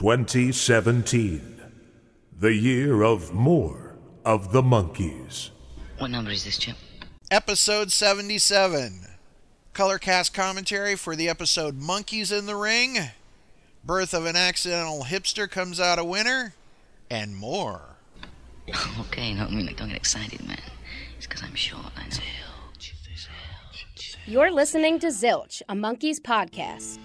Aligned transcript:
2017, 0.00 1.60
the 2.38 2.54
year 2.54 3.02
of 3.02 3.34
more 3.34 3.98
of 4.24 4.50
the 4.50 4.62
Monkees. 4.62 5.50
What 5.98 6.10
number 6.10 6.30
is 6.30 6.42
this, 6.42 6.56
Chip? 6.56 6.74
Episode 7.30 7.92
77. 7.92 9.08
Color 9.74 9.98
cast 9.98 10.32
commentary 10.32 10.96
for 10.96 11.14
the 11.14 11.28
episode 11.28 11.78
Monkees 11.78 12.32
in 12.32 12.46
the 12.46 12.56
Ring. 12.56 13.10
Birth 13.84 14.14
of 14.14 14.24
an 14.24 14.36
Accidental 14.36 15.04
Hipster 15.04 15.50
comes 15.50 15.78
out 15.78 15.98
a 15.98 16.04
winner. 16.04 16.54
And 17.10 17.36
more. 17.36 17.82
okay, 19.00 19.34
no, 19.34 19.44
I 19.44 19.50
mean, 19.50 19.66
like, 19.66 19.76
don't 19.76 19.88
get 19.88 19.98
excited, 19.98 20.40
man. 20.48 20.62
It's 21.18 21.26
because 21.26 21.42
I'm 21.42 21.54
short. 21.54 21.92
I 21.98 22.04
know. 22.04 22.24
You're 24.24 24.50
listening 24.50 24.98
to 25.00 25.08
Zilch, 25.08 25.60
a 25.68 25.74
Monkees 25.74 26.20
podcast. 26.20 26.98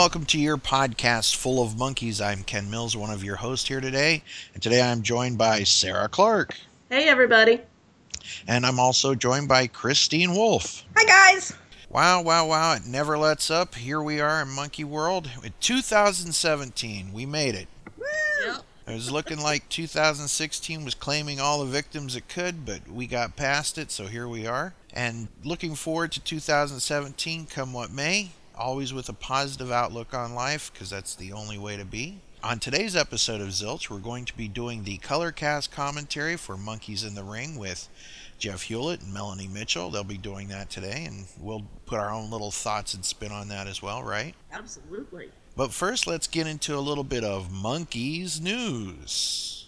Welcome 0.00 0.24
to 0.28 0.38
your 0.38 0.56
podcast 0.56 1.36
full 1.36 1.62
of 1.62 1.74
Monkees. 1.74 2.24
I'm 2.24 2.42
Ken 2.42 2.70
Mills, 2.70 2.96
one 2.96 3.10
of 3.10 3.22
your 3.22 3.36
hosts 3.36 3.68
here 3.68 3.82
today. 3.82 4.22
And 4.54 4.62
today 4.62 4.80
I'm 4.80 5.02
joined 5.02 5.36
by 5.36 5.62
Sarah 5.64 6.08
Clark. 6.08 6.56
Hey, 6.88 7.06
everybody. 7.06 7.60
And 8.48 8.64
I'm 8.64 8.80
also 8.80 9.14
joined 9.14 9.46
by 9.46 9.66
Christine 9.66 10.34
Wolf. 10.34 10.86
Hi 10.96 11.04
guys. 11.04 11.52
Wow, 11.90 12.22
wow, 12.22 12.46
wow. 12.46 12.72
It 12.72 12.86
never 12.86 13.18
lets 13.18 13.50
up. 13.50 13.74
Here 13.74 14.00
we 14.00 14.22
are 14.22 14.40
in 14.40 14.48
Monkey 14.48 14.84
World. 14.84 15.28
In 15.44 15.52
2017, 15.60 17.12
we 17.12 17.26
made 17.26 17.54
it. 17.54 17.68
Yep. 18.46 18.62
It 18.86 18.94
was 18.94 19.12
looking 19.12 19.38
like 19.38 19.68
2016 19.68 20.82
was 20.82 20.94
claiming 20.94 21.40
all 21.40 21.62
the 21.62 21.70
victims 21.70 22.16
it 22.16 22.26
could, 22.26 22.64
but 22.64 22.88
we 22.88 23.06
got 23.06 23.36
past 23.36 23.76
it, 23.76 23.90
so 23.90 24.06
here 24.06 24.26
we 24.26 24.46
are. 24.46 24.72
And 24.94 25.28
looking 25.44 25.74
forward 25.74 26.10
to 26.12 26.20
2017, 26.20 27.44
come 27.44 27.74
what 27.74 27.92
may, 27.92 28.30
always 28.60 28.92
with 28.92 29.08
a 29.08 29.14
positive 29.14 29.72
outlook 29.72 30.12
on 30.14 30.34
life, 30.34 30.70
because 30.72 30.90
that's 30.90 31.14
the 31.14 31.32
only 31.32 31.58
way 31.58 31.76
to 31.76 31.84
be. 31.84 32.20
On 32.42 32.58
today's 32.58 32.94
episode 32.94 33.40
of 33.40 33.48
Zilch, 33.48 33.90
we're 33.90 33.98
going 33.98 34.24
to 34.26 34.36
be 34.36 34.48
doing 34.48 34.84
the 34.84 34.98
Colorcast 34.98 35.70
commentary 35.70 36.36
for 36.36 36.56
Monkees 36.56 37.06
in 37.06 37.14
the 37.14 37.24
Ring 37.24 37.58
with 37.58 37.88
Jeff 38.38 38.62
Hewlett 38.62 39.02
and 39.02 39.12
Melanie 39.12 39.48
Mitchell. 39.48 39.90
They'll 39.90 40.04
be 40.04 40.16
doing 40.16 40.48
that 40.48 40.70
today, 40.70 41.04
and 41.06 41.26
we'll 41.38 41.64
put 41.86 41.98
our 41.98 42.10
own 42.10 42.30
little 42.30 42.50
thoughts 42.50 42.94
and 42.94 43.04
spin 43.04 43.32
on 43.32 43.48
that 43.48 43.66
as 43.66 43.82
well, 43.82 44.02
right? 44.02 44.34
Absolutely. 44.52 45.30
But 45.56 45.72
first, 45.72 46.06
let's 46.06 46.26
get 46.26 46.46
into 46.46 46.76
a 46.76 46.80
little 46.80 47.04
bit 47.04 47.24
of 47.24 47.48
Monkees 47.48 48.40
news. 48.40 49.66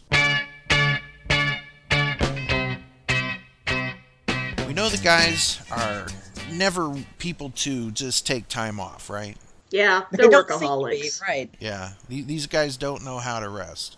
We 4.66 4.72
know 4.74 4.88
the 4.88 5.00
guys 5.02 5.60
are 5.70 6.06
never 6.52 6.94
people 7.18 7.50
to 7.56 7.90
just 7.90 8.26
take 8.26 8.48
time 8.48 8.78
off, 8.80 9.08
right? 9.10 9.36
Yeah, 9.70 10.02
They 10.10 10.18
they're 10.18 10.30
don't 10.30 10.48
seem 10.50 10.58
be, 10.60 10.64
workaholics. 10.66 11.22
right. 11.22 11.50
Yeah, 11.58 11.92
these 12.08 12.46
guys 12.46 12.76
don't 12.76 13.04
know 13.04 13.18
how 13.18 13.40
to 13.40 13.48
rest. 13.48 13.96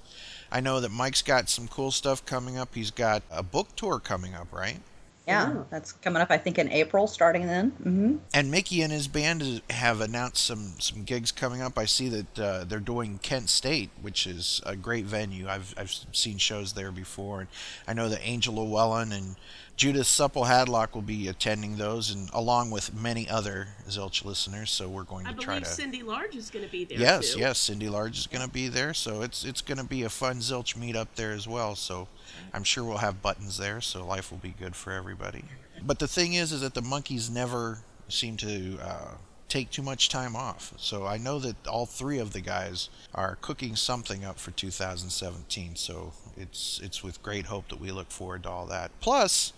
I 0.53 0.61
know 0.61 0.79
that 0.81 0.93
Mike's 0.93 1.23
got 1.23 1.49
some 1.49 1.67
cool 1.67 1.91
stuff 1.91 2.25
coming 2.25 2.57
up. 2.57 2.75
He's 2.75 2.93
got 2.93 3.23
a 3.31 3.43
book 3.43 3.75
tour 3.75 3.99
coming 3.99 4.35
up, 4.35 4.53
right? 4.53 4.79
Yeah, 5.27 5.49
Yeah. 5.55 5.63
that's 5.71 5.91
coming 5.91 6.21
up. 6.23 6.31
I 6.31 6.37
think 6.39 6.59
in 6.59 6.71
April, 6.71 7.07
starting 7.09 7.47
then. 7.47 7.71
hmm 7.71 8.17
And 8.35 8.51
Mickey 8.53 8.83
and 8.83 8.93
his 8.93 9.09
band 9.09 9.63
have 9.71 10.01
announced 10.01 10.45
some 10.45 10.75
some 10.79 11.03
gigs 11.03 11.33
coming 11.33 11.61
up. 11.63 11.77
I 11.79 11.87
see 11.87 12.09
that 12.11 12.39
uh, 12.39 12.65
they're 12.65 12.79
doing 12.79 13.19
Kent 13.19 13.49
State, 13.49 13.91
which 14.01 14.27
is 14.27 14.61
a 14.67 14.77
great 14.77 15.07
venue. 15.07 15.49
I've 15.49 15.75
I've 15.79 15.93
seen 16.13 16.37
shows 16.39 16.75
there 16.75 16.93
before, 16.93 17.41
and 17.41 17.49
I 17.89 17.95
know 17.95 18.09
that 18.11 18.21
Angel 18.23 18.55
Llewellyn 18.55 19.13
and 19.13 19.37
Judith 19.77 20.07
Supple 20.07 20.45
Hadlock 20.45 20.95
will 20.95 21.03
be 21.03 21.27
attending 21.27 21.77
those, 21.77 22.11
and 22.13 22.31
along 22.33 22.71
with 22.71 22.95
many 22.95 23.29
other 23.29 23.69
Zilch 23.89 24.25
listeners. 24.25 24.71
So 24.71 24.89
we're 24.89 25.03
going 25.03 25.27
to 25.27 25.35
try 25.35 25.57
I 25.57 25.59
believe 25.59 25.69
to. 25.69 25.75
Cindy 25.75 26.03
Large 26.03 26.37
is 26.37 26.51
going 26.51 26.65
to 26.65 26.71
be 26.71 26.85
there. 26.85 26.99
Yes, 26.99 27.35
too. 27.35 27.41
yes, 27.41 27.59
Cindy 27.59 27.89
Large 27.89 28.19
is 28.19 28.27
going 28.29 28.45
to 28.45 28.51
be 28.51 28.69
there, 28.69 28.95
so 28.95 29.23
it's 29.23 29.45
it's 29.45 29.61
going 29.61 29.79
to 29.79 29.85
be 29.85 30.05
a 30.05 30.09
fun 30.09 30.37
Zilch 30.37 30.77
meetup 30.77 31.09
there 31.17 31.33
as 31.33 31.49
well. 31.49 31.75
So 31.75 32.07
I'm 32.53 32.63
sure 32.63 32.85
we'll 32.85 32.99
have 32.99 33.21
buttons 33.21 33.59
there, 33.59 33.81
so 33.81 34.07
life 34.07 34.31
will 34.31 34.39
be 34.39 34.55
good 34.57 34.77
for 34.77 34.93
everybody. 34.93 35.45
But 35.83 35.99
the 35.99 36.09
thing 36.09 36.35
is, 36.35 36.53
is 36.53 36.61
that 36.61 36.75
the 36.75 36.83
Monkees 36.83 37.31
never 37.31 37.81
seem 38.09 38.37
to 38.39 38.79
uh, 38.81 39.15
take 39.55 39.71
too 39.71 39.83
much 39.83 40.09
time 40.09 40.35
off. 40.35 40.73
So 40.79 41.07
I 41.07 41.17
know 41.17 41.39
that 41.39 41.55
all 41.69 41.87
three 41.87 42.19
of 42.19 42.33
the 42.33 42.41
guys 42.41 42.89
are 43.15 43.39
cooking 43.41 43.77
something 43.77 44.25
up 44.25 44.39
for 44.41 44.51
2017. 44.51 45.77
So 45.77 46.13
it's 46.37 46.81
it's 46.83 47.05
with 47.05 47.23
great 47.23 47.47
hope 47.47 47.69
that 47.69 47.81
we 47.81 47.93
look 47.93 48.11
forward 48.11 48.43
to 48.45 48.51
all 48.51 48.67
that. 48.67 48.91
Plus. 49.01 49.53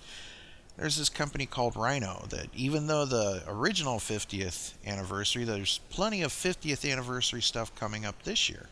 There's 0.79 0.99
this 0.99 1.09
company 1.09 1.47
called 1.47 1.75
Rhino 1.75 2.27
that 2.29 2.49
even 2.55 2.87
though 2.87 3.07
the 3.07 3.43
original 3.49 3.97
50th 3.99 4.75
anniversary, 4.87 5.45
there's 5.45 5.81
plenty 5.89 6.21
of 6.21 6.31
50th 6.31 6.85
anniversary 6.93 7.41
stuff 7.41 7.75
coming 7.75 8.05
up 8.05 8.23
this 8.25 8.51
year. 8.51 8.67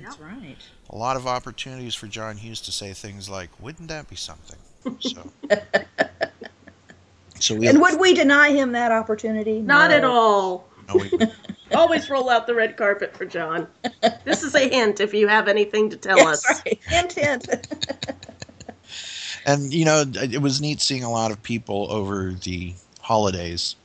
That's 0.00 0.20
right. 0.20 0.56
A 0.90 0.96
lot 0.96 1.16
of 1.16 1.26
opportunities 1.26 1.96
for 1.96 2.06
John 2.06 2.36
Hughes 2.36 2.60
to 2.60 2.70
say 2.70 2.92
things 2.92 3.28
like, 3.28 3.50
"Wouldn't 3.60 3.88
that 3.88 4.08
be 4.08 4.14
something?" 4.14 4.58
So, 5.00 5.32
so 7.40 7.56
we 7.56 7.66
And 7.66 7.80
would 7.80 7.98
we 7.98 8.14
deny 8.14 8.50
him 8.50 8.70
that 8.72 8.92
opportunity? 8.92 9.60
Not 9.60 9.90
No. 9.90 9.96
at 9.96 10.04
all. 10.04 10.67
No, 10.88 11.00
Always 11.74 12.08
roll 12.08 12.30
out 12.30 12.46
the 12.46 12.54
red 12.54 12.76
carpet 12.76 13.16
for 13.16 13.26
John. 13.26 13.66
This 14.24 14.42
is 14.42 14.54
a 14.54 14.68
hint 14.68 15.00
if 15.00 15.12
you 15.12 15.28
have 15.28 15.48
anything 15.48 15.90
to 15.90 15.96
tell 15.96 16.16
Yes, 16.16 16.44
us. 16.44 16.62
right. 16.64 16.80
Hint, 16.88 17.12
hint. 17.12 17.48
and 19.46 19.72
you 19.72 19.84
know, 19.84 20.04
it 20.14 20.40
was 20.40 20.60
neat 20.60 20.80
seeing 20.80 21.04
a 21.04 21.10
lot 21.10 21.30
of 21.30 21.42
people 21.42 21.90
over 21.90 22.32
the 22.32 22.74
holidays 23.00 23.76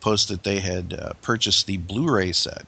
post 0.00 0.28
that 0.28 0.44
they 0.44 0.60
had 0.60 0.94
uh, 0.94 1.12
purchased 1.22 1.66
the 1.66 1.76
Blu-ray 1.78 2.32
set. 2.32 2.64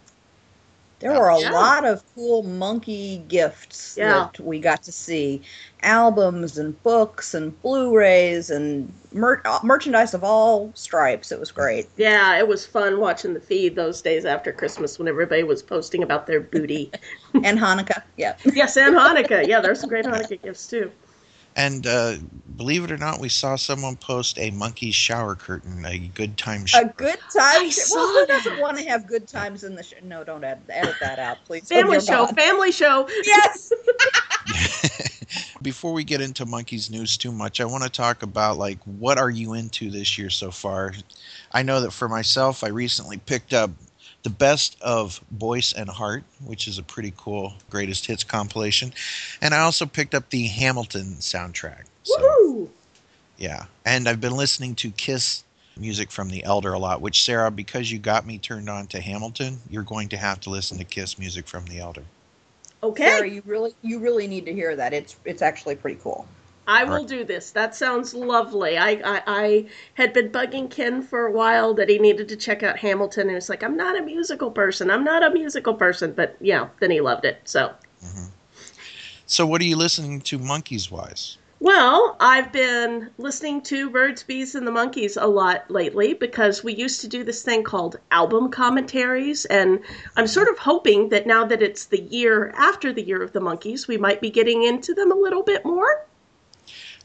There 1.00 1.12
were 1.12 1.30
a 1.30 1.40
Yeah. 1.40 1.52
lot 1.52 1.84
of 1.86 2.02
cool 2.14 2.42
monkey 2.42 3.24
gifts 3.26 3.96
Yeah. 3.98 4.28
that 4.32 4.40
we 4.44 4.60
got 4.60 4.82
to 4.84 4.92
see. 4.92 5.42
Albums 5.82 6.58
and 6.58 6.80
books 6.82 7.32
and 7.32 7.58
Blu-rays 7.62 8.50
and 8.50 8.92
mer- 9.12 9.40
uh, 9.46 9.60
merchandise 9.62 10.12
of 10.12 10.22
all 10.22 10.70
stripes. 10.74 11.32
It 11.32 11.40
was 11.40 11.50
great. 11.50 11.88
Yeah, 11.96 12.38
it 12.38 12.46
was 12.46 12.66
fun 12.66 13.00
watching 13.00 13.32
the 13.32 13.40
feed 13.40 13.76
those 13.76 14.02
days 14.02 14.26
after 14.26 14.52
Christmas 14.52 14.98
when 14.98 15.08
everybody 15.08 15.42
was 15.42 15.62
posting 15.62 16.02
about 16.02 16.26
their 16.26 16.40
booty. 16.40 16.92
and 17.34 17.58
Hanukkah. 17.58 18.02
Yeah. 18.18 18.34
yes, 18.44 18.76
and 18.76 18.94
Hanukkah. 18.94 19.46
Yeah, 19.46 19.60
there's 19.60 19.80
some 19.80 19.88
great 19.88 20.04
Hanukkah 20.04 20.40
gifts 20.42 20.66
too. 20.68 20.90
And 21.60 21.86
uh, 21.86 22.16
believe 22.56 22.84
it 22.84 22.90
or 22.90 22.96
not, 22.96 23.20
we 23.20 23.28
saw 23.28 23.54
someone 23.56 23.96
post 23.96 24.38
a 24.38 24.50
monkey 24.50 24.92
shower 24.92 25.34
curtain, 25.34 25.84
a 25.84 25.98
good 25.98 26.38
time 26.38 26.64
A 26.74 26.86
good 26.86 27.18
time. 27.18 27.66
I 27.66 27.68
saw 27.68 27.96
well, 27.96 28.06
who 28.06 28.26
that. 28.26 28.28
doesn't 28.28 28.60
want 28.60 28.78
to 28.78 28.84
have 28.84 29.06
good 29.06 29.28
times 29.28 29.62
in 29.62 29.74
the 29.74 29.82
show? 29.82 29.96
No, 30.02 30.24
don't 30.24 30.42
edit, 30.42 30.62
edit 30.70 30.94
that 31.02 31.18
out, 31.18 31.36
please. 31.44 31.68
Family 31.68 32.00
show, 32.00 32.24
God. 32.24 32.34
family 32.34 32.72
show. 32.72 33.06
Yes. 33.26 33.72
Before 35.62 35.92
we 35.92 36.02
get 36.02 36.22
into 36.22 36.46
Monkees 36.46 36.90
news 36.90 37.18
too 37.18 37.30
much, 37.30 37.60
I 37.60 37.66
want 37.66 37.84
to 37.84 37.90
talk 37.90 38.22
about 38.22 38.56
like 38.56 38.78
what 38.84 39.18
are 39.18 39.28
you 39.28 39.52
into 39.52 39.90
this 39.90 40.16
year 40.16 40.30
so 40.30 40.50
far? 40.50 40.94
I 41.52 41.62
know 41.62 41.82
that 41.82 41.92
for 41.92 42.08
myself, 42.08 42.64
I 42.64 42.68
recently 42.68 43.18
picked 43.18 43.52
up 43.52 43.70
the 44.22 44.30
best 44.30 44.76
of 44.80 45.20
Voice 45.30 45.72
and 45.72 45.88
Heart, 45.88 46.24
which 46.44 46.68
is 46.68 46.78
a 46.78 46.82
pretty 46.82 47.12
cool 47.16 47.54
greatest 47.70 48.06
hits 48.06 48.24
compilation, 48.24 48.92
and 49.40 49.54
I 49.54 49.60
also 49.60 49.86
picked 49.86 50.14
up 50.14 50.30
the 50.30 50.46
Hamilton 50.46 51.16
soundtrack. 51.20 51.84
So 52.02 52.20
Woohoo! 52.20 52.68
yeah, 53.38 53.64
and 53.84 54.08
I've 54.08 54.20
been 54.20 54.36
listening 54.36 54.74
to 54.76 54.90
Kiss 54.90 55.44
music 55.76 56.10
from 56.10 56.28
the 56.28 56.44
Elder 56.44 56.72
a 56.72 56.78
lot. 56.78 57.00
Which 57.00 57.24
Sarah, 57.24 57.50
because 57.50 57.90
you 57.90 57.98
got 57.98 58.26
me 58.26 58.38
turned 58.38 58.68
on 58.68 58.86
to 58.88 59.00
Hamilton, 59.00 59.58
you're 59.68 59.82
going 59.82 60.08
to 60.10 60.16
have 60.16 60.40
to 60.40 60.50
listen 60.50 60.78
to 60.78 60.84
Kiss 60.84 61.18
music 61.18 61.48
from 61.48 61.64
the 61.66 61.80
Elder. 61.80 62.04
Okay. 62.82 63.04
Sarah, 63.04 63.28
you 63.28 63.42
really, 63.44 63.74
you 63.82 63.98
really 63.98 64.26
need 64.26 64.46
to 64.46 64.52
hear 64.52 64.74
that. 64.76 64.92
It's, 64.92 65.16
it's 65.24 65.42
actually 65.42 65.76
pretty 65.76 65.98
cool. 66.02 66.26
I 66.70 66.84
will 66.84 67.04
do 67.04 67.24
this. 67.24 67.50
That 67.50 67.74
sounds 67.74 68.14
lovely. 68.14 68.78
I, 68.78 68.90
I 69.04 69.22
I 69.26 69.66
had 69.94 70.12
been 70.12 70.30
bugging 70.30 70.70
Ken 70.70 71.02
for 71.02 71.26
a 71.26 71.32
while 71.32 71.74
that 71.74 71.88
he 71.88 71.98
needed 71.98 72.28
to 72.28 72.36
check 72.36 72.62
out 72.62 72.78
Hamilton, 72.78 73.28
and 73.28 73.36
it's 73.36 73.48
like 73.48 73.62
I'm 73.62 73.76
not 73.76 73.98
a 73.98 74.02
musical 74.02 74.50
person. 74.50 74.90
I'm 74.90 75.04
not 75.04 75.22
a 75.22 75.30
musical 75.30 75.74
person, 75.74 76.12
but 76.12 76.36
yeah, 76.40 76.68
then 76.80 76.90
he 76.90 77.00
loved 77.00 77.24
it. 77.24 77.40
So 77.44 77.72
mm-hmm. 78.04 78.30
So, 79.30 79.46
what 79.46 79.60
are 79.60 79.64
you 79.64 79.76
listening 79.76 80.22
to 80.22 80.40
Monkees 80.40 80.90
wise? 80.90 81.38
Well, 81.60 82.16
I've 82.18 82.50
been 82.50 83.10
listening 83.16 83.60
to 83.62 83.88
Birds, 83.88 84.24
Bees, 84.24 84.56
and 84.56 84.66
the 84.66 84.72
Monkees 84.72 85.16
a 85.20 85.28
lot 85.28 85.70
lately 85.70 86.14
because 86.14 86.64
we 86.64 86.74
used 86.74 87.00
to 87.02 87.06
do 87.06 87.22
this 87.22 87.44
thing 87.44 87.62
called 87.62 88.00
album 88.10 88.50
commentaries. 88.50 89.44
And 89.44 89.78
I'm 90.16 90.26
sort 90.26 90.48
of 90.48 90.58
hoping 90.58 91.10
that 91.10 91.28
now 91.28 91.44
that 91.44 91.62
it's 91.62 91.84
the 91.84 92.00
year 92.00 92.52
after 92.56 92.92
the 92.92 93.02
year 93.02 93.22
of 93.22 93.32
the 93.32 93.40
Monkees, 93.40 93.86
we 93.86 93.98
might 93.98 94.20
be 94.20 94.30
getting 94.30 94.64
into 94.64 94.94
them 94.94 95.12
a 95.12 95.14
little 95.14 95.44
bit 95.44 95.64
more. 95.64 96.06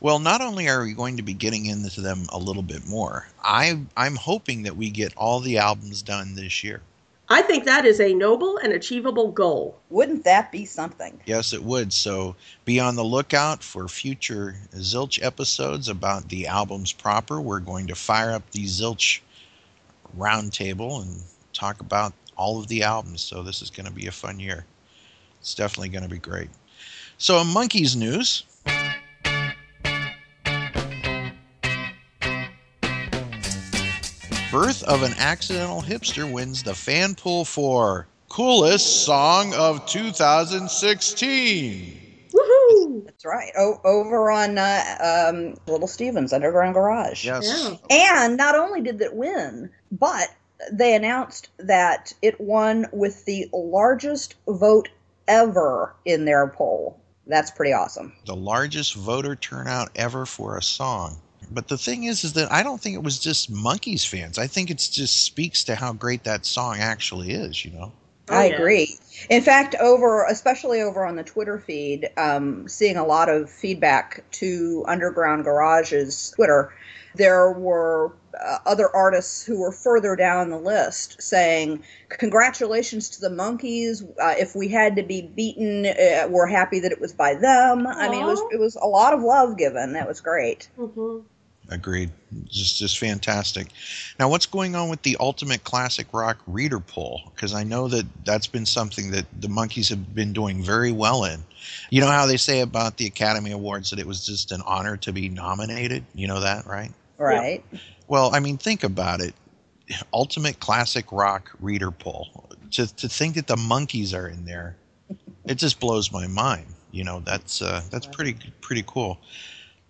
Well, 0.01 0.19
not 0.19 0.41
only 0.41 0.67
are 0.67 0.83
we 0.83 0.93
going 0.93 1.17
to 1.17 1.23
be 1.23 1.33
getting 1.33 1.65
into 1.65 2.01
them 2.01 2.25
a 2.29 2.37
little 2.37 2.63
bit 2.63 2.85
more, 2.85 3.27
I, 3.43 3.79
I'm 3.95 4.15
hoping 4.15 4.63
that 4.63 4.75
we 4.75 4.89
get 4.89 5.15
all 5.15 5.39
the 5.39 5.57
albums 5.57 6.01
done 6.01 6.35
this 6.35 6.63
year. 6.63 6.81
I 7.27 7.41
think 7.41 7.65
that 7.65 7.85
is 7.85 7.99
a 7.99 8.13
noble 8.13 8.57
and 8.57 8.71
achievable 8.71 9.31
goal. 9.31 9.79
Wouldn't 9.89 10.25
that 10.25 10.51
be 10.51 10.65
something? 10.65 11.19
Yes, 11.25 11.53
it 11.53 11.63
would. 11.63 11.91
So 11.91 12.35
be 12.65 12.79
on 12.79 12.95
the 12.95 13.03
lookout 13.03 13.63
for 13.63 13.87
future 13.87 14.55
Zilch 14.75 15.23
episodes 15.23 15.89
about 15.89 16.29
the 16.29 16.45
albums 16.45 16.91
proper. 16.91 17.41
We're 17.41 17.61
going 17.61 17.87
to 17.87 17.95
fire 17.95 18.31
up 18.31 18.51
the 18.51 18.65
Zilch 18.65 19.21
roundtable 20.15 21.01
and 21.01 21.23
talk 21.53 21.79
about 21.79 22.13
all 22.37 22.59
of 22.59 22.67
the 22.67 22.83
albums. 22.83 23.21
So 23.21 23.41
this 23.41 23.61
is 23.63 23.71
going 23.71 23.87
to 23.87 23.93
be 23.93 24.05
a 24.05 24.11
fun 24.11 24.39
year. 24.39 24.65
It's 25.39 25.55
definitely 25.55 25.89
going 25.89 26.03
to 26.03 26.09
be 26.09 26.19
great. 26.19 26.49
So, 27.17 27.39
in 27.39 27.47
Monkees 27.47 27.95
news, 27.95 28.43
Birth 34.55 34.83
of 34.83 35.03
an 35.03 35.13
Accidental 35.17 35.81
Hipster 35.81 36.31
wins 36.31 36.63
the 36.63 36.73
fan 36.73 37.13
pool 37.13 37.43
for 37.43 38.07
Coolest 38.29 39.03
Song 39.03 39.53
of 39.53 39.85
2016. 39.85 42.29
Woohoo! 42.33 43.03
That's 43.03 43.25
right. 43.25 43.51
O- 43.57 43.81
over 43.83 44.31
on 44.31 44.57
uh, 44.57 45.25
um, 45.27 45.55
Little 45.67 45.89
Stevens 45.89 46.31
Underground 46.31 46.73
Garage. 46.73 47.25
Yes. 47.25 47.45
Yeah. 47.45 47.75
And 48.23 48.37
not 48.37 48.55
only 48.55 48.79
did 48.79 49.01
it 49.01 49.13
win, 49.13 49.69
but 49.91 50.29
they 50.71 50.95
announced 50.95 51.49
that 51.57 52.13
it 52.21 52.39
won 52.39 52.87
with 52.93 53.25
the 53.25 53.49
largest 53.51 54.35
vote 54.47 54.87
ever 55.27 55.93
in 56.05 56.23
their 56.23 56.47
poll. 56.47 56.97
That's 57.27 57.51
pretty 57.51 57.73
awesome. 57.73 58.13
The 58.25 58.37
largest 58.37 58.95
voter 58.95 59.35
turnout 59.35 59.89
ever 59.97 60.25
for 60.25 60.57
a 60.57 60.63
song. 60.63 61.19
But 61.51 61.67
the 61.67 61.77
thing 61.77 62.05
is, 62.05 62.23
is 62.23 62.33
that 62.33 62.51
I 62.51 62.63
don't 62.63 62.81
think 62.81 62.95
it 62.95 63.03
was 63.03 63.19
just 63.19 63.51
Monkees 63.51 64.05
fans. 64.05 64.37
I 64.37 64.47
think 64.47 64.69
it 64.69 64.77
just 64.77 65.25
speaks 65.25 65.63
to 65.65 65.75
how 65.75 65.93
great 65.93 66.23
that 66.23 66.45
song 66.45 66.77
actually 66.79 67.31
is, 67.31 67.63
you 67.63 67.71
know? 67.71 67.91
Oh, 68.29 68.35
I 68.35 68.45
agree. 68.45 68.97
In 69.29 69.41
fact, 69.43 69.75
over 69.75 70.25
especially 70.25 70.81
over 70.81 71.05
on 71.05 71.15
the 71.15 71.23
Twitter 71.23 71.59
feed, 71.59 72.09
um, 72.17 72.67
seeing 72.67 72.97
a 72.97 73.05
lot 73.05 73.29
of 73.29 73.49
feedback 73.49 74.23
to 74.31 74.83
Underground 74.87 75.45
Garage's 75.45 76.31
Twitter, 76.31 76.73
there 77.17 77.51
were 77.51 78.11
uh, 78.43 78.57
other 78.65 78.93
artists 78.95 79.43
who 79.45 79.59
were 79.59 79.71
further 79.71 80.15
down 80.15 80.49
the 80.49 80.57
list 80.57 81.21
saying, 81.21 81.83
"Congratulations 82.09 83.09
to 83.09 83.21
the 83.21 83.29
Monkees! 83.29 84.03
Uh, 84.21 84.35
if 84.37 84.55
we 84.55 84.67
had 84.67 84.95
to 84.95 85.03
be 85.03 85.21
beaten, 85.21 85.85
uh, 85.85 86.27
we're 86.29 86.47
happy 86.47 86.79
that 86.79 86.91
it 86.91 86.99
was 86.99 87.13
by 87.13 87.33
them." 87.33 87.87
I 87.87 88.09
mean, 88.09 88.21
it 88.21 88.25
was 88.25 88.41
it 88.51 88.59
was 88.59 88.75
a 88.75 88.87
lot 88.87 89.13
of 89.13 89.21
love 89.21 89.57
given. 89.57 89.93
That 89.93 90.07
was 90.07 90.19
great. 90.19 90.69
Mhm. 90.77 91.23
Agreed. 91.69 92.11
Just 92.45 92.77
just 92.77 92.99
fantastic. 92.99 93.67
Now, 94.19 94.29
what's 94.29 94.45
going 94.45 94.75
on 94.75 94.89
with 94.89 95.01
the 95.01 95.17
Ultimate 95.19 95.63
Classic 95.63 96.05
Rock 96.13 96.37
Reader 96.45 96.79
Poll? 96.79 97.21
Because 97.33 97.53
I 97.53 97.63
know 97.63 97.87
that 97.87 98.05
that's 98.23 98.47
been 98.47 98.65
something 98.65 99.11
that 99.11 99.25
the 99.39 99.47
Monkees 99.47 99.89
have 99.89 100.13
been 100.13 100.31
doing 100.31 100.61
very 100.61 100.91
well 100.91 101.23
in. 101.23 101.43
You 101.89 102.01
know 102.01 102.07
how 102.07 102.27
they 102.27 102.37
say 102.37 102.59
about 102.59 102.97
the 102.97 103.07
Academy 103.07 103.51
Awards 103.51 103.89
that 103.89 103.99
it 103.99 104.05
was 104.05 104.25
just 104.25 104.51
an 104.51 104.61
honor 104.65 104.97
to 104.97 105.11
be 105.11 105.29
nominated? 105.29 106.03
You 106.13 106.27
know 106.27 106.41
that, 106.41 106.67
right? 106.67 106.91
Right? 107.17 107.63
Well, 108.07 108.33
I 108.33 108.39
mean, 108.39 108.57
think 108.57 108.83
about 108.83 109.21
it. 109.21 109.33
Ultimate 110.13 110.59
Classic 110.59 111.05
Rock 111.11 111.51
Reader 111.59 111.91
Poll. 111.91 112.49
To, 112.71 112.93
to 112.95 113.07
think 113.07 113.35
that 113.35 113.47
the 113.47 113.55
Monkees 113.55 114.13
are 114.13 114.27
in 114.27 114.45
there, 114.45 114.75
it 115.45 115.55
just 115.55 115.79
blows 115.79 116.11
my 116.11 116.27
mind. 116.27 116.65
You 116.91 117.03
know, 117.03 117.19
that's 117.19 117.61
uh, 117.61 117.81
that's 117.91 118.07
pretty 118.07 118.37
pretty 118.61 118.83
cool. 118.87 119.19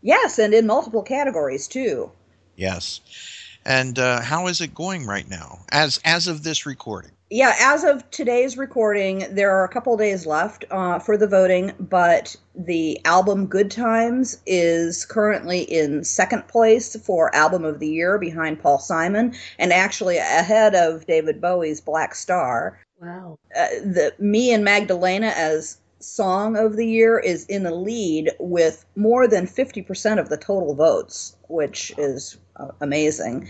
Yes, 0.02 0.38
and 0.40 0.54
in 0.54 0.68
multiple 0.68 1.02
categories 1.02 1.68
too. 1.68 2.12
Yes. 2.56 3.02
And 3.66 3.98
uh, 3.98 4.22
how 4.22 4.48
is 4.48 4.62
it 4.62 4.76
going 4.76 5.06
right 5.06 5.28
now, 5.28 5.60
as 5.72 6.00
as 6.06 6.28
of 6.28 6.44
this 6.44 6.66
recording? 6.66 7.12
Yeah, 7.32 7.56
as 7.60 7.84
of 7.84 8.08
today's 8.12 8.56
recording, 8.56 9.26
there 9.32 9.50
are 9.50 9.64
a 9.64 9.70
couple 9.70 9.98
days 9.98 10.28
left 10.28 10.64
uh, 10.70 11.00
for 11.00 11.18
the 11.18 11.26
voting, 11.26 11.74
but 11.80 12.36
the 12.54 13.04
album 13.04 13.48
Good 13.48 13.72
Times 13.72 14.38
is 14.46 15.06
currently 15.06 15.62
in 15.62 16.04
second 16.04 16.48
place 16.48 16.96
for 16.96 17.34
Album 17.36 17.66
of 17.66 17.80
the 17.80 17.88
Year 17.88 18.20
behind 18.20 18.62
Paul 18.62 18.78
Simon 18.78 19.34
and 19.58 19.74
actually 19.74 20.18
ahead 20.18 20.76
of 20.76 21.08
David 21.08 21.42
Bowie's 21.42 21.82
Black 21.82 22.14
Star. 22.14 22.80
Wow. 23.02 23.40
Uh, 23.58 23.70
the 23.82 24.14
Me 24.20 24.54
and 24.54 24.64
Magdalena 24.64 25.34
as 25.36 25.80
Song 26.00 26.56
of 26.56 26.76
the 26.76 26.86
Year 26.86 27.18
is 27.18 27.48
in 27.48 27.64
the 27.64 27.74
lead 27.74 28.34
with 28.40 28.86
more 28.96 29.28
than 29.28 29.48
50% 29.48 30.20
of 30.20 30.30
the 30.30 30.38
total 30.38 30.76
votes, 30.76 31.36
which 31.48 31.92
is 31.98 32.38
amazing. 32.82 33.50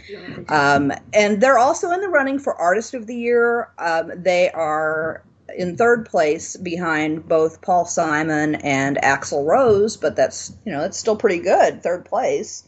Um, 0.50 0.92
and 1.14 1.42
they're 1.42 1.58
also 1.58 1.92
in 1.92 2.02
the 2.02 2.10
running 2.10 2.40
for 2.40 2.56
Artist 2.56 2.94
of 2.94 3.08
the 3.08 3.16
Year. 3.16 3.70
Um, 3.78 4.12
they 4.16 4.52
are 4.52 5.24
in 5.58 5.78
third 5.78 6.06
place 6.06 6.58
behind 6.58 7.28
both 7.28 7.62
Paul 7.62 7.86
Simon 7.86 8.56
and 8.56 8.98
Axl 8.98 9.46
Rose, 9.46 9.98
but 9.98 10.16
that's 10.16 10.54
you 10.66 10.72
know 10.72 10.84
it's 10.84 10.98
still 10.98 11.16
pretty 11.16 11.40
good, 11.40 11.84
third 11.84 12.06
place. 12.06 12.64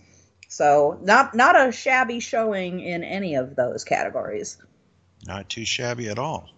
So 0.49 0.99
not 1.01 1.35
not 1.35 1.59
a 1.59 1.71
shabby 1.71 2.19
showing 2.19 2.79
in 2.79 3.03
any 3.03 3.35
of 3.35 3.55
those 3.55 3.83
categories. 3.83 4.57
Not 5.25 5.49
too 5.49 5.65
shabby 5.65 6.07
at 6.09 6.19
all. 6.19 6.49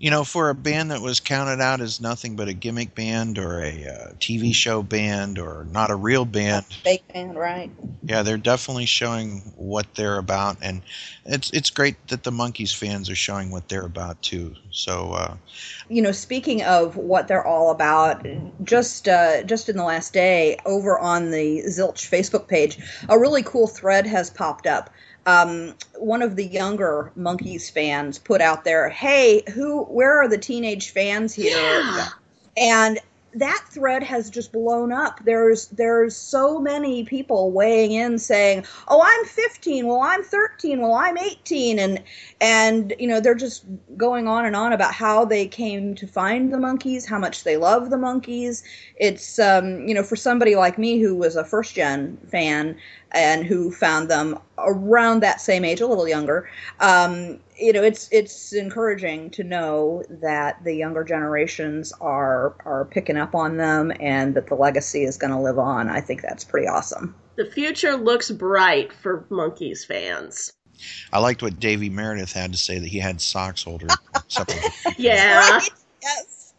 You 0.00 0.10
know, 0.10 0.24
for 0.24 0.48
a 0.48 0.54
band 0.54 0.90
that 0.92 1.02
was 1.02 1.20
counted 1.20 1.60
out 1.60 1.82
as 1.82 2.00
nothing 2.00 2.34
but 2.34 2.48
a 2.48 2.54
gimmick 2.54 2.94
band 2.94 3.38
or 3.38 3.60
a 3.62 3.84
uh, 3.84 4.12
TV 4.14 4.54
show 4.54 4.82
band 4.82 5.38
or 5.38 5.66
not 5.70 5.90
a 5.90 5.94
real 5.94 6.24
band, 6.24 6.64
Fake 6.64 7.06
band, 7.12 7.38
right? 7.38 7.70
yeah, 8.02 8.22
they're 8.22 8.38
definitely 8.38 8.86
showing 8.86 9.52
what 9.56 9.86
they're 9.94 10.16
about, 10.16 10.56
and 10.62 10.80
it's 11.26 11.50
it's 11.50 11.68
great 11.68 11.96
that 12.08 12.22
the 12.22 12.30
Monkees 12.30 12.74
fans 12.74 13.10
are 13.10 13.14
showing 13.14 13.50
what 13.50 13.68
they're 13.68 13.84
about 13.84 14.20
too. 14.22 14.56
So, 14.70 15.12
uh, 15.12 15.34
you 15.90 16.00
know, 16.00 16.12
speaking 16.12 16.62
of 16.62 16.96
what 16.96 17.28
they're 17.28 17.46
all 17.46 17.70
about, 17.70 18.26
just 18.64 19.06
uh, 19.06 19.42
just 19.42 19.68
in 19.68 19.76
the 19.76 19.84
last 19.84 20.14
day, 20.14 20.56
over 20.64 20.98
on 20.98 21.30
the 21.30 21.62
Zilch 21.66 22.08
Facebook 22.08 22.48
page, 22.48 22.78
a 23.10 23.18
really 23.18 23.42
cool 23.42 23.66
thread 23.66 24.06
has 24.06 24.30
popped 24.30 24.66
up. 24.66 24.88
Um, 25.26 25.74
one 25.98 26.22
of 26.22 26.36
the 26.36 26.46
younger 26.46 27.12
Monkees 27.16 27.70
fans 27.70 28.18
put 28.18 28.40
out 28.40 28.64
there, 28.64 28.88
"Hey, 28.88 29.42
who? 29.52 29.84
Where 29.84 30.20
are 30.20 30.28
the 30.28 30.38
teenage 30.38 30.90
fans 30.90 31.34
here?" 31.34 31.56
Yeah. 31.56 32.08
and 32.56 32.98
that 33.34 33.64
thread 33.70 34.02
has 34.02 34.28
just 34.28 34.52
blown 34.52 34.92
up 34.92 35.20
there's 35.24 35.68
there's 35.68 36.16
so 36.16 36.58
many 36.58 37.04
people 37.04 37.52
weighing 37.52 37.92
in 37.92 38.18
saying 38.18 38.64
oh 38.88 39.00
i'm 39.04 39.24
15 39.24 39.86
well 39.86 40.00
i'm 40.00 40.22
13 40.22 40.80
well 40.80 40.94
i'm 40.94 41.16
18 41.16 41.78
and 41.78 42.02
and 42.40 42.92
you 42.98 43.06
know 43.06 43.20
they're 43.20 43.34
just 43.34 43.64
going 43.96 44.26
on 44.26 44.44
and 44.44 44.56
on 44.56 44.72
about 44.72 44.92
how 44.92 45.24
they 45.24 45.46
came 45.46 45.94
to 45.94 46.06
find 46.08 46.52
the 46.52 46.56
monkees 46.56 47.06
how 47.06 47.18
much 47.18 47.44
they 47.44 47.56
love 47.56 47.90
the 47.90 47.96
monkees 47.96 48.64
it's 48.96 49.38
um 49.38 49.86
you 49.86 49.94
know 49.94 50.02
for 50.02 50.16
somebody 50.16 50.56
like 50.56 50.76
me 50.76 50.98
who 50.98 51.14
was 51.14 51.36
a 51.36 51.44
first 51.44 51.74
gen 51.74 52.16
fan 52.28 52.76
and 53.12 53.44
who 53.44 53.70
found 53.72 54.08
them 54.10 54.38
around 54.58 55.20
that 55.20 55.40
same 55.40 55.64
age 55.64 55.80
a 55.80 55.86
little 55.86 56.08
younger 56.08 56.48
um 56.80 57.38
you 57.58 57.72
know 57.72 57.82
it's 57.82 58.08
it's 58.12 58.52
encouraging 58.52 59.30
to 59.30 59.42
know 59.42 60.02
that 60.08 60.62
the 60.64 60.74
younger 60.74 61.04
generations 61.04 61.92
are 62.00 62.54
are 62.64 62.86
picking 62.90 63.16
up 63.16 63.34
on 63.34 63.56
them 63.56 63.92
and 64.00 64.34
that 64.34 64.46
the 64.46 64.54
legacy 64.54 65.02
is 65.04 65.16
going 65.16 65.32
to 65.32 65.38
live 65.38 65.58
on 65.58 65.88
i 65.88 66.00
think 66.00 66.22
that's 66.22 66.44
pretty 66.44 66.66
awesome 66.66 67.14
The 67.36 67.46
future 67.46 67.96
looks 67.96 68.30
bright 68.30 68.92
for 68.92 69.24
Monkees 69.30 69.86
fans. 69.86 70.52
I 71.12 71.18
liked 71.20 71.42
what 71.42 71.58
Davy 71.58 71.88
Meredith 71.88 72.32
had 72.32 72.52
to 72.52 72.58
say 72.58 72.78
that 72.78 72.88
he 72.88 72.98
had 72.98 73.20
socks 73.20 73.62
holder. 73.62 73.86
Yeah. 74.98 75.50
Right? 75.50 75.68
yes 76.02 76.54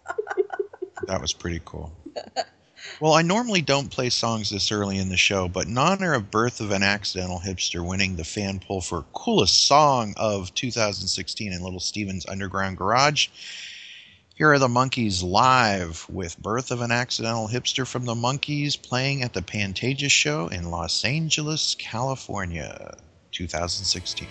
That 1.07 1.21
was 1.21 1.33
pretty 1.33 1.61
cool. 1.65 1.91
Well, 2.99 3.13
I 3.13 3.21
normally 3.21 3.61
don't 3.61 3.89
play 3.89 4.09
songs 4.09 4.49
this 4.49 4.71
early 4.71 4.97
in 4.97 5.09
the 5.09 5.17
show, 5.17 5.47
but 5.47 5.67
in 5.67 5.77
honor 5.77 6.13
of 6.13 6.29
Birth 6.29 6.61
of 6.61 6.71
an 6.71 6.83
Accidental 6.83 7.39
Hipster 7.39 7.85
winning 7.85 8.15
the 8.15 8.23
fan 8.23 8.59
poll 8.59 8.81
for 8.81 9.05
coolest 9.13 9.65
song 9.67 10.13
of 10.17 10.53
2016 10.53 11.51
in 11.51 11.63
Little 11.63 11.79
Steven's 11.79 12.25
Underground 12.27 12.77
Garage, 12.77 13.29
here 14.35 14.51
are 14.51 14.59
the 14.59 14.67
Monkees 14.67 15.23
live 15.23 16.05
with 16.09 16.41
Birth 16.41 16.71
of 16.71 16.81
an 16.81 16.91
Accidental 16.91 17.47
Hipster 17.47 17.87
from 17.87 18.05
the 18.05 18.15
Monkees 18.15 18.75
playing 18.81 19.23
at 19.23 19.33
the 19.33 19.41
Pantages 19.41 20.11
Show 20.11 20.47
in 20.47 20.71
Los 20.71 21.05
Angeles, 21.05 21.75
California, 21.77 22.97
2016. 23.31 24.27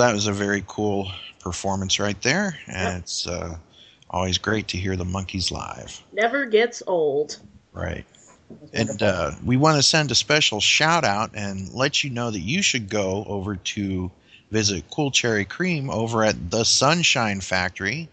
That 0.00 0.14
was 0.14 0.26
a 0.26 0.32
very 0.32 0.64
cool 0.66 1.10
performance 1.40 2.00
right 2.00 2.20
there, 2.22 2.58
and 2.66 2.98
it's 2.98 3.26
uh, 3.26 3.58
always 4.08 4.38
great 4.38 4.68
to 4.68 4.78
hear 4.78 4.96
the 4.96 5.04
Monkees 5.04 5.50
live. 5.50 6.02
Never 6.12 6.46
gets 6.46 6.82
old. 6.86 7.38
Right. 7.72 8.06
And 8.72 9.02
uh, 9.02 9.32
we 9.44 9.58
want 9.58 9.76
to 9.76 9.82
send 9.82 10.10
a 10.10 10.14
special 10.14 10.58
shout 10.58 11.04
out 11.04 11.32
and 11.34 11.72
let 11.74 12.02
you 12.02 12.08
know 12.08 12.30
that 12.30 12.40
you 12.40 12.62
should 12.62 12.88
go 12.88 13.24
over 13.28 13.56
to 13.56 14.10
visit 14.50 14.84
Cool 14.90 15.10
Cherry 15.10 15.44
Cream 15.44 15.90
over 15.90 16.24
at 16.24 16.50
the 16.50 16.64
Sunshine 16.64 17.40
Factory, 17.42 18.08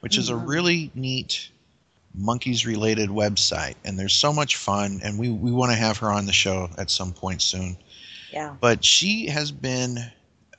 which 0.00 0.16
is 0.16 0.28
a 0.28 0.36
really 0.36 0.92
neat 0.94 1.50
Monkees 2.16 2.64
related 2.64 3.10
website. 3.10 3.74
And 3.84 3.98
there's 3.98 4.14
so 4.14 4.32
much 4.32 4.54
fun, 4.54 5.00
and 5.02 5.18
we, 5.18 5.30
we 5.30 5.50
want 5.50 5.72
to 5.72 5.76
have 5.76 5.98
her 5.98 6.12
on 6.12 6.26
the 6.26 6.32
show 6.32 6.70
at 6.78 6.90
some 6.90 7.12
point 7.12 7.42
soon. 7.42 7.76
Yeah. 8.32 8.54
But 8.60 8.84
she 8.84 9.26
has 9.26 9.50
been 9.50 9.98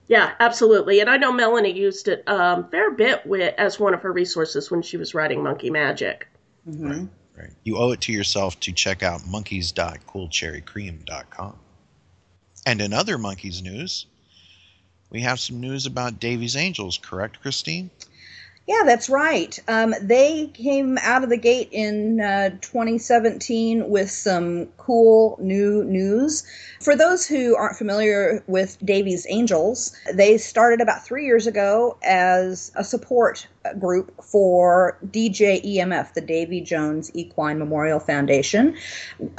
Yeah, 0.08 0.34
absolutely. 0.40 1.00
And 1.00 1.10
I 1.10 1.18
know 1.18 1.32
Melanie 1.32 1.72
used 1.72 2.08
it 2.08 2.28
um, 2.28 2.70
fair 2.70 2.92
bit 2.92 3.26
with, 3.26 3.54
as 3.58 3.80
one 3.80 3.94
of 3.94 4.02
her 4.02 4.12
resources 4.12 4.70
when 4.70 4.82
she 4.82 4.98
was 4.98 5.16
writing 5.16 5.42
Monkee 5.42 5.72
Magic. 5.72 6.28
hmm 6.64 7.06
Right. 7.38 7.52
You 7.66 7.78
owe 7.78 7.92
it 7.92 8.00
to 8.02 8.14
yourself 8.14 8.60
to 8.62 8.72
check 8.72 9.04
out 9.04 9.22
monkees.coolcherrycream.com. 9.22 11.60
And 12.66 12.82
in 12.82 12.94
other 12.94 13.18
Monkees 13.18 13.62
news, 13.62 14.06
we 15.10 15.22
have 15.22 15.40
some 15.40 15.60
news 15.60 15.86
about 15.86 16.20
Davy's 16.20 16.56
Angels, 16.56 16.98
correct, 16.98 17.42
Christine? 17.42 17.90
Yeah, 18.68 18.82
that's 18.84 19.10
right. 19.10 19.60
Um, 19.68 19.94
they 20.02 20.48
came 20.48 20.98
out 21.04 21.24
of 21.24 21.30
the 21.30 21.38
gate 21.38 21.70
in 21.72 22.20
uh, 22.20 22.50
2017 22.62 23.88
with 23.90 24.10
some 24.10 24.66
cool 24.78 25.38
new 25.40 25.84
news. 25.84 26.44
For 26.82 26.96
those 26.96 27.28
who 27.28 27.56
aren't 27.56 27.78
familiar 27.78 28.44
with 28.48 28.84
Davy's 28.84 29.28
Angels, 29.30 29.96
they 30.16 30.40
started 30.40 30.82
about 30.82 31.06
three 31.06 31.26
years 31.26 31.46
ago 31.46 31.96
as 32.02 32.72
a 32.76 32.84
support 32.84 33.48
group 33.78 34.12
for 34.24 34.98
DJ 35.12 35.64
EMF, 35.64 36.16
the 36.16 36.22
Davy 36.22 36.60
Jones 36.60 37.12
Equine 37.14 37.60
Memorial 37.60 38.00
Foundation, 38.00 38.76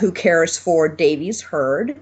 who 0.00 0.12
cares 0.12 0.56
for 0.56 0.88
Davy's 0.88 1.40
herd. 1.40 1.98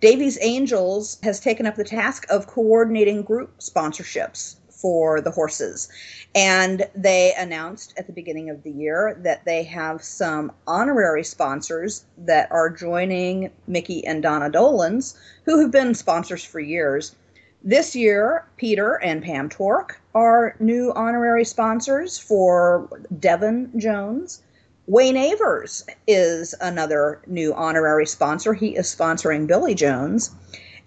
Davy's 0.00 0.38
Angels 0.40 1.18
has 1.24 1.40
taken 1.40 1.66
up 1.66 1.74
the 1.74 1.82
task 1.82 2.24
of 2.30 2.46
coordinating 2.46 3.22
group 3.22 3.58
sponsorships 3.58 4.57
for 4.80 5.20
the 5.20 5.30
horses. 5.30 5.88
And 6.34 6.86
they 6.94 7.34
announced 7.36 7.94
at 7.96 8.06
the 8.06 8.12
beginning 8.12 8.48
of 8.50 8.62
the 8.62 8.70
year 8.70 9.18
that 9.22 9.44
they 9.44 9.62
have 9.64 10.02
some 10.02 10.52
honorary 10.66 11.24
sponsors 11.24 12.04
that 12.18 12.50
are 12.52 12.70
joining 12.70 13.50
Mickey 13.66 14.06
and 14.06 14.22
Donna 14.22 14.50
Dolenz, 14.50 15.16
who 15.44 15.60
have 15.60 15.70
been 15.70 15.94
sponsors 15.94 16.44
for 16.44 16.60
years. 16.60 17.16
This 17.64 17.96
year, 17.96 18.44
Peter 18.56 18.94
and 19.02 19.22
Pam 19.22 19.48
Tork 19.48 20.00
are 20.14 20.54
new 20.60 20.92
honorary 20.94 21.44
sponsors 21.44 22.18
for 22.18 22.88
Devon 23.18 23.72
Jones. 23.76 24.42
Wayne 24.86 25.16
Avers 25.16 25.84
is 26.06 26.54
another 26.60 27.20
new 27.26 27.52
honorary 27.52 28.06
sponsor. 28.06 28.54
He 28.54 28.76
is 28.76 28.86
sponsoring 28.86 29.46
Billy 29.46 29.74
Jones. 29.74 30.30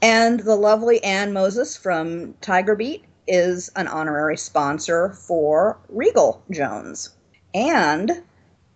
And 0.02 0.40
the 0.40 0.56
lovely 0.56 1.04
Ann 1.04 1.34
Moses 1.34 1.78
from 1.78 2.34
Tiger 2.42 2.76
Beat 2.76 3.04
is 3.32 3.72
an 3.78 3.88
honorary 3.88 4.38
sponsor 4.38 5.14
for 5.14 5.80
Regal 5.88 6.44
Jones. 6.52 7.12
And 7.54 8.24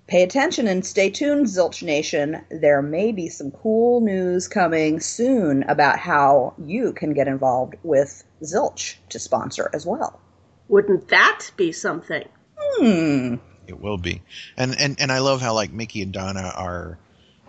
pay 0.07 0.23
attention 0.23 0.67
and 0.67 0.85
stay 0.85 1.09
tuned, 1.09 1.47
Zilch 1.47 1.83
Nation. 1.83 2.41
There 2.49 2.81
may 2.81 3.11
be 3.11 3.27
some 3.27 3.51
cool 3.51 3.99
news 3.99 4.47
coming 4.47 5.01
soon 5.01 5.63
about 5.63 5.99
how 5.99 6.53
you 6.57 6.93
can 6.93 7.13
get 7.13 7.27
involved 7.27 7.75
with 7.83 8.23
Zilch 8.41 8.95
to 9.09 9.19
sponsor 9.19 9.69
as 9.73 9.85
well. 9.85 10.21
Wouldn't 10.69 11.09
that 11.09 11.51
be 11.57 11.73
something? 11.73 12.27
Hmm. 12.57 13.35
It 13.67 13.79
will 13.79 13.97
be, 13.97 14.21
and 14.57 14.79
and 14.79 14.95
and 14.99 15.11
I 15.11 15.19
love 15.19 15.41
how 15.41 15.53
like 15.53 15.71
Mickey 15.71 16.01
and 16.03 16.13
Donna 16.13 16.53
are 16.55 16.99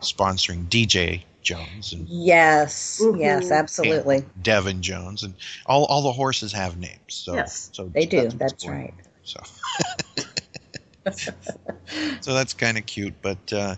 sponsoring 0.01 0.67
DJ 0.69 1.23
Jones 1.47 1.93
and 1.93 2.07
Yes, 2.09 2.99
Mhm. 3.01 3.21
yes, 3.21 3.51
absolutely. 3.53 4.25
Devin 4.43 4.83
Jones, 4.83 5.23
and 5.23 5.35
all 5.67 5.85
all 5.87 6.03
the 6.03 6.13
horses 6.13 6.53
have 6.53 6.77
names. 6.77 6.99
So 7.09 7.35
Yes, 7.37 7.71
so 7.73 7.89
they 7.95 8.05
do, 8.05 8.23
what's 8.25 8.35
that's 8.35 8.67
right. 8.67 8.91
on 8.91 8.99
there, 8.99 9.13
So. 9.23 9.41
so 12.21 12.35
that's 12.35 12.53
kind 12.53 12.77
of 12.77 12.85
cute, 12.87 13.15
but 13.23 13.53
uh, 13.53 13.77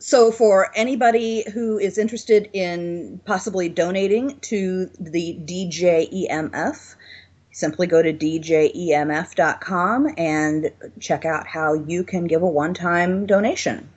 So, 0.00 0.32
for 0.32 0.70
anybody 0.74 1.44
who 1.54 1.78
is 1.78 1.96
interested 1.98 2.50
in 2.52 3.20
possibly 3.24 3.68
donating 3.68 4.38
to 4.50 4.90
the 5.00 5.38
DJEMF, 5.46 6.96
simply 7.52 7.86
go 7.86 8.02
to 8.02 8.12
djemf.com 8.12 10.08
and 10.18 10.70
check 11.00 11.24
out 11.24 11.46
how 11.46 11.72
you 11.74 12.02
can 12.04 12.26
give 12.26 12.42
a 12.42 12.46
one 12.48 12.74
time 12.74 13.24
donation. 13.24 13.88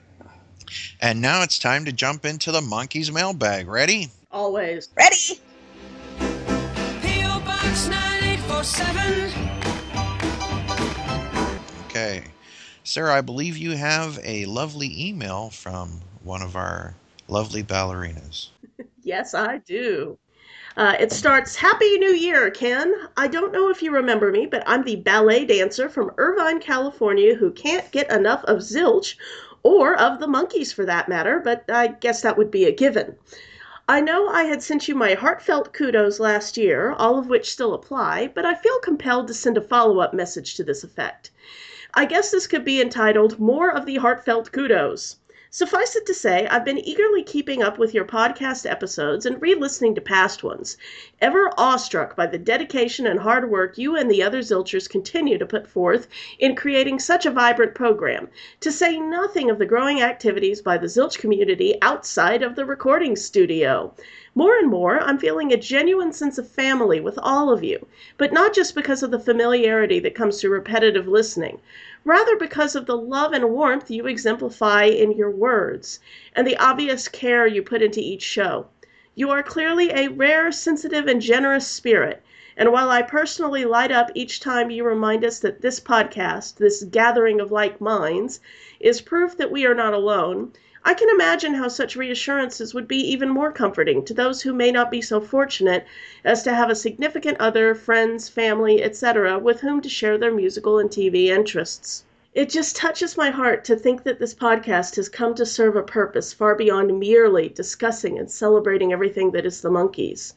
And 1.00 1.20
now 1.20 1.42
it's 1.42 1.58
time 1.58 1.84
to 1.84 1.92
jump 1.92 2.24
into 2.24 2.52
the 2.52 2.60
Monkees 2.60 3.12
mailbag. 3.12 3.68
Ready? 3.68 4.08
Always. 4.30 4.88
Ready? 4.96 5.40
P.O. 7.00 7.40
Box 7.44 7.88
9847. 7.88 9.32
Okay, 11.86 12.24
Sarah, 12.84 13.14
I 13.14 13.20
believe 13.22 13.56
you 13.56 13.72
have 13.76 14.18
a 14.22 14.44
lovely 14.46 15.08
email 15.08 15.50
from 15.50 16.00
one 16.22 16.42
of 16.42 16.56
our 16.56 16.94
lovely 17.28 17.62
ballerinas. 17.62 18.48
Yes, 19.02 19.32
I 19.32 19.58
do. 19.58 20.18
Uh, 20.76 20.94
it 21.00 21.10
starts 21.10 21.56
Happy 21.56 21.98
New 21.98 22.12
Year, 22.12 22.50
Ken. 22.50 22.94
I 23.16 23.26
don't 23.26 23.52
know 23.52 23.70
if 23.70 23.82
you 23.82 23.90
remember 23.90 24.30
me, 24.30 24.44
but 24.44 24.62
I'm 24.66 24.84
the 24.84 24.96
ballet 24.96 25.46
dancer 25.46 25.88
from 25.88 26.12
Irvine, 26.18 26.60
California, 26.60 27.34
who 27.34 27.50
can't 27.50 27.90
get 27.90 28.12
enough 28.12 28.44
of 28.44 28.58
Zilch 28.58 29.16
or 29.62 29.94
of 29.94 30.20
the 30.20 30.26
Monkees 30.26 30.72
for 30.72 30.84
that 30.84 31.08
matter, 31.08 31.40
but 31.40 31.64
I 31.68 31.88
guess 31.88 32.22
that 32.22 32.38
would 32.38 32.50
be 32.50 32.64
a 32.64 32.72
given. 32.72 33.16
I 33.88 34.00
know 34.00 34.28
I 34.28 34.44
had 34.44 34.62
sent 34.62 34.86
you 34.86 34.94
my 34.94 35.14
heartfelt 35.14 35.72
kudos 35.72 36.20
last 36.20 36.56
year, 36.56 36.92
all 36.92 37.18
of 37.18 37.28
which 37.28 37.50
still 37.50 37.72
apply, 37.72 38.30
but 38.34 38.44
I 38.44 38.54
feel 38.54 38.78
compelled 38.80 39.28
to 39.28 39.34
send 39.34 39.56
a 39.56 39.62
follow 39.62 40.00
up 40.00 40.12
message 40.12 40.56
to 40.56 40.64
this 40.64 40.84
effect. 40.84 41.30
I 41.94 42.04
guess 42.04 42.30
this 42.30 42.46
could 42.46 42.64
be 42.64 42.82
entitled 42.82 43.40
More 43.40 43.70
of 43.70 43.86
the 43.86 43.96
Heartfelt 43.96 44.52
Kudos. 44.52 45.16
Suffice 45.50 45.96
it 45.96 46.04
to 46.04 46.12
say, 46.12 46.46
I've 46.46 46.66
been 46.66 46.76
eagerly 46.76 47.22
keeping 47.22 47.62
up 47.62 47.78
with 47.78 47.94
your 47.94 48.04
podcast 48.04 48.70
episodes 48.70 49.24
and 49.24 49.40
re 49.40 49.54
listening 49.54 49.94
to 49.94 50.00
past 50.02 50.44
ones, 50.44 50.76
ever 51.22 51.50
awestruck 51.56 52.14
by 52.14 52.26
the 52.26 52.36
dedication 52.36 53.06
and 53.06 53.20
hard 53.20 53.50
work 53.50 53.78
you 53.78 53.96
and 53.96 54.10
the 54.10 54.22
other 54.22 54.40
Zilchers 54.40 54.90
continue 54.90 55.38
to 55.38 55.46
put 55.46 55.66
forth 55.66 56.06
in 56.38 56.54
creating 56.54 56.98
such 56.98 57.24
a 57.24 57.30
vibrant 57.30 57.74
program, 57.74 58.28
to 58.60 58.70
say 58.70 59.00
nothing 59.00 59.48
of 59.48 59.58
the 59.58 59.64
growing 59.64 60.02
activities 60.02 60.60
by 60.60 60.76
the 60.76 60.86
Zilch 60.86 61.16
community 61.18 61.78
outside 61.80 62.42
of 62.42 62.54
the 62.54 62.66
recording 62.66 63.16
studio. 63.16 63.94
More 64.34 64.58
and 64.58 64.68
more, 64.68 65.00
I'm 65.00 65.18
feeling 65.18 65.50
a 65.50 65.56
genuine 65.56 66.12
sense 66.12 66.36
of 66.36 66.46
family 66.46 67.00
with 67.00 67.18
all 67.22 67.50
of 67.50 67.64
you, 67.64 67.86
but 68.18 68.34
not 68.34 68.54
just 68.54 68.74
because 68.74 69.02
of 69.02 69.10
the 69.10 69.18
familiarity 69.18 69.98
that 70.00 70.14
comes 70.14 70.42
through 70.42 70.50
repetitive 70.50 71.08
listening 71.08 71.58
rather 72.08 72.36
because 72.36 72.74
of 72.74 72.86
the 72.86 72.96
love 72.96 73.34
and 73.34 73.50
warmth 73.50 73.90
you 73.90 74.06
exemplify 74.06 74.84
in 74.84 75.12
your 75.12 75.30
words 75.30 76.00
and 76.34 76.46
the 76.46 76.56
obvious 76.56 77.06
care 77.06 77.46
you 77.46 77.62
put 77.62 77.82
into 77.82 78.00
each 78.00 78.22
show. 78.22 78.66
You 79.14 79.28
are 79.28 79.42
clearly 79.42 79.90
a 79.90 80.08
rare, 80.08 80.50
sensitive, 80.50 81.06
and 81.06 81.20
generous 81.20 81.66
spirit. 81.66 82.22
And 82.56 82.72
while 82.72 82.88
I 82.88 83.02
personally 83.02 83.66
light 83.66 83.92
up 83.92 84.10
each 84.14 84.40
time 84.40 84.70
you 84.70 84.84
remind 84.84 85.22
us 85.22 85.38
that 85.40 85.60
this 85.60 85.80
podcast, 85.80 86.56
this 86.56 86.82
gathering 86.84 87.42
of 87.42 87.52
like 87.52 87.78
minds, 87.78 88.40
is 88.80 89.02
proof 89.02 89.36
that 89.36 89.50
we 89.50 89.66
are 89.66 89.74
not 89.74 89.92
alone, 89.92 90.54
I 90.88 90.94
can 90.94 91.10
imagine 91.10 91.52
how 91.52 91.68
such 91.68 91.96
reassurances 91.96 92.72
would 92.72 92.88
be 92.88 92.96
even 93.12 93.28
more 93.28 93.52
comforting 93.52 94.06
to 94.06 94.14
those 94.14 94.40
who 94.40 94.54
may 94.54 94.72
not 94.72 94.90
be 94.90 95.02
so 95.02 95.20
fortunate 95.20 95.84
as 96.24 96.42
to 96.44 96.54
have 96.54 96.70
a 96.70 96.74
significant 96.74 97.36
other, 97.38 97.74
friends, 97.74 98.30
family, 98.30 98.82
etc., 98.82 99.38
with 99.38 99.60
whom 99.60 99.82
to 99.82 99.88
share 99.90 100.16
their 100.16 100.32
musical 100.32 100.78
and 100.78 100.88
TV 100.88 101.26
interests. 101.26 102.04
It 102.38 102.50
just 102.50 102.76
touches 102.76 103.16
my 103.16 103.30
heart 103.30 103.64
to 103.64 103.74
think 103.74 104.04
that 104.04 104.20
this 104.20 104.32
podcast 104.32 104.94
has 104.94 105.08
come 105.08 105.34
to 105.34 105.44
serve 105.44 105.74
a 105.74 105.82
purpose 105.82 106.32
far 106.32 106.54
beyond 106.54 106.96
merely 107.00 107.48
discussing 107.48 108.16
and 108.16 108.30
celebrating 108.30 108.92
everything 108.92 109.32
that 109.32 109.44
is 109.44 109.60
the 109.60 109.70
Monkees. 109.70 110.34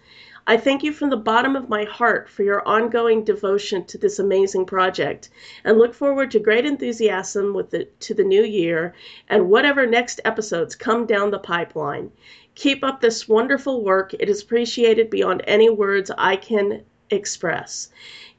I 0.47 0.57
thank 0.57 0.81
you 0.81 0.93
from 0.93 1.11
the 1.11 1.15
bottom 1.15 1.55
of 1.55 1.69
my 1.69 1.83
heart 1.83 2.27
for 2.27 2.41
your 2.41 2.67
ongoing 2.67 3.23
devotion 3.23 3.85
to 3.85 3.99
this 3.99 4.17
amazing 4.17 4.65
project 4.65 5.29
and 5.63 5.77
look 5.77 5.93
forward 5.93 6.31
to 6.31 6.39
great 6.39 6.65
enthusiasm 6.65 7.53
with 7.53 7.69
the, 7.69 7.85
to 7.99 8.15
the 8.15 8.23
new 8.23 8.43
year 8.43 8.95
and 9.29 9.51
whatever 9.51 9.85
next 9.85 10.19
episodes 10.25 10.73
come 10.73 11.05
down 11.05 11.29
the 11.29 11.37
pipeline. 11.37 12.09
Keep 12.55 12.83
up 12.83 13.01
this 13.01 13.29
wonderful 13.29 13.83
work. 13.83 14.15
It 14.15 14.27
is 14.27 14.41
appreciated 14.41 15.11
beyond 15.11 15.43
any 15.45 15.69
words 15.69 16.09
I 16.17 16.35
can 16.35 16.81
express. 17.11 17.89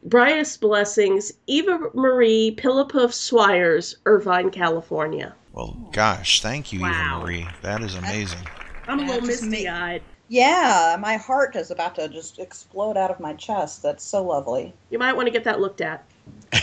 Brightest 0.04 0.60
blessings, 0.60 1.32
Eva 1.46 1.78
Marie 1.94 2.56
Pillipoof 2.58 3.12
Swires, 3.12 3.96
Irvine, 4.04 4.50
California. 4.50 5.34
Well, 5.52 5.76
gosh, 5.92 6.40
thank 6.42 6.72
you, 6.72 6.80
Wow. 6.80 6.90
Eva 6.90 7.24
Marie. 7.24 7.48
That 7.62 7.82
is 7.82 7.94
amazing. 7.94 8.40
I'm 8.88 8.98
a 8.98 9.02
little 9.02 9.26
just 9.26 9.42
misty 9.44 9.68
eyed. 9.68 10.02
Yeah, 10.28 10.96
my 10.98 11.16
heart 11.16 11.54
is 11.56 11.70
about 11.70 11.94
to 11.96 12.08
just 12.08 12.38
explode 12.38 12.96
out 12.96 13.10
of 13.10 13.20
my 13.20 13.34
chest. 13.34 13.82
That's 13.82 14.02
so 14.02 14.24
lovely. 14.24 14.72
You 14.90 14.98
might 14.98 15.12
want 15.12 15.26
to 15.26 15.30
get 15.32 15.44
that 15.44 15.60
looked 15.60 15.80
at. 15.80 16.04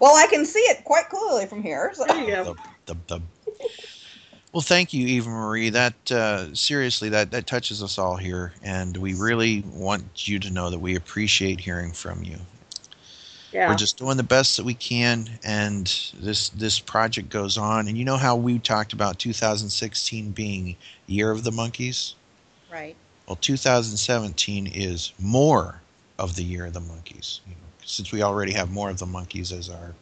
Well, 0.00 0.16
I 0.16 0.26
can 0.28 0.46
see 0.46 0.60
it 0.60 0.82
quite 0.84 1.10
clearly 1.10 1.46
from 1.46 1.62
here. 1.62 1.92
So. 1.94 2.04
There 2.06 2.20
you 2.24 2.26
go. 2.34 2.56
The, 2.86 2.94
the, 2.94 2.96
the. 3.06 3.22
Well, 4.52 4.62
thank 4.62 4.92
you, 4.92 5.06
Eva 5.06 5.28
Marie. 5.28 5.70
That 5.70 6.10
uh, 6.10 6.54
seriously, 6.54 7.08
that 7.10 7.30
that 7.30 7.46
touches 7.46 7.82
us 7.82 7.98
all 7.98 8.16
here, 8.16 8.52
and 8.62 8.96
we 8.96 9.14
really 9.14 9.62
want 9.72 10.26
you 10.26 10.40
to 10.40 10.50
know 10.50 10.70
that 10.70 10.80
we 10.80 10.96
appreciate 10.96 11.60
hearing 11.60 11.92
from 11.92 12.24
you. 12.24 12.36
Yeah. 13.52 13.68
We're 13.68 13.76
just 13.76 13.96
doing 13.96 14.16
the 14.16 14.24
best 14.24 14.56
that 14.56 14.64
we 14.64 14.74
can, 14.74 15.28
and 15.44 15.86
this 16.20 16.48
this 16.50 16.80
project 16.80 17.28
goes 17.28 17.56
on. 17.56 17.86
And 17.86 17.96
you 17.96 18.04
know 18.04 18.16
how 18.16 18.34
we 18.34 18.58
talked 18.58 18.92
about 18.92 19.20
2016 19.20 20.32
being 20.32 20.76
Year 21.06 21.30
of 21.30 21.44
the 21.44 21.50
Monkees. 21.50 22.14
Right. 22.72 22.96
Well, 23.26 23.36
2017 23.36 24.66
is 24.66 25.12
more 25.20 25.80
of 26.18 26.34
the 26.34 26.42
Year 26.42 26.66
of 26.66 26.72
the 26.72 26.80
Monkeys. 26.80 27.40
You 27.46 27.54
know, 27.54 27.68
since 27.84 28.10
we 28.10 28.22
already 28.22 28.52
have 28.52 28.72
more 28.72 28.90
of 28.90 28.98
the 28.98 29.06
Monkees 29.06 29.56
as 29.56 29.68
our 29.68 29.94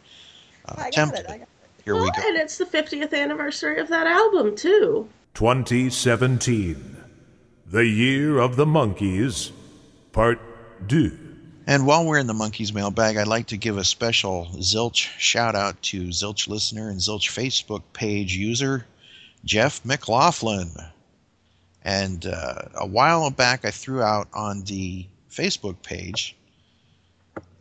uh, 0.67 0.85
template. 0.91 1.47
It. 1.97 2.01
I 2.01 2.07
got 2.07 2.19
it. 2.19 2.23
Here 2.23 2.23
well, 2.23 2.23
we 2.23 2.23
go. 2.23 2.29
and 2.29 2.37
it's 2.37 2.59
the 2.59 2.65
50th 2.65 3.15
anniversary 3.15 3.79
of 3.79 3.89
that 3.89 4.07
album, 4.07 4.57
too. 4.57 5.09
2017. 5.35 6.97
The 7.67 7.85
Year 7.85 8.39
of 8.39 8.57
the 8.57 8.65
Monkees, 8.65 9.53
Part 10.13 10.41
2. 10.89 11.19
And 11.67 11.87
while 11.87 12.07
we're 12.07 12.17
in 12.17 12.27
the 12.27 12.33
Monkees 12.33 12.73
mailbag, 12.73 13.19
I'd 13.19 13.27
like 13.27 13.49
to 13.49 13.59
give 13.59 13.77
a 13.77 13.85
special 13.85 14.47
Zilch 14.55 15.07
shout 15.19 15.55
out 15.55 15.83
to 15.83 16.05
Zilch 16.05 16.49
listener 16.49 16.89
and 16.89 16.99
Zilch 16.99 17.29
Facebook 17.29 17.83
page 17.93 18.35
user, 18.35 18.87
Jeff 19.45 19.85
McLaughlin. 19.85 20.71
And 21.83 22.25
uh, 22.25 22.63
a 22.75 22.87
while 22.87 23.31
back, 23.31 23.67
I 23.67 23.71
threw 23.71 24.03
out 24.03 24.29
on 24.33 24.63
the 24.65 25.05
Facebook 25.31 25.83
page 25.83 26.35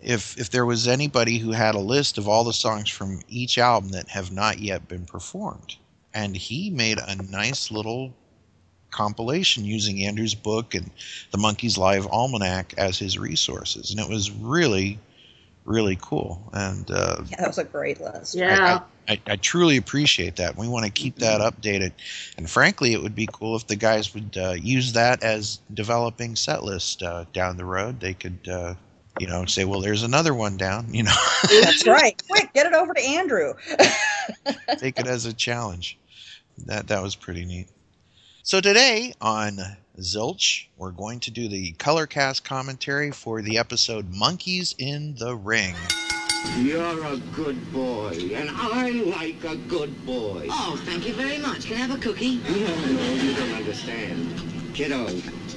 if 0.02 0.38
if 0.38 0.50
there 0.50 0.66
was 0.66 0.88
anybody 0.88 1.38
who 1.38 1.52
had 1.52 1.76
a 1.76 1.80
list 1.80 2.18
of 2.18 2.28
all 2.28 2.44
the 2.44 2.54
songs 2.54 2.90
from 2.90 3.22
each 3.28 3.58
album 3.58 3.90
that 3.90 4.10
have 4.10 4.32
not 4.32 4.60
yet 4.60 4.88
been 4.88 5.06
performed. 5.06 5.76
And 6.14 6.36
he 6.36 6.70
made 6.70 6.98
a 6.98 7.16
nice 7.30 7.70
little 7.70 8.14
compilation 8.92 9.66
using 9.66 10.04
Andrew's 10.04 10.34
book 10.34 10.74
and 10.74 10.90
the 11.32 11.38
Monkees 11.38 11.78
Live 11.78 12.08
Almanac 12.08 12.74
as 12.78 12.98
his 12.98 13.18
resources, 13.20 13.92
and 13.92 14.00
it 14.00 14.10
was 14.10 14.32
really, 14.32 15.00
really 15.66 15.98
cool. 16.02 16.42
And 16.54 16.90
uh, 16.90 17.18
Yeah, 17.30 17.42
that 17.42 17.48
was 17.48 17.58
a 17.58 17.64
great 17.64 18.00
list. 18.02 18.36
Yeah. 18.36 18.80
I, 19.08 19.14
I, 19.14 19.22
I 19.28 19.36
truly 19.36 19.78
appreciate 19.78 20.36
that. 20.38 20.58
We 20.58 20.68
want 20.68 20.86
to 20.86 20.92
keep 20.92 21.18
that 21.18 21.42
updated, 21.42 21.92
and 22.38 22.50
frankly, 22.50 22.94
it 22.94 23.02
would 23.02 23.16
be 23.16 23.30
cool 23.32 23.56
if 23.56 23.68
the 23.68 23.76
guys 23.76 24.14
would 24.14 24.38
uh, 24.38 24.56
use 24.60 24.94
that 24.94 25.24
as 25.24 25.60
developing 25.74 26.36
set 26.36 26.64
list 26.64 27.04
uh, 27.04 27.26
down 27.34 27.58
the 27.58 27.66
road. 27.66 28.00
They 28.00 28.14
could, 28.14 28.48
uh, 28.50 28.74
you 29.20 29.28
know, 29.28 29.46
say, 29.46 29.66
"Well, 29.66 29.82
there's 29.82 30.04
another 30.04 30.34
one 30.34 30.58
down." 30.58 30.94
You 30.94 31.04
know, 31.04 31.16
That's 31.62 31.88
right. 31.88 32.22
Quick, 32.30 32.54
get 32.54 32.66
it 32.66 32.74
over 32.74 32.94
to 32.94 33.02
Andrew. 33.02 33.54
take 34.78 35.00
it 35.00 35.08
as 35.08 35.26
a 35.26 35.34
challenge. 35.34 35.98
That 36.66 36.88
that 36.88 37.02
was 37.02 37.16
pretty 37.16 37.46
neat. 37.46 37.68
So 38.44 38.62
today 38.62 39.14
on 39.20 39.60
Zilch, 40.00 40.68
we're 40.78 40.92
going 40.92 41.20
to 41.22 41.32
do 41.32 41.48
the 41.48 41.74
color 41.74 42.08
cast 42.08 42.44
commentary 42.44 43.12
for 43.12 43.42
the 43.42 43.58
episode 43.58 44.12
"Monkees 44.12 44.76
in 44.78 45.16
the 45.16 45.36
Ring." 45.36 45.76
You're 46.60 47.04
a 47.06 47.18
good 47.36 47.74
boy, 47.74 48.14
and 48.34 48.50
I 48.54 48.92
like 48.92 49.44
a 49.44 49.56
good 49.56 50.06
boy. 50.06 50.48
Oh, 50.50 50.80
thank 50.86 51.08
you 51.08 51.14
very 51.14 51.40
much. 51.40 51.66
Can 51.66 51.78
I 51.78 51.80
have 51.80 51.98
a 51.98 52.00
cookie? 52.00 52.38
No, 52.38 52.76
no, 52.86 53.14
you 53.16 53.34
don't 53.36 53.54
understand. 53.54 54.74
Kiddo, 54.74 55.08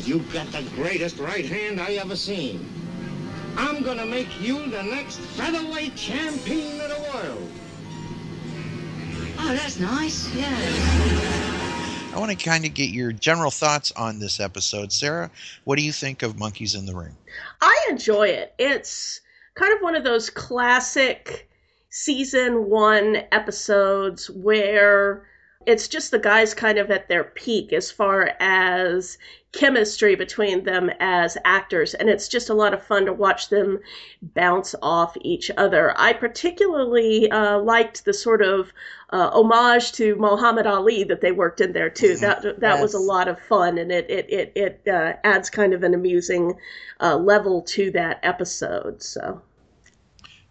you've 0.04 0.32
got 0.32 0.50
the 0.52 0.62
greatest 0.74 1.18
right 1.18 1.44
hand 1.44 1.80
I 1.80 1.92
ever 1.92 2.16
seen. 2.16 2.79
I'm 3.60 3.82
gonna 3.82 4.06
make 4.06 4.40
you 4.40 4.70
the 4.70 4.82
next 4.82 5.18
featherweight 5.18 5.94
champion 5.94 6.80
of 6.80 6.88
the 6.88 7.10
world. 7.12 7.50
Oh, 9.38 9.48
that's 9.54 9.78
nice. 9.78 10.34
Yeah. 10.34 10.48
I 12.14 12.18
want 12.18 12.30
to 12.30 12.42
kind 12.42 12.64
of 12.64 12.72
get 12.72 12.88
your 12.88 13.12
general 13.12 13.50
thoughts 13.50 13.92
on 13.92 14.18
this 14.18 14.40
episode, 14.40 14.92
Sarah. 14.92 15.30
What 15.64 15.76
do 15.76 15.84
you 15.84 15.92
think 15.92 16.22
of 16.22 16.36
Monkees 16.36 16.74
in 16.74 16.86
the 16.86 16.94
Ring? 16.94 17.14
I 17.60 17.86
enjoy 17.90 18.28
it. 18.28 18.54
It's 18.58 19.20
kind 19.54 19.74
of 19.74 19.82
one 19.82 19.94
of 19.94 20.04
those 20.04 20.30
classic 20.30 21.46
season 21.90 22.70
one 22.70 23.24
episodes 23.30 24.30
where 24.30 25.26
it's 25.66 25.88
just 25.88 26.10
the 26.10 26.18
guys 26.18 26.54
kind 26.54 26.78
of 26.78 26.90
at 26.90 27.08
their 27.08 27.24
peak 27.24 27.72
as 27.72 27.90
far 27.90 28.30
as 28.40 29.18
chemistry 29.52 30.14
between 30.14 30.64
them 30.64 30.90
as 31.00 31.36
actors. 31.44 31.92
And 31.92 32.08
it's 32.08 32.28
just 32.28 32.48
a 32.48 32.54
lot 32.54 32.72
of 32.72 32.82
fun 32.82 33.04
to 33.06 33.12
watch 33.12 33.50
them 33.50 33.78
bounce 34.22 34.74
off 34.80 35.16
each 35.20 35.50
other. 35.56 35.92
I 35.98 36.14
particularly 36.14 37.30
uh, 37.30 37.58
liked 37.58 38.04
the 38.04 38.14
sort 38.14 38.42
of 38.42 38.72
uh, 39.10 39.30
homage 39.32 39.92
to 39.92 40.16
Muhammad 40.16 40.66
Ali 40.66 41.04
that 41.04 41.20
they 41.20 41.32
worked 41.32 41.60
in 41.60 41.72
there 41.72 41.90
too. 41.90 42.16
That 42.16 42.60
that 42.60 42.80
was 42.80 42.94
a 42.94 42.98
lot 42.98 43.28
of 43.28 43.40
fun, 43.40 43.76
and 43.76 43.90
it 43.90 44.08
it 44.08 44.30
it, 44.30 44.52
it 44.54 44.88
uh, 44.88 45.14
adds 45.24 45.50
kind 45.50 45.74
of 45.74 45.82
an 45.82 45.94
amusing 45.94 46.54
uh, 47.00 47.16
level 47.16 47.62
to 47.62 47.90
that 47.90 48.20
episode. 48.22 49.02
So 49.02 49.42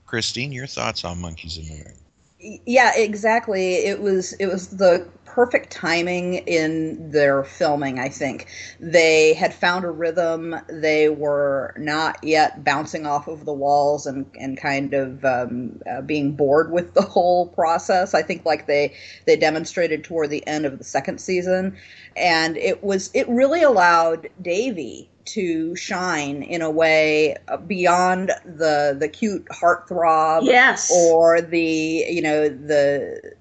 Christine, 0.06 0.52
your 0.52 0.67
thoughts 0.67 1.06
on 1.06 1.19
Monkees 1.19 1.58
in 1.58 1.65
the 1.65 1.84
Ring? 1.86 2.09
Yeah 2.39 2.91
exactly. 2.95 3.75
It 3.75 4.02
was 4.02 4.34
it 4.34 4.47
was 4.47 4.69
the 4.69 5.08
perfect 5.25 5.71
timing 5.71 6.34
in 6.34 7.12
their 7.12 7.43
filming 7.43 7.99
i 7.99 8.10
think. 8.10 8.47
They 8.80 9.34
had 9.34 9.54
found 9.54 9.86
a 9.86 9.91
rhythm. 9.91 10.56
They 10.67 11.10
were 11.10 11.75
not 11.78 12.23
yet 12.23 12.63
bouncing 12.63 13.06
off 13.06 13.28
of 13.28 13.45
the 13.45 13.54
walls 13.54 14.06
and 14.06 14.25
and 14.39 14.58
kind 14.58 14.93
of 14.93 15.23
um, 15.23 15.82
uh, 15.89 16.02
being 16.02 16.34
bored 16.34 16.71
with 16.71 16.93
the 16.93 17.02
whole 17.02 17.47
process. 17.47 18.13
I 18.13 18.21
think 18.21 18.45
like 18.45 18.67
they 18.67 18.95
they 19.25 19.36
demonstrated 19.36 20.04
toward 20.04 20.30
the 20.30 20.45
end 20.47 20.65
of 20.65 20.78
the 20.78 20.84
second 20.84 21.19
season. 21.19 21.78
And 22.15 22.58
it 22.58 22.84
was 22.84 23.12
it 23.13 23.28
really 23.30 23.62
allowed 23.63 24.30
davy 24.41 25.10
to 25.34 25.76
shine 25.76 26.42
in 26.44 26.62
a 26.62 26.70
way 26.70 27.36
beyond 27.68 28.32
the 28.46 28.96
the 29.00 29.08
cute 29.08 29.46
heartthrob 29.46 30.44
yes, 30.44 30.92
or 30.92 31.42
the 31.42 32.06
you 32.10 32.22
know 32.22 32.50
the 32.50 33.34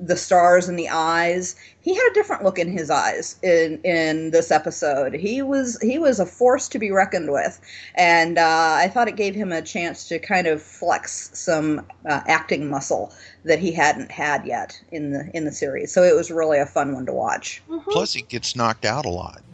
the 0.00 0.16
stars 0.16 0.68
in 0.68 0.76
the 0.76 0.88
eyes 0.88 1.56
he 1.88 1.94
had 1.94 2.10
a 2.10 2.14
different 2.14 2.44
look 2.44 2.58
in 2.58 2.70
his 2.70 2.90
eyes 2.90 3.36
in 3.42 3.80
in 3.82 4.30
this 4.30 4.50
episode. 4.50 5.14
He 5.14 5.40
was 5.40 5.80
he 5.80 5.98
was 5.98 6.20
a 6.20 6.26
force 6.26 6.68
to 6.68 6.78
be 6.78 6.90
reckoned 6.90 7.32
with. 7.32 7.58
And 7.94 8.36
uh, 8.36 8.74
i 8.76 8.88
thought 8.88 9.08
it 9.08 9.16
gave 9.16 9.34
him 9.34 9.52
a 9.52 9.62
chance 9.62 10.06
to 10.08 10.18
kind 10.18 10.46
of 10.46 10.62
flex 10.62 11.30
some 11.32 11.86
uh, 12.06 12.20
acting 12.26 12.68
muscle 12.68 13.10
that 13.44 13.58
he 13.58 13.72
hadn't 13.72 14.10
had 14.10 14.44
yet 14.44 14.78
in 14.92 15.12
the 15.12 15.30
in 15.32 15.46
the 15.46 15.52
series. 15.52 15.90
So 15.90 16.02
it 16.02 16.14
was 16.14 16.30
really 16.30 16.58
a 16.58 16.66
fun 16.66 16.92
one 16.92 17.06
to 17.06 17.12
watch. 17.14 17.62
Plus, 17.88 18.12
he 18.12 18.20
gets 18.20 18.54
knocked 18.54 18.84
out 18.84 19.06
a 19.06 19.10
lot. 19.10 19.42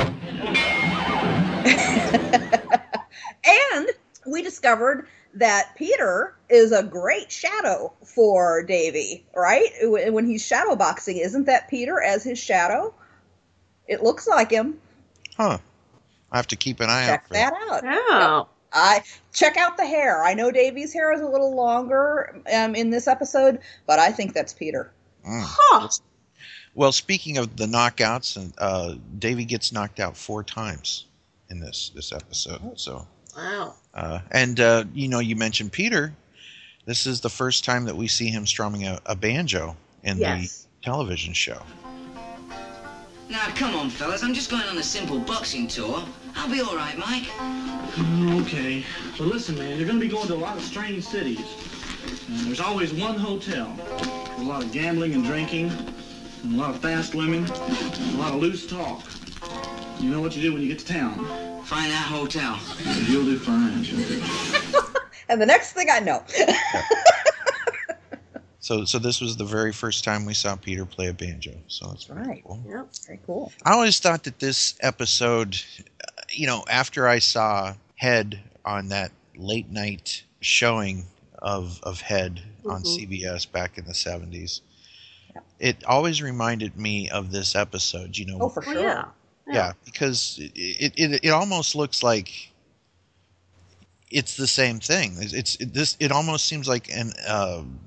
and 3.45 3.89
we 4.27 4.43
discovered 4.43 5.07
that 5.35 5.75
Peter 5.77 6.35
is 6.49 6.73
a 6.73 6.83
great 6.83 7.31
shadow 7.31 7.92
for 8.05 8.62
Davy, 8.62 9.25
right? 9.35 9.68
When 9.83 10.12
when 10.12 10.27
he's 10.27 10.44
shadow 10.44 10.77
boxing, 10.77 11.18
isn't 11.18 11.47
that 11.47 11.68
Peter 11.68 12.01
as 12.01 12.23
his 12.25 12.38
shadow? 12.38 12.94
It 13.87 14.03
looks 14.03 14.27
like 14.27 14.51
him. 14.51 14.79
Huh. 15.37 15.59
I 16.31 16.37
have 16.37 16.47
to 16.49 16.57
keep 16.57 16.81
an 16.81 16.90
eye 16.90 17.07
Check 17.07 17.20
out 17.20 17.29
for 17.29 17.35
that 17.35 17.53
that. 17.83 17.85
out. 17.85 18.49
oh, 18.49 18.49
I 18.73 19.03
check 19.33 19.57
out 19.57 19.77
the 19.77 19.87
hair. 19.87 20.25
I 20.25 20.35
know 20.35 20.51
Davy's 20.51 20.92
hair 20.92 21.12
is 21.12 21.20
a 21.20 21.29
little 21.29 21.55
longer 21.55 22.40
um, 22.53 22.75
in 22.75 22.90
this 22.90 23.07
episode, 23.07 23.61
but 23.87 23.99
I 23.99 24.11
think 24.11 24.33
that's 24.35 24.53
Peter. 24.53 24.92
Mm. 25.27 25.42
huh. 25.44 25.88
Well, 26.75 26.90
speaking 26.90 27.38
of 27.38 27.57
the 27.57 27.66
knockouts, 27.66 28.37
and 28.37 28.53
uh, 28.59 28.97
Davey 29.18 29.44
gets 29.44 29.70
knocked 29.70 30.01
out 30.01 30.16
four 30.16 30.42
times 30.42 31.07
in 31.51 31.61
this 31.61 31.92
this 31.94 32.12
episode. 32.12 32.79
So, 32.81 33.07
Wow. 33.37 33.75
uh, 33.94 34.20
and 34.31 34.61
uh, 34.61 34.85
you 34.94 35.09
know, 35.09 35.18
you 35.20 35.37
mentioned 35.37 35.73
Peter. 35.73 36.12
This 36.87 37.07
is 37.07 37.20
the 37.20 37.31
first 37.31 37.64
time 37.64 37.85
that 37.87 37.97
we 37.97 38.09
see 38.09 38.29
him 38.29 38.47
strumming 38.47 38.87
a, 38.87 39.01
a 39.07 39.16
banjo 39.16 39.77
in 40.03 40.18
Yes. 40.18 40.66
the 40.81 40.85
television 40.85 41.33
show. 41.33 41.62
Now, 43.31 43.47
come 43.57 43.75
on, 43.75 43.88
fellas. 43.88 44.23
I'm 44.23 44.35
just 44.35 44.51
going 44.51 44.64
on 44.64 44.77
a 44.77 44.83
simple 44.83 45.18
boxing 45.18 45.66
tour. 45.66 46.05
I'll 46.37 46.51
be 46.51 46.61
all 46.61 46.77
right, 46.77 46.97
Mike. 46.99 47.29
Okay, 48.42 48.85
so 49.16 49.25
listen, 49.25 49.57
man, 49.57 49.79
you're 49.79 49.87
gonna 49.87 49.99
be 49.99 50.09
going 50.09 50.27
to 50.29 50.35
a 50.35 50.37
lot 50.37 50.57
of 50.57 50.62
strange 50.62 51.05
cities. 51.05 51.40
And 52.29 52.40
there's 52.47 52.61
always 52.61 52.92
one 52.92 53.16
hotel. 53.16 53.75
A 54.38 54.42
lot 54.42 54.62
of 54.62 54.73
gambling 54.73 55.14
and 55.14 55.25
drinking, 55.25 55.70
and 56.42 56.55
a 56.55 56.59
lot 56.59 56.70
of 56.75 56.81
fast 56.81 57.14
women, 57.14 57.44
and 57.51 58.14
a 58.14 58.18
lot 58.18 58.35
of 58.35 58.40
loose 58.40 58.66
talk. 58.66 59.03
You 60.01 60.11
know 60.11 60.21
what 60.21 60.37
you 60.37 60.43
do 60.43 60.53
when 60.53 60.63
you 60.63 60.69
get 60.69 60.79
to 60.81 60.87
town. 60.87 61.15
Find 61.65 61.91
that 61.91 62.07
hotel. 62.09 62.59
You'll 63.09 63.25
do 63.25 63.39
fine. 63.39 63.85
And 65.27 65.41
the 65.41 65.47
next 65.47 65.73
thing 65.73 65.89
I 65.91 66.01
know, 66.01 66.23
So, 68.61 68.85
so 68.85 68.99
this 68.99 69.21
was 69.23 69.39
the 69.39 69.45
very 69.45 69.73
first 69.73 70.05
time 70.05 70.27
we 70.27 70.35
saw 70.35 70.55
Peter 70.55 70.85
play 70.85 71.07
a 71.09 71.15
banjo. 71.15 71.53
So 71.67 71.89
that's 71.89 72.09
Right. 72.11 72.43
cool. 72.47 72.63
Yep. 72.69 72.89
very 73.07 73.21
cool. 73.27 73.53
I 73.65 73.73
always 73.73 73.99
thought 74.01 74.25
that 74.25 74.39
this 74.39 74.75
episode, 74.81 75.57
uh, 76.03 76.23
you 76.31 76.47
know, 76.47 76.65
after 76.71 77.09
I 77.09 77.19
saw 77.21 77.75
Head 77.97 78.39
on 78.67 78.89
that 78.89 79.13
late 79.35 79.71
night 79.71 80.25
showing 80.41 81.07
of 81.41 81.81
of 81.83 82.03
Head 82.03 82.43
on 82.67 82.83
Mhm. 82.83 82.87
CBS 82.87 83.45
back 83.51 83.79
in 83.79 83.87
the 83.87 83.95
seventies, 83.95 84.61
it 85.59 85.83
always 85.85 86.21
reminded 86.23 86.77
me 86.77 87.09
of 87.09 87.33
this 87.33 87.55
episode. 87.55 88.17
You 88.19 88.27
know, 88.27 88.39
Oh, 88.43 88.49
for 88.51 88.63
sure. 88.63 88.75
yeah. 88.81 89.05
Yeah, 89.51 89.73
because 89.85 90.39
it, 90.41 90.53
it 90.55 90.93
it 90.97 91.21
it 91.25 91.31
almost 91.31 91.75
looks 91.75 92.03
like 92.03 92.51
it's 94.11 94.37
the 94.37 94.47
same 94.47 94.81
thing. 94.81 95.17
It's, 95.19 95.33
it's 95.33 95.57
it, 95.57 95.75
this. 95.75 95.97
It 96.01 96.13
almost 96.13 96.47
seems 96.47 96.69
like 96.69 96.89
an 96.91 97.13
um, 97.29 97.81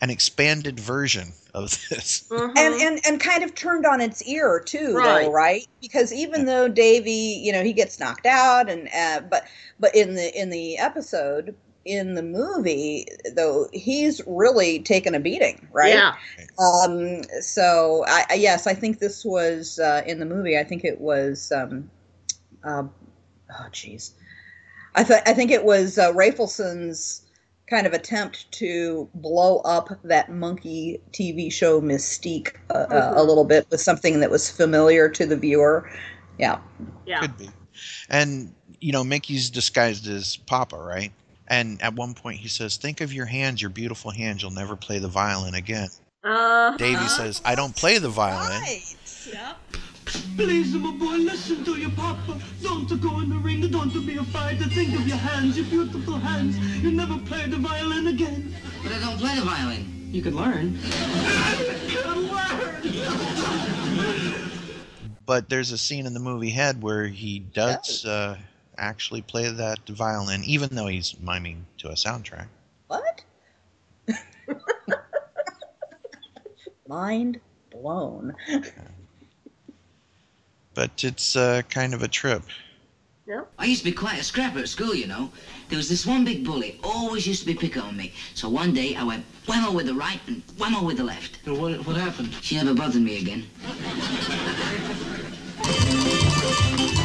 an 0.00 0.10
expanded 0.10 0.78
version 0.80 1.32
of 1.54 1.70
this. 1.90 2.24
Mhm. 2.30 2.52
and 2.56 2.74
and 2.74 3.00
and 3.06 3.20
kind 3.20 3.44
of 3.44 3.54
turned 3.54 3.86
on 3.86 4.00
its 4.00 4.22
ear 4.24 4.60
too 4.60 5.00
Right. 5.00 5.02
though 5.02 5.30
right 5.30 5.66
because 5.80 6.12
even 6.12 6.44
though 6.46 6.68
davy 6.68 7.10
you 7.42 7.52
know 7.52 7.62
he 7.62 7.72
gets 7.72 8.00
knocked 8.00 8.26
out 8.26 8.68
and 8.68 8.88
uh, 8.94 9.20
but 9.20 9.44
but 9.78 9.94
in 9.94 10.14
the 10.14 10.38
in 10.40 10.50
the 10.50 10.76
episode 10.78 11.54
in 11.86 12.14
the 12.14 12.22
movie 12.22 13.06
though 13.34 13.68
he's 13.72 14.20
really 14.26 14.80
taken 14.80 15.14
a 15.14 15.20
beating 15.20 15.66
right 15.72 15.94
Yeah. 15.94 16.14
um 16.58 17.22
so 17.40 18.04
i 18.08 18.24
I- 18.30 18.34
yes 18.34 18.66
i 18.66 18.74
think 18.74 18.98
this 18.98 19.24
was 19.24 19.78
uh 19.78 20.02
in 20.06 20.18
the 20.18 20.26
movie 20.26 20.58
i 20.58 20.64
think 20.64 20.84
it 20.84 21.00
was 21.00 21.52
um 21.52 21.90
uh, 22.64 22.82
oh 23.52 23.66
jeez 23.70 24.10
i 24.96 25.04
th- 25.04 25.22
i 25.26 25.32
think 25.32 25.50
it 25.50 25.64
was 25.64 25.96
uh, 25.98 26.12
Rafelson's 26.12 27.22
kind 27.70 27.86
of 27.86 27.92
attempt 27.92 28.50
to 28.52 29.08
blow 29.14 29.58
up 29.58 29.88
that 30.04 30.30
monkey 30.30 31.00
TV 31.12 31.52
show 31.52 31.80
mystique 31.80 32.52
uh, 32.70 32.74
uh, 32.74 32.86
a 33.16 33.20
Mhm. 33.20 33.26
little 33.26 33.44
bit 33.44 33.66
with 33.70 33.80
something 33.80 34.20
that 34.20 34.30
was 34.30 34.48
familiar 34.48 35.08
to 35.08 35.26
the 35.26 35.36
viewer. 35.36 35.90
Yeah. 36.38 36.58
Yeah. 37.06 37.18
Could 37.22 37.36
be. 37.36 37.50
And 38.08 38.54
you 38.80 38.92
know, 38.92 39.02
Mickey's 39.02 39.50
disguised 39.50 40.06
as 40.06 40.36
Papa, 40.46 40.76
right? 40.76 41.10
And 41.48 41.80
at 41.82 41.94
one 41.94 42.14
point 42.14 42.40
he 42.40 42.48
says, 42.48 42.76
"Think 42.76 43.00
of 43.00 43.12
your 43.12 43.26
hands, 43.26 43.60
your 43.60 43.70
beautiful 43.70 44.10
hands. 44.10 44.42
You'll 44.42 44.50
never 44.50 44.76
play 44.76 44.98
the 44.98 45.08
violin 45.08 45.54
again." 45.54 45.88
Uh, 46.24 46.76
Davy 46.76 47.06
says, 47.08 47.40
"I 47.44 47.54
don't 47.54 47.74
play 47.74 47.98
the 47.98 48.08
violin." 48.08 48.60
Right. 48.60 48.96
Yep. 49.32 49.56
Please, 50.36 50.72
my 50.74 50.92
boy, 50.92 51.16
listen 51.16 51.64
to 51.64 51.76
your 51.76 51.90
papa. 51.90 52.38
Don't 52.62 52.88
go 53.00 53.20
in 53.20 53.28
the 53.28 53.36
ring, 53.36 53.68
don't 53.68 54.06
be 54.06 54.16
afraid 54.16 54.58
to 54.60 54.68
think 54.68 54.94
of 54.94 55.06
your 55.06 55.16
hands, 55.16 55.56
your 55.56 55.66
beautiful 55.66 56.16
hands. 56.16 56.56
You'll 56.80 56.92
never 56.92 57.18
play 57.18 57.46
the 57.46 57.56
violin 57.56 58.06
again. 58.06 58.54
But 58.82 58.92
I 58.92 59.00
don't 59.00 59.18
play 59.18 59.34
the 59.34 59.42
violin. 59.42 60.08
You 60.12 60.22
could 60.22 60.34
learn. 60.34 60.78
But 65.26 65.48
there's 65.48 65.72
a 65.72 65.78
scene 65.78 66.06
in 66.06 66.14
the 66.14 66.20
movie 66.20 66.50
Head 66.50 66.80
where 66.80 67.08
he 67.08 67.40
does 67.40 68.06
uh, 68.06 68.38
actually 68.78 69.22
play 69.22 69.50
that 69.50 69.86
violin, 69.88 70.42
even 70.44 70.74
though 70.74 70.86
he's 70.86 71.16
miming 71.20 71.66
to 71.78 71.88
a 71.88 71.94
soundtrack. 71.94 72.46
What? 72.88 73.22
Mind 76.88 77.40
blown. 77.70 78.34
But 80.74 81.02
it's 81.04 81.34
uh, 81.36 81.62
kind 81.70 81.94
of 81.94 82.02
a 82.02 82.08
trip. 82.08 82.42
I 83.58 83.64
used 83.64 83.80
to 83.80 83.84
be 83.86 83.92
quite 83.92 84.20
a 84.20 84.22
scrapper 84.22 84.58
at 84.60 84.68
school, 84.68 84.94
you 84.94 85.06
know. 85.06 85.32
There 85.68 85.78
was 85.78 85.88
this 85.88 86.06
one 86.06 86.24
big 86.24 86.44
bully, 86.44 86.78
always 86.84 87.26
used 87.26 87.40
to 87.40 87.46
be 87.46 87.54
picking 87.54 87.82
on 87.82 87.96
me. 87.96 88.12
So 88.34 88.48
one 88.48 88.74
day 88.74 88.94
I 88.94 89.02
went 89.02 89.24
whammo 89.46 89.74
with 89.74 89.86
the 89.86 89.94
right 89.94 90.20
and 90.26 90.46
whammo 90.58 90.86
with 90.86 90.98
the 90.98 91.04
left. 91.04 91.38
What, 91.46 91.84
what 91.86 91.96
happened? 91.96 92.34
She 92.42 92.56
never 92.56 92.74
bothered 92.74 93.02
me 93.02 93.18
again. 93.18 93.46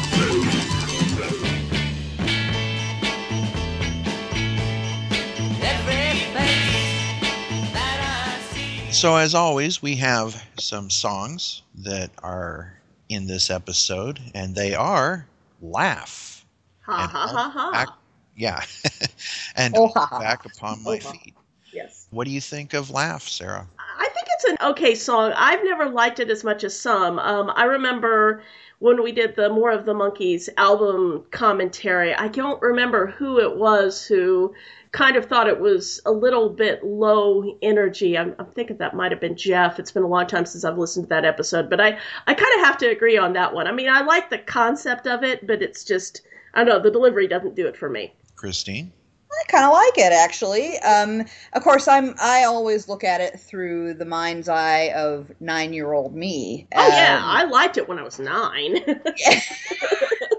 So, 9.02 9.16
as 9.16 9.34
always, 9.34 9.82
we 9.82 9.96
have 9.96 10.40
some 10.60 10.88
songs 10.88 11.62
that 11.78 12.12
are 12.22 12.78
in 13.08 13.26
this 13.26 13.50
episode, 13.50 14.20
and 14.32 14.54
they 14.54 14.76
are 14.76 15.26
Laugh. 15.60 16.46
Ha 16.82 17.08
ha 17.10 17.26
ha 17.26 17.50
ha. 17.50 17.70
Back, 17.72 17.88
yeah. 18.36 18.62
and 19.56 19.74
Oh, 19.76 19.88
ha, 19.88 20.06
ha, 20.06 20.20
Back. 20.20 20.44
Upon 20.44 20.84
My 20.84 21.00
Oh. 21.04 21.10
Feet. 21.10 21.34
Yes. 21.72 22.06
What 22.12 22.28
do 22.28 22.30
you 22.30 22.40
think 22.40 22.74
of 22.74 22.90
Laugh, 22.90 23.26
Sarah? 23.26 23.66
I 23.98 24.08
think 24.14 24.28
it's 24.34 24.44
an 24.44 24.68
okay 24.70 24.94
song. 24.94 25.32
I've 25.34 25.64
never 25.64 25.88
liked 25.88 26.20
it 26.20 26.30
as 26.30 26.44
much 26.44 26.62
as 26.62 26.78
some. 26.78 27.18
Um, 27.18 27.50
I 27.56 27.64
remember 27.64 28.44
when 28.78 29.02
we 29.02 29.10
did 29.10 29.34
the 29.34 29.48
More 29.48 29.72
of 29.72 29.84
the 29.84 29.94
Monkees 29.94 30.48
album 30.56 31.24
commentary. 31.32 32.14
I 32.14 32.28
don't 32.28 32.62
remember 32.62 33.08
who 33.08 33.40
it 33.40 33.56
was 33.56 34.06
who 34.06 34.54
kind 34.92 35.16
of 35.16 35.24
thought 35.24 35.48
it 35.48 35.58
was 35.58 36.00
a 36.04 36.12
little 36.12 36.50
bit 36.50 36.84
low 36.84 37.58
energy. 37.62 38.16
I'm, 38.16 38.34
I'm 38.38 38.46
thinking 38.46 38.76
that 38.76 38.94
might 38.94 39.10
have 39.10 39.20
been 39.20 39.36
Jeff. 39.36 39.78
It's 39.78 39.90
been 39.90 40.02
a 40.02 40.08
long 40.08 40.26
time 40.26 40.44
since 40.44 40.64
I've 40.64 40.78
listened 40.78 41.06
to 41.06 41.08
that 41.08 41.24
episode, 41.24 41.70
but 41.70 41.80
I, 41.80 41.98
I 42.26 42.34
kind 42.34 42.54
of 42.56 42.66
have 42.66 42.76
to 42.78 42.90
agree 42.90 43.16
on 43.16 43.32
that 43.32 43.54
one. 43.54 43.66
I 43.66 43.72
mean, 43.72 43.88
I 43.88 44.02
like 44.02 44.28
the 44.28 44.38
concept 44.38 45.06
of 45.06 45.24
it, 45.24 45.46
but 45.46 45.62
it's 45.62 45.82
just, 45.82 46.20
I 46.54 46.62
don't 46.62 46.68
know, 46.76 46.82
the 46.82 46.90
delivery 46.90 47.26
doesn't 47.26 47.54
do 47.54 47.66
it 47.66 47.76
for 47.76 47.88
me. 47.88 48.12
Christine? 48.36 48.92
I 49.32 49.44
kind 49.50 49.64
of 49.64 49.72
like 49.72 49.96
it 49.96 50.12
actually. 50.12 50.78
Um, 50.80 51.24
of 51.54 51.62
course, 51.62 51.88
I'm 51.88 52.14
I 52.20 52.44
always 52.44 52.86
look 52.86 53.02
at 53.02 53.22
it 53.22 53.40
through 53.40 53.94
the 53.94 54.04
mind's 54.04 54.46
eye 54.46 54.92
of 54.94 55.32
nine 55.40 55.72
year 55.72 55.94
old 55.94 56.14
me. 56.14 56.66
Oh, 56.74 56.88
yeah, 56.88 57.16
Um, 57.16 57.24
I 57.24 57.44
liked 57.44 57.78
it 57.78 57.88
when 57.88 57.98
I 57.98 58.02
was 58.02 58.18
nine. 58.18 58.84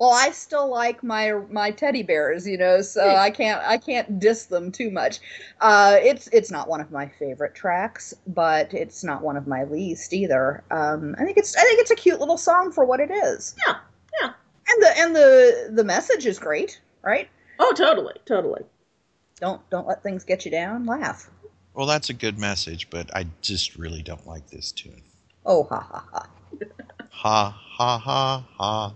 well, 0.00 0.12
I 0.14 0.30
still 0.30 0.70
like 0.70 1.02
my 1.02 1.34
my 1.50 1.70
teddy 1.70 2.02
bears, 2.02 2.46
you 2.46 2.56
know, 2.56 2.80
so. 2.80 3.14
I 3.14 3.30
can't 3.30 3.62
I 3.62 3.76
can't 3.76 4.18
diss 4.18 4.46
them 4.46 4.72
too 4.72 4.90
much. 4.90 5.20
Uh, 5.60 5.98
it's 6.00 6.26
it's 6.28 6.50
not 6.50 6.68
one 6.68 6.80
of 6.80 6.90
my 6.90 7.06
favorite 7.06 7.54
tracks, 7.54 8.14
but 8.26 8.72
it's 8.72 9.04
not 9.04 9.22
one 9.22 9.36
of 9.36 9.46
my 9.46 9.64
least 9.64 10.14
either. 10.14 10.64
Um, 10.70 11.14
I 11.18 11.24
think 11.24 11.36
it's 11.36 11.54
I 11.54 11.60
think 11.60 11.80
it's 11.80 11.90
a 11.90 11.94
cute 11.94 12.18
little 12.18 12.38
song 12.38 12.72
for 12.72 12.86
what 12.86 12.98
it 12.98 13.10
is. 13.10 13.54
Yeah, 13.66 13.76
yeah. 14.22 14.32
And 14.68 14.82
the 14.82 14.98
and 14.98 15.16
the 15.16 15.70
the 15.74 15.84
message 15.84 16.24
is 16.24 16.38
great, 16.38 16.80
right? 17.02 17.28
Oh, 17.58 17.74
totally, 17.76 18.14
totally. 18.24 18.62
Don't 19.38 19.60
don't 19.68 19.86
let 19.86 20.02
things 20.02 20.24
get 20.24 20.46
you 20.46 20.50
down. 20.50 20.86
Laugh. 20.86 21.28
Well, 21.74 21.86
that's 21.86 22.08
a 22.08 22.14
good 22.14 22.38
message, 22.38 22.88
but 22.88 23.14
I 23.14 23.26
just 23.42 23.76
really 23.76 24.02
don't 24.02 24.26
like 24.26 24.48
this 24.48 24.72
tune. 24.72 25.02
Oh 25.44 25.64
ha 25.64 25.80
ha 25.80 26.04
ha. 26.10 26.26
Ha, 27.10 27.50
ha, 27.50 27.98
ha, 27.98 28.46
ha. 28.56 28.94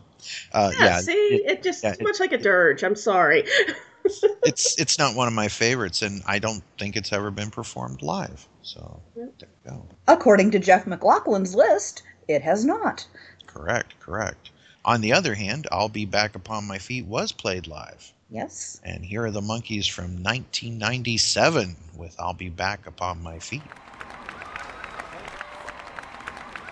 Uh, 0.52 0.72
Yeah, 0.78 0.84
yeah, 0.84 0.98
see, 1.00 1.12
it- 1.12 1.50
it, 1.50 1.62
just 1.62 1.82
yeah, 1.84 1.90
it's 1.90 2.00
it- 2.00 2.04
much 2.04 2.20
like 2.20 2.32
a 2.32 2.38
dirge. 2.38 2.82
I'm 2.82 2.96
sorry. 2.96 3.44
it's 4.44 4.78
it's 4.78 4.98
not 4.98 5.14
one 5.14 5.28
of 5.28 5.34
my 5.34 5.48
favorites, 5.48 6.02
and 6.02 6.22
I 6.26 6.38
don't 6.38 6.62
think 6.78 6.96
it's 6.96 7.12
ever 7.12 7.30
been 7.30 7.50
performed 7.50 8.02
live. 8.02 8.46
So 8.62 9.00
there 9.16 9.30
you 9.40 9.46
go. 9.66 9.86
According 10.08 10.50
to 10.52 10.58
Jeff 10.58 10.84
McLaughlin's 10.84 11.54
list, 11.54 12.02
it 12.28 12.42
has 12.42 12.64
not. 12.64 13.06
Correct, 13.46 13.98
correct. 14.00 14.50
On 14.84 15.00
the 15.00 15.12
other 15.14 15.34
hand, 15.34 15.66
I'll 15.72 15.88
Be 15.88 16.04
Back 16.04 16.34
Upon 16.34 16.66
My 16.66 16.78
Feet 16.78 17.06
was 17.06 17.32
played 17.32 17.66
live. 17.66 18.12
Yes. 18.30 18.80
And 18.84 19.04
here 19.04 19.24
are 19.24 19.30
the 19.30 19.40
Monkees 19.40 19.88
from 19.90 20.22
1997 20.22 21.76
with 21.96 22.14
I'll 22.18 22.34
Be 22.34 22.48
Back 22.50 22.86
Upon 22.86 23.22
My 23.22 23.38
Feet. 23.38 23.62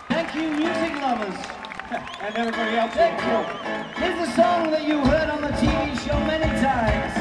Thank 0.09 0.35
you, 0.35 0.51
music 0.51 0.95
lovers. 1.01 1.62
And 1.95 2.35
everybody 2.37 2.77
else. 2.77 2.95
Thank 2.95 3.21
you. 3.21 4.03
Here's 4.03 4.27
a 4.27 4.33
song 4.33 4.71
that 4.71 4.89
you 4.89 5.05
heard 5.05 5.29
on 5.29 5.43
the 5.43 5.49
TV 5.49 5.99
show 6.01 6.19
many 6.21 6.47
times. 6.59 7.13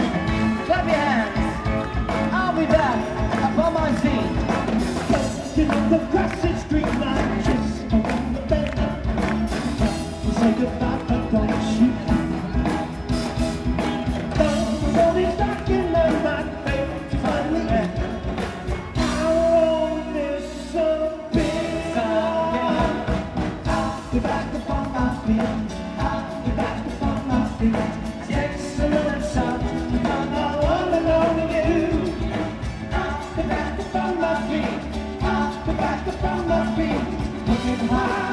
Clap 0.65 0.85
your 0.85 0.95
hands. 0.95 2.33
I'll 2.33 2.57
be 2.57 2.65
back 2.65 2.95
up 3.43 3.57
on 3.57 3.73
my 3.73 3.91
feet. 3.99 4.31
the 5.89 5.97
grassy 6.09 6.55
street 6.59 6.85
light 6.85 7.43
just 7.43 7.91
around 7.91 8.33
the 8.33 8.41
bend. 8.47 9.49
Say 10.39 10.53
goodbye, 10.53 11.03
but 11.05 11.31
don't 11.31 11.61
shoot. 11.75 11.95
Somebody's 14.37 15.37
knocking 15.37 15.50
Wow. 37.91 38.30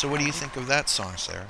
So, 0.00 0.08
what 0.08 0.18
do 0.18 0.24
you 0.24 0.32
think 0.32 0.56
of 0.56 0.66
that 0.68 0.88
song, 0.88 1.14
Sarah? 1.18 1.46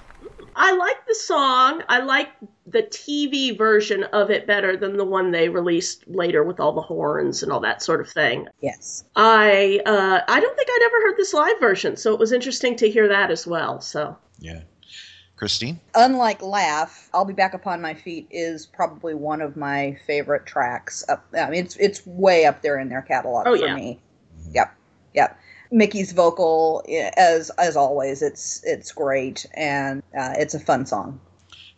I 0.56 0.72
like 0.72 1.06
the 1.06 1.14
song. 1.14 1.84
I 1.88 2.00
like 2.00 2.30
the 2.66 2.82
TV 2.82 3.56
version 3.56 4.02
of 4.02 4.28
it 4.28 4.44
better 4.44 4.76
than 4.76 4.96
the 4.96 5.04
one 5.04 5.30
they 5.30 5.48
released 5.48 6.02
later 6.08 6.42
with 6.42 6.58
all 6.58 6.72
the 6.72 6.80
horns 6.80 7.44
and 7.44 7.52
all 7.52 7.60
that 7.60 7.80
sort 7.80 8.00
of 8.00 8.08
thing. 8.08 8.48
Yes. 8.60 9.04
I 9.14 9.80
uh, 9.86 10.22
I 10.26 10.40
don't 10.40 10.56
think 10.56 10.68
I'd 10.68 10.82
ever 10.84 11.00
heard 11.06 11.16
this 11.16 11.32
live 11.32 11.60
version, 11.60 11.96
so 11.96 12.12
it 12.12 12.18
was 12.18 12.32
interesting 12.32 12.74
to 12.78 12.90
hear 12.90 13.06
that 13.06 13.30
as 13.30 13.46
well. 13.46 13.80
So 13.80 14.16
Yeah. 14.40 14.62
Christine? 15.36 15.78
Unlike 15.94 16.42
Laugh, 16.42 17.08
I'll 17.14 17.24
be 17.24 17.32
back 17.32 17.54
upon 17.54 17.80
my 17.80 17.94
feet 17.94 18.26
is 18.32 18.66
probably 18.66 19.14
one 19.14 19.42
of 19.42 19.56
my 19.56 19.96
favorite 20.08 20.44
tracks. 20.44 21.04
Up, 21.08 21.24
I 21.38 21.50
mean, 21.50 21.64
it's 21.66 21.76
it's 21.76 22.04
way 22.04 22.46
up 22.46 22.62
there 22.62 22.80
in 22.80 22.88
their 22.88 23.02
catalog 23.02 23.46
Oh, 23.46 23.56
for 23.56 23.64
yeah. 23.64 23.76
me. 23.76 24.00
Yep, 24.50 24.74
yep. 25.14 25.38
Micky's 25.70 26.12
vocal, 26.12 26.84
eh, 26.88 27.10
as 27.16 27.50
as 27.50 27.76
always, 27.76 28.22
it's 28.22 28.62
it's 28.64 28.92
great 28.92 29.46
and 29.54 30.02
uh, 30.18 30.34
it's 30.36 30.54
a 30.54 30.60
fun 30.60 30.86
song. 30.86 31.20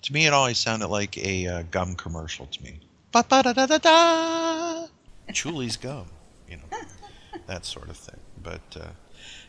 To 0.02 0.12
me, 0.12 0.26
it 0.26 0.32
always 0.32 0.58
sounded 0.58 0.88
like 0.88 1.16
a 1.18 1.46
uh, 1.46 1.62
gum 1.70 1.94
commercial 1.94 2.46
to 2.46 2.62
me. 2.62 2.80
Ba 3.12 3.24
ba 3.28 3.42
da 3.42 3.52
da 3.52 3.66
da 3.66 3.78
da. 3.78 4.86
Chuli's 5.30 5.76
gum, 5.76 6.06
you 6.48 6.56
know, 6.56 6.78
that 7.46 7.64
sort 7.64 7.88
of 7.88 7.96
thing. 7.96 8.18
But 8.42 8.60
uh, 8.80 8.88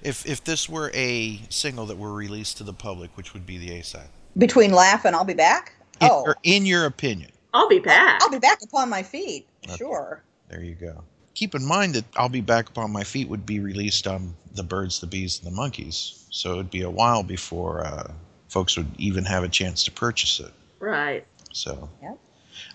if 0.01 0.25
if 0.25 0.43
this 0.43 0.69
were 0.69 0.91
a 0.93 1.39
single 1.49 1.86
that 1.88 1.97
were 1.97 2.13
released 2.13 2.58
to 2.58 2.63
the 2.63 2.73
public, 2.73 3.15
which 3.17 3.34
would 3.34 3.45
be 3.45 3.58
the 3.58 3.79
A 3.79 3.84
side? 3.84 4.10
Between 4.38 4.71
Laugh 4.71 5.06
and 5.06 5.15
I'll 5.15 5.23
be 5.25 5.34
back. 5.34 5.73
In, 6.01 6.10
oh, 6.12 6.23
or 6.25 6.36
in 6.43 6.65
your 6.65 6.86
opinion, 6.86 7.32
I'll 7.53 7.69
be 7.69 7.79
back. 7.79 8.21
I'll 8.21 8.32
be 8.32 8.39
back 8.39 8.62
upon 8.62 8.89
my 8.89 9.03
feet. 9.03 9.47
Okay. 9.65 9.77
Sure. 9.77 10.23
there 10.49 10.63
you 10.63 10.75
go. 10.75 11.03
Keep 11.36 11.56
in 11.56 11.65
mind 11.65 11.96
that 11.96 12.06
"I'll 12.15 12.30
Be 12.30 12.41
Back 12.41 12.69
Upon 12.69 12.91
My 12.91 13.04
Feet" 13.04 13.28
would 13.28 13.46
be 13.46 13.60
released 13.60 14.06
on 14.08 14.36
the 14.54 14.63
Birds, 14.63 15.00
the 15.00 15.08
Bees, 15.08 15.41
and 15.41 15.52
the 15.52 15.56
Monkees, 15.56 16.26
so 16.30 16.54
it'd 16.54 16.69
be 16.69 16.82
a 16.84 16.89
while 16.89 17.24
before 17.24 17.86
uh, 17.86 18.12
folks 18.50 18.78
would 18.78 18.91
even 19.00 19.26
have 19.26 19.43
a 19.43 19.50
chance 19.50 19.84
to 19.86 19.91
purchase 19.91 20.39
it. 20.39 20.54
Right. 20.80 21.26
So 21.52 21.89
Yep. 22.02 22.19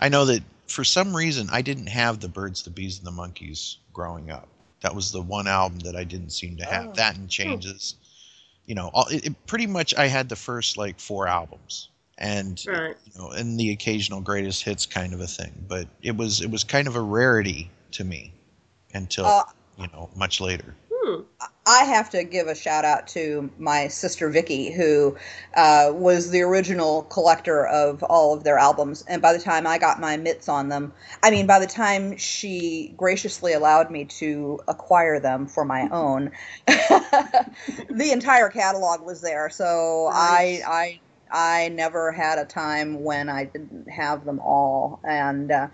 I 0.01 0.09
know 0.09 0.25
that 0.25 0.43
for 0.67 0.83
some 0.83 1.15
reason 1.15 1.47
I 1.51 1.61
didn't 1.61 1.87
have 1.87 2.19
the 2.19 2.27
Birds, 2.27 2.63
the 2.63 2.69
Bees, 2.69 2.97
and 2.97 3.07
the 3.07 3.11
Monkees 3.11 3.77
growing 3.93 4.29
up. 4.29 4.47
That 4.81 4.95
was 4.95 5.11
the 5.11 5.21
one 5.21 5.47
album 5.47 5.79
that 5.79 5.95
I 5.95 6.03
didn't 6.03 6.31
seem 6.31 6.57
to 6.57 6.65
have. 6.65 6.87
Oh. 6.89 6.93
That 6.93 7.17
and 7.17 7.29
Changes. 7.29 7.95
You 8.65 8.75
know, 8.75 8.89
all, 8.93 9.07
it, 9.07 9.25
it 9.25 9.45
pretty 9.47 9.67
much 9.67 9.95
I 9.95 10.07
had 10.07 10.29
the 10.29 10.35
first 10.35 10.77
like 10.77 10.99
four 10.99 11.27
albums, 11.27 11.89
and 12.17 12.61
Right. 12.67 12.95
you 13.05 13.21
know, 13.21 13.29
and 13.31 13.59
the 13.59 13.71
occasional 13.71 14.21
greatest 14.21 14.63
hits 14.63 14.85
kind 14.85 15.13
of 15.13 15.21
a 15.21 15.27
thing. 15.27 15.51
But 15.67 15.87
it 16.01 16.15
was 16.15 16.41
it 16.41 16.51
was 16.51 16.63
kind 16.63 16.87
of 16.87 16.95
a 16.95 17.01
rarity 17.01 17.71
to 17.91 18.03
me 18.03 18.33
until 18.93 19.25
Uh, 19.25 19.43
you 19.77 19.87
know 19.93 20.09
much 20.15 20.41
later. 20.41 20.75
Hmm. 20.91 21.21
I 21.65 21.83
have 21.83 22.09
to 22.09 22.23
give 22.23 22.47
a 22.47 22.55
shout 22.55 22.83
out 22.83 23.07
to 23.09 23.49
my 23.57 23.87
sister 23.87 24.29
Vicky, 24.29 24.71
who 24.71 25.15
uh, 25.55 25.91
was 25.93 26.31
the 26.31 26.41
original 26.41 27.03
collector 27.03 27.65
of 27.67 28.03
all 28.03 28.33
of 28.33 28.43
their 28.43 28.57
albums. 28.57 29.05
And 29.07 29.21
by 29.21 29.33
the 29.33 29.39
time 29.39 29.65
I 29.65 29.77
got 29.77 29.99
my 29.99 30.17
mitts 30.17 30.49
on 30.49 30.69
them, 30.69 30.91
I 31.23 31.31
mean, 31.31 31.47
by 31.47 31.59
the 31.59 31.67
time 31.67 32.17
she 32.17 32.93
graciously 32.97 33.53
allowed 33.53 33.91
me 33.91 34.05
to 34.05 34.59
acquire 34.67 35.19
them 35.19 35.47
for 35.47 35.63
my 35.63 35.87
own, 35.91 36.31
the 36.67 38.09
entire 38.11 38.49
catalog 38.49 39.05
was 39.05 39.21
there. 39.21 39.49
So 39.49 40.09
Nice. 40.11 40.63
I, 40.65 40.99
I, 41.31 41.65
I 41.65 41.69
never 41.69 42.11
had 42.11 42.39
a 42.39 42.45
time 42.45 43.03
when 43.03 43.29
I 43.29 43.45
didn't 43.45 43.89
have 43.89 44.25
them 44.25 44.39
all. 44.39 44.99
And, 45.03 45.51
uh, 45.51 45.67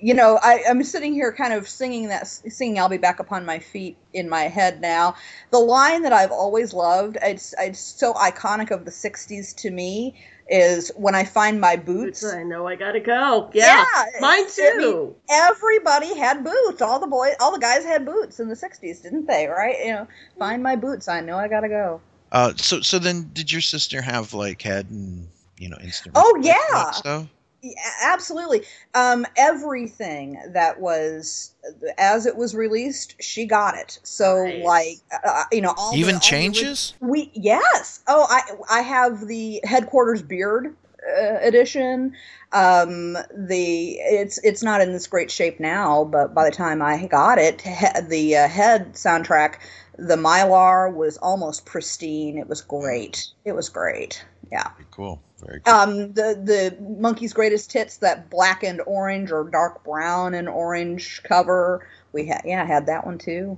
you 0.00 0.14
know, 0.14 0.38
I, 0.42 0.62
I'm 0.68 0.82
sitting 0.82 1.12
here 1.12 1.32
kind 1.32 1.52
of 1.52 1.68
singing 1.68 2.08
that, 2.08 2.26
singing 2.26 2.78
"I'll 2.78 2.88
Be 2.88 2.98
Back 2.98 3.20
Upon 3.20 3.44
My 3.44 3.58
Feet" 3.58 3.96
in 4.12 4.28
my 4.28 4.42
head 4.42 4.80
now. 4.80 5.16
The 5.50 5.58
line 5.58 6.02
that 6.02 6.12
I've 6.12 6.32
always 6.32 6.72
loved, 6.72 7.18
it's 7.22 7.54
it's 7.58 7.80
so 7.80 8.14
iconic 8.14 8.70
of 8.70 8.84
the 8.84 8.90
'60s 8.90 9.54
to 9.56 9.70
me, 9.70 10.20
is 10.48 10.90
"When 10.96 11.14
I 11.14 11.24
find 11.24 11.60
my 11.60 11.76
boots." 11.76 12.24
I 12.24 12.42
know 12.42 12.66
I 12.66 12.76
gotta 12.76 13.00
go. 13.00 13.50
Yeah, 13.52 13.84
mine 14.20 14.46
I 14.60 14.74
mean, 14.76 14.78
too. 14.78 15.16
everybody 15.30 16.16
had 16.16 16.44
boots. 16.44 16.82
All 16.82 17.00
the 17.00 17.06
boys, 17.06 17.34
all 17.40 17.52
the 17.52 17.60
guys 17.60 17.84
had 17.84 18.04
boots 18.04 18.40
in 18.40 18.48
the 18.48 18.56
'60s, 18.56 19.02
didn't 19.02 19.26
they? 19.26 19.46
Right? 19.46 19.78
You 19.84 19.92
know, 19.92 20.08
find 20.38 20.62
my 20.62 20.76
boots. 20.76 21.08
I 21.08 21.20
know 21.20 21.36
I 21.36 21.48
gotta 21.48 21.68
go. 21.68 22.00
Uh, 22.30 22.54
so 22.56 22.80
so 22.80 22.98
then 22.98 23.30
did 23.32 23.52
your 23.52 23.60
sister 23.60 24.00
have 24.00 24.32
like 24.32 24.62
head 24.62 24.90
and 24.90 25.28
you 25.58 25.68
know 25.68 25.76
instant? 25.82 26.14
Oh, 26.16 26.40
yeah. 26.42 26.54
that 26.72 26.94
stuff? 26.94 27.26
Yeah, 27.62 27.74
absolutely. 28.02 28.62
Um, 28.92 29.24
everything 29.36 30.40
that 30.48 30.80
was 30.80 31.52
as 31.96 32.26
it 32.26 32.36
was 32.36 32.56
released, 32.56 33.14
she 33.22 33.46
got 33.46 33.76
it. 33.76 34.00
So 34.02 34.44
Nice. 34.44 34.64
like, 34.64 34.98
uh, 35.24 35.44
you 35.52 35.60
know, 35.60 35.72
all 35.76 35.92
the- 35.92 35.98
Even 35.98 36.16
all 36.16 36.20
the 36.20 36.26
changes? 36.26 36.94
we 37.00 37.30
yes. 37.34 38.00
Oh, 38.08 38.26
I 38.28 38.42
I 38.68 38.80
have 38.80 39.26
the 39.28 39.60
headquarters 39.64 40.22
beard 40.22 40.74
uh, 41.08 41.38
edition. 41.40 42.14
Um, 42.52 43.16
the 43.34 43.92
it's 44.00 44.38
it's 44.38 44.62
not 44.64 44.80
in 44.80 44.92
this 44.92 45.06
great 45.06 45.30
shape 45.30 45.60
now, 45.60 46.04
but 46.04 46.34
by 46.34 46.44
the 46.44 46.56
time 46.56 46.82
I 46.82 47.06
got 47.06 47.38
it, 47.38 47.60
he, 47.62 47.86
the 48.08 48.36
uh, 48.38 48.48
head 48.48 48.94
soundtrack, 48.94 49.56
the 49.96 50.16
mylar 50.16 50.92
was 50.92 51.16
almost 51.16 51.64
pristine. 51.64 52.38
It 52.38 52.48
was 52.48 52.60
great. 52.60 53.28
It 53.44 53.52
was 53.52 53.68
great. 53.68 54.24
Yeah. 54.52 54.70
Cool. 54.90 55.20
Very 55.44 55.60
cool. 55.60 55.74
Um, 55.74 56.12
the 56.12 56.38
the 56.44 56.76
Monkees 56.80 57.32
greatest 57.32 57.72
hits, 57.72 57.96
that 57.96 58.28
black 58.28 58.62
and 58.62 58.82
orange 58.86 59.32
or 59.32 59.44
dark 59.48 59.82
brown 59.82 60.34
and 60.34 60.46
orange 60.48 61.22
cover. 61.24 61.88
We 62.12 62.26
had 62.26 62.42
yeah, 62.44 62.62
I 62.62 62.66
had 62.66 62.84
that 62.86 63.06
one 63.06 63.16
too. 63.16 63.56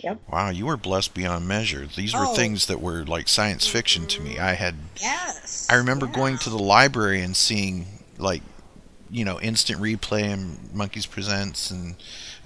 Yep. 0.00 0.18
Wow, 0.32 0.50
you 0.50 0.66
were 0.66 0.76
blessed 0.76 1.14
beyond 1.14 1.46
measure. 1.46 1.86
These 1.86 2.12
were 2.12 2.26
Oh. 2.26 2.34
things 2.34 2.66
that 2.66 2.80
were 2.80 3.04
like 3.06 3.28
science 3.28 3.68
fiction 3.68 4.08
to 4.08 4.20
me. 4.20 4.40
I 4.40 4.54
had 4.54 4.74
Yes. 5.00 5.68
I 5.70 5.76
remember 5.76 6.06
going 6.08 6.38
to 6.38 6.50
the 6.50 6.58
library 6.58 7.22
and 7.22 7.36
seeing 7.36 7.86
like 8.18 8.42
you 9.12 9.24
know 9.24 9.40
instant 9.40 9.80
replay 9.80 10.24
and 10.24 10.58
Monkees 10.74 11.08
Presents 11.08 11.70
and 11.70 11.96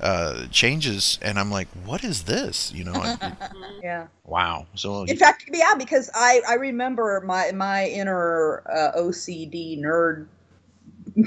uh, 0.00 0.46
changes, 0.50 1.18
and 1.22 1.38
I'm 1.38 1.50
like, 1.50 1.68
what 1.84 2.04
is 2.04 2.24
this? 2.24 2.72
You 2.72 2.84
know, 2.84 3.02
it- 3.04 3.18
Yeah. 3.82 4.08
wow. 4.24 4.66
So 4.74 5.04
In 5.04 5.16
fact, 5.16 5.48
yeah, 5.52 5.74
because 5.78 6.10
I 6.14 6.42
I 6.48 6.54
remember 6.54 7.22
my 7.24 7.52
my 7.52 7.86
inner 7.88 8.62
uh, 8.68 8.98
OCD 8.98 9.80
nerd 9.80 10.26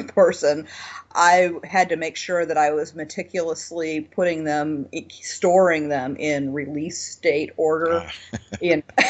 person. 0.08 0.68
I 1.14 1.52
had 1.64 1.90
to 1.90 1.96
make 1.96 2.16
sure 2.18 2.46
that 2.46 2.58
I 2.58 2.72
was 2.72 2.94
meticulously 2.96 4.02
putting 4.02 4.44
them, 4.44 4.88
storing 5.10 5.90
them 5.90 6.16
in 6.18 6.54
release 6.54 7.16
date 7.16 7.52
order. 7.58 8.04
in 8.62 8.84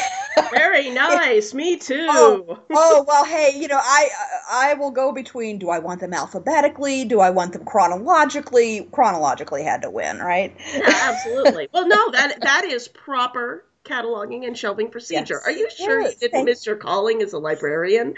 Very 0.50 0.90
nice. 0.94 1.54
Me 1.54 1.76
too. 1.76 2.06
Oh, 2.08 2.58
oh 2.70 3.04
well, 3.06 3.24
hey, 3.24 3.58
you 3.58 3.68
know, 3.68 3.80
I 3.80 4.08
I 4.50 4.74
will 4.74 4.90
go 4.90 5.12
between. 5.12 5.58
Do 5.58 5.70
I 5.70 5.78
want 5.78 6.00
them 6.00 6.14
alphabetically? 6.14 7.04
Do 7.04 7.20
I 7.20 7.30
want 7.30 7.52
them 7.52 7.64
chronologically? 7.64 8.88
Chronologically 8.92 9.62
had 9.62 9.82
to 9.82 9.90
win, 9.90 10.18
right? 10.18 10.56
Yeah, 10.74 10.82
absolutely. 10.86 11.68
Well, 11.72 11.86
no, 11.86 12.10
that 12.12 12.40
that 12.42 12.64
is 12.64 12.88
proper 12.88 13.64
cataloging 13.84 14.46
and 14.46 14.56
shelving 14.56 14.90
procedure. 14.90 15.40
Yes. 15.44 15.46
Are 15.46 15.52
you 15.52 15.70
sure 15.70 16.00
Yes, 16.02 16.14
you 16.20 16.28
didn't 16.28 16.44
miss 16.44 16.66
your 16.66 16.76
calling 16.76 17.22
as 17.22 17.32
a 17.32 17.38
librarian? 17.38 18.14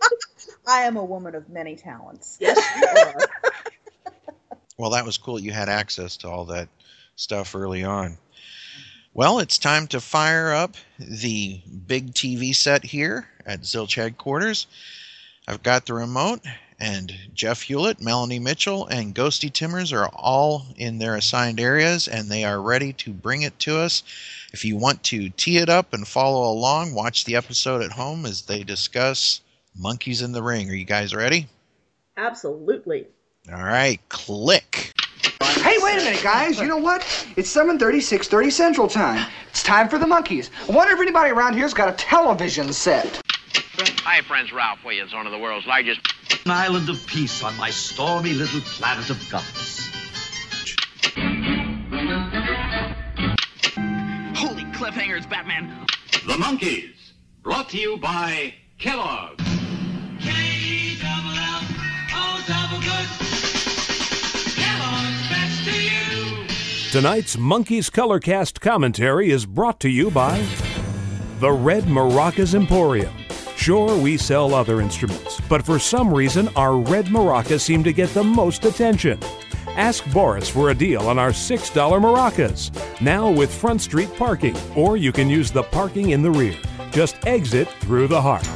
I 0.66 0.82
am 0.82 0.96
a 0.96 1.04
woman 1.04 1.34
of 1.34 1.48
many 1.48 1.76
talents. 1.76 2.38
Yes, 2.40 2.58
you 2.76 2.86
are. 2.86 3.28
Well, 4.78 4.90
that 4.90 5.04
was 5.04 5.18
cool. 5.18 5.38
You 5.38 5.52
had 5.52 5.68
access 5.68 6.16
to 6.18 6.28
all 6.28 6.46
that 6.46 6.68
stuff 7.14 7.54
early 7.54 7.84
on. 7.84 8.18
Well, 9.14 9.40
it's 9.40 9.58
time 9.58 9.88
to 9.88 10.00
fire 10.00 10.54
up 10.54 10.74
the 10.98 11.60
big 11.86 12.14
TV 12.14 12.56
set 12.56 12.82
here 12.82 13.28
at 13.44 13.60
Zilch 13.60 13.94
headquarters. 13.94 14.66
I've 15.46 15.62
got 15.62 15.84
the 15.84 15.92
remote, 15.92 16.40
and 16.80 17.12
Jeff 17.34 17.60
Hewlett, 17.60 18.00
Melanie 18.00 18.38
Mitchell, 18.38 18.86
and 18.86 19.14
Ghosty 19.14 19.52
Timmers 19.52 19.92
are 19.92 20.08
all 20.08 20.64
in 20.78 20.96
their 20.96 21.14
assigned 21.14 21.60
areas, 21.60 22.08
and 22.08 22.30
they 22.30 22.44
are 22.44 22.62
ready 22.62 22.94
to 22.94 23.12
bring 23.12 23.42
it 23.42 23.58
to 23.60 23.76
us. 23.76 24.02
If 24.54 24.64
you 24.64 24.78
want 24.78 25.02
to 25.04 25.28
tee 25.28 25.58
it 25.58 25.68
up 25.68 25.92
and 25.92 26.08
follow 26.08 26.50
along, 26.50 26.94
watch 26.94 27.26
the 27.26 27.36
episode 27.36 27.82
at 27.82 27.92
home 27.92 28.24
as 28.24 28.40
they 28.40 28.64
discuss 28.64 29.42
Monkees 29.78 30.24
in 30.24 30.32
the 30.32 30.42
Ring. 30.42 30.70
Are 30.70 30.74
you 30.74 30.86
guys 30.86 31.14
ready? 31.14 31.48
Absolutely. 32.16 33.08
All 33.52 33.62
right, 33.62 34.00
click. 34.08 34.91
Hey, 35.82 35.96
wait 35.96 36.02
a 36.02 36.04
minute, 36.04 36.22
guys. 36.22 36.60
You 36.60 36.68
know 36.68 36.76
what? 36.76 37.02
It's 37.36 37.52
7.30, 37.52 37.96
6.30 37.96 38.52
Central 38.52 38.86
Time. 38.86 39.28
It's 39.50 39.64
time 39.64 39.88
for 39.88 39.98
the 39.98 40.06
Monkees. 40.06 40.48
I 40.68 40.72
wonder 40.72 40.94
if 40.94 41.00
anybody 41.00 41.30
around 41.30 41.54
here's 41.54 41.74
got 41.74 41.88
a 41.88 41.92
television 41.92 42.72
set. 42.72 43.20
Hi, 44.04 44.20
friends. 44.22 44.52
Ralph 44.52 44.78
Williams, 44.84 45.12
one 45.12 45.26
of 45.26 45.32
the 45.32 45.38
world's 45.38 45.66
largest. 45.66 46.00
An 46.44 46.52
island 46.52 46.88
of 46.88 47.04
peace 47.06 47.42
on 47.42 47.56
my 47.56 47.70
stormy 47.70 48.32
little 48.32 48.60
planet 48.60 49.10
of 49.10 49.28
guts. 49.28 49.88
Holy 54.36 54.64
cliffhangers, 54.72 55.28
Batman. 55.28 55.84
The 56.26 56.34
Monkees, 56.34 56.94
brought 57.42 57.68
to 57.70 57.78
you 57.78 57.96
by 57.96 58.54
Kellogg. 58.78 59.40
Tonight's 66.92 67.36
Monkees 67.36 67.90
Colorcast 67.90 68.60
commentary 68.60 69.30
is 69.30 69.46
brought 69.46 69.80
to 69.80 69.88
you 69.88 70.10
by 70.10 70.46
the 71.40 71.50
Red 71.50 71.84
Maracas 71.84 72.54
Emporium. 72.54 73.14
Sure, 73.56 73.98
we 73.98 74.18
sell 74.18 74.52
other 74.52 74.82
instruments, 74.82 75.40
but 75.48 75.64
for 75.64 75.78
some 75.78 76.12
reason, 76.12 76.48
our 76.48 76.76
red 76.76 77.06
maracas 77.06 77.62
seem 77.62 77.82
to 77.82 77.94
get 77.94 78.10
the 78.10 78.22
most 78.22 78.66
attention. 78.66 79.18
Ask 79.68 80.04
Boris 80.12 80.50
for 80.50 80.68
a 80.68 80.74
deal 80.74 81.08
on 81.08 81.18
our 81.18 81.30
$6 81.30 81.72
maracas, 81.72 83.00
now 83.00 83.30
with 83.30 83.50
Front 83.50 83.80
Street 83.80 84.14
parking, 84.16 84.54
or 84.76 84.98
you 84.98 85.12
can 85.12 85.30
use 85.30 85.50
the 85.50 85.62
parking 85.62 86.10
in 86.10 86.20
the 86.20 86.30
rear. 86.30 86.58
Just 86.90 87.16
exit 87.26 87.70
through 87.80 88.08
the 88.08 88.20
heart. 88.20 88.46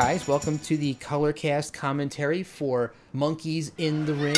Guys, 0.00 0.28
welcome 0.28 0.60
to 0.60 0.76
the 0.76 0.94
Colorcast 0.94 1.72
commentary 1.72 2.44
for 2.44 2.92
Monkees 3.12 3.72
in 3.78 4.06
the 4.06 4.14
Ring. 4.14 4.36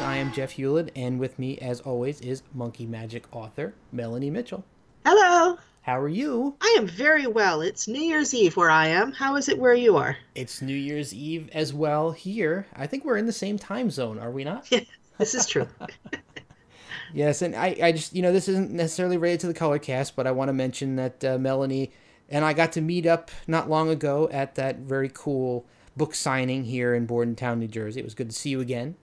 I 0.00 0.14
am 0.18 0.32
Jeff 0.32 0.52
Hewlett, 0.52 0.92
and 0.94 1.18
with 1.18 1.36
me, 1.36 1.58
as 1.58 1.80
always, 1.80 2.20
is 2.20 2.44
Monkee 2.56 2.86
Magic 2.86 3.24
author 3.32 3.74
Melanie 3.90 4.30
Mitchell. 4.30 4.64
Hello. 5.04 5.58
How 5.82 5.98
are 5.98 6.08
you? 6.08 6.54
I 6.60 6.76
am 6.78 6.86
very 6.86 7.26
well. 7.26 7.60
It's 7.60 7.88
New 7.88 8.00
Year's 8.00 8.32
Eve 8.32 8.56
where 8.56 8.70
I 8.70 8.86
am. 8.86 9.10
How 9.10 9.34
is 9.34 9.48
it 9.48 9.58
where 9.58 9.74
you 9.74 9.96
are? 9.96 10.16
It's 10.36 10.62
New 10.62 10.76
Year's 10.76 11.12
Eve 11.12 11.50
as 11.52 11.74
well 11.74 12.12
here. 12.12 12.68
I 12.76 12.86
think 12.86 13.04
we're 13.04 13.16
in 13.16 13.26
the 13.26 13.32
same 13.32 13.58
time 13.58 13.90
zone, 13.90 14.20
are 14.20 14.30
we 14.30 14.44
not? 14.44 14.70
Yeah, 14.70 14.82
this 15.18 15.34
is 15.34 15.46
true. 15.46 15.66
yes, 17.12 17.42
and 17.42 17.56
I, 17.56 17.76
I 17.82 17.90
just, 17.90 18.14
you 18.14 18.22
know, 18.22 18.32
this 18.32 18.46
isn't 18.46 18.70
necessarily 18.70 19.16
related 19.16 19.40
to 19.40 19.46
the 19.48 19.54
Colorcast, 19.54 20.12
but 20.14 20.28
I 20.28 20.30
want 20.30 20.50
to 20.50 20.52
mention 20.52 20.94
that 20.94 21.24
uh, 21.24 21.36
Melanie 21.36 21.90
and 22.28 22.44
I 22.44 22.52
got 22.52 22.72
to 22.72 22.80
meet 22.80 23.06
up 23.06 23.30
not 23.46 23.70
long 23.70 23.88
ago 23.88 24.28
at 24.32 24.54
that 24.56 24.78
very 24.78 25.10
cool 25.12 25.66
book 25.96 26.14
signing 26.14 26.64
here 26.64 26.94
in 26.94 27.06
Bordentown, 27.06 27.58
New 27.58 27.68
Jersey. 27.68 28.00
It 28.00 28.04
was 28.04 28.14
good 28.14 28.30
to 28.30 28.36
see 28.36 28.50
you 28.50 28.60
again. 28.60 28.96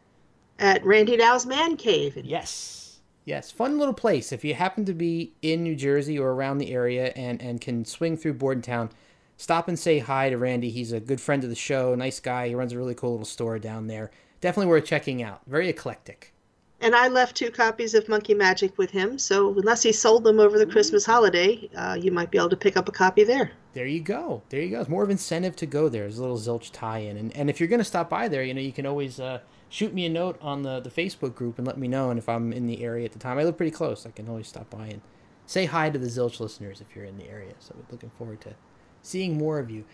At 0.59 0.85
Randy 0.85 1.17
Dow's 1.17 1.45
Man 1.45 1.75
Cave. 1.75 2.17
Yes. 2.23 2.99
Yes. 3.25 3.51
Fun 3.51 3.77
little 3.77 3.93
place. 3.93 4.31
If 4.31 4.45
you 4.45 4.53
happen 4.53 4.85
to 4.85 4.93
be 4.93 5.33
in 5.41 5.63
New 5.63 5.75
Jersey 5.75 6.17
or 6.17 6.31
around 6.31 6.59
the 6.59 6.71
area 6.71 7.11
and, 7.15 7.41
and 7.41 7.59
can 7.59 7.83
swing 7.83 8.15
through 8.15 8.35
Bordentown, 8.35 8.89
stop 9.35 9.67
and 9.67 9.77
say 9.77 9.99
hi 9.99 10.29
to 10.29 10.37
Randy. 10.37 10.69
He's 10.69 10.93
a 10.93 10.99
good 10.99 11.19
friend 11.19 11.43
of 11.43 11.49
the 11.49 11.55
show, 11.55 11.93
nice 11.95 12.19
guy. 12.19 12.47
He 12.47 12.55
runs 12.55 12.71
a 12.71 12.77
really 12.77 12.95
cool 12.95 13.11
little 13.11 13.25
store 13.25 13.59
down 13.59 13.87
there. 13.87 14.11
Definitely 14.39 14.69
worth 14.69 14.85
checking 14.85 15.21
out. 15.21 15.41
Very 15.47 15.67
eclectic. 15.67 16.34
And 16.81 16.95
I 16.95 17.07
left 17.07 17.35
two 17.35 17.51
copies 17.51 17.93
of 17.93 18.05
Monkee 18.05 18.35
Magic 18.35 18.77
with 18.77 18.91
him, 18.91 19.17
so 19.17 19.49
unless 19.49 19.81
he 19.81 19.91
sold 19.91 20.23
them 20.23 20.39
over 20.39 20.59
the 20.59 20.65
Christmas 20.65 21.05
holiday, 21.05 21.69
uh, 21.75 21.97
you 21.99 22.11
might 22.11 22.31
be 22.31 22.37
able 22.37 22.49
to 22.49 22.57
pick 22.57 22.75
up 22.75 22.89
a 22.89 22.91
copy 22.91 23.23
there. 23.23 23.51
There 23.73 23.87
you 23.87 24.01
go. 24.01 24.43
There 24.49 24.61
you 24.61 24.69
go. 24.69 24.81
It's 24.81 24.89
more 24.89 25.03
of 25.03 25.09
incentive 25.09 25.55
to 25.57 25.65
go 25.65 25.89
there. 25.89 26.01
There's 26.03 26.17
a 26.17 26.21
little 26.21 26.37
Zilch 26.37 26.71
tie-in, 26.71 27.17
and 27.17 27.35
and 27.35 27.49
if 27.49 27.59
you're 27.59 27.69
gonna 27.69 27.83
stop 27.83 28.09
by 28.09 28.27
there, 28.27 28.43
you 28.43 28.53
know 28.53 28.61
you 28.61 28.71
can 28.71 28.85
always 28.85 29.19
uh, 29.19 29.39
shoot 29.69 29.93
me 29.93 30.05
a 30.05 30.09
note 30.09 30.37
on 30.41 30.63
the 30.63 30.79
the 30.79 30.89
Facebook 30.89 31.33
group 31.33 31.57
and 31.57 31.65
let 31.65 31.77
me 31.77 31.87
know. 31.87 32.09
And 32.09 32.19
if 32.19 32.29
I'm 32.29 32.53
in 32.53 32.67
the 32.67 32.83
area 32.83 33.05
at 33.05 33.13
the 33.13 33.19
time, 33.19 33.37
I 33.37 33.43
live 33.43 33.57
pretty 33.57 33.71
close. 33.71 34.05
I 34.05 34.11
can 34.11 34.27
always 34.29 34.47
stop 34.47 34.69
by 34.69 34.87
and 34.87 35.01
say 35.45 35.65
hi 35.65 35.89
to 35.89 35.97
the 35.97 36.07
Zilch 36.07 36.39
listeners 36.39 36.81
if 36.81 36.95
you're 36.95 37.05
in 37.05 37.17
the 37.17 37.29
area. 37.29 37.53
So 37.59 37.73
we're 37.77 37.91
looking 37.91 38.11
forward 38.17 38.41
to 38.41 38.55
seeing 39.01 39.37
more 39.37 39.59
of 39.59 39.69
you. 39.69 39.85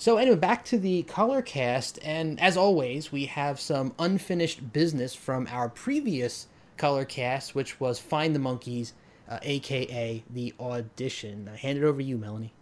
So 0.00 0.16
anyway, 0.16 0.36
back 0.36 0.64
to 0.66 0.78
the 0.78 1.02
color 1.02 1.42
cast, 1.42 1.98
and 2.04 2.38
as 2.38 2.56
always, 2.56 3.10
we 3.10 3.26
have 3.26 3.58
some 3.58 3.94
unfinished 3.98 4.72
business 4.72 5.12
from 5.12 5.48
our 5.50 5.68
previous 5.68 6.46
color 6.76 7.04
cast, 7.04 7.56
which 7.56 7.80
was 7.80 7.98
Find 7.98 8.32
the 8.32 8.38
Monkees, 8.38 8.92
uh, 9.28 9.40
aka 9.42 10.22
the 10.30 10.54
audition. 10.60 11.50
I 11.52 11.56
hand 11.56 11.78
it 11.78 11.84
over 11.84 11.98
to 11.98 12.04
you, 12.04 12.16
Melanie. 12.16 12.52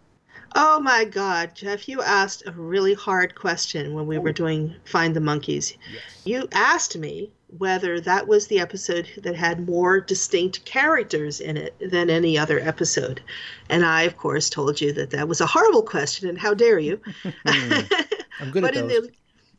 Oh 0.55 0.79
my 0.79 1.05
God, 1.05 1.53
Jeff, 1.53 1.87
you 1.87 2.01
asked 2.01 2.41
a 2.47 2.51
really 2.53 2.95
hard 2.95 3.35
question 3.35 3.93
when 3.93 4.07
we 4.07 4.17
were 4.17 4.33
doing 4.33 4.75
Find 4.85 5.15
the 5.15 5.19
Monkees. 5.19 5.77
You 6.25 6.47
asked 6.51 6.97
me 6.97 7.29
whether 7.49 8.01
that 8.01 8.27
was 8.27 8.47
the 8.47 8.59
episode 8.59 9.07
that 9.17 9.35
had 9.35 9.65
more 9.65 10.01
distinct 10.01 10.65
characters 10.65 11.39
in 11.39 11.55
it 11.55 11.75
than 11.79 12.09
any 12.09 12.37
other 12.37 12.59
episode. 12.59 13.21
And 13.69 13.85
I, 13.85 14.03
of 14.03 14.17
course, 14.17 14.49
told 14.49 14.81
you 14.81 14.91
that 14.93 15.11
that 15.11 15.27
was 15.27 15.39
a 15.39 15.45
horrible 15.45 15.83
question, 15.83 16.27
and 16.27 16.37
how 16.37 16.53
dare 16.53 16.79
you? 16.79 16.99
I'm 17.45 18.51
good 18.51 18.61
but 18.61 18.75
at 18.75 18.83
in 18.83 18.87
the 18.87 19.09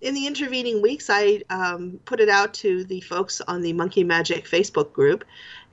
in 0.00 0.14
the 0.14 0.26
intervening 0.26 0.80
weeks, 0.80 1.10
I 1.10 1.42
um, 1.50 1.98
put 2.04 2.20
it 2.20 2.28
out 2.28 2.54
to 2.54 2.84
the 2.84 3.00
folks 3.00 3.40
on 3.40 3.62
the 3.62 3.72
Monkee 3.72 4.04
Magic 4.04 4.44
Facebook 4.44 4.92
group, 4.92 5.24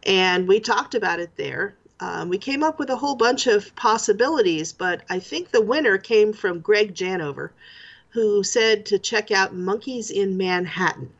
and 0.03 0.47
we 0.47 0.59
talked 0.59 0.95
about 0.95 1.19
it 1.19 1.35
there. 1.35 1.75
Um, 1.99 2.29
we 2.29 2.37
came 2.37 2.63
up 2.63 2.79
with 2.79 2.89
a 2.89 2.95
whole 2.95 3.15
bunch 3.15 3.47
of 3.47 3.75
possibilities, 3.75 4.73
but 4.73 5.03
I 5.09 5.19
think 5.19 5.51
the 5.51 5.61
winner 5.61 5.97
came 5.97 6.33
from 6.33 6.59
Greg 6.59 6.95
Janover, 6.95 7.51
who 8.09 8.43
said 8.43 8.85
to 8.87 8.99
check 8.99 9.31
out 9.31 9.55
Monkees 9.55 10.09
in 10.09 10.37
Manhattan. 10.37 11.11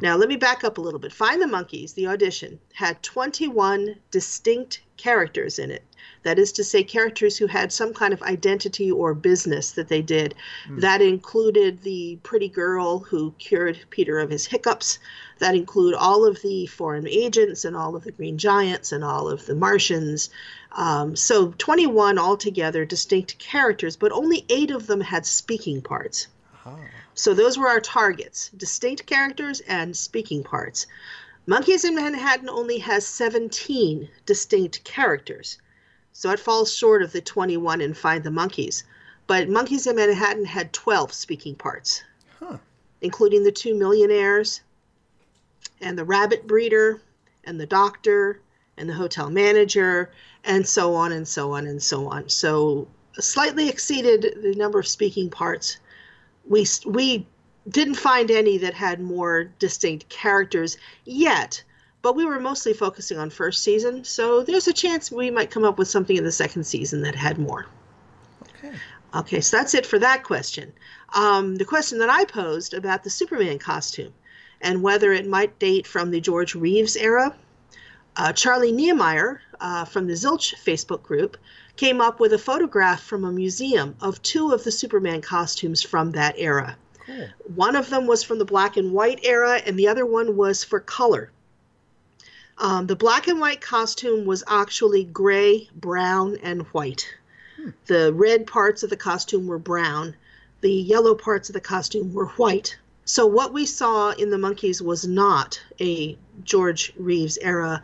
Now, 0.00 0.16
let 0.16 0.28
me 0.28 0.36
back 0.36 0.64
up 0.64 0.78
a 0.78 0.80
little 0.80 1.00
bit. 1.00 1.12
Find 1.12 1.42
the 1.42 1.46
Monkees, 1.46 1.94
the 1.94 2.06
audition, 2.06 2.60
had 2.74 3.02
21 3.02 3.96
distinct 4.10 4.80
characters 4.96 5.58
in 5.58 5.70
it. 5.70 5.82
That 6.22 6.38
is 6.38 6.52
to 6.52 6.64
say, 6.64 6.84
characters 6.84 7.36
who 7.36 7.48
had 7.48 7.72
some 7.72 7.92
kind 7.92 8.14
of 8.14 8.22
identity 8.22 8.92
or 8.92 9.12
business 9.12 9.72
that 9.72 9.88
they 9.88 10.00
did. 10.00 10.34
That 10.78 11.02
included 11.02 11.82
the 11.82 12.18
pretty 12.22 12.48
girl 12.48 13.00
who 13.00 13.34
cured 13.38 13.80
Peter 13.90 14.20
of 14.20 14.30
his 14.30 14.46
hiccups. 14.46 15.00
That 15.40 15.56
include 15.56 15.94
all 15.94 16.24
of 16.24 16.40
the 16.42 16.66
foreign 16.66 17.08
agents 17.08 17.64
and 17.64 17.76
all 17.76 17.96
of 17.96 18.04
the 18.04 18.12
Green 18.12 18.38
Giants 18.38 18.92
and 18.92 19.02
all 19.02 19.28
of 19.28 19.46
the 19.46 19.56
Martians. 19.56 20.30
Um, 20.70 21.16
so 21.16 21.52
21 21.58 22.18
altogether 22.18 22.84
distinct 22.84 23.38
characters, 23.38 23.96
but 23.96 24.12
only 24.12 24.44
eight 24.48 24.70
of 24.70 24.86
them 24.86 25.00
had 25.00 25.26
speaking 25.26 25.82
parts. 25.82 26.28
So 27.14 27.34
those 27.34 27.58
were 27.58 27.68
our 27.68 27.80
targets 27.80 28.48
distinct 28.56 29.06
characters 29.06 29.60
and 29.60 29.96
speaking 29.96 30.42
parts. 30.42 30.86
Monkees 31.46 31.84
in 31.84 31.94
Manhattan 31.94 32.48
only 32.48 32.78
has 32.78 33.06
17 33.06 34.08
distinct 34.24 34.84
characters. 34.84 35.58
So 36.12 36.30
it 36.30 36.40
falls 36.40 36.72
short 36.72 37.02
of 37.02 37.12
the 37.12 37.20
21 37.20 37.80
in 37.80 37.94
Find 37.94 38.22
the 38.22 38.30
Monkees. 38.30 38.84
But 39.26 39.48
Monkees 39.48 39.86
in 39.86 39.96
Manhattan 39.96 40.44
had 40.44 40.72
12 40.72 41.12
speaking 41.12 41.54
parts, 41.54 42.02
including 43.00 43.44
the 43.44 43.52
two 43.52 43.74
millionaires, 43.74 44.60
and 45.80 45.98
the 45.98 46.04
rabbit 46.04 46.46
breeder, 46.46 47.00
and 47.44 47.60
the 47.60 47.66
doctor, 47.66 48.40
and 48.76 48.88
the 48.88 48.94
hotel 48.94 49.30
manager, 49.30 50.10
and 50.44 50.66
so 50.66 50.94
on 50.94 51.12
and 51.12 51.26
so 51.26 51.52
on 51.52 51.66
and 51.66 51.82
so 51.82 52.08
on. 52.08 52.28
So 52.28 52.88
slightly 53.18 53.68
exceeded 53.68 54.38
the 54.42 54.54
number 54.54 54.78
of 54.78 54.86
speaking 54.86 55.28
parts 55.28 55.78
we 56.48 56.66
we 56.86 57.26
didn't 57.68 57.94
find 57.94 58.30
any 58.30 58.58
that 58.58 58.74
had 58.74 59.00
more 59.00 59.44
distinct 59.58 60.08
characters 60.08 60.76
yet 61.04 61.62
but 62.02 62.16
we 62.16 62.24
were 62.24 62.40
mostly 62.40 62.72
focusing 62.72 63.18
on 63.18 63.30
first 63.30 63.62
season 63.62 64.04
so 64.04 64.42
there's 64.42 64.68
a 64.68 64.72
chance 64.72 65.10
we 65.10 65.30
might 65.30 65.50
come 65.50 65.64
up 65.64 65.78
with 65.78 65.88
something 65.88 66.16
in 66.16 66.24
the 66.24 66.32
second 66.32 66.64
season 66.64 67.02
that 67.02 67.14
had 67.14 67.38
more. 67.38 67.66
Okay. 68.58 68.72
Okay 69.14 69.40
so 69.40 69.56
that's 69.56 69.74
it 69.74 69.86
for 69.86 69.98
that 70.00 70.24
question. 70.24 70.72
Um, 71.14 71.56
the 71.56 71.64
question 71.64 71.98
that 71.98 72.10
i 72.10 72.24
posed 72.24 72.74
about 72.74 73.04
the 73.04 73.10
superman 73.10 73.58
costume 73.58 74.12
and 74.60 74.82
whether 74.82 75.12
it 75.12 75.26
might 75.26 75.58
date 75.58 75.86
from 75.86 76.10
the 76.10 76.20
george 76.20 76.54
reeves 76.54 76.96
era 76.96 77.34
uh, 78.16 78.32
charlie 78.32 78.72
niemeyer 78.72 79.40
uh, 79.60 79.84
from 79.84 80.06
the 80.06 80.14
zilch 80.14 80.54
facebook 80.56 81.02
group 81.02 81.36
came 81.76 82.00
up 82.00 82.20
with 82.20 82.32
a 82.32 82.38
photograph 82.38 83.02
from 83.02 83.24
a 83.24 83.32
museum 83.32 83.96
of 84.00 84.20
two 84.22 84.52
of 84.52 84.64
the 84.64 84.72
Superman 84.72 85.20
costumes 85.20 85.82
from 85.82 86.12
that 86.12 86.34
era. 86.38 86.76
Cool. 87.06 87.28
One 87.54 87.76
of 87.76 87.90
them 87.90 88.06
was 88.06 88.22
from 88.22 88.38
the 88.38 88.44
black 88.44 88.76
and 88.76 88.92
white 88.92 89.20
era, 89.24 89.60
and 89.64 89.78
the 89.78 89.88
other 89.88 90.06
one 90.06 90.36
was 90.36 90.62
for 90.62 90.78
color. 90.80 91.30
Um, 92.58 92.86
the 92.86 92.96
black 92.96 93.26
and 93.26 93.40
white 93.40 93.60
costume 93.60 94.24
was 94.24 94.44
actually 94.46 95.04
gray, 95.04 95.68
brown, 95.74 96.36
and 96.42 96.62
white. 96.68 97.08
The 97.86 98.12
red 98.12 98.46
parts 98.46 98.82
of 98.82 98.90
the 98.90 98.96
costume 98.96 99.46
were 99.46 99.58
brown. 99.58 100.14
The 100.60 100.72
yellow 100.72 101.14
parts 101.14 101.48
of 101.48 101.54
the 101.54 101.60
costume 101.60 102.12
were 102.12 102.26
white. 102.26 102.76
So 103.04 103.26
what 103.26 103.52
we 103.52 103.66
saw 103.66 104.10
in 104.10 104.30
the 104.30 104.36
Monkees 104.36 104.80
was 104.80 105.06
not 105.06 105.60
a 105.80 106.16
George 106.44 106.92
Reeves 106.96 107.38
era 107.38 107.82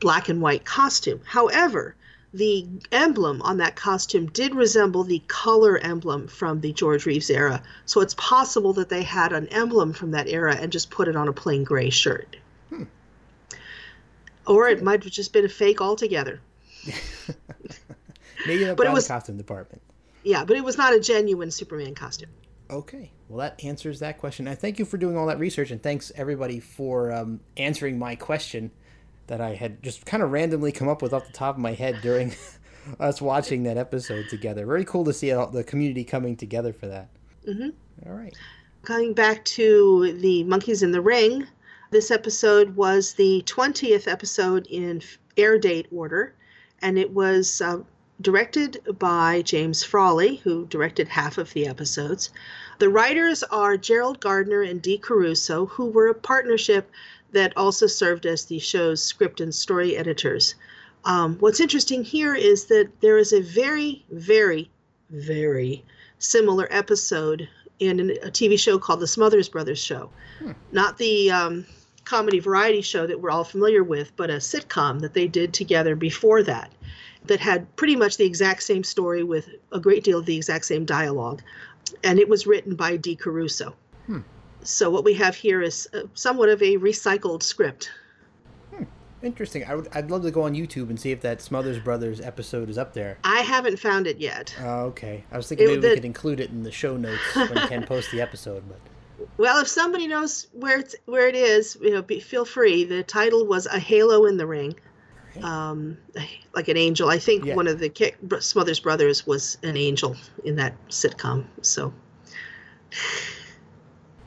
black 0.00 0.28
and 0.28 0.40
white 0.40 0.64
costume. 0.64 1.20
However, 1.24 1.94
the 2.34 2.66
emblem 2.92 3.40
on 3.42 3.56
that 3.58 3.74
costume 3.76 4.26
did 4.26 4.54
resemble 4.54 5.02
the 5.04 5.22
color 5.28 5.78
emblem 5.78 6.28
from 6.28 6.60
the 6.60 6.72
George 6.72 7.06
Reeves 7.06 7.30
era. 7.30 7.62
So 7.86 8.00
it's 8.02 8.14
possible 8.14 8.74
that 8.74 8.88
they 8.90 9.02
had 9.02 9.32
an 9.32 9.48
emblem 9.48 9.92
from 9.94 10.10
that 10.10 10.28
era 10.28 10.54
and 10.54 10.70
just 10.70 10.90
put 10.90 11.08
it 11.08 11.16
on 11.16 11.28
a 11.28 11.32
plain 11.32 11.64
gray 11.64 11.90
shirt. 11.90 12.36
Or 14.46 14.68
it 14.68 14.82
might 14.82 15.02
have 15.04 15.12
just 15.12 15.32
been 15.32 15.44
a 15.44 15.48
fake 15.48 15.80
altogether. 15.80 16.40
Maybe 18.46 18.64
up 18.68 18.76
But 18.76 18.86
it 18.86 18.92
was- 18.92 19.06
the 19.06 19.14
costume 19.14 19.36
department. 19.36 19.82
Yeah, 20.24 20.44
but 20.44 20.56
it 20.56 20.64
was 20.64 20.76
not 20.76 20.92
a 20.94 21.00
genuine 21.00 21.50
Superman 21.50 21.94
costume. 21.94 22.30
Okay, 22.70 23.12
well 23.28 23.38
that 23.38 23.64
answers 23.64 24.00
that 24.00 24.18
question. 24.18 24.46
I 24.46 24.54
thank 24.54 24.78
you 24.78 24.84
for 24.84 24.98
doing 24.98 25.16
all 25.16 25.26
that 25.28 25.38
research, 25.38 25.70
and 25.70 25.82
thanks 25.82 26.12
everybody 26.14 26.60
for 26.60 27.10
um, 27.12 27.40
answering 27.56 27.98
my 27.98 28.14
question 28.14 28.70
that 29.28 29.40
I 29.40 29.54
had 29.54 29.82
just 29.82 30.04
kind 30.04 30.22
of 30.22 30.32
randomly 30.32 30.72
come 30.72 30.88
up 30.88 31.00
with 31.00 31.14
off 31.14 31.26
the 31.26 31.32
top 31.32 31.54
of 31.54 31.60
my 31.62 31.72
head 31.72 32.00
during 32.02 32.34
us 33.00 33.22
watching 33.22 33.62
that 33.62 33.76
episode 33.78 34.28
together. 34.28 34.66
Very 34.66 34.84
cool 34.84 35.04
to 35.04 35.12
see 35.12 35.32
all 35.32 35.46
the 35.46 35.64
community 35.64 36.04
coming 36.04 36.36
together 36.36 36.72
for 36.72 36.86
that. 36.88 37.08
hmm 37.44 37.70
All 38.06 38.12
right. 38.12 38.36
Coming 38.82 39.12
back 39.12 39.44
to 39.44 40.12
the 40.20 40.44
Monkees 40.44 40.82
in 40.82 40.92
the 40.92 41.00
Ring, 41.00 41.46
this 41.90 42.10
episode 42.10 42.76
was 42.76 43.14
the 43.14 43.42
20th 43.46 44.06
episode 44.10 44.66
in 44.68 45.02
air 45.36 45.58
date 45.58 45.86
order, 45.90 46.34
and 46.80 46.98
it 46.98 47.10
was 47.10 47.60
uh, 47.60 47.78
directed 48.20 48.80
by 48.98 49.42
James 49.42 49.82
Frawley, 49.82 50.36
who 50.36 50.66
directed 50.66 51.08
half 51.08 51.38
of 51.38 51.52
the 51.52 51.66
episodes. 51.66 52.30
The 52.78 52.88
writers 52.88 53.42
are 53.44 53.76
Gerald 53.76 54.20
Gardner 54.20 54.62
and 54.62 54.80
Dee 54.80 54.98
Caruso, 54.98 55.66
who 55.66 55.86
were 55.86 56.08
a 56.08 56.14
partnership 56.14 56.90
that 57.32 57.56
also 57.56 57.86
served 57.86 58.26
as 58.26 58.44
the 58.44 58.58
show's 58.58 59.02
script 59.02 59.40
and 59.40 59.54
story 59.54 59.96
editors. 59.96 60.54
Um, 61.04 61.36
what's 61.38 61.60
interesting 61.60 62.02
here 62.02 62.34
is 62.34 62.66
that 62.66 62.88
there 63.00 63.18
is 63.18 63.32
a 63.32 63.40
very, 63.40 64.04
very, 64.10 64.70
very 65.10 65.84
similar 66.18 66.68
episode 66.70 67.48
in 67.78 68.00
a 68.00 68.30
TV 68.30 68.58
show 68.58 68.78
called 68.78 69.00
The 69.00 69.06
Smothers 69.06 69.48
Brothers 69.48 69.78
Show. 69.78 70.10
Not 70.72 70.98
the 70.98 71.30
um, 71.30 71.66
comedy 72.04 72.40
variety 72.40 72.80
show 72.80 73.06
that 73.06 73.20
we're 73.20 73.30
all 73.30 73.44
familiar 73.44 73.84
with, 73.84 74.14
but 74.16 74.30
a 74.30 74.34
sitcom 74.36 75.00
that 75.00 75.14
they 75.14 75.28
did 75.28 75.52
together 75.52 75.94
before 75.94 76.42
that, 76.42 76.72
that 77.26 77.40
had 77.40 77.74
pretty 77.76 77.96
much 77.96 78.16
the 78.16 78.24
exact 78.24 78.62
same 78.62 78.82
story 78.82 79.22
with 79.22 79.48
a 79.72 79.80
great 79.80 80.04
deal 80.04 80.18
of 80.18 80.26
the 80.26 80.36
exact 80.36 80.64
same 80.64 80.84
dialogue. 80.84 81.42
And 82.02 82.18
it 82.18 82.28
was 82.28 82.46
written 82.46 82.74
by 82.74 82.96
Dee 82.96 83.16
Caruso. 83.16 83.74
Hmm. 84.06 84.20
So 84.62 84.90
what 84.90 85.04
we 85.04 85.14
have 85.14 85.34
here 85.34 85.62
is 85.62 85.88
uh, 85.94 86.02
somewhat 86.14 86.48
of 86.48 86.62
a 86.62 86.76
recycled 86.76 87.42
script. 87.42 87.90
Interesting. 89.20 89.64
I 89.64 89.74
would, 89.74 89.88
I'd 89.92 90.12
love 90.12 90.22
to 90.22 90.30
go 90.30 90.42
on 90.42 90.54
YouTube 90.54 90.90
and 90.90 91.00
see 91.00 91.10
if 91.10 91.20
that 91.22 91.42
Smothers 91.42 91.80
Brothers 91.80 92.20
episode 92.20 92.70
is 92.70 92.78
up 92.78 92.92
there. 92.94 93.18
I 93.24 93.40
haven't 93.40 93.80
found 93.80 94.06
it 94.06 94.18
yet. 94.18 94.54
Oh, 94.60 94.82
okay. 94.86 95.24
I 95.32 95.36
was 95.36 95.48
thinking 95.48 95.66
It- 95.66 95.70
maybe 95.80 95.88
we 95.88 95.94
could 95.96 96.04
include 96.04 96.38
it 96.38 96.50
in 96.50 96.62
the 96.62 96.70
show 96.70 96.96
notes 96.96 97.20
when 97.34 97.54
Ken 97.68 97.84
posts 97.84 98.12
the 98.12 98.20
episode, 98.20 98.62
but 98.68 98.78
Well, 99.36 99.60
if 99.60 99.66
somebody 99.66 100.06
knows 100.06 100.46
where 100.52 100.78
it's 100.78 100.94
where 101.06 101.26
it 101.26 101.34
is, 101.34 101.76
you 101.82 101.90
know, 101.90 102.00
be, 102.02 102.20
feel 102.20 102.44
free. 102.44 102.84
The 102.84 103.02
title 103.02 103.44
was 103.44 103.66
"A 103.66 103.80
Halo 103.80 104.24
in 104.26 104.36
the 104.36 104.46
Ring," 104.46 104.76
um, 105.42 105.98
like 106.54 106.68
an 106.68 106.76
angel. 106.76 107.08
I 107.08 107.18
think 107.18 107.44
one 107.56 107.66
of 107.66 107.80
the 107.80 107.88
Ki- 107.88 108.14
Smothers 108.38 108.78
Brothers 108.78 109.26
was 109.26 109.58
an 109.64 109.76
angel 109.76 110.14
in 110.44 110.54
that 110.56 110.74
sitcom. 110.90 111.44
So, 111.62 111.92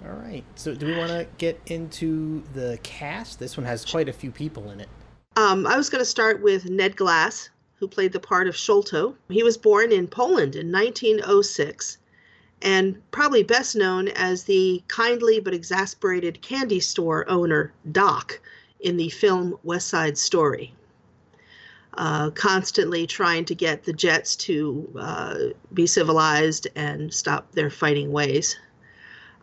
all 0.05 0.13
right. 0.13 0.43
So, 0.55 0.73
do 0.73 0.87
we 0.87 0.97
want 0.97 1.09
to 1.09 1.27
get 1.37 1.59
into 1.67 2.43
the 2.53 2.79
cast? 2.83 3.39
This 3.39 3.57
one 3.57 3.65
has 3.65 3.85
quite 3.85 4.09
a 4.09 4.13
few 4.13 4.31
people 4.31 4.71
in 4.71 4.79
it. 4.79 4.89
um, 5.35 5.67
I 5.67 5.77
was 5.77 5.89
going 5.89 6.01
to 6.01 6.09
start 6.09 6.41
with 6.41 6.69
Ned 6.69 6.95
Glass, 6.95 7.49
who 7.75 7.87
played 7.87 8.13
the 8.13 8.19
part 8.19 8.47
of 8.47 8.55
Sholto. 8.55 9.15
He 9.29 9.43
was 9.43 9.57
born 9.57 9.91
in 9.91 10.07
Poland 10.07 10.55
in 10.55 10.71
1906, 10.71 11.97
and 12.61 13.01
probably 13.11 13.43
best 13.43 13.75
known 13.75 14.07
as 14.09 14.43
the 14.43 14.83
kindly 14.87 15.39
but 15.39 15.53
exasperated 15.53 16.41
candy 16.41 16.79
store 16.79 17.29
owner 17.29 17.73
Doc 17.91 18.39
in 18.79 18.97
the 18.97 19.09
film 19.09 19.57
West 19.63 19.87
Side 19.87 20.17
Story. 20.17 20.73
Uh, 21.95 22.29
constantly 22.31 23.05
trying 23.05 23.43
to 23.45 23.53
get 23.53 23.83
the 23.83 23.93
Jets 23.93 24.35
to 24.37 24.89
uh, 24.97 25.35
be 25.73 25.85
civilized 25.85 26.67
and 26.75 27.13
stop 27.13 27.51
their 27.51 27.69
fighting 27.69 28.11
ways. 28.11 28.55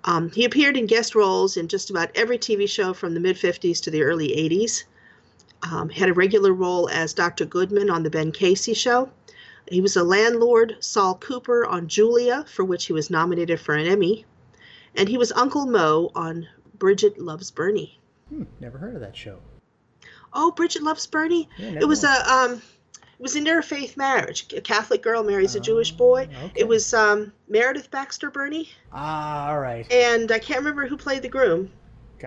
Um, 0.05 0.31
he 0.31 0.45
appeared 0.45 0.77
in 0.77 0.87
guest 0.87 1.15
roles 1.15 1.57
in 1.57 1.69
just 1.69 1.91
about 1.91 2.11
every 2.15 2.39
TV 2.39 2.69
show 2.69 2.93
from 2.93 3.15
the 3.15 3.21
mid 3.21 3.37
50s 3.37 3.83
to 3.83 3.91
the 3.91 4.03
early 4.03 4.29
80s. 4.29 4.85
Um, 5.63 5.89
had 5.89 6.09
a 6.09 6.15
regular 6.15 6.53
role 6.53 6.89
as 6.89 7.13
Dr. 7.13 7.45
Goodman 7.45 7.91
on 7.91 8.03
The 8.03 8.11
Ben 8.11 8.31
Casey 8.31 8.75
Show. 8.75 9.11
He 9.71 9.81
was 9.81 9.97
a 9.97 10.05
landlord, 10.05 10.77
Saul 10.81 11.17
Cooper, 11.17 11.67
on 11.67 11.89
Julia, 11.89 12.45
for 12.49 12.65
which 12.65 12.87
he 12.87 12.93
was 12.93 13.11
nominated 13.11 13.61
for 13.61 13.75
an 13.75 13.87
Emmy. 13.87 14.25
And 14.95 15.09
he 15.09 15.19
was 15.19 15.33
Uncle 15.33 15.67
Mo 15.67 16.11
on 16.15 16.49
Bridget 16.79 17.19
Loves 17.19 17.51
Bernie. 17.51 17.99
Hmm, 18.29 18.45
never 18.61 18.79
heard 18.79 18.95
of 18.95 19.01
that 19.01 19.17
show. 19.17 19.41
Oh, 20.33 20.53
Bridget 20.53 20.83
Loves 20.83 21.07
Bernie? 21.07 21.49
Yeah, 21.59 21.79
it 21.81 21.85
was 21.85 22.05
a 22.05 22.33
um, 22.33 22.63
it 23.19 23.23
was 23.23 23.35
an 23.37 23.45
interfaith 23.47 23.97
marriage. 23.97 24.47
A 24.57 24.61
Catholic 24.61 25.03
girl 25.03 25.23
marries 25.25 25.55
a 25.55 25.61
Jewish 25.61 25.91
boy. 25.93 26.29
It 26.55 26.69
was 26.69 26.95
um, 26.95 27.33
Meredith 27.49 27.91
Baxter 27.91 28.31
Birney, 28.31 28.71
Ah, 28.93 29.49
all 29.51 29.59
right. 29.59 29.91
and 29.93 30.31
I 30.31 30.39
can't 30.39 30.61
remember 30.61 30.87
who 30.87 30.97
played 30.97 31.23
the 31.23 31.29
groom. 31.29 31.71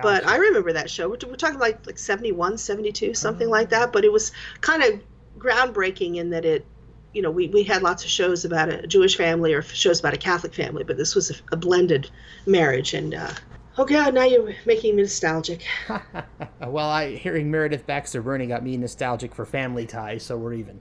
But 0.02 0.26
I 0.26 0.38
remember 0.38 0.72
that 0.74 0.90
show. 0.90 1.10
We're, 1.10 1.18
we're 1.28 1.36
talking 1.36 1.60
like 1.60 1.86
like 1.86 1.98
71, 1.98 2.58
72, 2.58 3.14
something 3.14 3.50
like 3.50 3.70
that. 3.70 3.92
But 3.92 4.06
it 4.06 4.12
was 4.12 4.32
kind 4.62 4.84
of 4.84 5.02
groundbreaking 5.38 6.16
in 6.18 6.30
that 6.30 6.46
it, 6.46 6.66
you 7.14 7.22
know, 7.22 7.32
we, 7.32 7.48
we 7.48 7.64
had 7.64 7.84
lots 7.84 8.04
of 8.06 8.10
shows 8.10 8.46
about 8.46 8.70
a 8.70 8.88
Jewish 8.88 9.18
family 9.18 9.54
or 9.54 9.62
shows 9.62 10.00
about 10.00 10.14
a 10.14 10.18
Catholic 10.18 10.54
family, 10.54 10.84
but 10.86 10.98
this 10.98 11.14
was 11.14 11.32
a, 11.32 11.36
a 11.52 11.58
blended 11.58 12.10
marriage. 12.46 12.94
And 12.94 13.14
uh, 13.14 13.32
oh 13.78 13.86
god, 13.86 14.14
now 14.14 14.24
you're 14.24 14.54
making 14.66 14.96
me 14.96 15.04
nostalgic. 15.04 15.64
Well, 16.68 16.90
I 16.90 17.16
hearing 17.16 17.50
Meredith 17.50 17.88
Baxter 17.88 18.22
Birney 18.22 18.46
got 18.46 18.64
me 18.64 18.78
nostalgic 18.78 19.34
for 19.34 19.46
family 19.46 19.86
ties, 19.86 20.24
so 20.24 20.38
we're 20.38 20.54
even. 20.54 20.80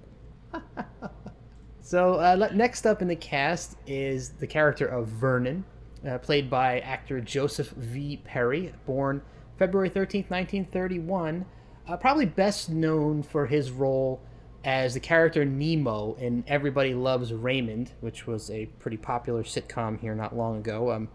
so 1.80 2.14
uh, 2.14 2.50
next 2.52 2.86
up 2.86 3.00
in 3.00 3.08
the 3.08 3.16
cast 3.16 3.76
is 3.86 4.30
the 4.30 4.46
character 4.46 4.86
of 4.86 5.08
Vernon, 5.08 5.64
uh, 6.08 6.18
played 6.18 6.50
by 6.50 6.80
actor 6.80 7.20
Joseph 7.20 7.70
V. 7.70 8.18
Perry, 8.24 8.72
born 8.86 9.22
February 9.58 9.90
13th, 9.90 10.30
1931. 10.30 11.46
Uh, 11.88 11.96
probably 11.96 12.26
best 12.26 12.70
known 12.70 13.22
for 13.22 13.46
his 13.46 13.70
role 13.70 14.20
as 14.64 14.94
the 14.94 15.00
character 15.00 15.44
Nemo 15.44 16.14
in 16.20 16.44
Everybody 16.46 16.94
Loves 16.94 17.32
Raymond, 17.32 17.92
which 18.00 18.26
was 18.26 18.50
a 18.50 18.66
pretty 18.78 18.98
popular 18.98 19.42
sitcom 19.42 19.98
here 19.98 20.14
not 20.14 20.36
long 20.36 20.58
ago. 20.58 20.92
Um, 20.92 21.08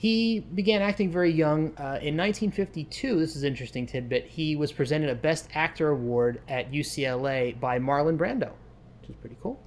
he 0.00 0.40
began 0.40 0.80
acting 0.80 1.10
very 1.12 1.30
young. 1.30 1.76
Uh, 1.76 2.00
in 2.00 2.16
1952, 2.16 3.18
this 3.18 3.36
is 3.36 3.44
interesting 3.44 3.86
tidbit, 3.86 4.26
he 4.26 4.56
was 4.56 4.72
presented 4.72 5.10
a 5.10 5.14
Best 5.14 5.50
Actor 5.52 5.90
award 5.90 6.40
at 6.48 6.72
UCLA 6.72 7.60
by 7.60 7.78
Marlon 7.78 8.16
Brando, 8.16 8.50
which 8.98 9.10
is 9.10 9.16
pretty 9.16 9.36
cool. 9.42 9.62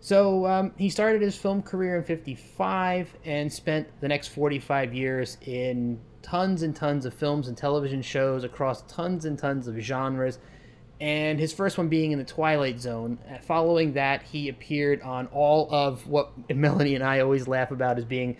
So 0.00 0.44
um, 0.44 0.72
he 0.76 0.90
started 0.90 1.22
his 1.22 1.36
film 1.36 1.62
career 1.62 1.98
in 1.98 2.02
55 2.02 3.14
and 3.24 3.52
spent 3.52 3.86
the 4.00 4.08
next 4.08 4.28
45 4.28 4.92
years 4.92 5.38
in 5.42 6.00
tons 6.20 6.62
and 6.62 6.74
tons 6.74 7.06
of 7.06 7.14
films 7.14 7.46
and 7.46 7.56
television 7.56 8.02
shows 8.02 8.42
across 8.42 8.82
tons 8.92 9.24
and 9.24 9.38
tons 9.38 9.68
of 9.68 9.76
genres. 9.76 10.40
And 11.00 11.38
his 11.38 11.52
first 11.52 11.78
one 11.78 11.88
being 11.88 12.10
in 12.10 12.18
the 12.18 12.24
Twilight 12.24 12.80
Zone. 12.80 13.18
Uh, 13.30 13.38
Following 13.38 13.92
that, 13.92 14.24
he 14.24 14.48
appeared 14.48 15.00
on 15.02 15.28
all 15.28 15.72
of 15.72 16.08
what 16.08 16.32
Melanie 16.52 16.96
and 16.96 17.04
I 17.04 17.20
always 17.20 17.46
laugh 17.46 17.70
about 17.70 17.98
as 17.98 18.04
being 18.04 18.36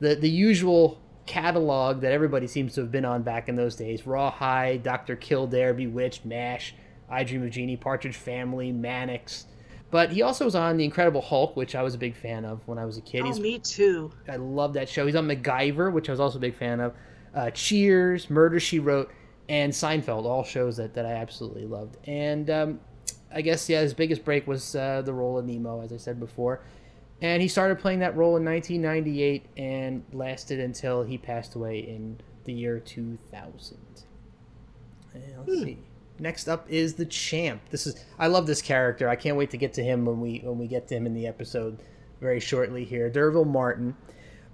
the 0.00 0.14
the 0.14 0.30
usual 0.30 1.00
catalog 1.26 2.00
that 2.00 2.12
everybody 2.12 2.46
seems 2.46 2.74
to 2.74 2.80
have 2.80 2.90
been 2.90 3.04
on 3.04 3.22
back 3.22 3.48
in 3.48 3.56
those 3.56 3.76
days: 3.76 4.06
Rawhide, 4.06 4.82
Doctor 4.82 5.16
Kildare, 5.16 5.74
Bewitched, 5.74 6.24
Mash, 6.24 6.74
I 7.08 7.24
Dream 7.24 7.44
of 7.44 7.50
Jeannie, 7.50 7.76
Partridge 7.76 8.16
Family, 8.16 8.72
Mannix. 8.72 9.46
But 9.90 10.12
he 10.12 10.20
also 10.20 10.44
was 10.44 10.54
on 10.54 10.76
The 10.76 10.84
Incredible 10.84 11.22
Hulk, 11.22 11.56
which 11.56 11.74
I 11.74 11.82
was 11.82 11.94
a 11.94 11.98
big 11.98 12.14
fan 12.14 12.44
of 12.44 12.60
when 12.66 12.78
I 12.78 12.84
was 12.84 12.98
a 12.98 13.00
kid. 13.00 13.22
Oh, 13.22 13.26
He's, 13.26 13.40
me 13.40 13.58
too. 13.58 14.12
I 14.28 14.36
love 14.36 14.74
that 14.74 14.86
show. 14.88 15.06
He's 15.06 15.16
on 15.16 15.26
MacGyver, 15.26 15.90
which 15.92 16.10
I 16.10 16.12
was 16.12 16.20
also 16.20 16.36
a 16.36 16.40
big 16.40 16.54
fan 16.54 16.80
of. 16.80 16.94
Uh, 17.34 17.50
Cheers, 17.50 18.28
Murder 18.28 18.60
She 18.60 18.80
Wrote, 18.80 19.10
and 19.48 19.72
Seinfeld, 19.72 20.24
all 20.24 20.44
shows 20.44 20.76
that, 20.76 20.94
that 20.94 21.06
I 21.06 21.12
absolutely 21.12 21.64
loved. 21.64 21.96
And 22.06 22.50
um, 22.50 22.80
I 23.32 23.40
guess 23.40 23.68
yeah, 23.68 23.80
his 23.80 23.94
biggest 23.94 24.24
break 24.24 24.46
was 24.46 24.74
uh, 24.74 25.02
the 25.02 25.12
role 25.12 25.38
of 25.38 25.46
Nemo, 25.46 25.80
as 25.82 25.92
I 25.92 25.96
said 25.96 26.20
before. 26.20 26.60
And 27.20 27.42
he 27.42 27.48
started 27.48 27.80
playing 27.80 27.98
that 28.00 28.16
role 28.16 28.36
in 28.36 28.44
1998 28.44 29.46
and 29.56 30.04
lasted 30.12 30.60
until 30.60 31.02
he 31.02 31.18
passed 31.18 31.54
away 31.54 31.80
in 31.80 32.20
the 32.44 32.52
year 32.52 32.78
2000. 32.78 33.78
And 35.14 35.22
let's 35.38 35.62
see. 35.62 35.78
Next 36.20 36.48
up 36.48 36.66
is 36.68 36.94
the 36.94 37.06
champ. 37.06 37.62
This 37.70 37.86
is 37.86 38.04
I 38.18 38.26
love 38.26 38.46
this 38.46 38.62
character. 38.62 39.08
I 39.08 39.16
can't 39.16 39.36
wait 39.36 39.50
to 39.50 39.56
get 39.56 39.72
to 39.74 39.82
him 39.82 40.04
when 40.04 40.20
we 40.20 40.40
when 40.40 40.58
we 40.58 40.66
get 40.66 40.88
to 40.88 40.96
him 40.96 41.06
in 41.06 41.14
the 41.14 41.26
episode 41.26 41.78
very 42.20 42.40
shortly 42.40 42.84
here. 42.84 43.08
D'Urville 43.08 43.44
Martin, 43.44 43.96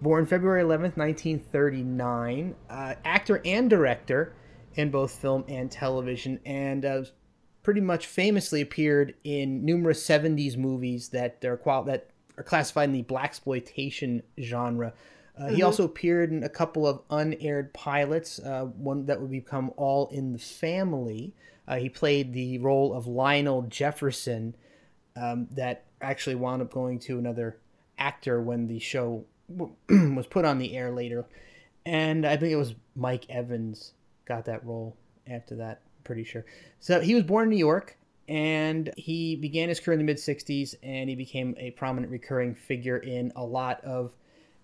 born 0.03 0.27
February 0.27 0.63
11th, 0.63 0.97
1939, 0.97 2.55
uh, 2.69 2.95
actor 3.05 3.41
and 3.45 3.71
director 3.71 4.35
in 4.75 4.91
both 4.91 5.13
film 5.13 5.45
and 5.49 5.71
television, 5.71 6.39
and 6.45 6.85
uh, 6.85 7.05
pretty 7.63 7.81
much 7.81 8.07
famously 8.07 8.61
appeared 8.61 9.15
in 9.25 9.65
numerous 9.65 10.07
70s 10.07 10.57
movies 10.57 11.09
that 11.11 11.43
are 11.45 11.57
qual- 11.57 11.85
that 11.85 12.11
are 12.37 12.43
classified 12.45 12.89
in 12.89 12.93
the 12.93 13.03
black 13.03 13.27
exploitation 13.27 14.23
genre. 14.41 14.93
Uh, 15.37 15.49
He 15.49 15.61
Mhm. 15.61 15.65
also 15.67 15.85
appeared 15.85 16.31
in 16.31 16.43
a 16.45 16.49
couple 16.49 16.87
of 16.87 17.01
unaired 17.11 17.73
pilots, 17.73 18.39
uh, 18.39 18.67
one 18.67 19.07
that 19.07 19.21
would 19.21 19.31
become 19.31 19.73
All 19.77 20.09
in 20.09 20.33
the 20.33 20.39
Family. 20.39 21.33
Uh, 21.67 21.77
he 21.77 21.89
played 21.89 22.33
the 22.33 22.59
role 22.59 22.93
of 22.93 23.07
Lionel 23.07 23.63
Jefferson, 23.63 24.55
um, 25.17 25.49
that 25.53 25.85
actually 26.01 26.35
wound 26.37 26.61
up 26.63 26.71
going 26.73 26.99
to 27.01 27.19
another 27.19 27.57
actor 27.99 28.41
when 28.43 28.67
the 28.67 28.79
show 28.79 29.25
was 29.89 30.27
put 30.27 30.45
on 30.45 30.59
the 30.59 30.77
air 30.77 30.91
later, 30.91 31.25
and 31.87 32.25
I 32.27 32.37
think 32.37 32.53
it 32.53 32.57
was 32.57 32.75
Mike 32.97 33.29
Evans 33.31 33.93
got 34.25 34.45
that 34.47 34.65
role 34.65 34.97
after 35.27 35.55
that. 35.57 35.81
Pretty 36.03 36.25
sure. 36.25 36.45
So 36.81 37.01
he 37.01 37.15
was 37.15 37.25
born 37.25 37.45
in 37.45 37.51
New 37.51 37.57
York, 37.57 37.97
and 38.29 38.93
he 38.97 39.37
began 39.37 39.69
his 39.69 39.81
career 39.81 39.95
in 39.95 39.99
the 39.99 40.05
mid 40.05 40.17
'60s, 40.19 40.75
and 40.83 41.09
he 41.09 41.17
became 41.17 41.55
a 41.59 41.71
prominent 41.73 42.13
recurring 42.13 42.55
figure 42.55 42.99
in 42.99 43.33
a 43.37 43.45
lot 43.45 43.83
of 43.85 44.13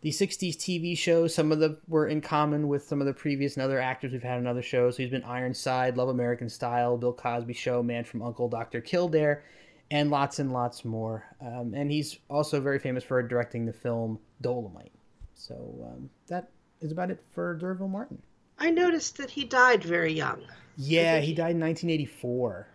the 0.02 0.10
60s 0.10 0.56
TV 0.56 0.96
shows. 0.96 1.34
Some 1.34 1.52
of 1.52 1.58
them 1.58 1.76
were 1.86 2.06
in 2.06 2.20
common 2.20 2.68
with 2.68 2.86
some 2.86 3.00
of 3.00 3.06
the 3.06 3.12
previous 3.12 3.56
and 3.56 3.62
other 3.62 3.80
actors 3.80 4.12
we've 4.12 4.22
had 4.22 4.38
on 4.38 4.46
other 4.46 4.62
shows. 4.62 4.96
So 4.96 5.02
he's 5.02 5.10
been 5.10 5.24
Ironside, 5.24 5.96
Love 5.96 6.08
American 6.08 6.48
Style, 6.48 6.96
Bill 6.96 7.12
Cosby 7.12 7.52
Show, 7.52 7.82
Man 7.82 8.04
from 8.04 8.22
Uncle, 8.22 8.48
Dr. 8.48 8.80
Kildare, 8.80 9.44
and 9.90 10.10
lots 10.10 10.38
and 10.38 10.52
lots 10.52 10.84
more. 10.84 11.24
Um, 11.40 11.74
and 11.74 11.90
he's 11.90 12.18
also 12.28 12.60
very 12.60 12.78
famous 12.78 13.04
for 13.04 13.22
directing 13.22 13.66
the 13.66 13.72
film 13.72 14.18
Dolomite. 14.40 14.92
So 15.34 15.54
um, 15.84 16.10
that 16.28 16.50
is 16.80 16.92
about 16.92 17.10
it 17.10 17.22
for 17.32 17.54
D'Urville 17.54 17.88
Martin. 17.88 18.22
I 18.58 18.70
noticed 18.70 19.16
that 19.18 19.30
he 19.30 19.44
died 19.44 19.82
very 19.82 20.12
young. 20.12 20.42
Yeah, 20.76 21.18
he 21.20 21.34
died 21.34 21.56
in 21.56 21.60
1984. 21.60 22.66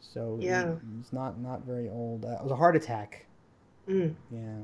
So 0.00 0.38
Yeah. 0.40 0.74
he's 0.96 1.12
not 1.12 1.40
not 1.40 1.64
very 1.64 1.88
old. 1.88 2.24
Uh, 2.24 2.36
it 2.38 2.42
was 2.42 2.52
a 2.52 2.56
heart 2.56 2.76
attack. 2.76 3.26
Mm. 3.88 4.14
Yeah. 4.30 4.58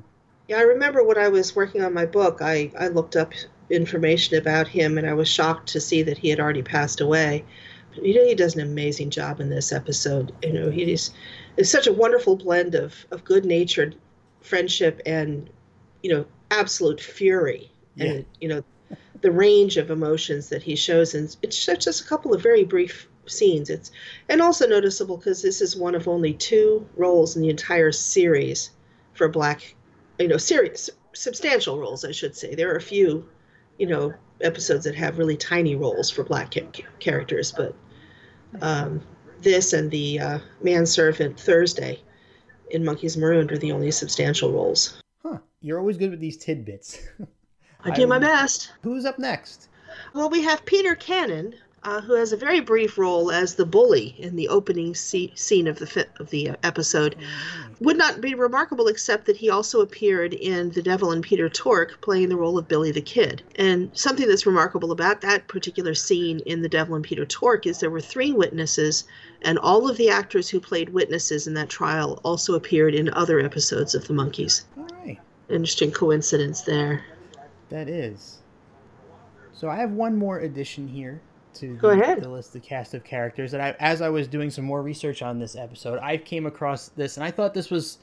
Yeah, 0.49 0.59
I 0.59 0.63
remember 0.63 1.03
when 1.03 1.17
I 1.17 1.29
was 1.29 1.57
working 1.57 1.83
on 1.83 1.95
my 1.95 2.05
book, 2.05 2.43
I, 2.43 2.71
I 2.79 2.89
looked 2.89 3.17
up 3.17 3.33
information 3.71 4.37
about 4.37 4.69
him 4.69 4.99
and 4.99 5.09
I 5.09 5.15
was 5.15 5.29
shocked 5.29 5.69
to 5.71 5.81
see 5.81 6.03
that 6.03 6.19
he 6.19 6.29
had 6.29 6.39
already 6.39 6.63
passed 6.63 7.01
away. 7.01 7.45
But 7.95 8.05
you 8.05 8.15
know, 8.15 8.27
he 8.27 8.35
does 8.35 8.55
an 8.55 8.61
amazing 8.61 9.11
job 9.11 9.41
in 9.41 9.49
this 9.49 9.73
episode. 9.73 10.33
You 10.43 10.53
know, 10.53 10.71
he 10.71 10.93
is 10.93 11.11
it's 11.57 11.71
such 11.71 11.87
a 11.87 11.93
wonderful 11.93 12.37
blend 12.37 12.75
of, 12.75 13.07
of 13.11 13.25
good 13.25 13.45
natured 13.45 13.97
friendship 14.43 15.01
and, 15.07 15.49
you 16.03 16.13
know, 16.13 16.27
absolute 16.51 17.01
fury. 17.01 17.71
And, 17.97 18.25
you 18.41 18.49
know, 18.49 18.65
the 19.21 19.31
range 19.31 19.77
of 19.77 19.91
emotions 19.91 20.49
that 20.49 20.63
he 20.65 20.75
shows 20.75 21.15
and 21.15 21.35
it's 21.43 21.65
just 21.65 22.01
a 22.01 22.05
couple 22.05 22.35
of 22.35 22.43
very 22.43 22.65
brief 22.65 23.09
scenes. 23.27 23.71
It's 23.71 23.91
and 24.29 24.41
also 24.41 24.67
noticeable 24.67 25.17
because 25.17 25.43
this 25.43 25.61
is 25.61 25.77
one 25.77 25.95
of 25.95 26.09
only 26.09 26.35
two 26.35 26.87
roles 26.97 27.37
in 27.37 27.43
the 27.43 27.51
entire 27.51 27.93
series 27.93 28.71
for 29.15 29.29
black 29.29 29.75
you 30.19 30.29
know, 30.29 30.37
serious, 30.37 30.91
substantial 31.13 31.79
roles, 31.79 32.05
I 32.05 32.13
should 32.13 32.37
say. 32.37 32.55
There 32.55 32.73
are 32.73 32.77
a 32.77 32.83
few, 32.83 33.29
you 33.79 33.87
know, 33.87 34.15
episodes 34.41 34.85
that 34.85 34.95
have 34.95 35.19
really 35.19 35.37
tiny 35.37 35.75
roles 35.75 36.11
for 36.11 36.25
black 36.25 36.55
ca- 36.55 36.85
characters, 36.99 37.53
but 37.53 37.75
um, 38.61 39.01
this 39.41 39.73
and 39.73 39.91
the 39.91 40.21
uh, 40.21 40.39
manservant 40.63 41.39
Thursday 41.39 42.01
in 42.71 42.83
Monkees 42.83 43.17
Marooned 43.17 43.53
are 43.53 43.59
the 43.59 43.73
only 43.73 43.91
substantial 43.91 44.53
roles. 44.53 45.03
Huh. 45.23 45.39
You're 45.61 45.79
always 45.79 45.97
good 45.97 46.11
with 46.11 46.21
these 46.21 46.37
tidbits. 46.37 46.99
I 47.85 47.91
do 47.91 48.07
my 48.07 48.19
best. 48.19 48.73
Who's 48.83 49.05
up 49.05 49.19
next? 49.19 49.69
Well, 50.15 50.31
we 50.31 50.43
have 50.43 50.65
Peter 50.65 50.95
Cannon, 50.95 51.55
uh, 51.85 52.01
who 52.01 52.15
has 52.15 52.33
a 52.33 52.37
very 52.37 52.61
brief 52.61 52.97
role 52.97 53.31
as 53.31 53.55
the 53.55 53.67
bully 53.67 54.15
in 54.19 54.37
the 54.37 54.49
opening 54.49 54.95
se- 54.95 55.33
scene 55.35 55.67
of 55.67 55.79
the 55.79 55.87
fi- 55.87 56.07
of 56.19 56.31
the 56.31 56.51
uh, 56.51 56.57
episode. 56.63 57.17
Would 57.81 57.99
not 57.99 58.21
be 58.21 58.35
remarkable 58.35 58.89
except 58.89 59.27
that 59.27 59.37
he 59.37 59.51
also 59.51 59.81
appeared 59.81 60.33
in 60.33 60.71
The 60.71 60.83
Devil 60.83 61.11
and 61.11 61.23
Peter 61.23 61.49
Tork, 61.49 62.01
playing 62.01 62.29
the 62.31 62.37
role 62.37 62.57
of 62.57 62.69
Billy 62.69 62.91
the 62.91 63.03
Kid. 63.03 63.43
And 63.57 63.91
something 63.93 64.27
that's 64.27 64.47
remarkable 64.47 64.93
about 64.93 65.21
that 65.21 65.49
particular 65.49 65.95
scene 65.95 66.41
in 66.41 66.63
The 66.63 66.69
Devil 66.69 66.95
and 66.95 67.05
Peter 67.05 67.27
Tork 67.27 67.67
is 67.67 67.81
there 67.81 67.91
were 67.91 68.01
three 68.01 68.33
witnesses, 68.33 69.05
and 69.43 69.59
all 69.59 69.89
of 69.89 69.97
the 69.97 70.09
actors 70.09 70.49
who 70.49 70.61
played 70.61 70.91
witnesses 70.91 71.47
in 71.47 71.55
that 71.55 71.69
trial 71.69 72.21
also 72.25 72.55
appeared 72.55 72.95
in 72.95 73.13
other 73.13 73.41
episodes 73.41 73.95
of 73.95 74.07
The 74.07 74.15
Monkees. 74.15 74.65
All 74.79 74.87
right. 75.05 75.19
Interesting 75.51 75.91
coincidence 75.91 76.63
there. 76.63 77.05
That 77.69 77.89
is. 77.89 78.39
So 79.53 79.69
I 79.69 79.77
have 79.77 79.91
one 79.91 80.17
more 80.17 80.39
addition 80.39 80.89
here 80.89 81.21
to 81.57 81.77
Go 81.77 81.95
the, 81.95 82.03
ahead. 82.03 82.23
the 82.23 82.29
list 82.29 82.55
of 82.55 82.63
cast 82.63 82.95
of 82.95 83.05
characters. 83.05 83.55
And 83.55 83.63
I, 83.63 83.77
as 83.81 84.03
I 84.03 84.09
was 84.09 84.29
doing 84.29 84.51
some 84.51 84.65
more 84.65 84.83
research 84.83 85.23
on 85.23 85.39
this 85.39 85.57
episode, 85.57 85.99
I 86.01 86.17
came 86.17 86.47
across 86.47 86.89
this, 86.89 87.17
and 87.17 87.25
I 87.25 87.31
thought 87.31 87.55
this 87.55 87.71
was 87.71 87.99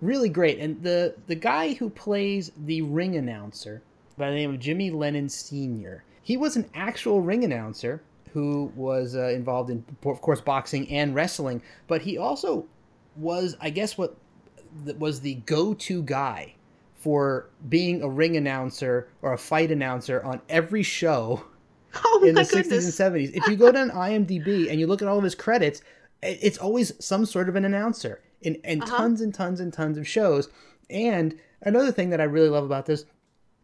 really 0.00 0.28
great. 0.28 0.58
And 0.58 0.82
the 0.82 1.14
the 1.26 1.34
guy 1.34 1.74
who 1.74 1.90
plays 1.90 2.52
the 2.64 2.82
ring 2.82 3.16
announcer 3.16 3.82
by 4.16 4.30
the 4.30 4.36
name 4.36 4.54
of 4.54 4.60
Jimmy 4.60 4.90
Lennon 4.90 5.28
Sr. 5.28 6.04
He 6.22 6.36
was 6.36 6.56
an 6.56 6.68
actual 6.74 7.20
ring 7.20 7.44
announcer 7.44 8.02
who 8.32 8.70
was 8.76 9.16
uh, 9.16 9.28
involved 9.28 9.70
in, 9.70 9.84
of 10.04 10.20
course, 10.20 10.40
boxing 10.40 10.88
and 10.90 11.14
wrestling, 11.14 11.62
but 11.88 12.02
he 12.02 12.18
also 12.18 12.66
was, 13.16 13.56
I 13.60 13.70
guess, 13.70 13.98
what 13.98 14.16
was 14.98 15.20
the 15.20 15.34
go-to 15.46 16.02
guy 16.02 16.54
for 16.94 17.48
being 17.68 18.02
a 18.02 18.08
ring 18.08 18.36
announcer 18.36 19.08
or 19.22 19.32
a 19.32 19.38
fight 19.38 19.72
announcer 19.72 20.22
on 20.22 20.40
every 20.48 20.82
show 20.82 21.44
Oh 22.04 22.22
in 22.24 22.34
the 22.34 22.42
60s 22.42 22.50
goodness. 22.68 23.00
and 23.00 23.14
70s. 23.14 23.30
If 23.34 23.48
you 23.48 23.56
go 23.56 23.72
down 23.72 23.90
IMDb 23.90 24.70
and 24.70 24.78
you 24.78 24.86
look 24.86 25.02
at 25.02 25.08
all 25.08 25.18
of 25.18 25.24
his 25.24 25.34
credits, 25.34 25.82
it's 26.22 26.58
always 26.58 26.92
some 27.04 27.24
sort 27.26 27.48
of 27.48 27.56
an 27.56 27.64
announcer 27.64 28.20
in, 28.42 28.54
in 28.56 28.82
Uh-huh. 28.82 28.96
tons 28.96 29.20
and 29.20 29.34
tons 29.34 29.60
and 29.60 29.72
tons 29.72 29.96
of 29.98 30.06
shows. 30.06 30.48
And 30.88 31.38
another 31.62 31.92
thing 31.92 32.10
that 32.10 32.20
I 32.20 32.24
really 32.24 32.48
love 32.48 32.64
about 32.64 32.86
this, 32.86 33.04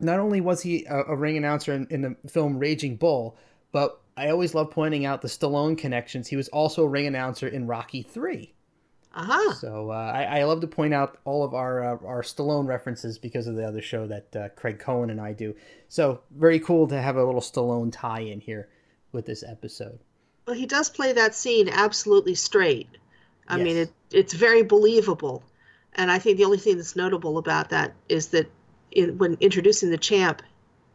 not 0.01 0.19
only 0.21 0.41
was 0.41 0.63
he 0.63 0.85
a, 0.87 1.03
a 1.05 1.17
ring 1.17 1.37
announcer 1.37 1.73
in, 1.73 1.87
in 1.91 2.03
the 2.03 2.17
film 2.29 2.59
Raging 2.59 2.97
Bull, 2.97 3.37
but 3.73 4.01
I 4.17 4.31
always 4.31 4.55
love 4.55 4.71
pointing 4.71 5.05
out 5.05 5.21
the 5.23 5.29
Stallone 5.29 5.77
connections. 5.77 6.29
He 6.29 6.37
was 6.37 6.49
also 6.49 6.85
a 6.85 6.89
ring 6.89 7.07
announcer 7.07 7.49
in 7.49 7.67
Rocky 7.67 8.03
3. 8.03 8.53
Uh-huh. 9.17 9.55
So 9.55 9.91
uh, 9.91 10.13
I, 10.15 10.41
I 10.41 10.45
love 10.45 10.61
to 10.61 10.67
point 10.67 10.93
out 10.93 11.19
all 11.25 11.43
of 11.43 11.55
our 11.55 11.83
uh, 11.83 11.99
our 12.05 12.23
Stallone 12.23 12.67
references 12.67 13.19
because 13.19 13.47
of 13.47 13.57
the 13.57 13.67
other 13.67 13.81
show 13.81 14.07
that 14.07 14.37
uh, 14.37 14.49
Craig 14.51 14.79
Cohen 14.79 15.09
and 15.09 15.21
I 15.21 15.33
do. 15.33 15.57
So 15.89 16.21
very 16.37 16.61
cool 16.61 16.87
to 16.89 17.01
have 17.01 17.17
a 17.17 17.25
little 17.25 17.41
Stallone 17.41 17.91
tie 17.91 18.21
in 18.21 18.41
here 18.41 18.69
with 19.13 19.25
this 19.25 19.43
episode. 19.43 19.99
Well, 20.47 20.55
he 20.55 20.67
does 20.67 20.91
play 20.91 21.15
that 21.15 21.35
scene 21.35 21.71
absolutely 21.71 22.35
straight. 22.35 22.89
I 23.49 23.57
mean, 23.59 23.77
it, 23.77 23.93
it's 24.11 24.33
very 24.33 24.63
believable. 24.63 25.43
And 25.95 26.11
I 26.11 26.19
think 26.19 26.37
the 26.37 26.45
only 26.45 26.59
thing 26.59 26.77
that's 26.77 26.97
notable 26.97 27.39
about 27.39 27.71
that 27.71 27.95
is 28.09 28.29
that 28.29 28.51
in, 28.91 29.19
when 29.19 29.37
introducing 29.41 29.91
the 29.91 29.99
champ, 29.99 30.43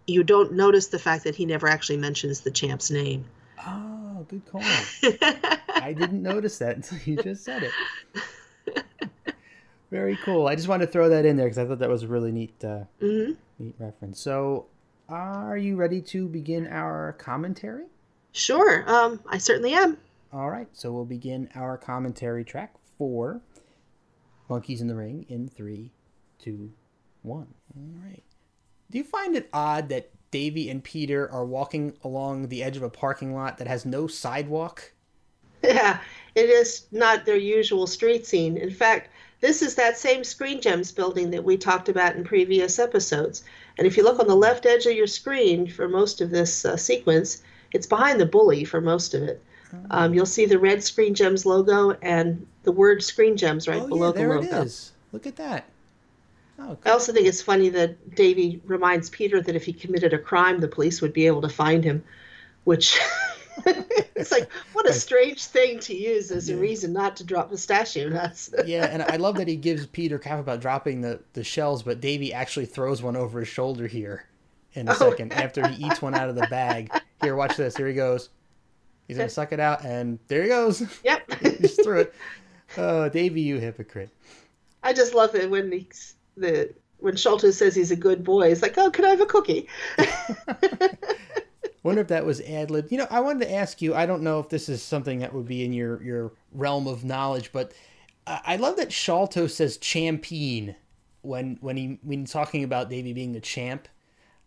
you 0.06 0.24
don't 0.24 0.54
notice 0.54 0.88
the 0.88 1.00
fact 1.00 1.24
that 1.24 1.36
he 1.36 1.46
never 1.46 1.68
actually 1.68 1.98
mentions 1.98 2.42
the 2.42 2.52
champ's 2.52 2.92
name. 2.92 3.26
Oh, 3.66 4.11
good 4.24 4.46
call. 4.46 4.62
I 4.64 5.94
didn't 5.98 6.22
notice 6.22 6.58
that 6.60 6.76
until 6.76 6.98
you 7.06 7.22
just 7.22 7.44
said 7.44 7.64
it. 7.64 8.84
Very 9.92 10.18
cool. 10.24 10.48
I 10.48 10.56
just 10.56 10.68
wanted 10.68 10.86
to 10.86 10.92
throw 10.92 11.10
that 11.10 11.26
in 11.26 11.36
there 11.36 11.48
because 11.48 11.58
I 11.58 11.66
thought 11.66 11.80
that 11.80 11.90
was 11.90 12.04
a 12.04 12.08
really 12.08 12.32
neat, 12.32 12.64
uh, 12.64 12.86
Mhm. 13.02 13.36
neat 13.60 13.76
reference. 13.78 14.20
So, 14.22 14.68
are 15.10 15.58
you 15.58 15.76
ready 15.76 16.02
to 16.04 16.28
begin 16.30 16.68
our 16.68 17.14
commentary? 17.14 17.88
Sure, 18.32 18.90
um, 18.90 19.20
I 19.28 19.38
certainly 19.38 19.74
am. 19.74 19.98
All 20.32 20.50
right, 20.50 20.70
so 20.72 20.94
we'll 20.94 21.04
begin 21.04 21.50
our 21.56 21.78
commentary 21.78 22.46
track 22.46 22.76
for 22.98 23.42
Monkees 24.50 24.80
in 24.80 24.88
the 24.88 24.96
Ring 24.96 25.26
in 25.28 25.50
three, 25.50 25.92
two, 26.40 26.72
one. 27.22 27.54
All 27.76 27.84
right. 28.06 28.24
Do 28.90 28.98
you 28.98 29.04
find 29.04 29.36
it 29.36 29.50
odd 29.52 29.90
that 29.90 30.10
Davy 30.32 30.70
and 30.70 30.84
Peter 30.84 31.30
are 31.32 31.46
walking 31.46 31.98
along 32.04 32.48
the 32.48 32.64
edge 32.64 32.78
of 32.78 32.84
a 32.84 32.90
parking 32.90 33.36
lot 33.36 33.58
that 33.58 33.68
has 33.68 33.86
no 33.86 34.08
sidewalk? 34.08 34.94
Yeah, 35.64 36.00
it 36.34 36.50
is 36.50 36.88
not 36.92 37.26
their 37.26 37.38
usual 37.38 37.86
street 37.86 38.26
scene. 38.26 38.58
In 38.58 38.72
fact, 38.72 39.10
this 39.42 39.62
is 39.62 39.76
that 39.76 39.98
same 39.98 40.24
Screen 40.24 40.62
Gems 40.62 40.92
building 40.92 41.32
that 41.32 41.44
we 41.44 41.58
talked 41.58 41.90
about 41.90 42.16
in 42.16 42.24
previous 42.24 42.80
episodes. 42.80 43.44
And 43.78 43.86
if 43.86 43.98
you 43.98 44.04
look 44.04 44.20
on 44.20 44.28
the 44.28 44.36
left 44.36 44.66
edge 44.66 44.86
of 44.86 44.94
your 44.94 45.08
screen 45.08 45.68
for 45.68 45.88
most 45.88 46.22
of 46.22 46.32
this 46.32 46.66
uh, 46.66 46.78
sequence, 46.78 47.44
it's 47.74 47.88
behind 47.88 48.20
the 48.20 48.26
bully 48.26 48.64
for 48.64 48.82
most 48.82 49.14
of 49.14 49.24
it. 49.24 49.42
Um, 49.90 50.14
you'll 50.14 50.26
see 50.26 50.46
the 50.46 50.60
red 50.60 50.84
Screen 50.84 51.16
Gems 51.16 51.46
logo 51.46 51.92
and 52.02 52.46
the 52.64 52.72
word 52.72 53.04
Screen 53.04 53.38
Gems 53.38 53.68
right 53.68 53.82
oh, 53.82 53.88
below 53.88 54.08
yeah, 54.08 54.12
the 54.12 54.20
there 54.20 54.36
logo. 54.36 54.62
it 54.62 54.66
is. 54.66 54.92
Look 55.12 55.26
at 55.26 55.38
that. 55.38 55.66
Oh, 56.60 56.78
I 56.86 56.90
also 56.92 57.12
think 57.12 57.28
it's 57.28 57.42
funny 57.42 57.70
that 57.70 58.16
Davy 58.16 58.62
reminds 58.66 59.10
Peter 59.10 59.42
that 59.42 59.56
if 59.56 59.64
he 59.66 59.74
committed 59.74 60.14
a 60.14 60.18
crime, 60.20 60.60
the 60.60 60.68
police 60.68 61.02
would 61.02 61.14
be 61.14 61.26
able 61.28 61.42
to 61.42 61.50
find 61.50 61.84
him, 61.84 62.04
which 62.66 63.00
it's 63.66 64.32
like 64.32 64.50
what 64.74 64.88
a 64.88 64.94
strange 64.94 65.44
thing 65.46 65.80
to 65.80 65.96
use 65.96 66.30
as 66.32 66.50
a 66.50 66.56
reason 66.56 66.94
not 66.94 67.16
to 67.18 67.24
drop 67.24 67.50
pistachio 67.50 68.10
nuts. 68.10 68.54
yeah, 68.66 68.86
and 68.86 69.02
I 69.04 69.16
love 69.18 69.36
that 69.36 69.48
he 69.48 69.56
gives 69.56 69.86
Peter 69.88 70.20
crap 70.20 70.40
about 70.40 70.60
dropping 70.62 71.02
the, 71.02 71.20
the 71.34 71.44
shells, 71.44 71.82
but 71.84 72.00
Davy 72.00 72.34
actually 72.34 72.66
throws 72.68 73.02
one 73.02 73.16
over 73.16 73.40
his 73.40 73.48
shoulder 73.48 73.88
here 73.88 74.26
in 74.74 74.88
a 74.88 74.92
Oh. 74.92 74.96
second 74.96 75.34
after 75.34 75.68
he 75.68 75.86
eats 75.86 76.02
one 76.02 76.14
out 76.16 76.30
of 76.30 76.36
the 76.36 76.48
bag. 76.50 76.92
Here, 77.22 77.36
watch 77.36 77.58
this. 77.58 77.76
Here 77.76 77.88
he 77.88 77.94
goes. 77.94 78.30
He's 79.08 79.18
gonna 79.18 79.30
suck 79.30 79.52
it 79.52 79.60
out, 79.60 79.84
and 79.84 80.20
there 80.28 80.44
he 80.44 80.48
goes. 80.50 80.84
Yep. 81.04 81.42
he 81.42 81.50
just 81.58 81.84
threw 81.84 82.02
it. 82.02 82.14
Oh, 82.78 83.10
Davy, 83.10 83.42
you 83.42 83.58
hypocrite. 83.58 84.10
I 84.84 84.94
just 84.94 85.14
love 85.14 85.36
it 85.36 85.50
when 85.50 85.70
the 85.70 85.86
the 86.38 86.74
when 87.00 87.16
Sholto 87.16 87.52
says 87.52 87.76
he's 87.76 87.92
a 87.92 87.96
good 87.96 88.24
boy. 88.24 88.50
He's 88.50 88.62
like, 88.62 88.78
"Oh, 88.78 88.92
can 88.92 89.06
I 89.06 89.10
have 89.10 89.22
a 89.22 89.26
cookie?" 89.26 89.68
Wonder 91.84 92.02
if 92.02 92.10
that 92.10 92.26
was 92.26 92.42
ad 92.42 92.70
lib. 92.70 92.92
You 92.92 93.00
know, 93.00 93.08
I 93.10 93.20
wanted 93.22 93.46
to 93.46 93.54
ask 93.54 93.82
you. 93.82 93.96
I 93.96 94.06
don't 94.06 94.22
know 94.22 94.40
if 94.40 94.50
this 94.50 94.70
is 94.70 94.84
something 94.84 95.20
that 95.20 95.34
would 95.34 95.48
be 95.48 95.66
in 95.66 95.74
your 95.74 96.02
your 96.04 96.32
realm 96.52 96.88
of 96.88 97.04
knowledge, 97.04 97.52
but 97.52 97.74
I 98.28 98.42
I 98.46 98.56
love 98.58 98.78
that 98.78 98.92
Sholto 98.92 99.48
says 99.48 99.80
champagne 99.82 100.76
when 101.22 101.58
when 101.62 101.78
he 101.78 102.00
when 102.04 102.26
talking 102.26 102.64
about 102.64 102.90
Davy 102.90 103.14
being 103.14 103.32
the 103.32 103.40
champ. 103.40 103.88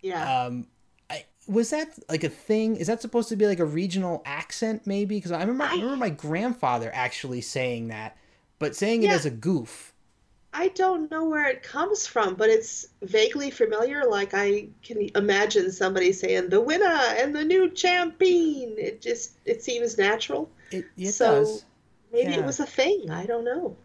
Yeah. 0.00 0.44
Um, 0.44 0.66
I, 1.10 1.24
was 1.46 1.70
that 1.70 1.98
like 2.08 2.24
a 2.24 2.28
thing? 2.28 2.76
Is 2.76 2.86
that 2.86 3.00
supposed 3.00 3.28
to 3.30 3.36
be 3.36 3.46
like 3.46 3.58
a 3.58 3.64
regional 3.64 4.22
accent, 4.24 4.86
maybe? 4.86 5.16
Because 5.16 5.32
I 5.32 5.40
remember 5.40 5.64
I 5.64 5.74
remember 5.74 5.96
my 5.96 6.10
grandfather 6.10 6.90
actually 6.94 7.40
saying 7.40 7.88
that, 7.88 8.16
but 8.58 8.76
saying 8.76 9.02
it 9.02 9.10
as 9.10 9.26
a 9.26 9.30
goof. 9.30 9.93
I 10.54 10.68
don't 10.68 11.10
know 11.10 11.24
where 11.24 11.48
it 11.48 11.64
comes 11.64 12.06
from, 12.06 12.36
but 12.36 12.48
it's 12.48 12.86
vaguely 13.02 13.50
familiar. 13.50 14.04
Like 14.04 14.30
I 14.34 14.68
can 14.82 15.10
imagine 15.16 15.72
somebody 15.72 16.12
saying 16.12 16.48
the 16.48 16.60
winner 16.60 16.84
and 16.86 17.34
the 17.34 17.44
new 17.44 17.68
champion. 17.70 18.76
It 18.78 19.00
just 19.00 19.32
it 19.44 19.62
seems 19.62 19.98
natural. 19.98 20.48
It, 20.70 20.86
it 20.96 21.12
so 21.12 21.40
does. 21.40 21.64
maybe 22.12 22.32
Yeah. 22.32 22.38
it 22.38 22.44
was 22.46 22.60
a 22.60 22.66
thing. 22.66 23.10
I 23.10 23.26
don't 23.26 23.44
know. 23.44 23.76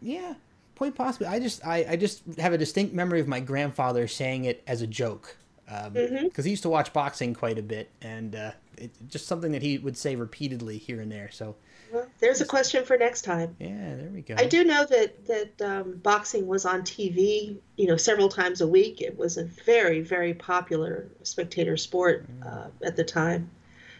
Yeah, 0.00 0.34
point 0.74 0.94
possibly. 0.94 1.26
I 1.26 1.38
just 1.38 1.66
I, 1.66 1.86
I 1.90 1.96
just 1.96 2.22
have 2.38 2.52
a 2.52 2.58
distinct 2.58 2.94
memory 2.94 3.20
of 3.20 3.28
my 3.28 3.40
grandfather 3.40 4.08
saying 4.08 4.44
it 4.44 4.62
as 4.66 4.82
a 4.82 4.86
joke 4.86 5.36
because 5.66 5.92
Mhm. 5.92 6.44
he 6.44 6.50
used 6.50 6.62
to 6.62 6.68
watch 6.68 6.92
boxing 6.92 7.34
quite 7.34 7.58
a 7.58 7.62
bit, 7.62 7.90
and 8.00 8.34
uh, 8.36 8.52
it's 8.78 8.98
just 9.08 9.26
something 9.26 9.52
that 9.52 9.62
he 9.62 9.78
would 9.78 9.96
say 9.96 10.14
repeatedly 10.16 10.78
here 10.78 11.00
and 11.00 11.10
there. 11.10 11.30
So 11.30 11.56
Well, 11.92 12.06
there's 12.20 12.40
a 12.40 12.46
question 12.46 12.84
for 12.84 12.96
next 12.96 13.22
time. 13.22 13.56
yeah, 13.58 13.96
there 13.96 14.10
we 14.12 14.22
go. 14.22 14.34
I 14.38 14.46
do 14.46 14.64
know 14.64 14.84
that 14.84 15.26
that 15.26 15.62
um, 15.62 15.96
boxing 15.96 16.46
was 16.46 16.64
on 16.64 16.82
TV, 16.82 17.58
you 17.76 17.86
know, 17.86 17.96
several 17.96 18.28
times 18.28 18.60
a 18.60 18.66
week. 18.66 19.00
It 19.00 19.16
was 19.16 19.36
a 19.36 19.44
very, 19.44 20.00
very 20.00 20.34
popular 20.34 21.08
spectator 21.22 21.76
sport 21.76 22.26
uh, 22.44 22.68
at 22.82 22.96
the 22.96 23.04
time. 23.04 23.50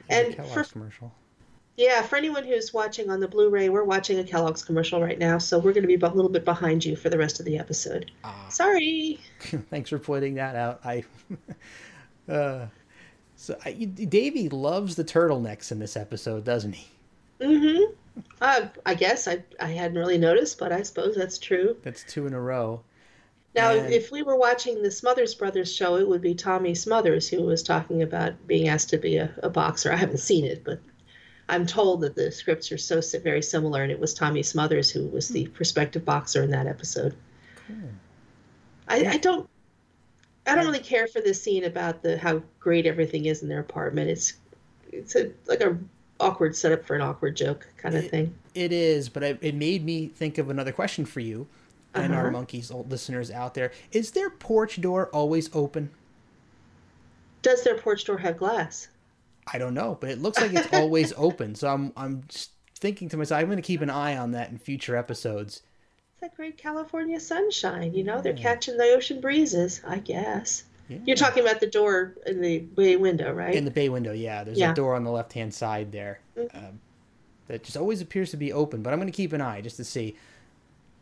And 0.08 0.34
for 0.36 0.62
commercial. 0.64 1.12
Yeah, 1.76 2.00
for 2.02 2.16
anyone 2.16 2.44
who's 2.44 2.72
watching 2.72 3.10
on 3.10 3.20
the 3.20 3.28
Blu-ray, 3.28 3.68
we're 3.68 3.84
watching 3.84 4.18
a 4.18 4.24
Kellogg's 4.24 4.64
commercial 4.64 5.02
right 5.02 5.18
now, 5.18 5.36
so 5.36 5.58
we're 5.58 5.74
going 5.74 5.86
to 5.86 5.88
be 5.88 5.94
a 5.94 6.08
little 6.08 6.30
bit 6.30 6.44
behind 6.44 6.84
you 6.84 6.96
for 6.96 7.10
the 7.10 7.18
rest 7.18 7.38
of 7.38 7.44
the 7.44 7.58
episode. 7.58 8.10
Sorry. 8.48 9.20
Thanks 9.70 9.90
for 9.90 9.98
pointing 9.98 10.34
that 10.34 10.56
out. 10.56 10.80
I 10.84 11.04
uh, 12.32 12.66
so 13.36 13.58
I, 13.64 13.72
Davy 13.72 14.48
loves 14.48 14.96
the 14.96 15.04
turtlenecks 15.04 15.70
in 15.70 15.78
this 15.78 15.96
episode, 15.96 16.44
doesn't 16.44 16.72
he? 16.72 16.88
Mm-hmm. 17.40 17.92
Uh, 18.40 18.68
I 18.86 18.94
guess 18.94 19.28
I 19.28 19.44
I 19.60 19.66
hadn't 19.66 19.98
really 19.98 20.16
noticed, 20.16 20.58
but 20.58 20.72
I 20.72 20.80
suppose 20.80 21.14
that's 21.14 21.36
true. 21.36 21.76
That's 21.82 22.02
two 22.04 22.26
in 22.26 22.32
a 22.32 22.40
row. 22.40 22.82
Now, 23.54 23.72
And- 23.72 23.92
if 23.92 24.10
we 24.10 24.22
were 24.22 24.36
watching 24.36 24.82
the 24.82 24.90
Smothers 24.90 25.34
Brothers 25.34 25.74
show, 25.74 25.96
it 25.96 26.08
would 26.08 26.22
be 26.22 26.34
Tommy 26.34 26.74
Smothers 26.74 27.28
who 27.28 27.42
was 27.42 27.62
talking 27.62 28.02
about 28.02 28.46
being 28.46 28.68
asked 28.68 28.88
to 28.90 28.98
be 28.98 29.16
a, 29.16 29.30
a 29.42 29.50
boxer. 29.50 29.92
I 29.92 29.96
haven't 29.96 30.18
seen 30.18 30.46
it, 30.46 30.64
but 30.64 30.80
I'm 31.49 31.66
told 31.66 32.01
that 32.01 32.16
the 32.16 32.32
scripts 32.32 32.72
are 32.72 32.78
so 32.78 33.01
very 33.22 33.42
similar, 33.42 33.82
and 33.82 33.92
it 33.92 34.01
was 34.01 34.12
Tommy 34.12 34.42
Smothers 34.42 34.90
who 34.90 35.07
was 35.07 35.28
the 35.28 35.47
prospective 35.49 36.05
boxer 36.05 36.42
in 36.42 36.51
that 36.51 36.66
episode. 36.66 37.14
I, 38.88 39.07
I 39.07 39.16
don't, 39.18 39.49
I 40.47 40.55
don't 40.55 40.64
really 40.66 40.78
care 40.78 41.07
for 41.07 41.20
this 41.20 41.40
scene 41.42 41.64
about 41.64 42.03
the 42.03 42.18
how 42.18 42.42
great 42.61 42.86
everything 42.86 43.26
is 43.26 43.42
in 43.42 43.49
their 43.49 43.61
apartment. 43.61 44.11
It's, 44.11 44.34
it's 44.92 45.16
a 45.16 45.30
like 45.47 45.61
a 45.61 45.76
awkward 46.20 46.57
setup 46.57 46.84
for 46.84 46.94
an 46.94 47.03
awkward 47.03 47.36
joke 47.36 47.68
kind 47.76 47.97
of 47.97 48.09
thing. 48.09 48.34
It 48.55 48.72
is, 48.72 49.09
but 49.09 49.22
it, 49.22 49.38
it 49.40 49.55
made 49.55 49.84
me 49.84 50.09
think 50.09 50.38
of 50.38 50.49
another 50.51 50.72
question 50.72 51.05
for 51.05 51.20
you 51.20 51.47
and 51.94 52.14
our 52.14 52.28
Uh-huh. 52.28 52.38
Monkees 52.44 52.72
old 52.72 52.90
listeners 52.90 53.30
out 53.30 53.55
there. 53.55 53.72
Is 53.92 54.12
their 54.12 54.30
porch 54.30 54.80
door 54.80 55.09
always 55.09 55.51
open? 55.55 55.90
Does 57.42 57.62
their 57.64 57.76
porch 57.78 58.05
door 58.05 58.18
have 58.18 58.38
glass? 58.38 58.88
I 59.53 59.59
don't 59.59 59.74
know, 59.74 59.97
but 60.01 60.11
it 60.11 60.20
looks 60.20 60.40
like 60.40 60.53
it's 60.53 60.68
always 60.72 61.12
open. 61.16 61.55
So 61.55 61.68
I'm 61.68 61.92
I'm 61.97 62.24
just 62.28 62.51
thinking 62.78 63.09
to 63.11 63.16
myself, 63.16 63.40
I'm 63.40 63.47
going 63.47 63.57
to 63.57 63.62
keep 63.62 63.80
an 63.80 63.90
eye 63.90 64.16
on 64.16 64.32
that 64.32 64.51
in 64.51 64.59
future 64.59 64.97
episodes. 64.97 65.62
It's 66.12 66.20
that 66.20 66.34
great 66.36 66.57
California 66.59 67.20
sunshine. 67.20 67.94
You 67.94 68.05
know, 68.05 68.20
they're 68.20 68.34
catching 68.34 68.76
the 68.76 68.94
ocean 68.94 69.20
breezes, 69.20 69.80
I 69.86 69.99
guess. 69.99 70.64
You're 70.88 71.16
talking 71.16 71.42
about 71.42 71.59
the 71.61 71.66
door 71.66 72.14
in 72.26 72.40
the 72.40 72.59
bay 72.61 72.94
window, 72.97 73.32
right? 73.32 73.55
In 73.55 73.64
the 73.64 73.70
bay 73.72 73.88
window, 73.88 74.12
yeah. 74.12 74.44
There's 74.44 74.59
Yeah. 74.59 74.70
a 74.70 74.74
door 74.74 74.94
on 74.94 75.03
the 75.03 75.11
left 75.11 75.32
hand 75.32 75.53
side 75.53 75.90
there 75.90 76.20
Mhm. 76.36 76.55
um, 76.55 76.80
that 77.49 77.64
just 77.64 77.76
always 77.76 78.01
appears 78.01 78.30
to 78.30 78.36
be 78.36 78.53
open. 78.53 78.82
But 78.82 78.92
I'm 78.92 79.01
going 79.01 79.11
to 79.11 79.16
keep 79.16 79.32
an 79.32 79.40
eye 79.40 79.61
just 79.61 79.76
to 79.78 79.84
see. 79.84 80.16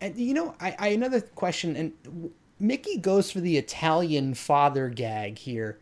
And 0.00 0.16
you 0.16 0.32
know, 0.34 0.54
I, 0.60 0.74
I 0.78 0.88
another 0.88 1.20
question, 1.20 1.76
and 1.76 2.30
Micky 2.58 2.96
goes 2.96 3.30
for 3.30 3.40
the 3.40 3.58
Italian 3.58 4.32
father 4.34 4.88
gag 4.88 5.38
here. 5.38 5.78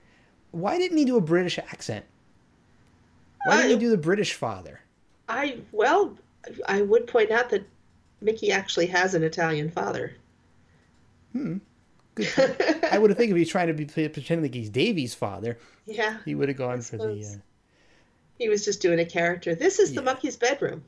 Why 0.51 0.79
didn't 0.79 0.99
he 0.99 1.05
do 1.05 1.17
a 1.17 1.21
British 1.21 1.59
accent? 1.59 2.05
Why 3.47 3.57
didn't 3.63 3.71
he 3.81 3.87
do 3.87 3.91
the 3.91 3.97
British 3.97 4.35
father? 4.35 4.81
I 5.29 5.59
well, 5.73 6.17
I 6.69 6.83
would 6.83 7.07
point 7.07 7.31
out 7.31 7.51
that 7.51 7.65
Micky 8.21 8.53
actually 8.53 8.87
has 8.87 9.15
an 9.15 9.23
Italian 9.23 9.71
father. 9.71 10.15
Hmm. 11.33 11.59
Good. 12.15 12.85
I 12.93 12.99
would 12.99 13.11
have 13.11 13.17
think 13.19 13.31
if 13.31 13.37
he's 13.37 13.49
trying 13.49 13.69
to 13.69 13.73
be 13.75 13.87
pretending 13.87 14.43
like 14.43 14.55
he's 14.55 14.69
Davy's 14.71 15.15
father, 15.15 15.59
Yeah, 15.87 16.19
he 16.25 16.35
would 16.35 16.49
have 16.49 16.59
gone 16.59 16.83
for 16.83 16.99
the. 16.99 17.25
Uh, 17.25 17.39
he 18.39 18.49
was 18.49 18.65
just 18.65 18.83
doing 18.83 18.99
a 19.01 19.05
character. 19.05 19.55
This 19.55 19.79
is 19.79 19.95
the 19.95 20.03
Monkees 20.03 20.39
bedroom. 20.39 20.83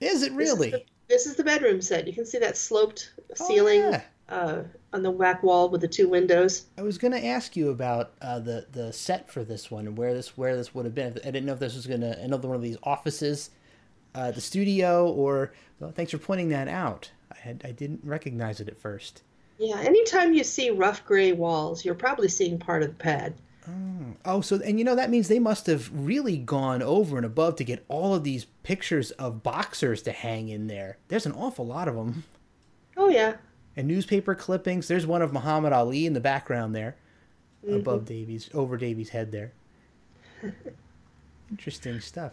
is 0.00 0.22
it 0.22 0.36
This 0.36 0.50
is 0.52 0.58
really? 0.58 0.70
the- 0.70 0.84
This 1.08 1.26
is 1.26 1.34
the 1.34 1.42
bedroom 1.44 1.80
set. 1.82 2.06
You 2.06 2.12
can 2.12 2.24
see 2.26 2.38
that 2.38 2.56
sloped 2.56 3.10
ceiling 3.34 3.82
Oh, 3.82 3.90
yeah. 3.90 4.02
uh, 4.28 4.62
on 4.92 5.02
the 5.02 5.10
back 5.10 5.42
wall 5.42 5.68
with 5.68 5.80
the 5.80 5.88
two 5.88 6.08
windows. 6.08 6.66
I 6.78 6.82
was 6.82 6.98
going 6.98 7.12
to 7.12 7.24
ask 7.24 7.56
you 7.56 7.70
about 7.70 8.12
uh, 8.20 8.38
the 8.38 8.66
the 8.72 8.92
set 8.92 9.30
for 9.30 9.44
this 9.44 9.70
one 9.70 9.86
and 9.86 9.96
where 9.96 10.14
this 10.14 10.36
where 10.36 10.56
this 10.56 10.74
would 10.74 10.84
have 10.84 10.94
been. 10.94 11.12
I 11.18 11.30
didn't 11.30 11.46
know 11.46 11.52
if 11.52 11.60
this 11.60 11.74
was 11.74 11.86
going 11.86 12.00
to 12.00 12.18
another 12.20 12.48
one 12.48 12.56
of 12.56 12.62
these 12.62 12.78
offices, 12.82 13.50
uh, 14.14 14.30
the 14.30 14.40
studio, 14.40 15.10
or. 15.10 15.52
Well, 15.78 15.92
thanks 15.92 16.12
for 16.12 16.18
pointing 16.18 16.50
that 16.50 16.68
out. 16.68 17.10
I 17.32 17.38
had 17.38 17.62
I 17.64 17.72
didn't 17.72 18.00
recognize 18.04 18.60
it 18.60 18.68
at 18.68 18.78
first. 18.78 19.22
Yeah, 19.58 19.78
anytime 19.78 20.34
you 20.34 20.44
see 20.44 20.70
rough 20.70 21.04
gray 21.04 21.32
walls, 21.32 21.84
you're 21.84 21.94
probably 21.94 22.28
seeing 22.28 22.58
part 22.58 22.82
of 22.82 22.88
the 22.88 22.94
pad. 22.94 23.34
Oh, 24.24 24.40
so 24.40 24.60
and 24.64 24.78
you 24.78 24.84
know 24.84 24.94
that 24.96 25.10
means 25.10 25.28
they 25.28 25.38
must 25.38 25.66
have 25.66 25.90
really 25.92 26.36
gone 26.36 26.82
over 26.82 27.16
and 27.16 27.24
above 27.24 27.56
to 27.56 27.64
get 27.64 27.84
all 27.88 28.14
of 28.14 28.24
these 28.24 28.44
pictures 28.62 29.10
of 29.12 29.42
boxers 29.42 30.02
to 30.02 30.12
hang 30.12 30.48
in 30.48 30.66
there. 30.66 30.98
There's 31.08 31.26
an 31.26 31.32
awful 31.32 31.66
lot 31.66 31.88
of 31.88 31.94
them. 31.94 32.24
Oh 32.96 33.08
yeah. 33.08 33.36
And 33.76 33.86
newspaper 33.86 34.34
clippings. 34.34 34.88
There's 34.88 35.06
one 35.06 35.22
of 35.22 35.32
Muhammad 35.32 35.72
Ali 35.72 36.06
in 36.06 36.12
the 36.12 36.20
background 36.20 36.74
there, 36.74 36.96
above 37.68 38.04
Davies, 38.04 38.50
over 38.52 38.76
Davies' 38.76 39.10
head 39.10 39.32
there. 39.32 39.52
Interesting 41.50 42.00
stuff. 42.00 42.32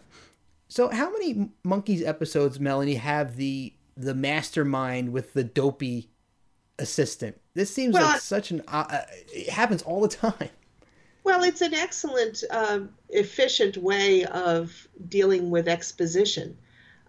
So, 0.67 0.89
how 0.89 1.11
many 1.11 1.49
Monkees 1.65 2.05
episodes, 2.05 2.59
Melanie, 2.59 2.95
have 2.95 3.35
the 3.35 3.73
the 3.95 4.13
mastermind 4.13 5.11
with 5.13 5.33
the 5.33 5.43
dopey 5.43 6.09
assistant? 6.79 7.39
This 7.53 7.73
seems 7.73 7.93
Well, 7.93 8.05
like 8.05 8.21
such 8.21 8.51
an. 8.51 8.61
Uh, 8.67 8.85
uh, 8.89 9.01
it 9.33 9.49
happens 9.49 9.81
all 9.83 10.01
the 10.01 10.07
time. 10.07 10.49
Well, 11.23 11.43
it's 11.43 11.59
an 11.61 11.73
excellent, 11.73 12.43
um, 12.51 12.89
efficient 13.09 13.75
way 13.75 14.23
of 14.25 14.87
dealing 15.09 15.49
with 15.49 15.67
exposition. 15.67 16.57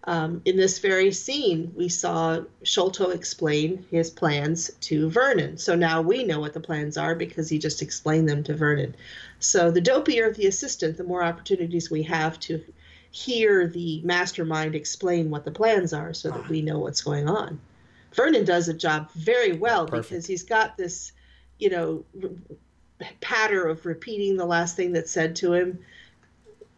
Um, 0.05 0.41
in 0.45 0.55
this 0.55 0.79
very 0.79 1.11
scene, 1.11 1.73
we 1.75 1.89
saw 1.89 2.41
Sholto 2.63 3.09
explain 3.09 3.85
his 3.91 4.09
plans 4.09 4.71
to 4.81 5.09
Vernon. 5.09 5.57
So 5.57 5.75
now 5.75 6.01
we 6.01 6.23
know 6.23 6.39
what 6.39 6.53
the 6.53 6.59
plans 6.59 6.97
are 6.97 7.15
because 7.15 7.49
he 7.49 7.59
just 7.59 7.81
explained 7.81 8.29
them 8.29 8.43
to 8.43 8.55
Vernon. 8.55 8.95
So 9.39 9.71
the 9.71 9.81
dopier 9.81 10.33
the 10.33 10.47
assistant, 10.47 10.97
the 10.97 11.03
more 11.03 11.23
opportunities 11.23 11.91
we 11.91 12.03
have 12.03 12.39
to 12.41 12.63
hear 13.11 13.67
the 13.67 14.01
mastermind 14.03 14.75
explain 14.75 15.29
what 15.29 15.43
the 15.43 15.51
plans 15.51 15.93
are 15.93 16.13
so 16.13 16.31
that 16.31 16.47
we 16.47 16.61
know 16.61 16.79
what's 16.79 17.01
going 17.01 17.27
on. 17.27 17.59
Vernon 18.13 18.45
does 18.45 18.69
a 18.69 18.73
job 18.73 19.11
very 19.11 19.53
well 19.53 19.85
because 19.85 20.25
he's 20.25 20.43
got 20.43 20.77
this, 20.77 21.11
you 21.57 21.69
know, 21.69 22.03
r- 22.23 23.07
patter 23.21 23.67
of 23.67 23.85
repeating 23.85 24.37
the 24.37 24.45
last 24.45 24.75
thing 24.75 24.91
that's 24.91 25.11
said 25.11 25.35
to 25.37 25.53
him. 25.53 25.79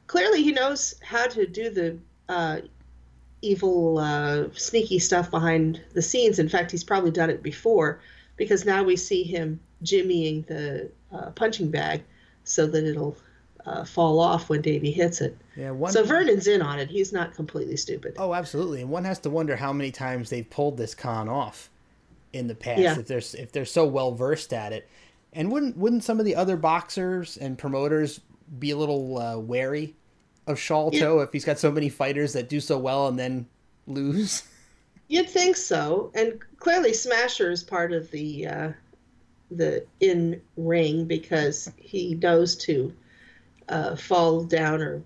Clearly, 0.07 0.43
he 0.43 0.51
knows 0.51 0.95
how 1.01 1.27
to 1.27 1.45
do 1.45 1.69
the 1.69 1.97
uh, 2.27 2.59
evil, 3.41 3.97
uh, 3.97 4.45
sneaky 4.53 4.99
stuff 4.99 5.31
behind 5.31 5.81
the 5.93 6.01
scenes. 6.01 6.39
In 6.39 6.49
fact, 6.49 6.71
he's 6.71 6.83
probably 6.83 7.11
done 7.11 7.29
it 7.29 7.41
before 7.41 7.99
because 8.37 8.65
now 8.65 8.83
we 8.83 8.95
see 8.95 9.23
him 9.23 9.59
jimmying 9.83 10.45
the 10.47 10.89
uh, 11.11 11.31
punching 11.31 11.71
bag 11.71 12.03
so 12.43 12.67
that 12.67 12.85
it'll 12.85 13.17
uh, 13.65 13.83
fall 13.85 14.19
off 14.19 14.49
when 14.49 14.61
Davy 14.61 14.91
hits 14.91 15.21
it. 15.21 15.37
Yeah, 15.55 15.71
one. 15.71 15.91
So 15.91 16.03
Vernon's 16.03 16.47
in 16.47 16.61
on 16.61 16.79
it. 16.79 16.89
He's 16.89 17.13
not 17.13 17.33
completely 17.35 17.77
stupid. 17.77 18.15
Oh, 18.17 18.33
absolutely. 18.33 18.81
And 18.81 18.89
one 18.89 19.03
has 19.05 19.19
to 19.19 19.29
wonder 19.29 19.55
how 19.55 19.73
many 19.73 19.91
times 19.91 20.29
they've 20.29 20.49
pulled 20.49 20.77
this 20.77 20.95
con 20.95 21.29
off 21.29 21.69
in 22.33 22.47
the 22.47 22.55
past 22.55 22.79
Yeah. 22.79 22.97
if 22.97 23.07
they're 23.07 23.17
if 23.19 23.51
they're 23.51 23.65
so 23.65 23.85
well 23.85 24.13
versed 24.13 24.53
at 24.53 24.73
it. 24.73 24.87
And 25.33 25.51
wouldn't 25.51 25.77
wouldn't 25.77 26.03
some 26.03 26.19
of 26.19 26.25
the 26.25 26.35
other 26.35 26.57
boxers 26.57 27.37
and 27.37 27.57
promoters 27.57 28.19
be 28.59 28.71
a 28.71 28.77
little 28.77 29.17
uh, 29.17 29.37
wary 29.37 29.95
of 30.47 30.59
Sholto 30.59 31.19
if 31.19 31.31
he's 31.31 31.45
got 31.45 31.59
so 31.59 31.71
many 31.71 31.89
fighters 31.89 32.33
that 32.33 32.49
do 32.49 32.59
so 32.59 32.77
well 32.77 33.07
and 33.07 33.17
then 33.17 33.47
lose? 33.87 34.43
You'd 35.07 35.29
think 35.29 35.57
so, 35.57 36.09
and 36.15 36.39
clearly 36.57 36.93
Smasher 36.93 37.51
is 37.51 37.63
part 37.63 37.91
of 37.91 38.09
the 38.11 38.47
uh, 38.47 38.71
the 39.51 39.85
in 39.99 40.41
ring 40.55 41.05
because 41.05 41.69
he 41.75 42.15
knows 42.15 42.55
to 42.57 42.93
uh, 43.67 43.95
fall 43.97 44.43
down 44.43 44.81
or 44.81 45.03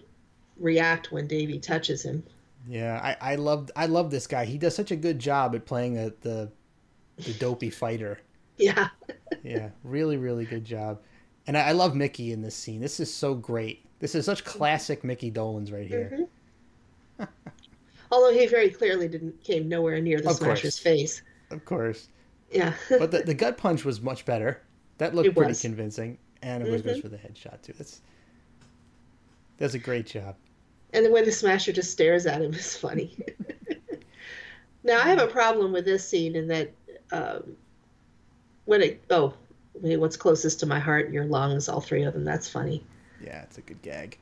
react 0.57 1.11
when 1.11 1.27
Davy 1.27 1.57
touches 1.59 2.03
him. 2.03 2.23
Yeah, 2.67 2.99
I 3.01 3.33
I 3.33 3.35
love 3.35 3.71
I 3.75 3.87
love 3.87 4.11
this 4.11 4.27
guy. 4.27 4.45
He 4.45 4.59
does 4.59 4.75
such 4.75 4.91
a 4.91 4.95
good 4.95 5.17
job 5.17 5.55
at 5.55 5.65
playing 5.65 5.97
a, 5.97 6.11
the 6.21 6.51
the 7.17 7.33
dopey 7.33 7.69
fighter. 7.69 8.19
Yeah. 8.57 8.87
yeah, 9.43 9.71
really, 9.83 10.15
really 10.15 10.45
good 10.45 10.63
job. 10.63 11.01
And 11.45 11.57
I, 11.57 11.67
I 11.67 11.71
love 11.73 11.93
Micky 11.93 12.31
in 12.31 12.41
this 12.41 12.55
scene. 12.55 12.79
This 12.79 13.01
is 13.01 13.13
so 13.13 13.33
great. 13.33 13.84
This 13.99 14.15
is 14.15 14.25
such 14.25 14.43
classic 14.43 15.03
Micky 15.03 15.31
Dolenz 15.31 15.71
right 15.71 15.87
here. 15.87 16.27
Mhm. 17.19 17.27
Although 18.11 18.33
he 18.33 18.45
very 18.47 18.69
clearly 18.69 19.07
didn't 19.07 19.43
came 19.43 19.67
nowhere 19.67 19.99
near 20.01 20.19
the 20.21 20.29
Of 20.29 20.39
course. 20.39 20.59
Smasher's 20.59 20.79
face. 20.79 21.21
Of 21.49 21.65
course. 21.65 22.09
Yeah. 22.51 22.73
but 22.89 23.11
the, 23.11 23.19
the 23.23 23.33
gut 23.33 23.57
punch 23.57 23.83
was 23.85 24.01
much 24.01 24.25
better. 24.25 24.61
That 24.97 25.15
looked 25.15 25.27
It 25.29 25.35
pretty 25.35 25.49
was. 25.51 25.61
convincing. 25.61 26.17
And 26.41 26.63
it 26.63 26.83
goes 26.83 26.97
Mhm. 26.97 27.01
for 27.01 27.09
the 27.09 27.17
headshot 27.17 27.61
too. 27.61 27.73
That's 27.77 28.01
that's 29.57 29.73
a 29.73 29.79
great 29.79 30.05
job. 30.05 30.35
And 30.93 31.05
the 31.05 31.11
way 31.11 31.23
the 31.23 31.31
Smasher 31.31 31.71
just 31.71 31.91
stares 31.91 32.25
at 32.25 32.41
him 32.41 32.53
is 32.53 32.75
funny. 32.77 33.15
now 34.83 34.97
I 34.99 35.03
have 35.03 35.19
a 35.19 35.27
problem 35.27 35.71
with 35.71 35.85
this 35.85 36.07
scene 36.07 36.35
in 36.35 36.47
that 36.49 36.71
um, 37.11 37.55
when 38.65 38.81
it 38.81 39.01
oh 39.09 39.33
what's 39.73 40.15
closest 40.17 40.59
to 40.61 40.65
my 40.65 40.79
heart? 40.79 41.11
Your 41.11 41.25
lungs, 41.25 41.67
all 41.67 41.81
three 41.81 42.03
of 42.03 42.13
them. 42.13 42.23
That's 42.23 42.47
funny. 42.47 42.83
Yeah, 43.25 43.41
it's 43.43 43.57
a 43.57 43.61
good 43.61 43.81
gag. 43.81 44.17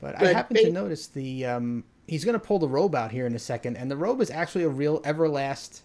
But, 0.00 0.20
I 0.20 0.32
happen 0.32 0.54
they- 0.56 0.64
to 0.64 0.72
notice 0.72 1.06
the 1.06 1.46
um, 1.46 1.84
he's 2.06 2.24
going 2.24 2.38
to 2.38 2.44
pull 2.44 2.58
the 2.58 2.68
robe 2.68 2.94
out 2.94 3.10
here 3.12 3.26
in 3.26 3.34
a 3.34 3.38
second, 3.38 3.76
and 3.76 3.90
the 3.90 3.96
robe 3.96 4.20
is 4.20 4.30
actually 4.30 4.64
a 4.64 4.68
real 4.68 5.00
Everlast 5.02 5.80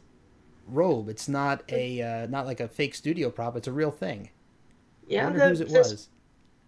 robe. 0.67 1.09
It's 1.09 1.27
not 1.27 1.63
a 1.69 2.01
uh, 2.01 2.27
not 2.27 2.45
like 2.45 2.59
a 2.59 2.67
fake 2.67 2.95
studio 2.95 3.29
prop. 3.29 3.55
It's 3.55 3.67
a 3.67 3.71
real 3.71 3.91
thing. 3.91 4.29
I 5.09 5.13
Yeah, 5.13 5.23
wonder 5.25 5.39
the, 5.39 5.47
whose 5.49 5.61
it 5.61 5.69
was. 5.71 6.07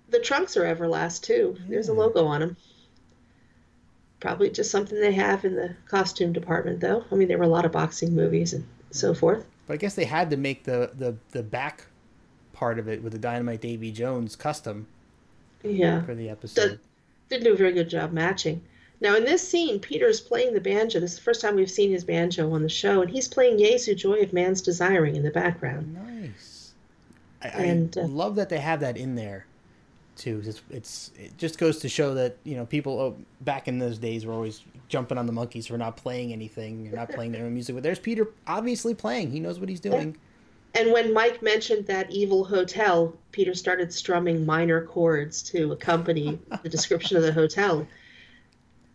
the 0.09 0.19
trunks 0.19 0.55
are 0.57 0.63
Everlast 0.63 1.21
too. 1.23 1.57
There's 1.67 1.89
a 1.89 1.93
logo 1.93 2.25
on 2.25 2.41
them. 2.41 2.57
Probably 4.19 4.49
just 4.49 4.71
something 4.71 4.99
they 4.99 5.11
have 5.11 5.43
in 5.43 5.55
the 5.55 5.75
costume 5.87 6.31
department, 6.31 6.79
though. 6.79 7.03
I 7.11 7.15
mean, 7.15 7.27
there 7.27 7.37
were 7.37 7.43
a 7.43 7.47
lot 7.49 7.65
of 7.65 7.73
boxing 7.73 8.15
movies 8.15 8.53
and 8.53 8.65
so 8.91 9.13
forth. 9.13 9.45
But 9.67 9.73
I 9.73 9.77
guess 9.77 9.95
they 9.95 10.05
had 10.05 10.29
to 10.29 10.37
make 10.37 10.63
the 10.63 10.91
the 10.97 11.17
the 11.31 11.43
back 11.43 11.87
part 12.53 12.79
of 12.79 12.87
it 12.87 13.03
with 13.03 13.11
the 13.11 13.19
Dynamite 13.19 13.59
Davy 13.61 13.91
Jones 13.91 14.35
custom 14.37 14.87
Yeah. 15.63 16.03
for 16.03 16.15
the 16.15 16.29
episode. 16.29 16.79
didn't 17.29 17.43
do 17.45 17.53
a 17.53 17.57
very 17.57 17.71
good 17.71 17.89
job 17.89 18.11
matching. 18.11 18.61
Now, 19.01 19.15
in 19.15 19.25
this 19.25 19.45
scene, 19.45 19.79
Peter's 19.79 20.21
playing 20.21 20.53
the 20.53 20.61
banjo. 20.61 20.99
This 20.99 21.11
is 21.11 21.17
the 21.17 21.23
first 21.23 21.41
time 21.41 21.55
we've 21.55 21.69
seen 21.69 21.91
his 21.91 22.05
banjo 22.05 22.53
on 22.53 22.63
the 22.63 22.69
show, 22.69 23.01
and 23.01 23.11
he's 23.11 23.27
playing 23.27 23.57
Jesu, 23.57 23.95
Joy 23.95 24.21
of 24.21 24.31
Man's 24.31 24.61
Desiring 24.61 25.15
in 25.15 25.23
the 25.23 25.31
background. 25.31 25.93
Nice. 25.93 26.71
I, 27.41 27.47
And, 27.49 27.97
I 27.97 28.01
uh, 28.01 28.07
love 28.07 28.35
that 28.35 28.49
they 28.49 28.59
have 28.59 28.79
that 28.79 28.95
in 28.95 29.15
there 29.15 29.45
too. 30.15 30.41
It's, 30.45 30.61
it's 30.69 31.11
it 31.19 31.37
just 31.37 31.57
goes 31.57 31.79
to 31.79 31.89
show 31.89 32.13
that 32.13 32.37
you 32.43 32.55
know 32.55 32.65
people 32.65 32.99
oh, 32.99 33.17
back 33.41 33.67
in 33.67 33.79
those 33.79 33.97
days 33.97 34.25
were 34.25 34.33
always 34.33 34.61
jumping 34.87 35.17
on 35.17 35.25
the 35.25 35.33
Monkees 35.33 35.67
for 35.67 35.77
not 35.77 35.97
playing 35.97 36.31
anything 36.31 36.87
or 36.91 36.95
not 36.95 37.09
playing 37.09 37.31
their 37.31 37.45
own 37.45 37.53
music. 37.53 37.75
But 37.75 37.83
there's 37.83 37.99
Peter 37.99 38.29
obviously 38.47 38.93
playing. 38.93 39.31
He 39.31 39.39
knows 39.39 39.59
what 39.59 39.69
he's 39.69 39.79
doing. 39.79 40.15
And 40.75 40.91
when 40.91 41.13
Mike 41.13 41.41
mentioned 41.43 41.85
that 41.87 42.11
evil 42.11 42.43
hotel, 42.43 43.15
Peter 43.31 43.53
started 43.53 43.93
strumming 43.93 44.45
minor 44.45 44.85
chords 44.85 45.43
to 45.43 45.71
accompany 45.71 46.39
the 46.63 46.69
description 46.69 47.15
of 47.15 47.23
the 47.23 47.31
hotel. 47.31 47.87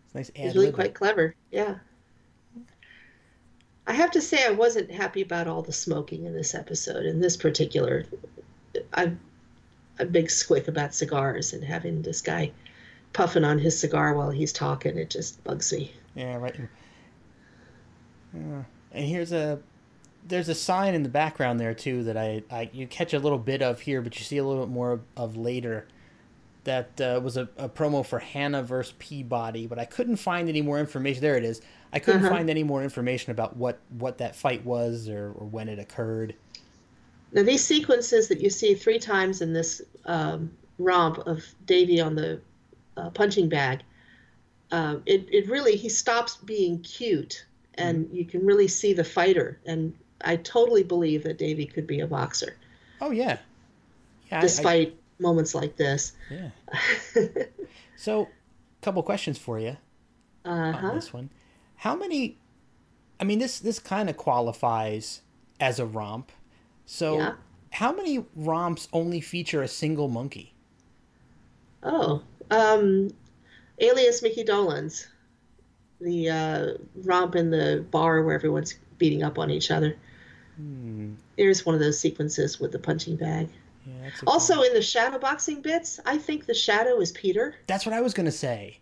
It's 0.05 0.15
nice. 0.15 0.31
He's 0.35 0.55
really 0.55 0.71
quite 0.71 0.93
clever. 0.93 1.35
Yeah. 1.51 1.75
I 3.87 3.93
have 3.93 4.11
to 4.11 4.21
say, 4.21 4.45
I 4.45 4.51
wasn't 4.51 4.91
happy 4.91 5.21
about 5.21 5.47
all 5.47 5.61
the 5.61 5.71
smoking 5.71 6.25
in 6.25 6.33
this 6.33 6.53
episode. 6.53 7.05
In 7.05 7.21
this 7.21 7.37
particular, 7.37 8.05
I'm 8.93 9.19
a 9.99 10.05
big 10.05 10.27
squick 10.27 10.67
about 10.67 10.93
cigars 10.93 11.53
and 11.53 11.63
having 11.63 12.01
this 12.01 12.21
guy 12.21 12.51
puffing 13.13 13.43
on 13.43 13.57
his 13.57 13.79
cigar 13.79 14.13
while 14.13 14.29
he's 14.29 14.53
talking. 14.53 14.97
It 14.97 15.09
just 15.09 15.43
bugs 15.43 15.73
me. 15.73 15.93
Yeah, 16.13 16.35
right. 16.35 16.55
Yeah. 18.33 18.63
And 18.91 19.05
here's 19.05 19.31
a 19.31 19.59
there's 20.29 20.49
a 20.49 20.55
sign 20.55 20.93
in 20.93 21.03
the 21.03 21.09
background 21.09 21.59
there 21.59 21.73
too 21.73 22.03
that 22.03 22.17
I, 22.17 22.43
I 22.49 22.69
you 22.71 22.87
catch 22.87 23.13
a 23.13 23.19
little 23.19 23.37
bit 23.37 23.61
of 23.61 23.81
here, 23.81 24.01
but 24.01 24.17
you 24.17 24.23
see 24.23 24.37
a 24.37 24.45
little 24.45 24.65
bit 24.65 24.71
more 24.71 25.01
of 25.17 25.35
later. 25.35 25.87
That 26.65 27.01
uh, 27.01 27.19
was 27.23 27.37
a, 27.37 27.49
a 27.57 27.67
promo 27.69 28.05
for 28.05 28.19
Hannah 28.19 28.61
versus 28.61 28.93
Peabody, 28.99 29.65
but 29.65 29.79
I 29.79 29.85
couldn't 29.85 30.17
find 30.17 30.49
any 30.49 30.61
more 30.61 30.77
information. 30.79 31.21
There 31.21 31.37
it 31.37 31.43
is. 31.43 31.61
I 31.91 31.99
couldn't 31.99 32.25
Uh-huh. 32.25 32.35
find 32.35 32.49
any 32.49 32.63
more 32.63 32.83
information 32.83 33.31
about 33.31 33.55
what, 33.57 33.79
what 33.97 34.17
that 34.19 34.35
fight 34.35 34.63
was 34.65 35.09
or, 35.09 35.31
or 35.31 35.47
when 35.47 35.67
it 35.69 35.79
occurred. 35.79 36.35
Now, 37.31 37.43
these 37.43 37.63
sequences 37.63 38.27
that 38.27 38.41
you 38.41 38.49
see 38.49 38.75
three 38.75 38.99
times 38.99 39.41
in 39.41 39.53
this 39.53 39.81
um, 40.05 40.51
romp 40.77 41.19
of 41.19 41.43
Davy 41.65 42.01
on 42.01 42.13
the 42.15 42.41
uh, 42.97 43.09
punching 43.11 43.49
bag, 43.49 43.81
um, 44.71 45.01
it, 45.05 45.27
it 45.31 45.49
really, 45.49 45.75
he 45.75 45.89
stops 45.89 46.35
being 46.37 46.81
cute 46.81 47.45
and 47.75 48.07
you 48.11 48.25
can 48.25 48.45
really 48.45 48.67
see 48.67 48.93
the 48.93 49.03
fighter. 49.03 49.59
And 49.65 49.93
I 50.21 50.35
totally 50.37 50.83
believe 50.83 51.23
that 51.23 51.37
Davy 51.37 51.65
could 51.65 51.87
be 51.87 51.99
a 52.01 52.07
boxer, 52.07 52.55
Oh 53.01 53.11
yeah, 53.11 53.37
yeah. 54.29 54.35
I- 54.35 54.37
I- 54.37 54.41
despite 54.41 54.95
moments 55.19 55.53
like 55.55 55.75
this. 55.75 56.13
yeah. 56.29 56.49
so, 57.97 58.27
couple 58.81 59.01
questions 59.03 59.37
for 59.37 59.59
you. 59.59 59.77
Uh-huh. 60.45 60.87
on 60.87 60.95
this 60.95 61.11
one. 61.13 61.29
How 61.75 61.95
many? 61.95 62.37
I 63.19 63.23
mean, 63.25 63.39
this 63.39 63.59
this 63.59 63.77
kind 63.79 64.09
of 64.09 64.15
qualifies 64.17 65.21
as 65.59 65.79
a 65.79 65.85
romp. 65.85 66.31
So, 66.85 67.17
Yeah. 67.17 67.33
how 67.71 67.91
many 67.91 68.25
romps 68.35 68.87
only 68.93 69.19
feature 69.21 69.61
a 69.61 69.67
single 69.67 70.07
Monkee? 70.07 70.53
Oh, 71.83 72.21
um, 72.49 73.09
alias 73.79 74.21
Micky 74.21 74.43
Dolenz, 74.43 75.07
the 76.01 76.29
uh, 76.29 76.67
romp 77.03 77.35
in 77.35 77.51
the 77.51 77.85
bar 77.91 78.23
where 78.23 78.35
everyone's 78.35 78.75
beating 78.97 79.23
up 79.23 79.37
on 79.37 79.49
each 79.51 79.69
other. 79.71 79.95
Hmm. 80.59 81.13
There's 81.37 81.65
one 81.65 81.73
of 81.75 81.81
those 81.81 81.99
sequences 81.99 82.59
with 82.59 82.71
the 82.71 82.79
punching 82.79 83.15
bag. 83.15 83.47
Yeah, 83.87 84.09
Also, 84.27 84.61
in 84.61 84.73
the 84.73 84.81
shadow 84.81 85.17
boxing 85.17 85.61
bits, 85.61 85.99
I 86.05 86.17
think 86.17 86.45
the 86.45 86.53
shadow 86.53 86.99
is 86.99 87.11
Peter. 87.13 87.55
that's 87.67 87.85
what 87.85 87.93
I 87.95 88.01
was 88.01 88.13
gonna 88.13 88.31
say. 88.31 88.77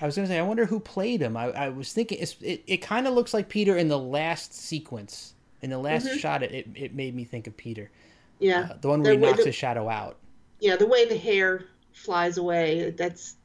I 0.00 0.06
was 0.06 0.16
gonna 0.16 0.26
say, 0.28 0.38
I 0.38 0.42
wonder 0.42 0.66
who 0.66 0.80
played 0.80 1.20
him. 1.22 1.36
I, 1.36 1.44
I 1.50 1.68
was 1.68 1.92
thinking 1.92 2.18
it's, 2.20 2.36
it, 2.40 2.62
it 2.66 2.78
kind 2.78 3.06
of 3.06 3.14
looks 3.14 3.32
like 3.32 3.48
Peter 3.48 3.76
in 3.76 3.88
the 3.88 3.98
last 3.98 4.52
sequence. 4.54 5.34
In 5.62 5.70
the 5.70 5.78
last 5.78 6.06
Mhm. 6.06 6.18
shot, 6.18 6.42
it, 6.42 6.66
it, 6.74 6.94
made 6.94 7.14
me 7.14 7.24
think 7.24 7.46
of 7.46 7.56
Peter. 7.56 7.90
Yeah, 8.38 8.68
Uh, 8.70 8.76
the 8.80 8.88
one 8.88 9.02
where 9.02 9.12
he 9.12 9.18
The 9.18 9.22
way 9.24 9.30
knocks 9.30 9.42
the- 9.42 9.48
his 9.50 9.54
shadow 9.54 9.88
out. 9.88 10.16
yeah, 10.58 10.76
the 10.76 10.86
way 10.86 11.06
the 11.06 11.16
hair 11.18 11.66
flies 11.92 12.38
away, 12.38 12.90
that's 12.96 13.36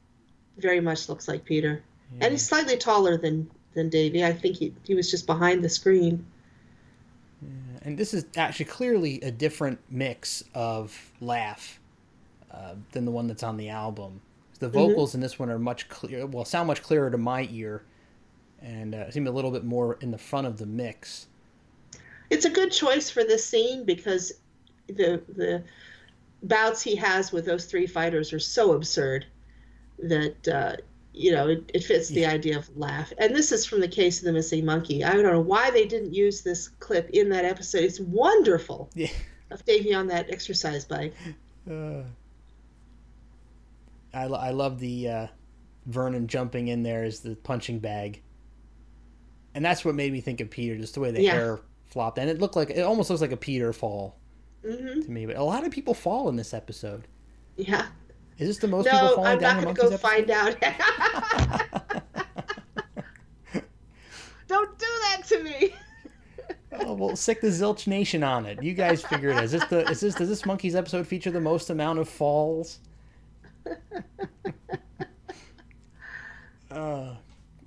very 0.56 0.80
much 0.80 1.08
looks 1.08 1.28
like 1.28 1.44
Peter. 1.44 1.82
And 2.20 2.32
he's 2.32 2.46
slightly 2.46 2.76
taller 2.76 3.16
than 3.18 3.48
than 3.74 3.90
Davy. 3.90 4.24
I 4.24 4.32
think 4.32 4.56
he 4.56 4.72
he 4.84 4.94
was 4.94 5.10
just 5.10 5.26
behind 5.26 5.62
the 5.62 5.68
screen. 5.68 6.24
And 7.86 7.96
this 7.96 8.12
is 8.12 8.26
actually 8.36 8.64
clearly 8.64 9.20
a 9.20 9.30
different 9.30 9.78
mix 9.88 10.42
of 10.54 11.12
laugh 11.20 11.78
uh, 12.50 12.74
than 12.90 13.04
the 13.04 13.12
one 13.12 13.28
that's 13.28 13.44
on 13.44 13.56
the 13.56 13.68
album. 13.68 14.20
The 14.58 14.68
vocals 14.68 15.14
in 15.14 15.20
this 15.20 15.38
one 15.38 15.50
are 15.50 15.58
much 15.58 15.88
clear. 15.88 16.26
Well, 16.26 16.44
sound 16.44 16.66
much 16.66 16.82
clearer 16.82 17.12
to 17.12 17.18
my 17.18 17.48
ear, 17.52 17.84
and 18.60 18.92
uh, 18.92 19.08
seem 19.12 19.28
a 19.28 19.30
little 19.30 19.52
bit 19.52 19.64
more 19.64 19.98
in 20.00 20.10
the 20.10 20.18
front 20.18 20.48
of 20.48 20.58
the 20.58 20.66
mix. 20.66 21.28
It's 22.28 22.44
a 22.44 22.50
good 22.50 22.72
choice 22.72 23.08
for 23.08 23.22
this 23.22 23.46
scene 23.46 23.84
because 23.84 24.32
the 24.88 25.22
the 25.28 25.62
bouts 26.42 26.82
he 26.82 26.96
has 26.96 27.30
with 27.30 27.44
those 27.44 27.66
three 27.66 27.86
fighters 27.86 28.32
are 28.32 28.40
so 28.40 28.72
absurd 28.72 29.26
that 30.00 30.48
uh, 30.48 30.76
you 31.16 31.32
know 31.32 31.48
it, 31.48 31.70
it 31.74 31.82
fits 31.82 32.08
the 32.08 32.26
idea 32.26 32.56
of 32.58 32.68
laugh. 32.76 33.12
And 33.18 33.34
this 33.34 33.50
is 33.50 33.64
from 33.64 33.80
the 33.80 33.88
case 33.88 34.18
of 34.20 34.26
the 34.26 34.32
missing 34.32 34.64
Monkee. 34.64 35.02
I 35.02 35.12
don't 35.14 35.22
know 35.24 35.40
why 35.40 35.70
they 35.70 35.86
didn't 35.86 36.12
use 36.14 36.42
this 36.42 36.68
clip 36.68 37.08
in 37.10 37.30
that 37.30 37.44
episode. 37.44 37.84
It's 37.84 37.98
wonderful 38.00 38.90
Yeah. 38.94 39.08
of 39.50 39.64
Davy 39.64 39.94
on 39.94 40.06
that 40.08 40.30
exercise 40.30 40.84
bike. 40.84 41.14
Uh, 41.68 42.02
I, 44.14 44.26
lo- 44.26 44.38
I 44.38 44.50
love 44.50 44.78
the 44.78 45.08
uh, 45.08 45.26
Vernon 45.86 46.26
jumping 46.26 46.68
in 46.68 46.82
there 46.82 47.04
as 47.04 47.20
the 47.20 47.34
punching 47.36 47.78
bag, 47.80 48.22
and 49.54 49.64
that's 49.64 49.84
what 49.84 49.94
made 49.94 50.12
me 50.12 50.20
think 50.20 50.40
of 50.40 50.50
Peter. 50.50 50.76
Just 50.76 50.94
the 50.94 51.00
way 51.00 51.10
the 51.10 51.22
Yeah. 51.22 51.32
hair 51.32 51.60
flopped, 51.84 52.18
and 52.18 52.28
it 52.30 52.40
looked 52.40 52.56
like 52.56 52.70
it 52.70 52.80
almost 52.82 53.10
looks 53.10 53.22
like 53.22 53.32
a 53.32 53.36
Peter 53.36 53.72
fall 53.72 54.16
hmm 54.62 55.00
to 55.00 55.10
me. 55.10 55.26
But 55.26 55.36
a 55.36 55.42
lot 55.44 55.64
of 55.64 55.72
people 55.72 55.94
fall 55.94 56.28
in 56.28 56.36
this 56.36 56.52
episode. 56.54 57.06
Yeah. 57.56 57.86
Is 58.38 58.48
this 58.48 58.58
the 58.58 58.68
most 58.68 58.84
people 58.86 59.00
No, 59.00 59.14
falling 59.16 59.32
I'm 59.32 59.38
down 59.38 59.64
not 59.64 59.74
going 59.74 59.90
to 59.90 59.96
go 59.96 59.96
find 59.96 60.30
out. 60.30 60.56
Don't 64.48 64.78
do 64.78 64.86
that 64.86 65.22
to 65.28 65.42
me. 65.42 65.74
Oh 66.78 66.92
well, 66.92 67.16
sick 67.16 67.40
the 67.40 67.46
Zilch 67.46 67.86
Nation 67.86 68.22
on 68.22 68.44
it. 68.44 68.62
You 68.62 68.74
guys 68.74 69.02
figure 69.02 69.30
it. 69.30 69.36
out. 69.36 69.44
Is 69.44 69.52
this 69.52 69.64
the 69.64 69.88
is 69.90 69.98
this 70.00 70.14
does 70.14 70.28
this 70.28 70.42
Monkees 70.42 70.74
episode 70.74 71.06
feature 71.06 71.30
the 71.30 71.40
most 71.40 71.70
amount 71.70 71.98
of 72.00 72.06
falls? 72.08 72.80
Uh, 76.70 77.14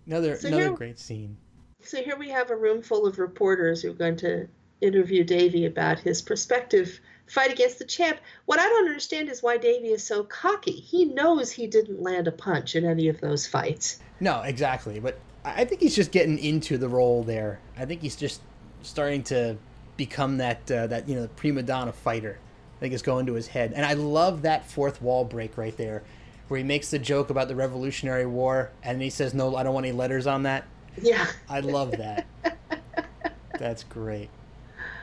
another 0.05 0.37
So 0.37 0.47
another 0.49 0.63
here- 0.65 0.73
great 0.73 0.99
scene. 0.99 1.35
So 1.81 2.03
here 2.03 2.17
we 2.17 2.29
have 2.29 2.51
a 2.51 2.55
room 2.55 2.81
full 2.83 3.07
of 3.07 3.17
reporters 3.17 3.81
who 3.81 3.89
are 3.89 3.95
going 3.95 4.17
to 4.17 4.47
interview 4.81 5.23
Davy 5.23 5.65
about 5.65 5.97
his 5.99 6.21
prospective 6.21 6.99
fight 7.29 7.51
against 7.51 7.79
the 7.79 7.85
champ. 7.85 8.19
What 8.45 8.59
I 8.59 8.67
don't 8.67 8.87
understand 8.87 9.29
is 9.29 9.41
why 9.41 9.57
Davy 9.57 9.89
is 9.89 10.03
so 10.03 10.23
cocky. 10.23 10.71
He 10.71 11.05
knows 11.05 11.51
he 11.51 11.67
didn't 11.67 12.01
land 12.01 12.27
a 12.27 12.31
punch 12.31 12.75
in 12.75 12.85
any 12.85 13.07
of 13.07 13.21
those 13.21 13.47
fights. 13.47 13.99
No, 14.19 14.41
exactly. 14.41 14.99
But 14.99 15.19
I 15.45 15.61
I 15.61 15.65
think 15.65 15.81
he's 15.81 15.95
just 15.95 16.11
getting 16.11 16.37
into 16.39 16.77
the 16.77 16.89
role 16.89 17.23
there. 17.23 17.59
I 17.77 17.85
think 17.85 18.01
he's 18.01 18.15
just 18.15 18.41
starting 18.81 19.23
to 19.23 19.57
become 19.97 20.37
that 20.37 20.69
uh, 20.71 20.87
that 20.87 21.07
you 21.07 21.15
know 21.15 21.23
the 21.23 21.29
prima 21.29 21.63
donna 21.63 21.91
fighter. 21.91 22.39
I 22.77 22.79
think 22.79 22.93
it's 22.93 23.03
going 23.03 23.25
to 23.25 23.33
his 23.33 23.47
head, 23.47 23.73
and 23.75 23.85
I 23.85 23.93
love 23.93 24.43
that 24.43 24.65
fourth 24.69 25.01
wall 25.01 25.25
break 25.25 25.57
right 25.57 25.75
there, 25.75 26.01
where 26.47 26.57
he 26.57 26.63
makes 26.63 26.89
the 26.89 26.99
joke 26.99 27.29
about 27.29 27.49
the 27.49 27.55
Revolutionary 27.55 28.25
War, 28.25 28.71
and 28.83 29.01
he 29.01 29.09
says, 29.09 29.33
"No, 29.33 29.55
I 29.55 29.63
don't 29.63 29.73
want 29.73 29.85
any 29.85 29.95
letters 29.95 30.27
on 30.27 30.43
that." 30.43 30.65
Yeah. 31.01 31.27
I 31.49 31.59
love 31.59 31.91
that. 31.91 32.25
That's 33.59 33.83
great. 33.83 34.29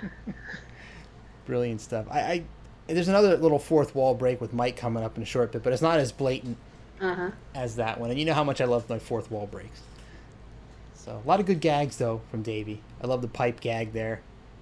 Brilliant 1.47 1.81
stuff. 1.81 2.07
I, 2.11 2.21
I 2.21 2.43
there's 2.89 3.09
another 3.09 3.37
little 3.37 3.59
fourth 3.59 3.95
wall 3.95 4.15
break 4.15 4.41
with 4.41 4.53
Mike 4.53 4.77
coming 4.77 5.03
up 5.03 5.17
in 5.17 5.23
a 5.23 5.27
short 5.27 5.53
bit, 5.53 5.63
but 5.63 5.73
it's 5.73 5.83
not 5.83 5.99
as 5.99 6.13
blatant 6.13 6.57
Uh 7.01 7.15
huh. 7.15 7.31
as 7.55 7.77
that 7.77 7.99
one. 8.01 8.11
And 8.11 8.19
you 8.19 8.25
know 8.25 8.35
how 8.35 8.45
much 8.45 8.61
I 8.61 8.65
love 8.65 8.89
my 8.89 8.99
fourth 8.99 9.31
wall 9.31 9.47
breaks. 9.47 9.81
So 10.95 11.21
a 11.25 11.29
lot 11.29 11.41
of 11.41 11.47
good 11.47 11.61
gags 11.61 11.97
though 11.97 12.21
from 12.31 12.43
Davy. 12.43 12.81
I 13.03 13.07
love 13.07 13.23
the 13.23 13.29
pipe 13.29 13.61
gag 13.61 13.93
there. 13.93 14.21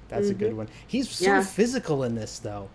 That's 0.09 0.29
a 0.29 0.35
good 0.35 0.53
Mhm. 0.53 0.57
one. 0.57 0.69
He's 0.87 1.09
so 1.11 1.25
Yeah. 1.25 1.43
physical 1.43 2.03
in 2.05 2.15
this 2.15 2.39
though. 2.39 2.69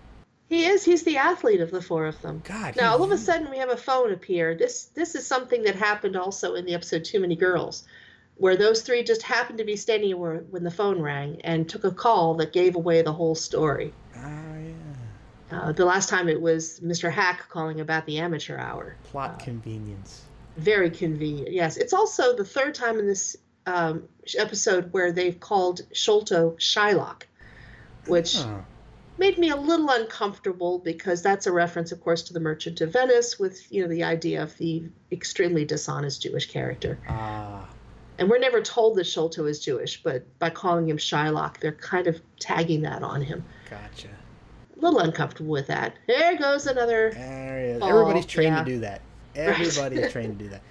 He 0.50 0.66
is. 0.66 0.84
He's 0.84 1.04
the 1.04 1.18
athlete 1.18 1.62
of 1.62 1.70
the 1.70 1.82
four 1.82 2.08
of 2.08 2.20
them. 2.24 2.42
God. 2.44 2.76
Now 2.76 2.90
he 2.90 2.98
all 2.98 3.04
of 3.04 3.12
a 3.12 3.18
sudden 3.18 3.52
we 3.52 3.58
have 3.60 3.70
a 3.70 3.78
phone 3.78 4.12
appear. 4.12 4.56
This 4.56 4.86
this 4.96 5.14
is 5.16 5.26
something 5.28 5.64
that 5.64 5.76
happened 5.76 6.16
also 6.16 6.56
in 6.56 6.66
the 6.66 6.74
episode 6.74 7.06
Too 7.06 7.20
Many 7.20 7.36
Girls, 7.36 7.84
where 8.40 8.56
those 8.56 8.82
three 8.82 9.04
just 9.04 9.22
happened 9.22 9.58
to 9.60 9.64
be 9.66 9.76
standing 9.76 10.18
where 10.18 10.38
when 10.50 10.64
the 10.64 10.72
phone 10.72 11.02
rang 11.02 11.40
and 11.44 11.68
took 11.70 11.84
a 11.84 11.92
call 11.92 12.36
that 12.36 12.54
gave 12.54 12.76
away 12.76 13.02
the 13.02 13.12
whole 13.14 13.36
story. 13.36 13.94
Oh 14.16 14.20
yeah. 15.52 15.60
Uh, 15.60 15.72
the 15.74 15.86
last 15.86 16.10
time 16.10 16.30
it 16.30 16.40
was 16.42 16.80
Mr. 16.80 17.12
Hack 17.12 17.50
calling 17.50 17.80
about 17.82 18.06
the 18.06 18.20
amateur 18.20 18.58
hour. 18.58 18.96
Plot 19.04 19.40
convenience. 19.40 20.24
Very 20.58 20.90
convenient. 20.90 21.52
Yes, 21.52 21.78
it's 21.78 21.94
also 21.94 22.36
the 22.36 22.46
third 22.46 22.76
time 22.76 22.98
in 23.00 23.08
this 23.08 23.36
um, 23.66 24.04
episode 24.38 24.94
where 24.94 25.12
they've 25.12 25.40
called 25.40 25.82
Sholto 25.94 26.52
Shylock, 26.60 27.24
which 28.08 28.38
Oh. 28.38 28.64
made 29.18 29.38
me 29.38 29.50
a 29.50 29.56
little 29.56 29.90
uncomfortable 29.90 30.80
because 30.80 31.22
that's 31.22 31.46
a 31.46 31.52
reference, 31.52 31.92
of 31.92 32.02
course, 32.02 32.24
to 32.24 32.34
the 32.34 32.40
Merchant 32.40 32.80
of 32.82 32.94
Venice, 32.94 33.38
with 33.38 33.72
you 33.72 33.82
know 33.82 33.88
the 33.90 34.04
idea 34.04 34.42
of 34.44 34.58
the 34.58 34.84
extremely 35.12 35.66
dishonest 35.66 36.22
Jewish 36.22 36.50
character. 36.50 36.98
Ah. 37.10 37.68
And 38.20 38.30
we're 38.30 38.38
never 38.38 38.62
told 38.62 38.98
that 38.98 39.06
Sholto 39.06 39.46
is 39.46 39.60
Jewish, 39.60 40.04
but 40.04 40.26
by 40.40 40.50
calling 40.50 40.90
him 40.90 40.98
Shylock, 40.98 41.60
they're 41.62 41.72
kind 41.72 42.06
of 42.06 42.20
tagging 42.38 42.82
that 42.82 43.02
on 43.02 43.22
him. 43.22 43.46
Gotcha. 43.70 44.10
A 44.10 44.80
little 44.80 45.00
uncomfortable 45.00 45.52
with 45.52 45.68
that. 45.68 45.96
There 46.06 46.38
goes 46.38 46.68
another. 46.68 47.12
There 47.14 47.60
he 47.60 47.66
is. 47.68 47.82
Everybody's 47.82 48.26
trained 48.26 48.56
yeah. 48.56 48.64
to 48.64 48.72
do 48.72 48.80
that. 48.82 49.02
Right. 49.38 49.48
Everybody's 49.48 50.12
trained 50.12 50.38
to 50.38 50.44
do 50.44 50.50
that. 50.50 50.62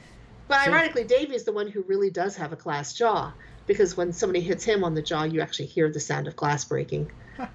But 0.46 0.62
So- 0.64 0.70
ironically, 0.72 1.04
Davy's 1.04 1.44
the 1.44 1.52
one 1.52 1.68
who 1.68 1.82
really 1.84 2.10
does 2.10 2.36
have 2.36 2.52
a 2.52 2.56
glass 2.56 2.92
jaw 2.92 3.32
because 3.66 3.96
when 3.96 4.12
somebody 4.12 4.42
hits 4.42 4.62
him 4.62 4.84
on 4.84 4.94
the 4.94 5.02
jaw, 5.02 5.22
you 5.24 5.40
actually 5.40 5.66
hear 5.66 5.90
the 5.90 6.00
sound 6.00 6.28
of 6.28 6.36
glass 6.36 6.64
breaking. 6.64 7.10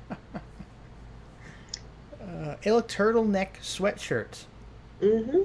Uh, 2.22 2.56
I 2.62 2.66
turtleneck 2.66 3.60
sweatshirts. 3.62 4.46
Mm-hmm. 5.02 5.42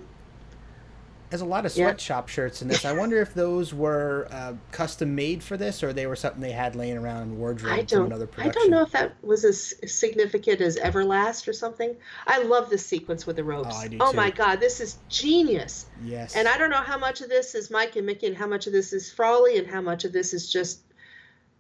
There's 1.31 1.43
a 1.43 1.47
lot 1.47 1.67
of 1.67 1.77
Yeah. 1.77 1.89
sweatshop 1.89 2.29
shirts 2.29 2.63
in 2.63 2.69
this. 2.69 2.85
I 2.85 2.93
wonder 2.93 3.21
if 3.21 3.35
those 3.35 3.75
were 3.75 4.29
uh, 4.31 4.55
custom 4.73 5.15
made 5.15 5.43
for 5.43 5.57
this, 5.57 5.83
or 5.83 5.93
they 5.93 6.07
were 6.07 6.17
something 6.17 6.41
they 6.41 6.53
had 6.53 6.75
laying 6.75 6.97
around 6.97 7.23
in 7.23 7.39
wardrobe 7.39 7.73
I 7.73 7.79
from 7.79 7.87
don't. 7.87 8.07
another 8.07 8.29
I 8.39 8.49
don't 8.49 8.71
know 8.71 8.83
if 8.83 8.93
that 8.93 9.13
was 9.23 9.45
as 9.45 9.75
significant 9.87 10.61
as 10.61 10.77
Everlast 10.79 11.47
or 11.47 11.53
something. 11.53 11.95
I 12.27 12.43
love 12.43 12.71
this 12.71 12.87
sequence 12.87 13.27
with 13.27 13.37
the 13.37 13.45
ropes. 13.45 13.75
Oh, 13.75 13.79
I 13.79 13.89
do 13.89 13.99
oh 14.01 14.11
too. 14.11 14.17
my 14.17 14.31
God, 14.31 14.61
this 14.61 14.81
is 14.81 14.99
genius. 15.09 15.87
Yes. 16.03 16.35
And 16.35 16.49
I 16.49 16.57
don't 16.57 16.71
know 16.71 16.77
how 16.77 16.99
much 16.99 17.21
of 17.21 17.29
this 17.29 17.55
is 17.55 17.71
Mike 17.71 17.97
and 17.97 18.07
Micky 18.07 18.27
and 18.27 18.37
how 18.37 18.47
much 18.47 18.67
of 18.67 18.73
this 18.73 18.93
is 18.93 19.13
Frawley 19.13 19.59
and 19.59 19.67
how 19.67 19.83
much 19.83 20.05
of 20.05 20.13
this 20.13 20.33
is 20.33 20.51
just 20.51 20.81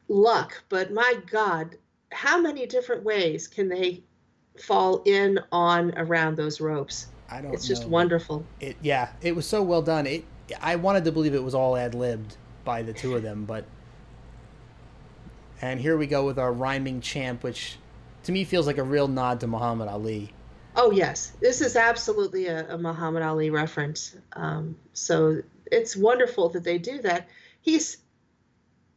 luck. 0.08 0.62
But 0.70 0.92
my 0.92 1.18
God, 1.30 1.76
how 2.10 2.40
many 2.40 2.66
different 2.66 3.04
ways 3.04 3.46
can 3.46 3.68
they 3.68 4.02
fall 4.58 5.02
in, 5.04 5.38
on, 5.52 5.92
around 5.98 6.36
those 6.36 6.60
ropes? 6.60 7.08
I 7.30 7.40
don't. 7.40 7.52
It's 7.52 7.66
just 7.66 7.86
wonderful. 7.86 8.44
It 8.60 8.76
yeah, 8.80 9.10
it 9.20 9.36
was 9.36 9.46
so 9.46 9.62
well 9.62 9.82
done. 9.82 10.06
It 10.06 10.24
I 10.60 10.76
wanted 10.76 11.04
to 11.04 11.12
believe 11.12 11.34
it 11.34 11.42
was 11.42 11.54
all 11.54 11.76
ad 11.76 11.94
libbed 11.94 12.36
by 12.64 12.82
the 12.82 12.92
two 12.92 13.14
of 13.16 13.22
them, 13.22 13.44
but 13.44 13.64
and 15.60 15.80
here 15.80 15.96
we 15.96 16.06
go 16.06 16.24
with 16.24 16.38
our 16.38 16.52
rhyming 16.52 17.00
champ, 17.00 17.42
which 17.42 17.76
to 18.24 18.32
me 18.32 18.44
feels 18.44 18.66
like 18.66 18.78
a 18.78 18.82
real 18.84 19.08
nod 19.08 19.40
to 19.40 19.46
Muhammad 19.46 19.88
Ali. 19.88 20.32
Oh 20.76 20.90
yes, 20.90 21.32
this 21.40 21.60
is 21.60 21.76
absolutely 21.76 22.46
a, 22.46 22.74
a 22.74 22.78
Muhammad 22.78 23.22
Ali 23.22 23.50
reference. 23.50 24.16
Um, 24.34 24.76
so 24.92 25.40
it's 25.66 25.96
wonderful 25.96 26.48
that 26.50 26.64
they 26.64 26.78
do 26.78 27.02
that. 27.02 27.28
He's 27.60 27.98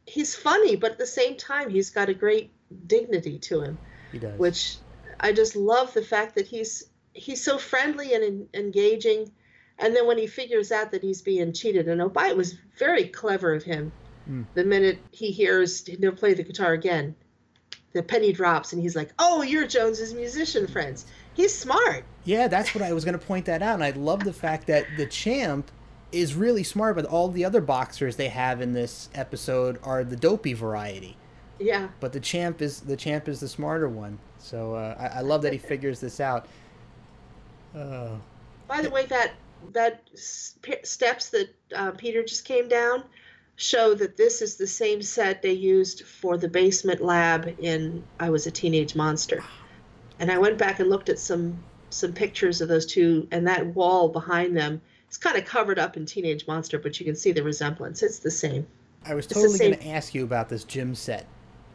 he's 0.06 0.34
funny, 0.34 0.76
but 0.76 0.92
at 0.92 0.98
the 0.98 1.06
same 1.06 1.36
time, 1.36 1.70
he's 1.70 1.90
got 1.90 2.08
a 2.08 2.14
great 2.14 2.50
dignity 2.86 3.38
to 3.38 3.60
him, 3.62 3.78
He 4.12 4.18
does. 4.18 4.38
which 4.38 4.76
I 5.20 5.32
just 5.32 5.56
love 5.56 5.92
the 5.92 6.02
fact 6.02 6.34
that 6.36 6.46
he's 6.46 6.84
he's 7.14 7.42
so 7.42 7.58
friendly 7.58 8.14
and 8.14 8.24
en- 8.24 8.48
engaging. 8.54 9.30
And 9.78 9.96
then 9.96 10.06
when 10.06 10.18
he 10.18 10.26
figures 10.26 10.70
out 10.70 10.92
that 10.92 11.02
he's 11.02 11.22
being 11.22 11.52
cheated, 11.52 11.88
and 11.88 12.00
Obai 12.00 12.30
it 12.30 12.36
was 12.36 12.58
very 12.78 13.08
clever 13.08 13.54
of 13.54 13.62
him. 13.62 13.92
Hmm. 14.26 14.42
The 14.54 14.64
minute 14.64 14.98
he 15.10 15.30
hears 15.30 15.84
he'll 15.86 16.12
play 16.12 16.34
the 16.34 16.44
guitar 16.44 16.72
again, 16.72 17.16
the 17.92 18.02
penny 18.02 18.32
drops, 18.32 18.72
and 18.72 18.80
he's 18.80 18.94
like, 18.94 19.10
"Oh, 19.18 19.42
you're 19.42 19.66
Jones's 19.66 20.14
musician 20.14 20.66
friends." 20.66 21.06
He's 21.34 21.56
smart. 21.56 22.04
Yeah, 22.24 22.46
that's 22.48 22.74
what 22.74 22.82
I 22.82 22.92
was 22.92 23.04
going 23.04 23.18
to 23.18 23.26
point 23.26 23.46
that 23.46 23.62
out, 23.62 23.74
and 23.74 23.84
I 23.84 23.90
love 23.90 24.22
the 24.22 24.32
fact 24.32 24.66
that 24.68 24.86
the 24.96 25.06
champ 25.06 25.70
is 26.12 26.34
really 26.34 26.62
smart, 26.62 26.94
but 26.94 27.06
all 27.06 27.28
the 27.28 27.44
other 27.44 27.60
boxers 27.60 28.16
they 28.16 28.28
have 28.28 28.60
in 28.60 28.74
this 28.74 29.08
episode 29.14 29.78
are 29.82 30.04
the 30.04 30.16
dopey 30.16 30.52
variety. 30.52 31.16
Yeah. 31.58 31.88
But 32.00 32.12
the 32.12 32.20
champ 32.20 32.60
is 32.60 32.80
the 32.80 32.96
champ 32.96 33.28
is 33.28 33.40
the 33.40 33.48
smarter 33.48 33.88
one. 33.88 34.18
So 34.38 34.74
uh, 34.74 34.94
I, 34.98 35.18
I 35.18 35.20
love 35.20 35.42
that 35.42 35.52
he 35.52 35.58
figures 35.58 36.00
this 36.00 36.20
out. 36.20 36.46
Uh, 37.74 38.16
By 38.68 38.82
the 38.82 38.90
way, 38.90 39.06
that 39.06 39.32
that 39.72 40.02
steps 40.14 41.30
that 41.30 41.54
uh, 41.74 41.92
Peter 41.92 42.22
just 42.24 42.44
came 42.44 42.68
down 42.68 43.04
show 43.56 43.94
that 43.94 44.16
this 44.16 44.42
is 44.42 44.56
the 44.56 44.66
same 44.66 45.02
set 45.02 45.42
they 45.42 45.52
used 45.52 46.04
for 46.04 46.36
the 46.36 46.48
basement 46.48 47.00
lab 47.00 47.54
in 47.60 48.02
I 48.18 48.30
Was 48.30 48.46
a 48.46 48.50
Teenage 48.50 48.94
Monster. 48.96 49.42
And 50.18 50.30
I 50.30 50.38
went 50.38 50.58
back 50.58 50.80
and 50.80 50.88
looked 50.90 51.08
at 51.08 51.18
some 51.18 51.62
some 51.90 52.12
pictures 52.12 52.60
of 52.60 52.68
those 52.68 52.86
two, 52.86 53.28
and 53.30 53.46
that 53.46 53.66
wall 53.74 54.08
behind 54.08 54.56
them 54.56 54.80
is 55.10 55.18
kind 55.18 55.36
of 55.36 55.44
covered 55.44 55.78
up 55.78 55.96
in 55.96 56.06
Teenage 56.06 56.46
Monster, 56.46 56.78
but 56.78 56.98
you 56.98 57.04
can 57.04 57.14
see 57.14 57.32
the 57.32 57.42
resemblance. 57.42 58.02
It's 58.02 58.18
the 58.18 58.30
same. 58.30 58.66
I 59.04 59.14
was 59.14 59.26
totally 59.26 59.58
going 59.58 59.76
to 59.76 59.88
ask 59.88 60.14
you 60.14 60.24
about 60.24 60.48
this 60.48 60.64
gym 60.64 60.94
set. 60.94 61.26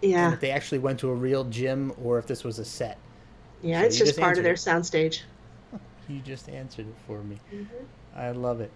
Yeah. 0.02 0.34
If 0.34 0.40
they 0.40 0.52
actually 0.52 0.80
went 0.80 1.00
to 1.00 1.10
a 1.10 1.14
real 1.14 1.44
gym 1.44 1.94
or 2.04 2.18
if 2.18 2.26
this 2.26 2.44
was 2.44 2.58
a 2.58 2.66
set. 2.66 2.98
Yeah, 3.62 3.82
So 3.82 3.86
it's 3.88 4.00
you 4.00 4.06
just, 4.06 4.20
part 4.20 4.38
of 4.38 4.44
their 4.44 4.54
soundstage. 4.54 5.22
You 6.08 6.20
just 6.22 6.50
answered 6.50 6.88
it 6.88 6.96
for 7.06 7.22
me. 7.24 7.40
Mm-hmm. 7.54 7.84
I 8.16 8.32
love 8.32 8.62
it. 8.62 8.72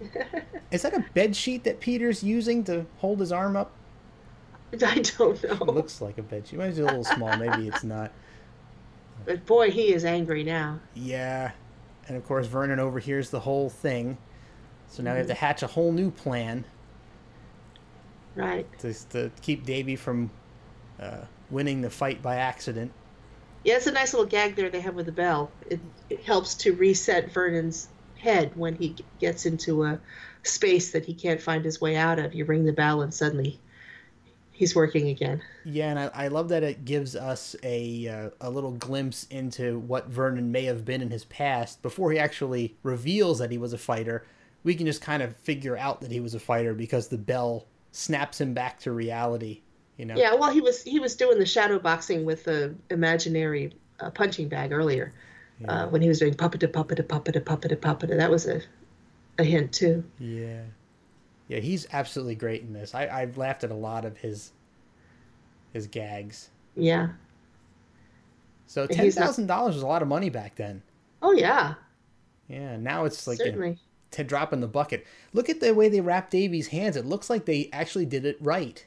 Is 0.70 0.82
that 0.82 0.94
a 0.94 1.04
bed 1.14 1.34
sheet 1.36 1.64
that 1.64 1.80
Peter's 1.80 2.22
using 2.22 2.64
to 2.64 2.86
hold 2.98 3.20
his 3.20 3.32
arm 3.32 3.56
up? 3.56 3.72
I 4.72 4.98
don't 5.00 5.42
know. 5.44 5.50
It 5.52 5.60
looks 5.66 6.00
like 6.00 6.18
a 6.18 6.22
bed 6.22 6.46
sheet. 6.46 6.58
Maybe 6.58 6.70
it's 6.70 6.78
a 6.78 6.84
little 6.84 7.04
small. 7.04 7.36
Maybe 7.36 7.68
it's 7.68 7.84
not. 7.84 8.10
But 9.24 9.46
boy, 9.46 9.70
he 9.70 9.92
is 9.94 10.04
angry 10.04 10.42
now. 10.44 10.80
Yeah. 10.94 11.52
And 12.08 12.16
of 12.16 12.26
course, 12.26 12.46
Vernon 12.46 12.80
overhears 12.80 13.30
the 13.30 13.40
whole 13.40 13.70
thing. 13.70 14.18
So 14.88 15.02
now 15.02 15.12
we 15.12 15.18
have 15.18 15.26
to 15.28 15.34
hatch 15.34 15.62
a 15.62 15.66
whole 15.66 15.92
new 15.92 16.10
plan 16.10 16.64
Right. 18.36 18.66
to, 18.80 18.92
to 19.10 19.30
keep 19.42 19.64
Davy 19.64 19.96
from 19.96 20.30
uh, 21.00 21.22
winning 21.50 21.80
the 21.80 21.90
fight 21.90 22.20
by 22.20 22.36
accident. 22.36 22.92
Yeah, 23.64 23.76
it's 23.76 23.86
a 23.86 23.92
nice 23.92 24.12
little 24.12 24.28
gag 24.28 24.56
there 24.56 24.68
they 24.68 24.80
have 24.80 24.94
with 24.94 25.06
the 25.06 25.12
bell. 25.12 25.50
It, 25.68 25.80
it 26.10 26.22
helps 26.22 26.54
to 26.56 26.74
reset 26.74 27.32
Vernon's 27.32 27.88
head 28.18 28.52
when 28.54 28.74
he 28.76 28.96
gets 29.20 29.46
into 29.46 29.84
a 29.84 29.98
space 30.42 30.92
that 30.92 31.04
he 31.04 31.14
can't 31.14 31.40
find 31.40 31.64
his 31.64 31.80
way 31.80 31.96
out 31.96 32.18
of. 32.18 32.34
You 32.34 32.44
ring 32.44 32.64
the 32.64 32.72
bell 32.72 33.00
and 33.02 33.12
suddenly 33.12 33.58
he's 34.52 34.74
working 34.74 35.08
again. 35.08 35.42
Yeah, 35.64 35.90
and 35.90 35.98
I, 35.98 36.10
I 36.14 36.28
love 36.28 36.48
that 36.50 36.62
it 36.62 36.84
gives 36.84 37.16
us 37.16 37.56
a 37.62 38.08
uh, 38.08 38.30
a 38.40 38.50
little 38.50 38.72
glimpse 38.72 39.24
into 39.24 39.78
what 39.80 40.08
Vernon 40.08 40.52
may 40.52 40.64
have 40.64 40.84
been 40.84 41.02
in 41.02 41.10
his 41.10 41.24
past 41.24 41.82
before 41.82 42.12
he 42.12 42.18
actually 42.18 42.76
reveals 42.82 43.38
that 43.38 43.50
he 43.50 43.58
was 43.58 43.72
a 43.72 43.78
fighter. 43.78 44.24
We 44.62 44.74
can 44.74 44.86
just 44.86 45.02
kind 45.02 45.22
of 45.22 45.36
figure 45.36 45.76
out 45.76 46.00
that 46.00 46.10
he 46.10 46.20
was 46.20 46.34
a 46.34 46.40
fighter 46.40 46.72
because 46.72 47.08
the 47.08 47.18
bell 47.18 47.66
snaps 47.92 48.40
him 48.40 48.54
back 48.54 48.78
to 48.80 48.92
reality. 48.92 49.60
You 49.96 50.06
know. 50.06 50.16
Yeah, 50.16 50.34
well, 50.34 50.50
he 50.50 50.60
was 50.60 50.82
he 50.82 50.98
was 50.98 51.14
doing 51.14 51.38
the 51.38 51.46
shadow 51.46 51.78
boxing 51.78 52.24
with 52.24 52.44
the 52.44 52.74
imaginary 52.90 53.72
uh, 54.00 54.10
punching 54.10 54.48
bag 54.48 54.72
earlier 54.72 55.12
uh, 55.68 55.86
when 55.86 56.02
he 56.02 56.08
was 56.08 56.18
doing 56.18 56.34
puppet 56.34 56.60
puppet 56.72 57.08
puppet 57.08 57.44
puppet 57.44 57.80
puppet. 57.80 58.10
That 58.10 58.30
was 58.30 58.46
a 58.46 58.60
a 59.38 59.44
hint 59.44 59.72
too. 59.72 60.04
Yeah. 60.18 60.62
Yeah, 61.48 61.58
he's 61.58 61.86
absolutely 61.92 62.36
great 62.36 62.62
in 62.62 62.72
this. 62.72 62.94
I, 62.94 63.06
I've 63.06 63.36
laughed 63.36 63.64
at 63.64 63.70
a 63.70 63.74
lot 63.74 64.04
of 64.04 64.16
his 64.16 64.52
his 65.72 65.86
gags. 65.86 66.50
Yeah. 66.74 67.08
So 68.66 68.86
ten 68.86 69.10
thousand 69.10 69.46
dollars 69.46 69.74
was 69.74 69.82
a 69.82 69.86
lot 69.86 70.02
of 70.02 70.08
money 70.08 70.30
back 70.30 70.56
then. 70.56 70.82
Oh 71.22 71.32
yeah. 71.32 71.74
Yeah, 72.48 72.76
now 72.76 73.04
it's 73.04 73.26
like 73.26 73.38
Certainly. 73.38 73.78
to 74.12 74.24
drop 74.24 74.52
in 74.52 74.60
the 74.60 74.66
bucket. 74.68 75.06
Look 75.32 75.48
at 75.48 75.60
the 75.60 75.74
way 75.74 75.88
they 75.88 76.00
wrap 76.00 76.30
Davy's 76.30 76.68
hands. 76.68 76.96
It 76.96 77.06
looks 77.06 77.30
like 77.30 77.44
they 77.46 77.70
actually 77.72 78.06
did 78.06 78.26
it 78.26 78.36
right. 78.40 78.84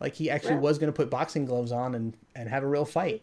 Like 0.00 0.14
he 0.14 0.30
actually 0.30 0.54
Well- 0.54 0.62
was 0.64 0.78
going 0.78 0.92
to 0.92 0.96
put 0.96 1.10
boxing 1.10 1.44
gloves 1.44 1.72
on 1.72 1.94
and 1.94 2.14
and 2.34 2.48
have 2.48 2.62
a 2.62 2.66
real 2.66 2.84
fight. 2.84 3.22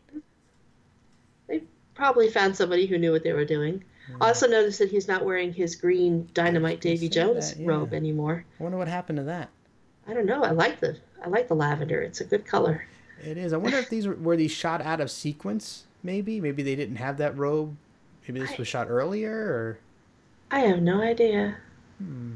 They 1.48 1.64
probably 1.94 2.30
found 2.30 2.56
somebody 2.56 2.86
who 2.86 2.98
knew 2.98 3.12
what 3.12 3.24
they 3.24 3.34
were 3.34 3.46
doing. 3.46 3.84
I 4.22 4.28
also 4.28 4.48
noticed 4.48 4.80
that 4.80 4.92
he's 4.92 5.08
not 5.08 5.26
wearing 5.26 5.52
his 5.52 5.76
green 5.76 6.30
Dynamite 6.34 6.80
Davy 6.80 7.10
Jones 7.10 7.54
that, 7.54 7.60
yeah. 7.60 7.68
robe 7.68 7.94
anymore. 7.94 8.46
I 8.60 8.64
wonder 8.64 8.78
what 8.78 8.88
happened 8.88 9.18
to 9.18 9.24
that. 9.24 9.50
I 10.08 10.14
don't 10.14 10.28
know. 10.28 10.44
I 10.44 10.52
like 10.52 10.80
the 10.80 10.98
I 11.24 11.30
like 11.30 11.48
the 11.48 11.56
lavender. 11.56 12.02
It's 12.02 12.22
a 12.22 12.26
good 12.26 12.46
color. 12.46 12.86
It 13.24 13.38
is. 13.38 13.54
I 13.54 13.58
wonder 13.58 13.78
if 13.78 13.90
these 13.90 14.06
were, 14.08 14.16
were 14.16 14.36
these 14.38 14.52
shot 14.52 14.82
out 14.82 15.02
of 15.02 15.10
sequence. 15.10 15.86
Maybe, 16.04 16.40
maybe 16.40 16.62
they 16.62 16.76
didn't 16.76 16.98
have 16.98 17.18
that 17.18 17.36
robe. 17.38 17.76
Maybe 18.28 18.42
this 18.42 18.58
was 18.58 18.68
shot 18.68 18.88
earlier, 18.90 19.32
or 19.34 19.80
I 20.52 20.60
have 20.62 20.82
no 20.82 21.02
idea. 21.02 21.58
hmm. 21.98 22.36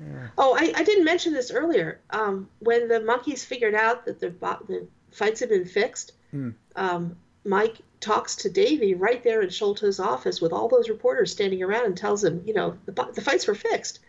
Yeah. 0.00 0.28
Oh, 0.38 0.54
I, 0.58 0.72
I 0.76 0.84
didn't 0.84 1.04
mention 1.04 1.32
this 1.32 1.50
earlier. 1.50 2.00
Um, 2.10 2.48
when 2.60 2.88
the 2.88 3.00
Monkees 3.00 3.44
figured 3.44 3.74
out 3.74 4.04
that 4.06 4.20
the 4.20 4.30
bo- 4.30 4.64
the 4.68 4.86
fights 5.10 5.40
had 5.40 5.48
been 5.48 5.64
fixed, 5.64 6.12
Hmm. 6.30 6.50
um, 6.76 7.16
Mike 7.44 7.78
talks 8.00 8.36
to 8.36 8.50
Davy 8.50 8.94
right 8.94 9.24
there 9.24 9.40
in 9.42 9.48
Sholto's 9.48 9.98
office 9.98 10.40
with 10.40 10.52
all 10.52 10.68
those 10.68 10.88
reporters 10.88 11.32
standing 11.32 11.62
around 11.62 11.86
and 11.86 11.96
tells 11.96 12.22
him, 12.22 12.42
you 12.46 12.54
know, 12.54 12.76
the, 12.84 12.92
the 13.14 13.20
fights 13.22 13.46
were 13.46 13.54
fixed. 13.54 14.00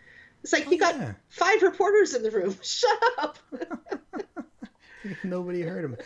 It's 0.42 0.52
like 0.52 0.70
you 0.70 0.78
got 0.78 0.94
five 1.28 1.62
reporters 1.62 2.14
in 2.14 2.22
the 2.22 2.30
room. 2.30 2.56
Shut 2.62 3.02
up. 3.18 3.38
Nobody 5.24 5.62
heard 5.62 5.84
him. 5.84 5.96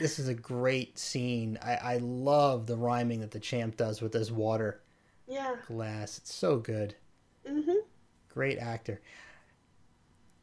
this 0.00 0.18
is 0.18 0.28
a 0.28 0.34
great 0.34 0.98
scene. 0.98 1.58
I, 1.62 1.74
I 1.76 1.96
love 1.98 2.66
the 2.66 2.76
rhyming 2.76 3.20
that 3.20 3.30
the 3.30 3.40
champ 3.40 3.76
does 3.76 4.00
with 4.02 4.12
this 4.12 4.30
water 4.30 4.80
Yeah. 5.26 5.56
glass. 5.66 6.18
It's 6.18 6.34
so 6.34 6.58
good. 6.58 6.94
Mm-hmm. 7.48 7.78
Great 8.28 8.58
actor. 8.58 9.00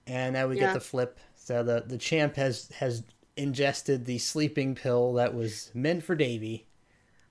And 0.07 0.33
now 0.33 0.47
we 0.47 0.55
Yeah. 0.55 0.67
get 0.67 0.73
the 0.73 0.79
flip. 0.79 1.19
So 1.35 1.63
the, 1.63 1.83
the 1.85 1.97
champ 1.97 2.35
has 2.35 2.69
has 2.79 3.03
ingested 3.37 4.05
the 4.05 4.17
sleeping 4.17 4.75
pill 4.75 5.13
that 5.13 5.33
was 5.33 5.71
meant 5.73 6.03
for 6.03 6.15
Davy. 6.15 6.65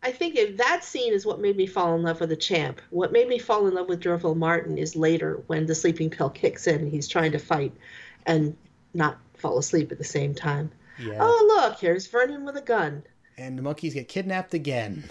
I 0.02 0.12
think 0.12 0.36
if 0.36 0.58
that 0.58 0.84
scene 0.84 1.14
is 1.14 1.24
what 1.24 1.40
made 1.40 1.56
me 1.56 1.66
fall 1.66 1.94
in 1.94 2.02
love 2.02 2.20
with 2.20 2.28
the 2.28 2.36
champ. 2.36 2.82
What 2.90 3.10
made 3.10 3.26
me 3.26 3.38
fall 3.38 3.66
in 3.66 3.74
love 3.74 3.88
with 3.88 4.00
D'Urville 4.00 4.34
Martin 4.34 4.76
is 4.76 4.94
later 4.94 5.42
when 5.46 5.64
the 5.64 5.74
sleeping 5.74 6.10
pill 6.10 6.28
kicks 6.28 6.66
in 6.66 6.80
and 6.80 6.90
he's 6.90 7.08
trying 7.08 7.32
to 7.32 7.38
fight 7.38 7.72
and 8.26 8.54
not 8.92 9.18
fall 9.38 9.56
asleep 9.58 9.90
at 9.92 9.98
the 9.98 10.04
same 10.04 10.34
time. 10.34 10.70
Yeah. 10.98 11.18
Oh, 11.20 11.60
look, 11.62 11.80
here's 11.80 12.06
Vernon 12.06 12.44
with 12.44 12.56
a 12.56 12.60
gun. 12.62 13.02
And 13.38 13.58
the 13.58 13.62
Monkees 13.62 13.94
get 13.94 14.08
kidnapped 14.08 14.52
again. 14.52 15.04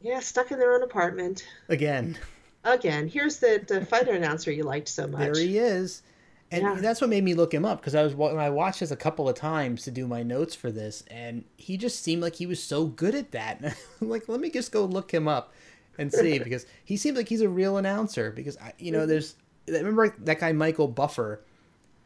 Yeah, 0.00 0.20
stuck 0.20 0.50
in 0.50 0.58
their 0.58 0.72
own 0.74 0.82
apartment. 0.82 1.46
Again. 1.68 2.16
Again, 2.64 3.08
here's 3.08 3.38
the, 3.38 3.64
the 3.66 3.84
fighter 3.84 4.12
announcer 4.12 4.50
you 4.50 4.64
liked 4.64 4.88
so 4.88 5.06
much. 5.06 5.20
There 5.20 5.34
he 5.34 5.58
is. 5.58 6.02
And 6.50 6.82
that's 6.82 7.00
what 7.00 7.10
made 7.10 7.24
me 7.24 7.34
look 7.34 7.52
him 7.52 7.64
up 7.64 7.80
because 7.80 7.94
I 7.94 8.02
was 8.02 8.14
when 8.14 8.38
I 8.38 8.48
watched 8.48 8.80
this 8.80 8.90
a 8.90 8.96
couple 8.96 9.28
of 9.28 9.34
times 9.34 9.82
to 9.82 9.90
do 9.90 10.06
my 10.06 10.22
notes 10.22 10.54
for 10.54 10.70
this, 10.70 11.04
and 11.10 11.44
he 11.58 11.76
just 11.76 12.02
seemed 12.02 12.22
like 12.22 12.36
he 12.36 12.46
was 12.46 12.62
so 12.62 12.86
good 12.86 13.14
at 13.14 13.32
that. 13.32 13.76
Like, 14.00 14.28
let 14.28 14.40
me 14.40 14.48
just 14.48 14.72
go 14.72 14.84
look 14.84 15.12
him 15.12 15.26
up 15.28 15.52
and 15.98 16.12
see 16.12 16.38
because 16.42 16.64
he 16.84 16.96
seems 16.96 17.16
like 17.16 17.28
he's 17.28 17.40
a 17.40 17.48
real 17.48 17.76
announcer. 17.76 18.30
Because 18.30 18.56
I, 18.58 18.72
you 18.78 18.92
know, 18.92 19.04
there's 19.04 19.34
remember 19.66 20.14
that 20.20 20.40
guy 20.40 20.52
Michael 20.52 20.88
Buffer, 20.88 21.42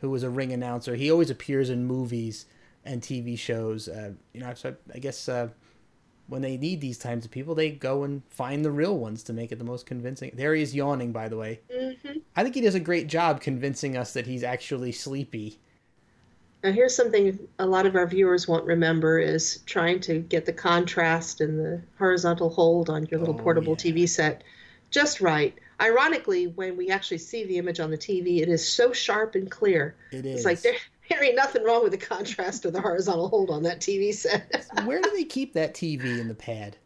who 0.01 0.11
was 0.11 0.23
a 0.25 0.31
ring 0.31 0.53
announcer. 0.53 0.97
He 0.97 1.11
always 1.11 1.31
appears 1.31 1.71
in 1.71 1.87
movies 1.87 2.47
and 2.85 3.01
TV 3.01 3.39
shows. 3.39 3.89
Uh, 3.89 4.13
you 4.33 4.41
know, 4.41 4.55
so 4.55 4.75
I 4.93 4.99
guess 4.99 5.29
uh, 5.29 5.49
when 6.33 6.41
they 6.41 6.57
need 6.57 6.81
these 6.81 6.97
types 6.97 7.27
of 7.27 7.31
people, 7.31 7.55
they 7.55 7.71
go 7.71 8.05
and 8.05 8.23
find 8.31 8.65
the 8.65 8.71
real 8.71 8.97
ones 8.97 9.23
to 9.25 9.35
make 9.35 9.53
it 9.53 9.59
the 9.59 9.65
most 9.65 9.85
convincing. 9.85 10.33
There 10.35 10.55
he 10.55 10.63
is 10.63 10.75
yawning, 10.75 11.13
by 11.13 11.29
the 11.29 11.37
way. 11.37 11.61
Mm-hmm. 11.71 12.21
I 12.35 12.43
think 12.43 12.55
he 12.55 12.63
does 12.63 12.75
a 12.75 12.81
great 12.81 13.07
job 13.07 13.43
convincing 13.43 13.99
us 13.99 14.15
that 14.15 14.27
he's 14.27 14.43
actually 14.43 14.93
sleepy. 14.93 15.59
Now, 16.65 16.73
here's 16.73 16.97
something 16.97 17.39
a 17.59 17.67
lot 17.67 17.85
of 17.85 17.97
our 17.97 18.07
viewers 18.07 18.49
won't 18.49 18.65
remember 18.65 19.19
is 19.19 19.61
trying 19.67 20.01
to 20.01 20.21
get 20.21 20.47
the 20.47 20.55
contrast 20.55 21.43
and 21.43 21.59
the 21.59 21.83
horizontal 21.99 22.49
hold 22.49 22.89
on 22.89 23.05
your 23.11 23.19
Oh, 23.19 23.25
little 23.25 23.35
portable 23.35 23.77
TV 23.77 24.09
set 24.09 24.43
just 24.91 25.21
right. 25.21 25.55
Ironically, 25.81 26.47
when 26.47 26.79
we 26.79 26.89
actually 26.89 27.19
see 27.19 27.45
the 27.45 27.59
image 27.59 27.79
on 27.79 27.91
the 27.91 27.99
TV, 27.99 28.41
it 28.41 28.49
is 28.49 28.67
so 28.67 28.93
sharp 28.93 29.35
and 29.35 29.51
clear. 29.51 29.97
It 30.13 30.25
It's 30.25 30.47
like 30.47 30.63
there, 30.63 30.77
there 31.13 31.25
ain't 31.25 31.37
nothing 31.37 31.63
wrong 31.63 31.83
with 31.83 31.93
the 31.93 31.99
contrast 31.99 32.65
or 32.65 32.71
the 32.71 32.81
horizontal 32.81 33.29
hold 33.29 33.51
on 33.51 33.63
that 33.65 33.81
TV 33.81 34.15
set. 34.15 34.67
Where 34.85 35.01
do 35.01 35.11
they 35.11 35.25
keep 35.25 35.53
that 35.55 35.75
TV 35.75 36.19
in 36.19 36.29
the 36.29 36.35
pad? 36.35 36.77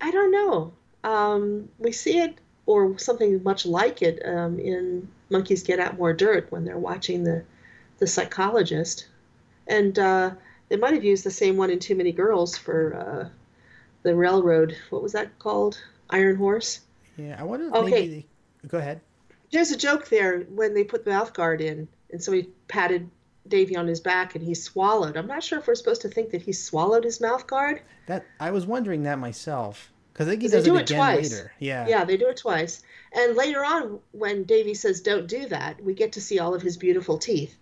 I 0.00 0.10
don't 0.10 0.30
know. 0.30 0.72
Um, 1.04 1.68
we 1.78 1.92
see 1.92 2.18
it 2.18 2.38
or 2.66 2.98
something 2.98 3.42
much 3.42 3.66
like 3.66 4.02
it 4.02 4.20
um, 4.24 4.58
in 4.58 5.08
Monkees 5.30 5.64
Get 5.64 5.80
Out 5.80 5.98
More 5.98 6.12
Dirt 6.12 6.50
when 6.50 6.64
they're 6.64 6.78
watching 6.78 7.24
the, 7.24 7.44
the 7.98 8.06
psychologist. 8.06 9.08
And 9.66 9.98
uh, 9.98 10.30
they 10.68 10.76
might 10.76 10.94
have 10.94 11.04
used 11.04 11.24
the 11.24 11.30
same 11.30 11.56
one 11.56 11.70
in 11.70 11.78
Too 11.78 11.94
Many 11.94 12.12
Girls 12.12 12.56
for 12.56 12.94
uh, 12.96 13.28
the 14.02 14.14
railroad. 14.14 14.76
What 14.90 15.02
was 15.02 15.12
that 15.12 15.38
called? 15.38 15.82
Iron 16.10 16.36
Horse? 16.36 16.80
Yeah, 17.16 17.36
I 17.38 17.44
wonder 17.44 17.68
if 17.68 17.74
Okay. 17.74 17.90
maybe 17.90 18.26
they... 18.62 18.68
Go 18.68 18.78
ahead. 18.78 19.00
There's 19.52 19.70
a 19.70 19.76
joke 19.76 20.08
there 20.08 20.40
when 20.42 20.74
they 20.74 20.84
put 20.84 21.04
the 21.04 21.10
mouth 21.10 21.32
guard 21.34 21.60
in, 21.60 21.88
and 22.12 22.22
so 22.22 22.32
he 22.32 22.48
patted 22.68 23.10
Davy 23.48 23.76
on 23.76 23.86
his 23.86 24.00
back 24.00 24.34
and 24.34 24.44
he 24.44 24.54
swallowed. 24.54 25.16
I'm 25.16 25.26
not 25.26 25.42
sure 25.42 25.58
if 25.58 25.66
we're 25.66 25.74
supposed 25.74 26.02
to 26.02 26.08
think 26.08 26.30
that 26.30 26.42
he 26.42 26.52
swallowed 26.52 27.04
his 27.04 27.20
mouth 27.20 27.46
guard. 27.46 27.82
That 28.06 28.26
I 28.38 28.50
was 28.50 28.66
wondering 28.66 29.02
that 29.04 29.18
myself 29.18 29.90
because 30.12 30.28
I 30.28 30.32
think 30.32 30.42
he 30.42 30.48
does 30.48 30.64
do 30.64 30.76
it 30.76 30.90
again 30.90 30.98
twice. 30.98 31.32
later. 31.32 31.52
Yeah. 31.58 31.86
Yeah, 31.88 32.04
they 32.04 32.16
do 32.16 32.28
it 32.28 32.36
twice. 32.36 32.82
And 33.12 33.36
later 33.36 33.64
on, 33.64 34.00
when 34.12 34.44
Davy 34.44 34.74
says, 34.74 35.00
don't 35.00 35.26
do 35.26 35.46
that, 35.48 35.82
we 35.82 35.94
get 35.94 36.12
to 36.12 36.20
see 36.20 36.38
all 36.38 36.54
of 36.54 36.62
his 36.62 36.76
beautiful 36.76 37.18
teeth. 37.18 37.56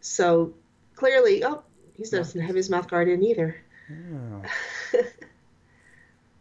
So 0.00 0.54
clearly, 0.94 1.44
oh, 1.44 1.62
he 1.96 2.04
doesn't 2.04 2.40
have 2.40 2.56
his 2.56 2.70
mouth 2.70 2.88
guard 2.88 3.08
in 3.08 3.22
either. 3.22 3.56
Oh. 3.90 4.42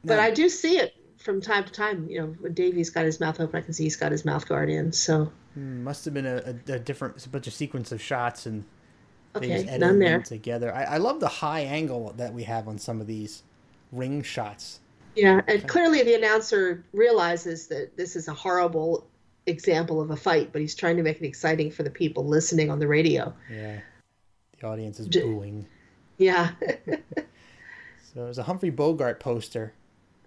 But 0.07 0.19
I 0.19 0.31
do 0.31 0.49
see 0.49 0.77
it 0.77 0.95
from 1.17 1.41
time 1.41 1.65
to 1.65 1.71
time. 1.71 2.07
You 2.09 2.21
know, 2.21 2.27
when 2.39 2.53
Davy's 2.53 2.89
got 2.89 3.05
his 3.05 3.19
mouth 3.19 3.39
open, 3.39 3.57
I 3.59 3.61
can 3.61 3.73
see 3.73 3.84
he's 3.84 3.97
got 3.97 4.11
his 4.11 4.25
mouth 4.25 4.47
guard 4.47 4.69
in. 4.69 4.93
So, 4.93 5.31
Mm, 5.57 5.84
must 5.84 6.05
have 6.05 6.13
been 6.13 6.25
a, 6.25 6.55
a, 6.69 6.73
a 6.73 6.79
different 6.79 7.25
a 7.25 7.29
bunch 7.29 7.47
of 7.47 7.53
sequence 7.53 7.91
of 7.91 8.01
shots 8.01 8.45
and 8.45 8.65
they 9.39 9.49
Okay, 9.49 9.51
just 9.51 9.67
edited 9.67 9.79
none 9.79 9.99
there. 9.99 10.19
them 10.19 10.23
together. 10.23 10.73
I, 10.73 10.84
I 10.84 10.97
love 10.97 11.19
the 11.21 11.27
high 11.29 11.61
angle 11.61 12.13
that 12.17 12.34
we 12.34 12.43
have 12.45 12.67
on 12.67 12.79
some 12.79 13.01
of 13.01 13.07
these 13.07 13.43
ring 13.91 14.23
shots. 14.23 14.81
yeah. 15.15 15.41
And 15.47 15.67
clearly, 15.67 16.03
the 16.03 16.15
announcer 16.15 16.85
realizes 16.93 17.67
that 17.67 17.97
this 17.97 18.15
is 18.15 18.27
a 18.27 18.34
horrible 18.34 19.09
example 19.47 20.01
of 20.01 20.11
a 20.11 20.15
fight, 20.17 20.51
but 20.51 20.61
he's 20.61 20.75
trying 20.75 20.97
to 20.97 21.03
make 21.03 21.21
it 21.21 21.25
exciting 21.25 21.71
for 21.71 21.84
the 21.84 21.89
people 21.89 22.25
listening 22.27 22.69
on 22.69 22.79
the 22.79 22.88
radio. 22.88 23.34
Yeah. 23.49 23.81
The 24.59 24.67
audience 24.67 24.99
is 24.99 25.07
booing. 25.09 25.67
Yeah. 26.17 26.51
So 28.01 28.23
there's 28.23 28.38
a 28.39 28.43
Humphrey 28.43 28.69
Bogart 28.71 29.19
poster 29.19 29.73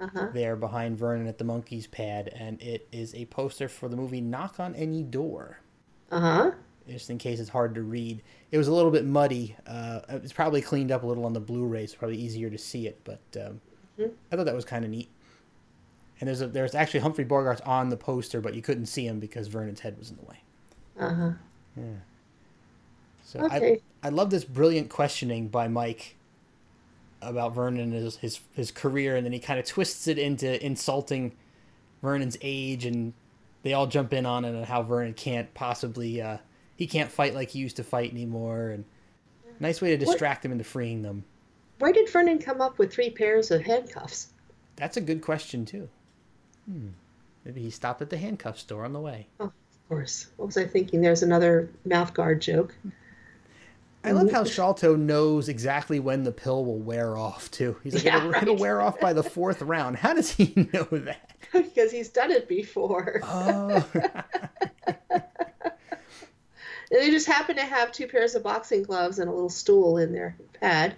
uh-huh. 0.00 0.28
there 0.32 0.56
behind 0.56 0.98
Vernon 0.98 1.26
at 1.26 1.38
the 1.38 1.44
Monkees 1.44 1.90
pad, 1.90 2.28
and 2.34 2.60
it 2.62 2.88
is 2.92 3.14
a 3.14 3.26
poster 3.26 3.68
for 3.68 3.88
the 3.88 3.96
movie 3.96 4.20
Knock 4.20 4.58
on 4.58 4.74
Any 4.74 5.02
Door. 5.02 5.58
Uh 6.10 6.20
huh. 6.20 6.50
Just 6.88 7.10
in 7.10 7.18
case 7.18 7.38
it's 7.38 7.50
hard 7.50 7.74
to 7.76 7.82
read. 7.82 8.22
It 8.50 8.58
was 8.58 8.66
a 8.66 8.72
little 8.72 8.90
bit 8.90 9.04
muddy. 9.04 9.54
Uh, 9.66 10.00
it's 10.08 10.32
probably 10.32 10.60
cleaned 10.62 10.90
up 10.90 11.02
a 11.02 11.06
little 11.06 11.24
on 11.24 11.32
the 11.32 11.40
Blu-ray, 11.40 11.86
so 11.86 11.96
probably 11.98 12.16
easier 12.16 12.50
to 12.50 12.58
see 12.58 12.86
it. 12.88 12.98
But 13.04 13.20
um, 13.36 13.60
Mhm. 13.98 14.12
I 14.32 14.36
thought 14.36 14.44
that 14.46 14.54
was 14.54 14.64
kind 14.64 14.84
of 14.84 14.90
neat. 14.90 15.08
And 16.20 16.28
there's 16.28 16.40
a, 16.42 16.46
there's 16.46 16.74
actually 16.74 17.00
Humphrey 17.00 17.24
Bogart's 17.24 17.60
on 17.62 17.88
the 17.88 17.96
poster, 17.96 18.40
but 18.40 18.54
you 18.54 18.62
couldn't 18.62 18.86
see 18.86 19.06
him 19.06 19.20
because 19.20 19.48
Vernon's 19.48 19.80
head 19.80 19.98
was 19.98 20.10
in 20.10 20.16
the 20.16 20.24
way. 20.24 20.40
Uh 20.98 21.14
huh. 21.14 21.30
Yeah. 21.76 21.84
So 23.24 23.40
Okay. 23.40 23.80
I 24.02 24.08
I 24.08 24.10
love 24.10 24.30
this 24.30 24.44
brilliant 24.44 24.90
questioning 24.90 25.48
by 25.48 25.68
Mike 25.68 26.16
about 27.22 27.54
Vernon 27.54 27.80
and 27.80 27.92
his 27.92 28.16
his, 28.16 28.40
his 28.52 28.70
career, 28.70 29.16
and 29.16 29.24
then 29.24 29.32
he 29.32 29.38
kind 29.38 29.58
of 29.60 29.66
twists 29.66 30.06
it 30.06 30.18
into 30.18 30.64
insulting 30.64 31.32
Vernon's 32.02 32.36
age, 32.42 32.84
and 32.86 33.12
they 33.62 33.72
all 33.74 33.86
jump 33.86 34.12
in 34.12 34.26
on 34.26 34.44
it 34.44 34.54
and 34.54 34.64
how 34.64 34.82
Vernon 34.82 35.14
can't 35.14 35.52
possibly 35.54 36.20
uh, 36.22 36.38
he 36.76 36.86
can't 36.86 37.10
fight 37.10 37.34
like 37.34 37.50
he 37.50 37.58
used 37.58 37.76
to 37.76 37.84
fight 37.84 38.10
anymore, 38.10 38.70
and 38.70 38.84
nice 39.58 39.80
way 39.80 39.96
to 39.96 40.04
What- 40.04 40.12
distract 40.12 40.44
him 40.44 40.52
into 40.52 40.64
freeing 40.64 41.02
them. 41.02 41.24
Where 41.78 41.92
did 41.92 42.10
Vernon 42.10 42.38
come 42.38 42.60
up 42.60 42.78
with 42.78 42.92
three 42.92 43.08
pairs 43.10 43.50
of 43.50 43.62
handcuffs? 43.62 44.28
That's 44.76 44.98
a 44.98 45.00
good 45.00 45.22
question 45.22 45.64
too. 45.64 45.88
Hmm. 46.66 46.88
Maybe 47.44 47.62
he 47.62 47.70
stopped 47.70 48.02
at 48.02 48.10
the 48.10 48.18
handcuff 48.18 48.58
store 48.58 48.84
on 48.84 48.92
the 48.92 49.00
way. 49.00 49.28
Oh, 49.40 49.44
of 49.46 49.52
course. 49.88 50.26
What 50.36 50.46
was 50.46 50.58
I 50.58 50.66
thinking? 50.66 51.00
There's 51.00 51.22
another 51.22 51.70
mouth 51.86 52.12
guard 52.12 52.40
joke. 52.42 52.74
I 54.02 54.12
love 54.12 54.30
how 54.30 54.44
Sholto 54.44 54.96
knows 54.96 55.48
exactly 55.50 56.00
when 56.00 56.24
the 56.24 56.32
pill 56.32 56.64
will 56.64 56.78
wear 56.78 57.16
off 57.18 57.50
too. 57.50 57.76
He's 57.84 57.94
like, 57.94 58.04
Yeah, 58.04 58.18
it'll, 58.18 58.34
it'll 58.34 58.56
wear 58.56 58.80
off 58.80 58.98
by 58.98 59.12
the 59.12 59.22
fourth 59.22 59.60
round. 59.62 59.96
How 59.96 60.14
does 60.14 60.30
he 60.30 60.54
know 60.72 60.84
that? 60.90 61.30
because 61.52 61.92
he's 61.92 62.08
done 62.08 62.30
it 62.30 62.48
before. 62.48 63.20
Oh, 63.22 63.84
And 65.10 65.22
they 66.90 67.10
just 67.10 67.26
happen 67.26 67.56
to 67.56 67.62
have 67.62 67.92
two 67.92 68.06
pairs 68.06 68.34
of 68.34 68.42
boxing 68.42 68.82
gloves 68.82 69.18
and 69.18 69.28
a 69.28 69.32
little 69.32 69.48
stool 69.50 69.98
in 69.98 70.12
their 70.12 70.36
pad, 70.60 70.94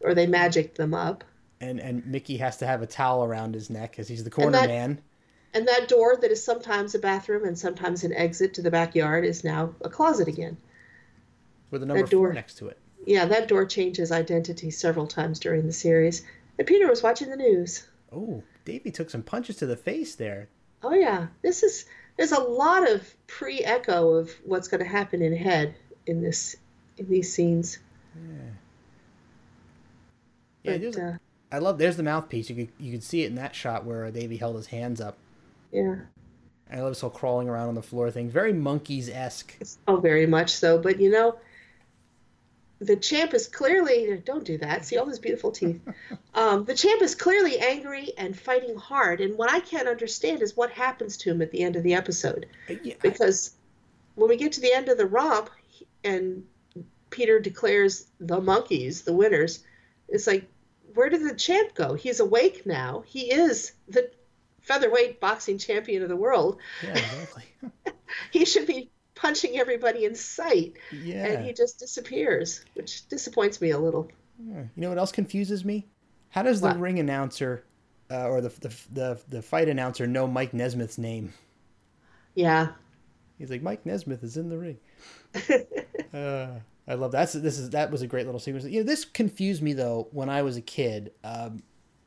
or 0.00 0.14
they 0.14 0.26
magicked 0.26 0.76
them 0.76 0.94
up. 0.94 1.24
and 1.60 1.80
and 1.80 2.06
Micky 2.06 2.36
has 2.38 2.58
to 2.58 2.66
have 2.66 2.80
a 2.82 2.86
towel 2.86 3.24
around 3.24 3.54
his 3.54 3.70
neck 3.70 3.90
because 3.92 4.08
he's 4.08 4.24
the 4.24 4.30
corner 4.30 4.52
that- 4.52 4.68
man. 4.68 5.00
And 5.54 5.66
that 5.68 5.88
door 5.88 6.16
that 6.20 6.30
is 6.30 6.44
sometimes 6.44 6.94
a 6.94 6.98
bathroom 6.98 7.46
and 7.46 7.58
sometimes 7.58 8.04
an 8.04 8.12
exit 8.12 8.52
to 8.54 8.62
the 8.62 8.70
backyard 8.70 9.24
is 9.24 9.42
now 9.42 9.74
a 9.80 9.88
closet 9.88 10.28
again. 10.28 10.58
With 11.70 11.82
a 11.82 11.86
number 11.86 12.06
door. 12.06 12.28
four 12.28 12.32
next 12.32 12.58
to 12.58 12.68
it. 12.68 12.78
Yeah, 13.06 13.24
that 13.26 13.48
door 13.48 13.66
changes 13.66 14.10
identity 14.12 14.70
several 14.70 15.06
times 15.06 15.38
during 15.38 15.66
the 15.66 15.72
series. 15.72 16.22
And 16.58 16.66
Peter 16.66 16.88
was 16.88 17.02
watching 17.02 17.30
the 17.30 17.36
news. 17.36 17.86
Oh, 18.12 18.42
Davy 18.64 18.90
took 18.90 19.10
some 19.10 19.22
punches 19.22 19.56
to 19.56 19.66
the 19.66 19.76
face 19.76 20.14
there. 20.14 20.48
Oh 20.82 20.94
yeah, 20.94 21.28
this 21.42 21.62
is 21.62 21.86
there's 22.16 22.32
a 22.32 22.40
lot 22.40 22.90
of 22.90 23.14
pre-echo 23.26 24.14
of 24.14 24.30
what's 24.44 24.68
going 24.68 24.82
to 24.82 24.88
happen 24.88 25.22
in 25.22 25.36
head 25.36 25.74
in 26.06 26.22
this 26.22 26.56
in 26.98 27.08
these 27.08 27.32
scenes. 27.32 27.78
Yeah, 30.62 30.78
But, 30.78 30.98
uh, 30.98 31.12
I 31.52 31.58
love. 31.58 31.78
There's 31.78 31.96
the 31.96 32.02
mouthpiece. 32.02 32.50
You 32.50 32.56
could 32.56 32.68
you 32.78 32.92
could 32.92 33.04
see 33.04 33.22
it 33.22 33.26
in 33.26 33.36
that 33.36 33.54
shot 33.54 33.84
where 33.84 34.10
Davy 34.10 34.36
held 34.36 34.56
his 34.56 34.66
hands 34.66 35.00
up. 35.00 35.16
Yeah. 35.72 35.96
I 36.70 36.80
love 36.80 36.90
this 36.90 37.00
whole 37.00 37.10
crawling 37.10 37.48
around 37.48 37.68
on 37.68 37.74
the 37.76 37.82
floor 37.82 38.10
thing. 38.10 38.28
Very 38.28 38.52
Monkees 38.52 39.08
esque. 39.08 39.56
Oh, 39.86 39.98
very 39.98 40.26
much 40.26 40.50
so. 40.50 40.78
But 40.78 40.98
you 41.00 41.10
know, 41.10 41.36
the 42.78 42.96
champ 42.96 43.32
is 43.32 43.48
clearly 43.48 44.20
don't 44.24 44.44
do 44.44 44.58
that. 44.58 44.84
See 44.84 44.98
all 44.98 45.06
those 45.06 45.18
beautiful 45.18 45.52
teeth. 45.52 45.80
Um, 46.34 46.66
the 46.66 46.74
champ 46.74 47.00
is 47.00 47.14
clearly 47.14 47.58
angry 47.58 48.12
and 48.18 48.38
fighting 48.38 48.76
hard. 48.76 49.22
And 49.22 49.38
what 49.38 49.50
I 49.50 49.60
can't 49.60 49.88
understand 49.88 50.42
is 50.42 50.54
what 50.54 50.70
happens 50.70 51.16
to 51.16 51.30
him 51.30 51.40
at 51.40 51.50
the 51.50 51.62
end 51.62 51.76
of 51.76 51.82
the 51.82 51.94
episode. 51.94 52.44
Because 53.00 53.52
when 54.16 54.28
we 54.28 54.36
get 54.36 54.52
to 54.52 54.60
the 54.60 54.74
end 54.74 54.90
of 54.90 54.98
the 54.98 55.06
romp 55.06 55.48
and 56.04 56.44
Peter 57.08 57.40
declares 57.40 58.04
the 58.20 58.38
Monkees 58.38 59.02
the 59.02 59.14
winners, 59.14 59.64
it's 60.10 60.26
like, 60.26 60.46
where 60.92 61.08
did 61.08 61.26
the 61.26 61.34
champ 61.34 61.74
go? 61.74 61.94
He's 61.94 62.20
awake 62.20 62.66
now. 62.66 63.02
He 63.06 63.32
is 63.32 63.72
the 63.88 64.10
featherweight 64.60 65.18
boxing 65.18 65.56
champion 65.56 66.02
of 66.02 66.10
the 66.10 66.16
world. 66.16 66.58
Yeah, 66.82 66.90
exactly. 66.90 67.44
he 68.30 68.44
should 68.44 68.66
be 68.66 68.90
punching 69.16 69.58
everybody 69.58 70.04
in 70.04 70.14
sight. 70.14 70.74
Yeah. 70.92 71.26
And 71.26 71.44
he 71.44 71.52
just 71.52 71.80
disappears, 71.80 72.64
which 72.74 73.08
disappoints 73.08 73.60
me 73.60 73.70
a 73.70 73.78
little. 73.78 74.08
Yeah. 74.38 74.60
You 74.60 74.82
know 74.82 74.90
what 74.90 74.98
else 74.98 75.10
confuses 75.10 75.64
me? 75.64 75.88
How 76.30 76.42
does 76.42 76.60
the 76.60 76.68
What? 76.68 76.78
ring 76.78 76.98
announcer 77.00 77.64
uh, 78.10 78.28
or 78.28 78.40
the, 78.40 78.50
the 78.60 78.74
the 78.92 79.20
the 79.28 79.42
fight 79.42 79.68
announcer 79.68 80.06
know 80.06 80.26
Mike 80.28 80.54
Nesmith's 80.54 80.98
name? 80.98 81.32
Yeah. 82.34 82.68
He's 83.38 83.50
like 83.50 83.62
Mike 83.62 83.84
Nesmith 83.84 84.22
is 84.22 84.36
in 84.36 84.48
the 84.48 84.58
ring. 84.58 84.78
uh, 86.14 86.60
I 86.88 86.94
love 86.94 87.12
that. 87.12 87.18
That's, 87.18 87.32
this 87.32 87.58
is 87.58 87.70
that 87.70 87.90
was 87.90 88.02
a 88.02 88.06
great 88.06 88.26
little 88.26 88.40
sequence. 88.40 88.64
You 88.66 88.80
know, 88.80 88.86
this 88.86 89.04
confused 89.04 89.62
me 89.62 89.72
though 89.72 90.08
when 90.12 90.28
I 90.28 90.42
was 90.42 90.56
a 90.56 90.62
kid 90.62 91.12
um, 91.24 91.62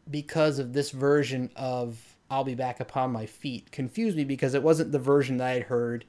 because 0.09 0.59
of 0.59 0.73
this 0.73 0.91
version 0.91 1.49
of 1.55 1.99
"I'll 2.29 2.43
be 2.43 2.55
back 2.55 2.79
upon 2.79 3.11
my 3.11 3.25
feet." 3.25 3.71
Confused 3.71 4.15
me 4.15 4.23
because 4.23 4.53
it 4.53 4.63
wasn't 4.63 4.91
the 4.91 4.99
version 4.99 5.37
that 5.37 5.47
I 5.47 5.53
had 5.53 5.63
heard 5.63 6.05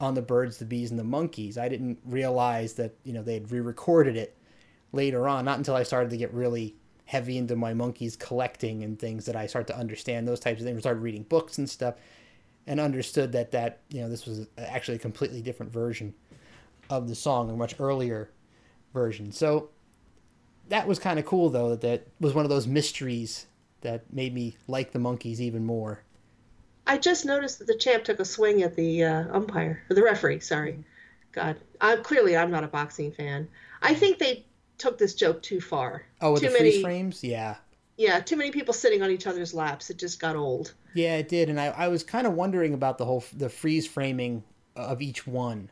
on 0.00 0.14
the 0.14 0.22
Birds, 0.22 0.56
the 0.56 0.64
Bees, 0.64 0.90
and 0.90 0.98
the 0.98 1.04
Monkees. 1.04 1.58
I 1.58 1.68
didn't 1.68 1.98
realize 2.04 2.74
that 2.74 2.94
you 3.04 3.12
know 3.12 3.22
they 3.22 3.34
had 3.34 3.50
re-recorded 3.50 4.16
it 4.16 4.36
later 4.92 5.28
on. 5.28 5.44
Not 5.44 5.58
until 5.58 5.76
I 5.76 5.82
started 5.82 6.10
to 6.10 6.16
get 6.16 6.32
really 6.32 6.74
heavy 7.04 7.36
into 7.36 7.56
my 7.56 7.74
Monkees 7.74 8.18
collecting 8.18 8.82
and 8.82 8.98
things 8.98 9.26
that 9.26 9.36
I 9.36 9.46
start 9.46 9.66
to 9.66 9.76
understand 9.76 10.26
those 10.26 10.40
types 10.40 10.60
of 10.60 10.66
things. 10.66 10.78
I 10.78 10.80
started 10.80 11.00
reading 11.00 11.24
books 11.24 11.58
and 11.58 11.68
stuff 11.68 11.96
and 12.66 12.78
understood 12.78 13.32
that 13.32 13.50
that 13.50 13.80
you 13.90 14.00
know 14.00 14.08
this 14.08 14.26
was 14.26 14.46
actually 14.56 14.96
a 14.96 15.00
completely 15.00 15.42
different 15.42 15.72
version 15.72 16.14
of 16.88 17.08
the 17.08 17.14
song, 17.14 17.50
a 17.50 17.56
much 17.56 17.74
earlier 17.78 18.30
version. 18.94 19.32
So 19.32 19.70
that 20.68 20.86
was 20.86 20.98
kind 20.98 21.18
of 21.18 21.26
cool 21.26 21.50
though. 21.50 21.70
That 21.70 21.80
that 21.82 22.06
was 22.20 22.32
one 22.32 22.44
of 22.44 22.48
those 22.48 22.66
mysteries 22.66 23.46
that 23.82 24.12
made 24.12 24.34
me 24.34 24.56
like 24.66 24.92
the 24.92 24.98
Monkees 24.98 25.40
even 25.40 25.64
more. 25.64 26.02
I 26.86 26.98
just 26.98 27.24
noticed 27.24 27.58
that 27.58 27.66
the 27.66 27.76
champ 27.76 28.04
took 28.04 28.20
a 28.20 28.24
swing 28.24 28.62
at 28.62 28.74
the 28.76 29.04
uh, 29.04 29.36
umpire, 29.36 29.82
or 29.88 29.94
the 29.94 30.02
referee. 30.02 30.40
Sorry, 30.40 30.82
God, 31.32 31.56
I, 31.80 31.96
clearly 31.96 32.36
I'm 32.36 32.50
not 32.50 32.64
a 32.64 32.68
boxing 32.68 33.12
fan. 33.12 33.48
I 33.82 33.94
think 33.94 34.18
they 34.18 34.44
took 34.78 34.98
this 34.98 35.14
joke 35.14 35.42
too 35.42 35.60
far. 35.60 36.04
Oh, 36.20 36.32
with 36.32 36.42
too 36.42 36.48
the 36.48 36.56
freeze 36.56 36.74
many, 36.74 36.82
frames, 36.82 37.22
yeah, 37.22 37.56
Yeah, 37.96 38.20
too 38.20 38.36
many 38.36 38.50
people 38.50 38.74
sitting 38.74 39.02
on 39.02 39.10
each 39.10 39.26
other's 39.26 39.54
laps. 39.54 39.90
It 39.90 39.98
just 39.98 40.18
got 40.20 40.36
old. 40.36 40.74
yeah, 40.94 41.16
it 41.16 41.28
did. 41.28 41.48
And 41.50 41.60
I, 41.60 41.66
I 41.66 41.88
was 41.88 42.02
kind 42.02 42.26
of 42.26 42.32
wondering 42.34 42.74
about 42.74 42.98
the 42.98 43.04
whole 43.04 43.22
the 43.36 43.48
freeze 43.48 43.86
framing 43.86 44.42
of 44.74 45.02
each 45.02 45.26
one. 45.26 45.70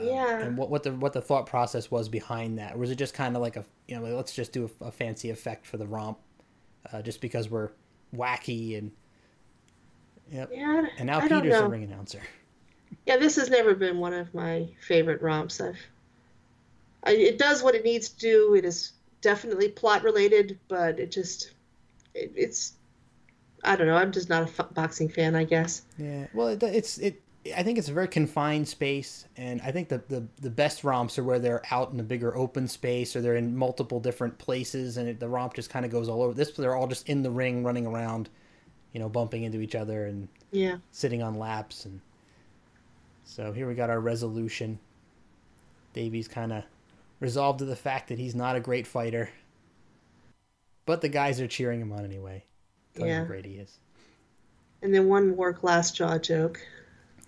yeah. 0.00 0.40
and 0.40 0.56
what, 0.56 0.70
what 0.70 0.82
the 0.82 0.92
what 0.92 1.12
the 1.14 1.22
thought 1.22 1.46
process 1.46 1.90
was 1.90 2.08
behind 2.08 2.58
that. 2.58 2.74
Or 2.74 2.78
was 2.78 2.90
it 2.90 2.96
just 2.96 3.14
kind 3.14 3.34
of 3.34 3.42
like 3.42 3.56
a 3.56 3.64
you 3.88 3.98
know 3.98 4.04
let's 4.14 4.34
just 4.34 4.52
do 4.52 4.70
a, 4.80 4.86
a 4.86 4.90
fancy 4.92 5.30
effect 5.30 5.66
for 5.66 5.78
the 5.78 5.86
romp, 5.86 6.18
uh, 6.92 7.02
just 7.02 7.20
because 7.20 7.48
we're 7.48 7.70
wacky 8.14 8.78
and 8.78 8.92
yep. 10.30 10.50
Yeah, 10.52 10.86
And 10.98 11.06
now 11.06 11.18
I 11.18 11.28
Peter's 11.28 11.58
the 11.58 11.68
ring 11.68 11.84
announcer. 11.84 12.20
Yeah, 13.06 13.16
this 13.16 13.36
has 13.36 13.50
never 13.50 13.74
been 13.74 13.98
one 13.98 14.12
of 14.12 14.32
my 14.34 14.68
favorite 14.80 15.22
romps. 15.22 15.60
I've, 15.60 15.78
I, 17.04 17.12
it 17.12 17.38
does 17.38 17.62
what 17.62 17.74
it 17.74 17.84
needs 17.84 18.08
to 18.10 18.18
do. 18.18 18.54
It 18.54 18.64
is 18.64 18.92
definitely 19.20 19.68
plot 19.68 20.02
related, 20.02 20.58
but 20.68 20.98
it 20.98 21.10
just, 21.10 21.52
it, 22.14 22.32
it's, 22.34 22.74
I 23.64 23.76
don't 23.76 23.86
know. 23.86 23.96
I'm 23.96 24.12
just 24.12 24.28
not 24.28 24.42
a 24.42 24.46
f- 24.46 24.74
boxing 24.74 25.08
fan, 25.08 25.34
I 25.34 25.44
guess. 25.44 25.82
Yeah. 25.96 26.26
Well, 26.32 26.48
it, 26.48 26.62
it's 26.62 26.98
it. 26.98 27.20
I 27.56 27.62
think 27.62 27.78
it's 27.78 27.88
a 27.88 27.92
very 27.92 28.08
confined 28.08 28.68
space, 28.68 29.24
and 29.36 29.60
I 29.62 29.72
think 29.72 29.88
the, 29.88 30.02
the 30.08 30.26
the 30.40 30.50
best 30.50 30.84
romps 30.84 31.18
are 31.18 31.24
where 31.24 31.38
they're 31.38 31.62
out 31.70 31.92
in 31.92 31.98
a 31.98 32.02
bigger 32.04 32.36
open 32.36 32.68
space, 32.68 33.16
or 33.16 33.20
they're 33.20 33.36
in 33.36 33.56
multiple 33.56 34.00
different 34.00 34.38
places, 34.38 34.96
and 34.96 35.08
it, 35.08 35.18
the 35.18 35.28
romp 35.28 35.54
just 35.54 35.70
kind 35.70 35.84
of 35.84 35.90
goes 35.90 36.08
all 36.08 36.22
over. 36.22 36.34
This 36.34 36.52
they're 36.52 36.74
all 36.74 36.86
just 36.86 37.08
in 37.08 37.22
the 37.22 37.30
ring, 37.30 37.64
running 37.64 37.86
around, 37.86 38.28
you 38.92 39.00
know, 39.00 39.08
bumping 39.08 39.42
into 39.42 39.60
each 39.60 39.74
other 39.74 40.06
and 40.06 40.28
Yeah. 40.50 40.78
sitting 40.90 41.22
on 41.22 41.34
laps, 41.34 41.84
and 41.84 42.00
so 43.24 43.52
here 43.52 43.68
we 43.68 43.74
got 43.74 43.90
our 43.90 44.00
resolution. 44.00 44.78
Davy's 45.92 46.28
kind 46.28 46.52
of 46.52 46.64
resolved 47.20 47.58
to 47.60 47.64
the 47.64 47.76
fact 47.76 48.08
that 48.08 48.18
he's 48.18 48.34
not 48.34 48.56
a 48.56 48.60
great 48.60 48.86
fighter, 48.86 49.30
but 50.86 51.00
the 51.00 51.08
guys 51.08 51.40
are 51.40 51.48
cheering 51.48 51.80
him 51.80 51.92
on 51.92 52.04
anyway. 52.04 52.44
Telling 52.94 53.10
him 53.10 53.14
Yeah. 53.14 53.20
how 53.20 53.26
great 53.26 53.44
he 53.44 53.54
is. 53.56 53.78
And 54.82 54.94
then 54.94 55.08
one 55.08 55.34
more 55.36 55.52
glass 55.52 55.90
jaw 55.90 56.18
joke. 56.18 56.60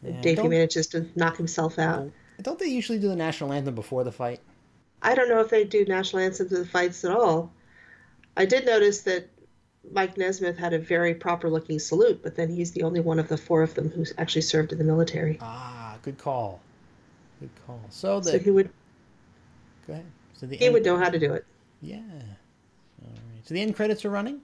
Yeah, 0.03 0.21
Davy 0.23 0.49
manages 0.49 0.87
to 0.89 1.07
knock 1.17 1.37
himself 1.37 1.79
out. 1.79 2.11
Don't 2.41 2.59
they 2.59 2.69
usually 2.69 2.99
do 2.99 3.09
the 3.09 3.17
national 3.17 3.53
anthem 3.53 3.75
before 3.75 4.05
the 4.05 4.13
fight? 4.13 4.41
I 5.03 5.15
don't 5.15 5.29
know 5.29 5.41
if 5.41 5.51
they 5.51 5.65
do 5.65 5.85
national 5.85 6.23
anthems 6.23 6.53
of 6.53 6.59
the 6.59 6.67
fights 6.67 7.05
at 7.05 7.11
all. 7.11 7.53
I 8.37 8.47
did 8.47 8.65
notice 8.65 9.03
that 9.03 9.29
Mike 9.91 10.17
Nesmith 10.17 10.59
had 10.59 10.73
a 10.73 10.79
very 10.79 11.15
proper 11.15 11.49
looking 11.49 11.79
salute, 11.79 12.23
but 12.23 12.37
then 12.37 12.49
he's 12.49 12.73
the 12.73 12.83
only 12.83 13.01
one 13.01 13.19
of 13.19 13.29
the 13.29 13.37
four 13.37 13.63
of 13.63 13.75
them 13.75 13.91
who 13.91 14.05
actually 14.19 14.43
served 14.43 14.73
in 14.73 14.79
the 14.79 14.85
military. 14.85 15.39
Ah, 15.41 15.97
good 16.03 16.19
call. 16.19 16.61
Good 17.41 17.51
call. 17.67 17.81
So 17.91 18.21
the 18.21 18.33
So 18.33 18.39
he 18.39 18.51
would 18.51 18.71
go 19.87 19.95
ahead. 19.95 20.07
So 20.35 20.47
the 20.47 20.57
he 20.57 20.67
end, 20.67 20.75
would 20.75 20.85
know 20.85 20.97
how 20.97 21.09
to 21.09 21.19
do 21.19 21.33
it. 21.33 21.45
Yeah. 21.81 21.97
All 23.03 23.09
right. 23.11 23.45
So 23.45 23.55
the 23.55 23.63
end 23.63 23.75
credits 23.75 24.05
are 24.05 24.11
running, 24.11 24.43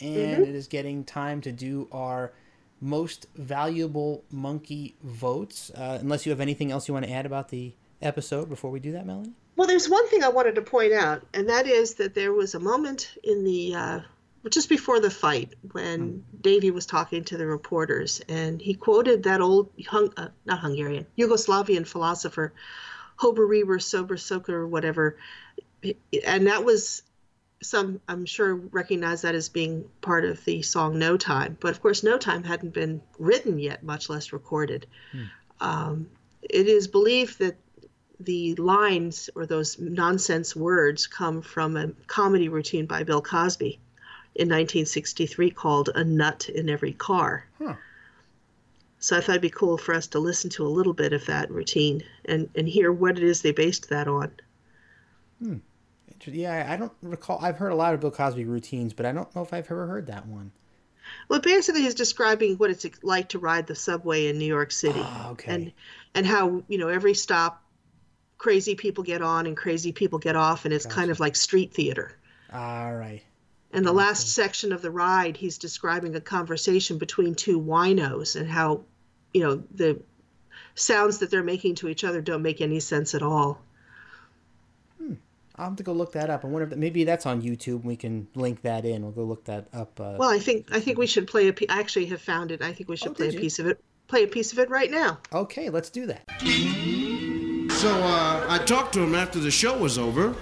and 0.00 0.44
Mhm. 0.44 0.48
it 0.48 0.54
is 0.54 0.68
getting 0.68 1.04
time 1.04 1.40
to 1.42 1.52
do 1.52 1.88
our 1.90 2.32
most 2.80 3.26
valuable 3.34 4.22
Monkee 4.30 4.94
votes. 5.02 5.70
Uh, 5.74 5.98
unless 6.00 6.26
you 6.26 6.30
have 6.30 6.40
anything 6.40 6.70
else 6.70 6.86
you 6.86 6.94
want 6.94 7.06
to 7.06 7.12
add 7.12 7.24
about 7.24 7.48
the 7.48 7.72
episode 8.02 8.50
before 8.50 8.70
we 8.70 8.80
do 8.80 8.92
that, 8.92 9.06
Melanie. 9.06 9.32
Well, 9.56 9.66
there's 9.66 9.88
one 9.88 10.06
thing 10.08 10.22
I 10.22 10.28
wanted 10.28 10.56
to 10.56 10.62
point 10.62 10.92
out, 10.92 11.26
and 11.32 11.48
that 11.48 11.66
is 11.66 11.94
that 11.94 12.14
there 12.14 12.32
was 12.32 12.54
a 12.54 12.60
moment 12.60 13.16
in 13.22 13.44
the 13.44 13.74
uh, 13.74 14.00
just 14.50 14.68
before 14.68 15.00
the 15.00 15.10
fight 15.10 15.54
when 15.72 16.24
Davy 16.40 16.70
was 16.70 16.86
talking 16.86 17.24
to 17.24 17.36
the 17.36 17.46
reporters, 17.46 18.20
and 18.28 18.60
he 18.60 18.74
quoted 18.74 19.22
that 19.22 19.40
old 19.40 19.70
hung, 19.86 20.12
uh, 20.16 20.28
not 20.44 20.60
Hungarian 20.60 21.06
Yugoslavian 21.18 21.86
philosopher 21.86 22.52
Hober 23.16 23.46
Reber 23.48 23.78
Sober 23.78 24.16
Soker 24.16 24.66
whatever, 24.66 25.16
and 26.26 26.46
that 26.46 26.64
was 26.64 27.02
some 27.62 28.00
I'm 28.08 28.26
sure 28.26 28.54
recognize 28.54 29.22
that 29.22 29.34
as 29.34 29.48
being 29.48 29.88
part 30.02 30.24
of 30.24 30.44
the 30.44 30.62
song 30.62 30.98
No 30.98 31.16
Time, 31.16 31.56
but 31.60 31.70
of 31.70 31.80
course 31.80 32.02
No 32.02 32.18
Time 32.18 32.44
hadn't 32.44 32.74
been 32.74 33.00
written 33.18 33.58
yet, 33.58 33.82
much 33.82 34.10
less 34.10 34.32
recorded. 34.32 34.86
Um, 35.60 36.10
it 36.42 36.66
is 36.66 36.88
believed 36.88 37.38
that 37.38 37.56
the 38.20 38.54
lines 38.56 39.30
or 39.34 39.46
those 39.46 39.78
nonsense 39.78 40.54
words 40.54 41.06
come 41.06 41.40
from 41.42 41.76
a 41.76 41.88
comedy 42.06 42.48
routine 42.48 42.86
by 42.86 43.02
Bill 43.02 43.22
Cosby 43.22 43.80
in 44.34 44.48
1963 44.48 45.50
called 45.50 45.90
A 45.94 46.04
Nut 46.04 46.48
in 46.48 46.68
Every 46.68 46.92
Car. 46.92 47.46
Huh. 47.58 47.74
So 48.98 49.16
I 49.16 49.20
thought 49.20 49.30
it'd 49.32 49.42
be 49.42 49.50
cool 49.50 49.76
for 49.76 49.94
us 49.94 50.06
to 50.08 50.18
listen 50.18 50.48
to 50.50 50.66
a 50.66 50.68
little 50.68 50.94
bit 50.94 51.12
of 51.12 51.26
that 51.26 51.50
routine 51.50 52.02
and, 52.24 52.48
and 52.54 52.66
hear 52.66 52.90
what 52.90 53.18
it 53.18 53.22
is 53.22 53.42
they 53.42 53.52
based 53.52 53.90
that 53.90 54.08
on. 54.08 54.32
Hmm. 55.42 55.56
Yeah, 56.26 56.66
I 56.70 56.76
don't 56.76 56.92
recall. 57.02 57.38
I've 57.42 57.58
heard 57.58 57.72
a 57.72 57.74
lot 57.74 57.92
of 57.92 58.00
Bill 58.00 58.10
Cosby 58.10 58.46
routines, 58.46 58.94
but 58.94 59.04
I 59.04 59.12
don't 59.12 59.34
know 59.36 59.42
if 59.42 59.52
I've 59.52 59.70
ever 59.70 59.86
heard 59.86 60.06
that 60.06 60.26
one. 60.26 60.52
Well, 61.28 61.40
basically, 61.40 61.82
he's 61.82 61.94
describing 61.94 62.56
what 62.56 62.70
it's 62.70 62.86
like 63.02 63.28
to 63.30 63.38
ride 63.38 63.66
the 63.66 63.74
subway 63.74 64.28
in 64.28 64.38
New 64.38 64.46
York 64.46 64.72
City, 64.72 65.02
Ah, 65.02 65.32
okay. 65.32 65.52
and 65.52 65.72
and 66.14 66.24
how 66.26 66.62
you 66.66 66.78
know 66.78 66.88
every 66.88 67.12
stop, 67.12 67.62
crazy 68.38 68.74
people 68.74 69.04
get 69.04 69.20
on 69.20 69.44
and 69.46 69.54
crazy 69.54 69.92
people 69.92 70.18
get 70.18 70.34
off, 70.34 70.64
and 70.64 70.72
it's 70.72 70.86
kind 70.86 71.10
of 71.10 71.20
like 71.20 71.36
street 71.36 71.74
theater. 71.74 72.16
All 72.50 72.94
right. 72.94 73.22
And 73.74 73.84
the 73.84 73.92
last 73.92 74.28
section 74.32 74.72
of 74.72 74.82
the 74.82 74.90
ride, 74.90 75.36
he's 75.36 75.58
describing 75.58 76.14
a 76.14 76.20
conversation 76.20 76.96
between 76.96 77.34
two 77.34 77.60
winos 77.60 78.36
and 78.36 78.48
how, 78.48 78.82
you 79.32 79.42
know, 79.42 79.62
the 79.74 80.00
sounds 80.76 81.18
that 81.18 81.30
they're 81.30 81.42
making 81.42 81.74
to 81.76 81.88
each 81.88 82.04
other 82.04 82.20
don't 82.20 82.42
make 82.42 82.60
any 82.60 82.78
sense 82.80 83.14
at 83.14 83.22
all. 83.22 83.60
Hmm. 84.98 85.14
I'll 85.56 85.66
have 85.70 85.76
to 85.76 85.82
go 85.82 85.92
look 85.92 86.12
that 86.12 86.30
up. 86.30 86.44
I 86.44 86.46
wonder 86.48 86.64
if 86.64 86.70
that, 86.70 86.78
maybe 86.78 87.02
that's 87.04 87.26
on 87.26 87.42
YouTube. 87.42 87.82
We 87.84 87.96
can 87.96 88.28
link 88.34 88.62
that 88.62 88.84
in. 88.84 89.02
We'll 89.02 89.10
go 89.12 89.24
look 89.24 89.44
that 89.46 89.66
up. 89.72 89.98
Uh, 90.00 90.14
Well, 90.18 90.30
I 90.30 90.38
think 90.38 90.68
I 90.72 90.78
think 90.80 90.96
we 90.98 91.06
should 91.08 91.26
play 91.26 91.48
a. 91.48 91.52
pe- 91.52 91.66
I 91.68 91.80
actually 91.80 92.06
have 92.06 92.20
found 92.22 92.52
it. 92.52 92.62
I 92.62 92.72
think 92.72 92.88
we 92.88 92.96
should 92.96 93.10
Oh, 93.10 93.14
play 93.14 93.28
a 93.28 93.32
you? 93.32 93.40
piece 93.40 93.58
of 93.58 93.66
it. 93.66 93.82
Play 94.06 94.22
a 94.22 94.28
piece 94.28 94.52
of 94.52 94.58
it 94.60 94.70
right 94.70 94.90
now. 94.90 95.18
okay, 95.32 95.68
let's 95.70 95.90
do 95.90 96.06
that. 96.06 96.22
So 97.72 97.90
uh, 97.92 98.46
I 98.48 98.58
talked 98.64 98.94
to 98.94 99.00
him 99.02 99.14
after 99.14 99.38
the 99.40 99.50
show 99.50 99.76
was 99.76 99.98
over, 99.98 100.34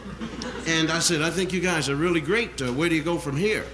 and 0.67 0.91
I 0.91 0.99
said, 0.99 1.23
I 1.23 1.31
think 1.31 1.53
you 1.53 1.61
guys 1.61 1.89
are 1.89 1.97
really 1.97 2.21
great. 2.21 2.61
Uh, 2.61 2.73
where 2.73 2.89
do 2.89 2.95
you 2.95 3.03
go 3.03 3.19
from 3.19 3.37
here? 3.37 3.65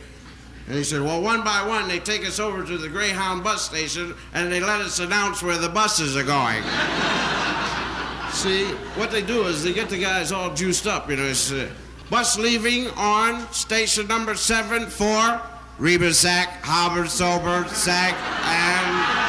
And 0.67 0.77
he 0.77 0.85
said, 0.85 1.01
Well, 1.01 1.23
one 1.23 1.43
by 1.45 1.67
one, 1.67 1.89
they 1.89 1.99
take 1.99 2.27
us 2.27 2.39
over 2.39 2.63
to 2.65 2.79
the 2.79 2.89
Greyhound 2.89 3.43
bus 3.43 3.65
station 3.65 4.15
and 4.35 4.53
they 4.53 4.61
let 4.61 4.81
us 4.81 4.99
announce 4.99 5.43
where 5.43 5.57
the 5.57 5.69
buses 5.69 6.17
are 6.17 6.25
going. 6.25 6.63
See, 8.33 8.67
what 9.01 9.11
they 9.11 9.23
do 9.23 9.47
is 9.47 9.65
they 9.65 9.73
get 9.73 9.89
the 9.89 9.99
guys 9.99 10.31
all 10.31 10.55
juiced 10.55 10.87
up. 10.87 11.09
You 11.09 11.17
know, 11.17 11.25
it's 11.25 11.51
uh, 11.51 11.71
bus 12.11 12.39
leaving 12.39 12.89
on 12.91 13.51
station 13.53 14.07
number 14.07 14.35
seven 14.35 14.87
for 14.87 15.41
Reba 15.79 16.13
Sack, 16.13 16.63
Harbor 16.63 17.07
Sober, 17.07 17.67
Sack, 17.69 18.15
and 18.45 19.29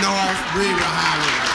North 0.00 0.38
Highway. 0.54 1.47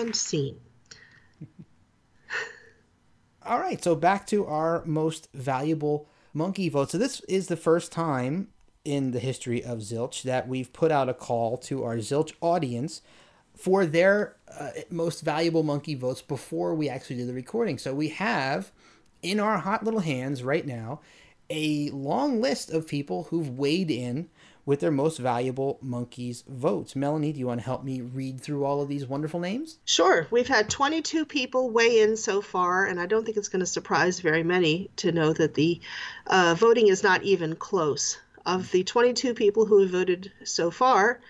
And 0.00 0.16
scene. 0.16 0.56
All 3.44 3.58
right, 3.58 3.82
so 3.82 3.94
back 3.94 4.26
to 4.28 4.46
our 4.46 4.82
most 4.86 5.28
valuable 5.34 6.08
Monkee 6.34 6.70
vote. 6.70 6.90
So 6.90 6.98
this 6.98 7.20
is 7.22 7.48
the 7.48 7.56
first 7.56 7.92
time 7.92 8.48
in 8.82 9.10
the 9.10 9.18
history 9.18 9.62
of 9.62 9.80
Zilch 9.80 10.22
that 10.22 10.48
we've 10.48 10.72
put 10.72 10.90
out 10.90 11.10
a 11.10 11.14
call 11.14 11.58
to 11.58 11.84
our 11.84 11.96
Zilch 11.96 12.32
audience 12.40 13.02
for 13.54 13.84
their 13.84 14.36
uh, 14.58 14.70
most 14.88 15.20
valuable 15.20 15.62
Monkee 15.62 15.98
votes 15.98 16.22
before 16.22 16.74
we 16.74 16.88
actually 16.88 17.16
do 17.16 17.26
the 17.26 17.34
recording. 17.34 17.76
So 17.76 17.92
we 17.92 18.08
have 18.08 18.72
in 19.22 19.38
our 19.38 19.58
hot 19.58 19.84
little 19.84 20.00
hands 20.00 20.42
right 20.42 20.66
now 20.66 21.00
a 21.50 21.90
long 21.90 22.40
list 22.40 22.70
of 22.70 22.86
people 22.86 23.24
who've 23.24 23.58
weighed 23.58 23.90
in 23.90 24.30
with 24.70 24.78
their 24.78 24.92
most 24.92 25.18
valuable 25.18 25.80
Monkees 25.84 26.46
votes. 26.46 26.94
Melanie, 26.94 27.32
do 27.32 27.40
you 27.40 27.46
want 27.48 27.58
to 27.58 27.66
help 27.66 27.82
me 27.82 28.02
read 28.02 28.40
through 28.40 28.64
all 28.64 28.80
of 28.80 28.88
these 28.88 29.04
wonderful 29.04 29.40
names? 29.40 29.80
Sure. 29.84 30.28
We've 30.30 30.46
had 30.46 30.70
22 30.70 31.26
people 31.26 31.70
weigh 31.70 32.02
in 32.02 32.16
so 32.16 32.40
far, 32.40 32.86
and 32.86 33.00
I 33.00 33.06
don't 33.06 33.24
think 33.24 33.36
it's 33.36 33.48
going 33.48 33.64
to 33.64 33.66
surprise 33.66 34.20
very 34.20 34.44
many 34.44 34.88
to 34.98 35.10
know 35.10 35.32
that 35.32 35.54
the 35.54 35.80
uh, 36.24 36.54
voting 36.56 36.86
is 36.86 37.02
not 37.02 37.24
even 37.24 37.56
close. 37.56 38.16
Of 38.46 38.70
the 38.70 38.84
22 38.84 39.34
people 39.34 39.66
who 39.66 39.80
have 39.80 39.90
voted 39.90 40.30
so 40.44 40.70
far, 40.70 41.20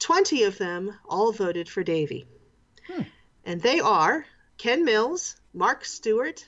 20 0.00 0.42
of 0.42 0.58
them 0.58 0.98
all 1.08 1.30
voted 1.30 1.68
for 1.68 1.84
Davy. 1.84 2.26
And 3.44 3.62
they 3.62 3.78
are 3.78 4.26
Ken 4.56 4.84
Mills, 4.84 5.36
Mark 5.54 5.84
Stewart, 5.84 6.44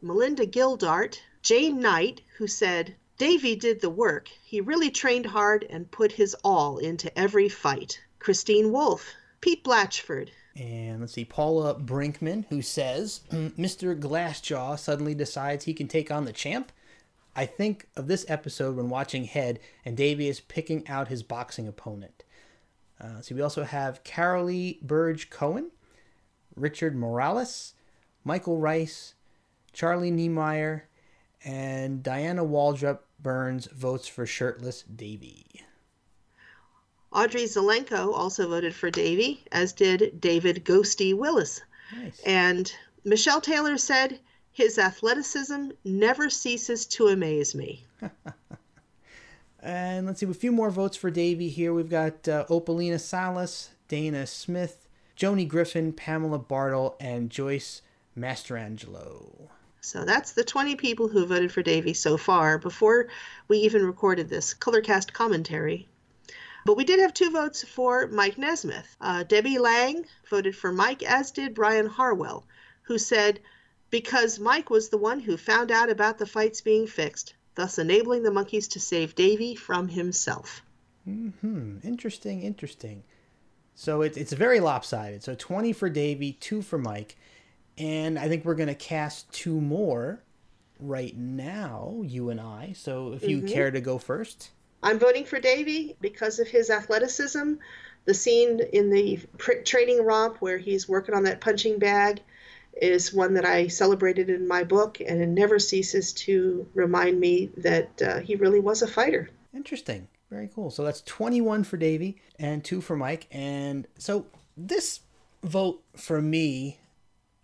Melinda 0.00 0.46
Gildart, 0.46 1.18
Jane 1.42 1.80
Knight, 1.80 2.20
who 2.36 2.46
said, 2.46 2.94
Davy 3.18 3.56
did 3.56 3.80
the 3.80 3.90
work. 3.90 4.28
He 4.44 4.60
really 4.60 4.90
trained 4.90 5.26
hard 5.26 5.66
and 5.68 5.90
put 5.90 6.12
his 6.12 6.34
all 6.44 6.78
into 6.78 7.16
every 7.18 7.48
fight. 7.48 8.00
Christine 8.20 8.72
Wolfe, 8.72 9.14
Pete 9.40 9.64
Blatchford, 9.64 10.30
And 10.56 11.00
let's 11.00 11.12
see, 11.12 11.24
Paula 11.24 11.74
Brinkman, 11.74 12.46
who 12.48 12.62
says, 12.62 13.20
Mr. 13.30 13.98
Glassjaw 13.98 14.78
suddenly 14.78 15.14
decides 15.14 15.64
he 15.64 15.74
can 15.74 15.88
take 15.88 16.10
on 16.10 16.24
the 16.24 16.32
champ. 16.32 16.72
I 17.36 17.46
think 17.46 17.86
of 17.96 18.08
this 18.08 18.24
episode 18.28 18.76
when 18.76 18.88
watching 18.88 19.24
Head 19.24 19.60
and 19.84 19.96
Davy 19.96 20.28
is 20.28 20.40
picking 20.40 20.86
out 20.88 21.08
his 21.08 21.22
boxing 21.22 21.68
opponent. 21.68 22.24
Uh, 23.00 23.20
so 23.20 23.34
we 23.34 23.42
also 23.42 23.62
have 23.62 24.02
Carolee 24.02 24.80
Burge 24.82 25.30
Cohen, 25.30 25.70
Richard 26.56 26.96
Morales, 26.96 27.74
Michael 28.24 28.58
Rice, 28.58 29.14
Charlie 29.72 30.10
Niemeyer, 30.10 30.88
and 31.44 32.02
Diana 32.02 32.44
Waldrop 32.44 32.98
Burns 33.20 33.66
votes 33.66 34.08
for 34.08 34.26
shirtless 34.26 34.82
Davy. 34.82 35.46
Audrey 37.12 37.44
Zelenko 37.44 38.12
also 38.14 38.48
voted 38.48 38.74
for 38.74 38.90
Davy, 38.90 39.44
as 39.50 39.72
did 39.72 40.20
David 40.20 40.64
Ghosty 40.64 41.16
Willis. 41.16 41.60
And 42.24 42.72
Michelle 43.04 43.40
Taylor 43.40 43.78
said, 43.78 44.20
His 44.52 44.78
athleticism 44.78 45.70
never 45.84 46.28
ceases 46.28 46.86
to 46.86 47.08
amaze 47.08 47.54
me. 47.54 47.86
And 49.60 50.06
let's 50.06 50.20
see, 50.20 50.26
a 50.26 50.34
few 50.34 50.52
more 50.52 50.70
votes 50.70 50.96
for 50.96 51.10
Davy 51.10 51.48
here. 51.48 51.74
We've 51.74 51.90
got 51.90 52.28
uh, 52.28 52.44
Opalina 52.48 53.00
Salas, 53.00 53.70
Dana 53.88 54.26
Smith, 54.26 54.88
Joni 55.16 55.48
Griffin, 55.48 55.92
Pamela 55.92 56.38
Bartle, 56.38 56.96
and 57.00 57.28
Joyce 57.28 57.82
Mastrangelo. 58.16 59.48
So 59.80 60.04
that's 60.04 60.32
the 60.32 60.44
20 60.44 60.76
people 60.76 61.08
who 61.08 61.26
voted 61.26 61.52
for 61.52 61.62
Davy 61.62 61.94
so 61.94 62.16
far 62.16 62.58
before 62.58 63.08
we 63.46 63.58
even 63.58 63.86
recorded 63.86 64.28
this 64.28 64.54
Colorcast 64.54 65.12
commentary. 65.12 65.88
But 66.64 66.76
we 66.76 66.84
did 66.84 67.00
have 67.00 67.14
two 67.14 67.30
votes 67.30 67.62
for 67.62 68.08
Mike 68.08 68.36
Nesmith. 68.36 68.96
Uh, 69.00 69.22
Debbie 69.22 69.58
Lang 69.58 70.04
voted 70.28 70.56
for 70.56 70.72
Mike, 70.72 71.02
as 71.02 71.30
did 71.30 71.54
Brian 71.54 71.86
Harwell, 71.86 72.44
who 72.82 72.98
said, 72.98 73.40
Because 73.90 74.38
Mike 74.38 74.68
was 74.68 74.88
the 74.88 74.98
one 74.98 75.20
who 75.20 75.36
found 75.36 75.70
out 75.70 75.88
about 75.88 76.18
the 76.18 76.26
fights 76.26 76.60
being 76.60 76.86
fixed, 76.86 77.34
thus 77.54 77.78
enabling 77.78 78.22
the 78.22 78.30
Monkees 78.30 78.68
to 78.72 78.80
save 78.80 79.14
Davy 79.14 79.54
from 79.54 79.88
himself. 79.88 80.62
Hmm, 81.04 81.78
interesting, 81.82 82.42
interesting. 82.42 83.02
So 83.74 84.02
it, 84.02 84.16
it's 84.16 84.32
very 84.32 84.60
lopsided. 84.60 85.22
So 85.22 85.34
20 85.34 85.72
for 85.72 85.88
Davy, 85.88 86.32
2 86.32 86.62
for 86.62 86.78
Mike. 86.78 87.16
And 87.78 88.18
I 88.18 88.28
think 88.28 88.44
we're 88.44 88.54
going 88.54 88.68
to 88.68 88.74
cast 88.74 89.32
two 89.32 89.60
more 89.60 90.22
right 90.80 91.16
now, 91.16 92.02
you 92.04 92.30
and 92.30 92.40
I. 92.40 92.72
So 92.74 93.12
if 93.12 93.22
you 93.22 93.42
Mhm. 93.42 93.48
care 93.48 93.70
to 93.70 93.80
go 93.80 93.98
first. 93.98 94.50
I'm 94.82 94.98
voting 94.98 95.24
for 95.24 95.40
Davy 95.40 95.96
because 96.00 96.38
of 96.38 96.48
his 96.48 96.70
athleticism. 96.70 97.54
The 98.04 98.14
scene 98.14 98.60
in 98.72 98.90
the 98.90 99.18
training 99.64 100.04
romp 100.04 100.40
where 100.40 100.58
he's 100.58 100.88
working 100.88 101.14
on 101.14 101.24
that 101.24 101.40
punching 101.40 101.78
bag 101.78 102.20
is 102.80 103.12
one 103.12 103.34
that 103.34 103.44
I 103.44 103.66
celebrated 103.66 104.30
in 104.30 104.46
my 104.46 104.62
book, 104.62 105.00
and 105.00 105.20
it 105.20 105.26
never 105.26 105.58
ceases 105.58 106.12
to 106.12 106.66
remind 106.74 107.18
me 107.18 107.50
that 107.56 108.00
uh, 108.00 108.20
he 108.20 108.36
really 108.36 108.60
was 108.60 108.82
a 108.82 108.86
fighter. 108.86 109.30
Interesting. 109.52 110.06
Very 110.30 110.48
cool. 110.54 110.70
So 110.70 110.84
that's 110.84 111.00
21 111.02 111.64
for 111.64 111.76
Davy 111.76 112.18
and 112.38 112.62
2 112.62 112.80
for 112.80 112.96
Mike. 112.96 113.26
And 113.32 113.88
so 113.98 114.26
this 114.56 115.00
vote 115.42 115.82
for 115.96 116.20
me 116.20 116.78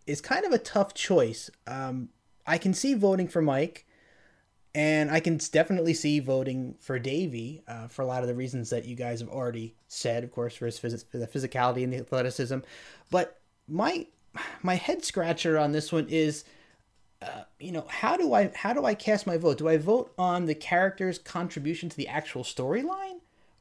is 0.07 0.21
kind 0.21 0.45
of 0.45 0.53
a 0.53 0.59
tough 0.59 0.95
choice. 0.95 1.51
Um, 1.67 2.11
I 2.47 2.59
can 2.59 2.75
see 2.75 2.95
voting 2.95 3.29
for 3.29 3.41
Mike, 3.41 3.87
and 4.75 5.11
I 5.11 5.21
can 5.21 5.39
definitely 5.53 5.95
see 5.95 6.21
voting 6.21 6.77
for 6.81 6.99
Davy 6.99 7.63
uh, 7.67 7.89
for 7.89 8.03
a 8.03 8.07
lot 8.07 8.23
of 8.23 8.29
the 8.29 8.35
reasons 8.35 8.71
that 8.71 8.85
you 8.85 8.97
guys 8.97 9.21
have 9.21 9.29
already 9.29 9.75
said, 9.89 10.25
of 10.25 10.33
course, 10.33 10.57
for 10.57 10.67
his 10.67 10.79
phys- 10.79 11.05
for 11.11 11.19
the 11.19 11.27
physicality 11.27 11.85
and 11.85 11.93
the 11.93 11.99
athleticism. 11.99 12.59
But 13.11 13.41
my 13.69 14.07
my 14.63 14.75
head 14.75 15.05
scratcher 15.05 15.59
on 15.59 15.73
this 15.73 15.93
one 15.93 16.09
is 16.09 16.45
uh, 17.23 17.45
you 17.59 17.73
know 17.73 17.87
how 17.89 18.17
do 18.17 18.35
i 18.35 18.51
how 18.55 18.73
do 18.73 18.85
i 18.85 18.95
cast 18.95 19.27
my 19.27 19.37
vote 19.37 19.59
do 19.59 19.69
i 19.69 19.77
vote 19.77 20.13
on 20.19 20.47
the 20.47 20.55
character's 20.55 21.19
contribution 21.19 21.89
to 21.89 21.97
the 21.97 22.09
actual 22.09 22.43
storyline 22.43 23.21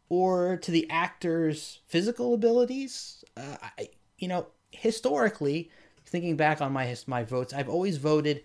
or 0.10 0.58
to 0.58 0.72
the 0.72 0.90
actor's 0.90 1.80
physical 1.88 2.34
abilities 2.34 3.24
uh, 3.38 3.58
I, 3.78 3.90
you 4.18 4.28
know 4.28 4.48
historically 4.72 5.70
thinking 6.14 6.38
back 6.38 6.62
on 6.62 6.72
my 6.72 6.96
my 7.08 7.24
votes 7.24 7.54
i've 7.54 7.68
always 7.68 7.98
voted 7.98 8.44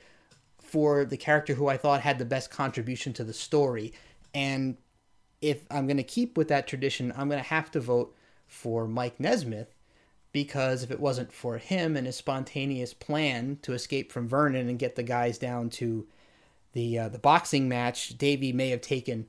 for 0.61 1.05
the 1.05 1.17
character 1.17 1.55
who 1.55 1.69
i 1.69 1.77
thought 1.77 2.01
had 2.01 2.19
the 2.19 2.25
best 2.25 2.51
contribution 2.51 3.13
to 3.13 3.23
the 3.23 3.33
story 3.33 3.93
and 4.35 4.77
if 5.41 5.65
i'm 5.71 5.87
going 5.87 5.97
to 5.97 6.03
keep 6.03 6.37
with 6.37 6.49
that 6.49 6.67
tradition 6.67 7.13
i'm 7.17 7.29
going 7.29 7.41
to 7.41 7.49
have 7.49 7.71
to 7.71 7.79
vote 7.79 8.17
for 8.47 8.89
mike 8.89 9.21
nesmith 9.21 9.75
because 10.33 10.83
if 10.83 10.91
it 10.91 11.01
wasn't 11.01 11.33
for 11.33 11.59
him 11.59 11.97
and 11.97 12.07
his 12.07 12.17
spontaneous 12.17 12.93
plan 12.95 13.59
to 13.63 13.73
escape 13.73 14.13
from 14.13 14.29
Vernon 14.29 14.69
and 14.69 14.79
get 14.79 14.97
the 14.97 15.03
guys 15.03 15.39
down 15.39 15.71
to 15.71 16.07
the 16.73 16.99
uh, 16.99 17.09
the 17.09 17.19
boxing 17.19 17.69
match, 17.69 18.19
Davy 18.19 18.53
may 18.53 18.69
have 18.71 18.81
taken 18.81 19.27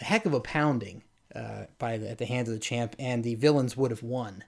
a 0.00 0.04
heck 0.04 0.24
of 0.26 0.34
a 0.34 0.40
pounding 0.40 1.02
uh, 1.34 1.64
by 1.78 1.98
the, 1.98 2.10
at 2.10 2.18
the 2.18 2.26
hands 2.26 2.48
of 2.48 2.54
the 2.54 2.60
champ, 2.60 2.96
and 2.98 3.22
the 3.22 3.34
villains 3.34 3.76
would 3.76 3.90
have 3.90 4.02
won. 4.02 4.42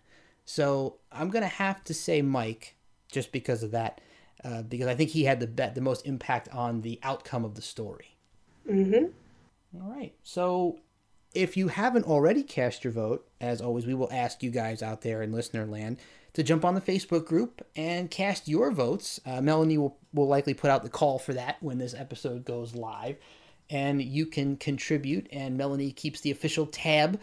So 0.44 0.96
I'm 1.12 1.30
gonna 1.30 1.46
have 1.46 1.84
to 1.84 1.94
say 1.94 2.22
Mike, 2.22 2.76
just 3.10 3.32
because 3.32 3.62
of 3.62 3.70
that, 3.72 4.00
uh, 4.44 4.62
because 4.62 4.86
I 4.86 4.94
think 4.94 5.10
he 5.10 5.24
had 5.24 5.40
the 5.40 5.46
bet, 5.46 5.74
the 5.74 5.80
most 5.80 6.06
impact 6.06 6.48
on 6.50 6.82
the 6.82 6.98
outcome 7.02 7.44
of 7.44 7.54
the 7.54 7.62
story. 7.62 8.16
Mm-hmm. 8.68 9.06
All 9.80 9.90
right, 9.90 10.14
so 10.22 10.78
if 11.34 11.56
you 11.56 11.68
haven't 11.68 12.06
already 12.06 12.42
cast 12.42 12.82
your 12.84 12.92
vote, 12.92 13.28
as 13.40 13.60
always, 13.60 13.86
we 13.86 13.94
will 13.94 14.10
ask 14.12 14.42
you 14.42 14.50
guys 14.50 14.82
out 14.82 15.02
there 15.02 15.22
in 15.22 15.32
listener 15.32 15.64
land 15.64 15.98
to 16.32 16.42
jump 16.42 16.64
on 16.64 16.74
the 16.74 16.80
Facebook 16.80 17.26
group 17.26 17.66
and 17.76 18.10
cast 18.10 18.48
your 18.48 18.70
votes. 18.70 19.20
Uh, 19.26 19.40
Melanie 19.40 19.78
will, 19.78 19.96
will 20.12 20.28
likely 20.28 20.54
put 20.54 20.70
out 20.70 20.82
the 20.82 20.88
call 20.88 21.18
for 21.18 21.32
that 21.34 21.56
when 21.60 21.78
this 21.78 21.94
episode 21.94 22.44
goes 22.44 22.74
live. 22.74 23.16
And 23.68 24.02
you 24.02 24.26
can 24.26 24.56
contribute, 24.56 25.28
and 25.30 25.56
Melanie 25.56 25.92
keeps 25.92 26.20
the 26.20 26.32
official 26.32 26.66
tab 26.66 27.20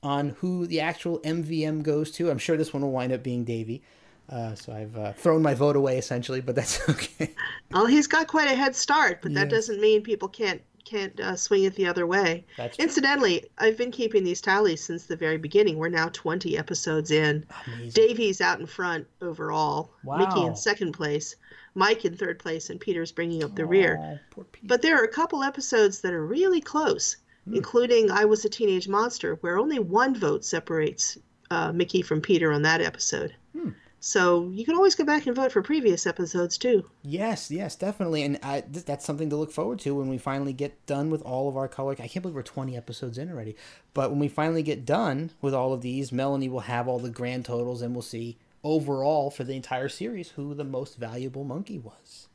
on 0.00 0.30
who 0.38 0.66
the 0.66 0.80
actual 0.80 1.18
MVM 1.20 1.82
goes 1.82 2.12
to. 2.12 2.30
I'm 2.30 2.38
sure 2.38 2.56
this 2.56 2.72
one 2.72 2.82
will 2.82 2.92
wind 2.92 3.12
up 3.12 3.24
being 3.24 3.44
Davy. 3.44 3.82
Uh, 4.28 4.54
so 4.54 4.72
I've 4.72 4.96
uh, 4.96 5.12
thrown 5.14 5.42
my 5.42 5.54
vote 5.54 5.76
away 5.76 5.96
essentially, 5.98 6.40
but 6.40 6.54
that's 6.54 6.86
okay. 6.88 7.32
Oh, 7.72 7.86
he's 7.86 8.06
got 8.06 8.26
quite 8.28 8.50
a 8.50 8.54
head 8.54 8.76
start, 8.76 9.22
but 9.22 9.34
that 9.34 9.48
doesn't 9.48 9.80
mean 9.80 10.02
people 10.02 10.28
can't 10.28 10.60
can't 10.84 11.18
uh, 11.20 11.36
swing 11.36 11.64
it 11.64 11.74
the 11.74 11.86
other 11.86 12.06
way. 12.06 12.46
That's 12.56 12.76
true. 12.76 12.82
Incidentally, 12.84 13.44
I've 13.58 13.76
been 13.76 13.90
keeping 13.90 14.24
these 14.24 14.40
tallies 14.40 14.82
since 14.82 15.04
the 15.04 15.16
very 15.16 15.36
beginning. 15.36 15.76
We're 15.76 15.90
now 15.90 16.08
20 16.14 16.56
episodes 16.56 17.10
in. 17.10 17.44
Davy's 17.92 18.40
out 18.40 18.58
in 18.58 18.64
front 18.66 19.06
overall. 19.20 19.90
Wow. 20.02 20.16
Micky 20.18 20.40
in 20.46 20.56
second 20.56 20.92
place. 20.92 21.36
Mike 21.74 22.06
in 22.06 22.16
third 22.16 22.38
place, 22.38 22.70
and 22.70 22.80
Peter's 22.80 23.12
bringing 23.12 23.44
up 23.44 23.54
the 23.54 23.66
rear. 23.66 24.20
But 24.62 24.80
there 24.80 24.96
are 24.98 25.04
a 25.04 25.08
couple 25.12 25.42
episodes 25.42 26.00
that 26.00 26.12
are 26.14 26.24
really 26.26 26.60
close, 26.60 27.16
Hmm. 27.44 27.54
including 27.56 28.10
"I 28.10 28.24
Was 28.24 28.44
a 28.44 28.48
Teenage 28.48 28.88
Monster," 28.88 29.34
where 29.42 29.58
only 29.58 29.78
one 29.78 30.14
vote 30.14 30.44
separates 30.44 31.18
uh, 31.50 31.70
Micky 31.72 32.02
from 32.02 32.20
Peter 32.20 32.50
on 32.52 32.62
that 32.62 32.80
episode. 32.80 33.34
Hmm. 33.52 33.70
So 34.00 34.48
you 34.50 34.64
can 34.64 34.76
always 34.76 34.94
go 34.94 35.04
back 35.04 35.26
and 35.26 35.34
vote 35.34 35.50
for 35.50 35.62
previous 35.62 36.06
episodes 36.06 36.56
too. 36.56 36.88
Yes, 37.02 37.50
yes, 37.50 37.74
definitely, 37.74 38.22
and 38.22 38.38
I, 38.42 38.60
th- 38.60 38.84
that's 38.84 39.04
something 39.04 39.28
to 39.30 39.36
look 39.36 39.50
forward 39.50 39.80
to 39.80 39.94
when 39.94 40.08
we 40.08 40.18
finally 40.18 40.52
get 40.52 40.86
done 40.86 41.10
with 41.10 41.22
all 41.22 41.48
of 41.48 41.56
our 41.56 41.68
color. 41.68 41.92
I 41.92 42.06
can't 42.06 42.22
believe 42.22 42.36
we're 42.36 42.42
twenty 42.42 42.76
episodes 42.76 43.18
in 43.18 43.30
already. 43.30 43.56
But 43.94 44.10
when 44.10 44.20
we 44.20 44.28
finally 44.28 44.62
get 44.62 44.84
done 44.84 45.30
with 45.40 45.54
all 45.54 45.72
of 45.72 45.80
these, 45.80 46.12
Melanie 46.12 46.48
will 46.48 46.60
have 46.60 46.86
all 46.86 47.00
the 47.00 47.10
grand 47.10 47.44
totals, 47.44 47.82
and 47.82 47.94
we'll 47.94 48.02
see 48.02 48.38
overall 48.62 49.30
for 49.30 49.44
the 49.44 49.56
entire 49.56 49.88
series 49.88 50.30
who 50.30 50.54
the 50.54 50.64
most 50.64 50.96
valuable 50.96 51.44
Monkee 51.44 51.82
was. 51.82 52.28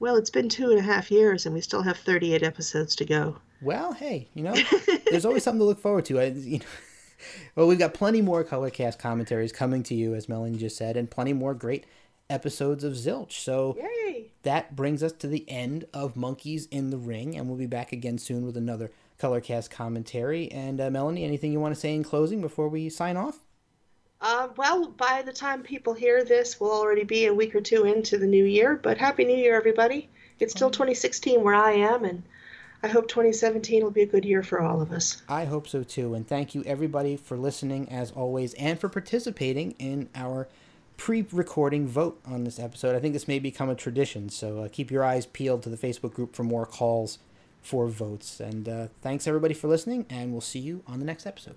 Well, 0.00 0.16
it's 0.16 0.30
been 0.30 0.48
two 0.48 0.70
and 0.70 0.78
a 0.78 0.82
half 0.82 1.10
years, 1.10 1.44
and 1.44 1.54
we 1.54 1.60
still 1.60 1.82
have 1.82 1.96
38 1.98 2.42
episodes 2.42 2.94
to 2.96 3.04
go. 3.04 3.38
Well, 3.60 3.92
hey, 3.92 4.28
you 4.34 4.44
know, 4.44 4.54
there's 5.10 5.24
always 5.24 5.42
something 5.42 5.58
to 5.58 5.64
look 5.64 5.80
forward 5.80 6.04
to. 6.06 6.20
I, 6.20 6.26
you 6.26 6.60
know, 6.60 6.64
well, 7.54 7.66
we've 7.66 7.78
got 7.78 7.94
plenty 7.94 8.22
more 8.22 8.44
Colorcast 8.44 8.98
commentaries 8.98 9.52
coming 9.52 9.82
to 9.84 9.94
you, 9.94 10.14
as 10.14 10.28
Melanie 10.28 10.58
just 10.58 10.76
said, 10.76 10.96
and 10.96 11.10
plenty 11.10 11.32
more 11.32 11.54
great 11.54 11.84
episodes 12.30 12.84
of 12.84 12.92
Zilch. 12.92 13.32
So 13.32 13.76
that 14.42 14.76
brings 14.76 15.02
us 15.02 15.12
to 15.12 15.26
the 15.26 15.48
end 15.48 15.86
of 15.92 16.14
Monkees 16.14 16.68
in 16.70 16.90
the 16.90 16.98
Ring, 16.98 17.36
and 17.36 17.48
we'll 17.48 17.58
be 17.58 17.66
back 17.66 17.92
again 17.92 18.18
soon 18.18 18.44
with 18.44 18.56
another 18.56 18.90
Colorcast 19.20 19.70
commentary. 19.70 20.50
And 20.52 20.80
uh, 20.80 20.90
Melanie, 20.90 21.24
anything 21.24 21.52
you 21.52 21.60
want 21.60 21.74
to 21.74 21.80
say 21.80 21.94
in 21.94 22.04
closing 22.04 22.40
before 22.40 22.68
we 22.68 22.88
sign 22.88 23.16
off? 23.16 23.40
Uh, 24.20 24.48
well, 24.56 24.88
by 24.88 25.22
the 25.22 25.32
time 25.32 25.62
people 25.62 25.94
hear 25.94 26.24
this, 26.24 26.58
we'll 26.58 26.72
already 26.72 27.04
be 27.04 27.26
a 27.26 27.34
week 27.34 27.54
or 27.54 27.60
two 27.60 27.84
into 27.84 28.18
the 28.18 28.26
new 28.26 28.44
year. 28.44 28.76
But 28.76 28.98
Happy 28.98 29.24
New 29.24 29.36
Year, 29.36 29.56
everybody! 29.56 30.08
It's 30.40 30.52
still 30.52 30.70
2016 30.70 31.42
where 31.42 31.54
I 31.54 31.72
am, 31.72 32.04
and 32.04 32.22
I 32.82 32.88
hope 32.88 33.08
2017 33.08 33.82
will 33.82 33.90
be 33.90 34.02
a 34.02 34.06
good 34.06 34.24
year 34.24 34.42
for 34.42 34.60
all 34.60 34.80
of 34.80 34.92
us. 34.92 35.22
I 35.28 35.46
hope 35.46 35.66
so 35.66 35.82
too. 35.82 36.14
And 36.14 36.26
thank 36.26 36.54
you 36.54 36.62
everybody 36.64 37.16
for 37.16 37.36
listening 37.36 37.90
as 37.90 38.12
always 38.12 38.54
and 38.54 38.78
for 38.78 38.88
participating 38.88 39.72
in 39.78 40.08
our 40.14 40.48
pre 40.96 41.26
recording 41.32 41.88
vote 41.88 42.20
on 42.24 42.44
this 42.44 42.58
episode. 42.60 42.94
I 42.94 43.00
think 43.00 43.14
this 43.14 43.26
may 43.26 43.38
become 43.38 43.68
a 43.68 43.74
tradition. 43.74 44.28
So 44.28 44.60
uh, 44.60 44.68
keep 44.70 44.90
your 44.90 45.02
eyes 45.02 45.26
peeled 45.26 45.62
to 45.64 45.68
the 45.70 45.76
Facebook 45.76 46.14
group 46.14 46.36
for 46.36 46.44
more 46.44 46.66
calls 46.66 47.18
for 47.62 47.88
votes. 47.88 48.40
And 48.40 48.68
uh, 48.68 48.86
thanks 49.02 49.26
everybody 49.26 49.54
for 49.54 49.68
listening, 49.68 50.06
and 50.08 50.32
we'll 50.32 50.40
see 50.40 50.60
you 50.60 50.82
on 50.86 51.00
the 51.00 51.04
next 51.04 51.26
episode. 51.26 51.56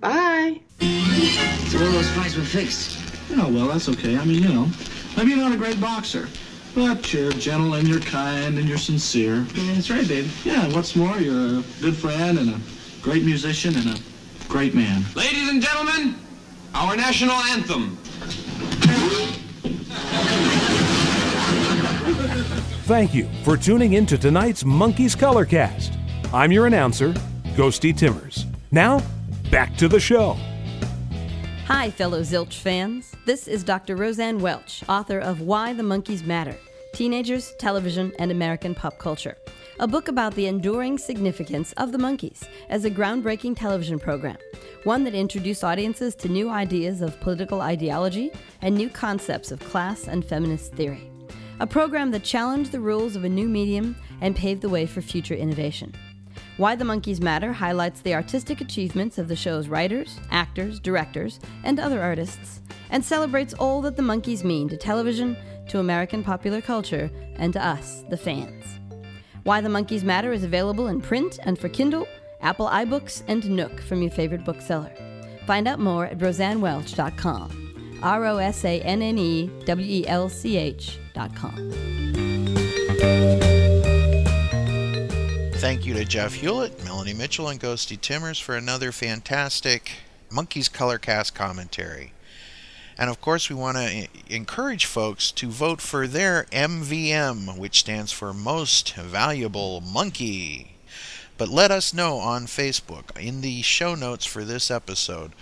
Bye. 0.00 0.60
So 0.80 1.78
all 1.78 1.92
those 1.92 2.10
fights 2.10 2.36
were 2.36 2.42
fixed. 2.42 2.98
Oh, 3.32 3.52
well, 3.52 3.68
that's 3.68 3.88
okay. 3.88 4.16
I 4.16 4.24
mean, 4.24 4.42
you 4.42 4.48
know, 4.48 4.68
maybe 5.16 5.30
you're 5.30 5.38
not 5.38 5.52
a 5.52 5.56
great 5.56 5.80
boxer, 5.80 6.28
but 6.76 7.10
you're 7.10 7.32
gentle 7.32 7.72
and 7.74 7.88
you're 7.88 8.00
kind 8.00 8.58
and 8.58 8.68
you're 8.68 8.76
sincere. 8.76 9.46
Yeah, 9.54 9.74
that's 9.74 9.88
right, 9.88 10.06
baby. 10.06 10.28
Yeah, 10.44 10.68
what's 10.74 10.94
more, 10.94 11.16
you're 11.16 11.60
a 11.60 11.64
good 11.80 11.96
friend 11.96 12.38
and 12.38 12.50
a 12.50 12.60
great 13.00 13.24
musician 13.24 13.74
and 13.76 13.98
a 13.98 14.46
great 14.46 14.74
man. 14.74 15.02
Ladies 15.14 15.48
and 15.48 15.62
gentlemen, 15.62 16.16
our 16.74 16.94
national 16.94 17.32
anthem. 17.32 17.96
Thank 22.84 23.14
you 23.14 23.30
for 23.42 23.56
tuning 23.56 23.94
in 23.94 24.04
to 24.06 24.18
tonight's 24.18 24.62
Monkees 24.62 25.16
Colorcast. 25.16 25.96
I'm 26.32 26.52
your 26.52 26.66
announcer, 26.66 27.14
Ghosty 27.54 27.96
Timmers. 27.96 28.44
Now, 28.70 29.02
back 29.50 29.78
to 29.78 29.88
the 29.88 29.98
show. 29.98 30.36
Hi, 31.68 31.90
fellow 31.90 32.20
Zilch 32.20 32.60
fans. 32.60 33.12
This 33.24 33.48
is 33.48 33.64
Dr. 33.64 33.96
Rosanne 33.96 34.38
Welch, 34.38 34.84
author 34.88 35.18
of 35.18 35.40
Why 35.40 35.72
the 35.72 35.82
Monkees 35.82 36.24
Matter 36.24 36.56
Teenagers, 36.96 37.52
Television, 37.58 38.10
and 38.18 38.30
American 38.30 38.74
Pop 38.74 38.96
Culture, 38.96 39.36
a 39.80 39.86
book 39.86 40.08
about 40.08 40.34
the 40.34 40.46
enduring 40.46 40.96
significance 40.96 41.74
of 41.74 41.92
the 41.92 41.98
Monkees 41.98 42.48
as 42.70 42.86
a 42.86 42.90
groundbreaking 42.90 43.54
television 43.54 43.98
program, 43.98 44.38
one 44.84 45.04
that 45.04 45.14
introduced 45.14 45.62
audiences 45.62 46.14
to 46.14 46.30
new 46.30 46.48
ideas 46.48 47.02
of 47.02 47.20
political 47.20 47.60
ideology 47.60 48.30
and 48.62 48.74
new 48.74 48.88
concepts 48.88 49.52
of 49.52 49.60
class 49.60 50.08
and 50.08 50.24
feminist 50.24 50.72
theory. 50.72 51.10
A 51.60 51.66
program 51.66 52.12
that 52.12 52.24
challenged 52.24 52.72
the 52.72 52.80
rules 52.80 53.14
of 53.14 53.24
a 53.24 53.28
new 53.28 53.46
medium 53.46 53.94
and 54.22 54.34
paved 54.34 54.62
the 54.62 54.70
way 54.70 54.86
for 54.86 55.02
future 55.02 55.34
innovation. 55.34 55.94
Why 56.56 56.76
the 56.76 56.86
Monkees 56.86 57.20
Matter 57.20 57.52
highlights 57.52 58.00
the 58.00 58.14
artistic 58.14 58.62
achievements 58.62 59.18
of 59.18 59.28
the 59.28 59.36
show's 59.36 59.68
writers, 59.68 60.18
actors, 60.30 60.80
directors, 60.80 61.40
and 61.62 61.78
other 61.78 62.00
artists, 62.00 62.62
and 62.88 63.04
celebrates 63.04 63.52
all 63.52 63.82
that 63.82 63.96
the 63.96 64.02
Monkees 64.02 64.44
mean 64.44 64.70
to 64.70 64.78
television, 64.78 65.36
to 65.68 65.78
American 65.78 66.22
popular 66.22 66.60
culture, 66.60 67.10
and 67.36 67.52
to 67.52 67.64
us, 67.64 68.04
the 68.10 68.16
fans. 68.16 68.64
Why 69.44 69.60
the 69.60 69.68
Monkees 69.68 70.02
Matter 70.02 70.32
is 70.32 70.44
available 70.44 70.88
in 70.88 71.00
print 71.00 71.38
and 71.42 71.58
for 71.58 71.68
Kindle, 71.68 72.08
Apple 72.40 72.66
iBooks, 72.66 73.22
and 73.28 73.48
Nook 73.48 73.80
from 73.80 74.02
your 74.02 74.10
favorite 74.10 74.44
bookseller. 74.44 74.92
Find 75.46 75.68
out 75.68 75.78
more 75.78 76.06
at 76.06 76.18
rosannewelch.com. 76.18 78.00
R 78.02 78.26
O 78.26 78.36
S 78.38 78.64
A 78.64 78.80
N 78.80 79.02
N 79.02 79.18
E 79.18 79.50
W 79.64 79.86
E 79.88 80.06
L 80.06 80.28
C 80.28 80.56
H.com. 80.56 81.72
Thank 85.54 85.86
you 85.86 85.94
to 85.94 86.04
Jeff 86.04 86.34
Hewlett, 86.34 86.84
Melanie 86.84 87.14
Mitchell, 87.14 87.48
and 87.48 87.58
Ghosty 87.58 88.00
Timmers 88.00 88.38
for 88.38 88.56
another 88.56 88.92
fantastic 88.92 89.92
Monkees 90.30 90.70
Colorcast 90.70 91.34
commentary. 91.34 92.12
And 92.98 93.10
of 93.10 93.20
course, 93.20 93.50
we 93.50 93.56
want 93.56 93.76
to 93.76 94.08
encourage 94.28 94.86
folks 94.86 95.30
to 95.32 95.48
vote 95.48 95.80
for 95.80 96.06
their 96.06 96.44
MVM, 96.44 97.58
which 97.58 97.80
stands 97.80 98.10
for 98.10 98.32
Most 98.32 98.94
Valuable 98.94 99.82
Monkee. 99.82 100.68
But 101.38 101.48
let 101.50 101.70
us 101.70 101.92
know 101.92 102.16
on 102.16 102.46
Facebook 102.46 103.16
in 103.18 103.42
the 103.42 103.60
show 103.60 103.94
notes 103.94 104.24
for 104.24 104.44
this 104.44 104.70
episode. 104.70 105.32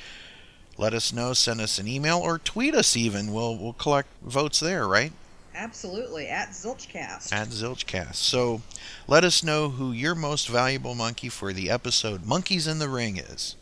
Let 0.77 0.93
us 0.93 1.13
know, 1.13 1.33
send 1.33 1.61
us 1.61 1.79
an 1.79 1.87
email, 1.87 2.19
or 2.19 2.39
tweet 2.39 2.75
us 2.75 2.97
even. 2.97 3.33
We'll, 3.33 3.57
we'll 3.57 3.75
collect 3.75 4.09
votes 4.21 4.59
there, 4.59 4.89
right? 4.89 5.13
Absolutely, 5.55 6.27
at 6.27 6.49
Zilchcast. 6.49 7.33
at 7.33 7.49
Zilchcast. 7.49 8.17
So 8.17 8.63
let 9.07 9.23
us 9.23 9.45
know 9.45 9.71
who 9.71 9.93
your 9.93 10.17
most 10.17 10.49
valuable 10.49 10.97
Monkee 10.97 11.31
for 11.31 11.53
the 11.53 11.71
episode 11.71 12.25
Monkees 12.25 12.69
in 12.69 12.81
the 12.81 12.89
Ring 12.89 13.17
is. 13.17 13.55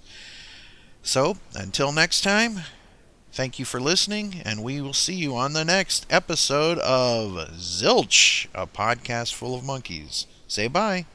So 1.03 1.37
until 1.55 1.93
next 1.93 2.23
time, 2.23 2.61
thank 3.33 3.59
you 3.59 3.65
for 3.65 3.81
listening, 3.81 4.43
and 4.45 4.63
we 4.63 4.81
will 4.81 4.93
see 4.93 5.15
you 5.15 5.35
on 5.37 5.53
the 5.53 5.65
next 5.65 6.07
episode 6.11 6.79
of 6.79 7.31
Zilch, 7.53 8.47
a 8.55 8.67
podcast 8.67 9.35
full 9.35 9.55
of 9.55 9.63
Monkees. 9.63 10.27
Say 10.47 10.69
bye. 10.69 11.07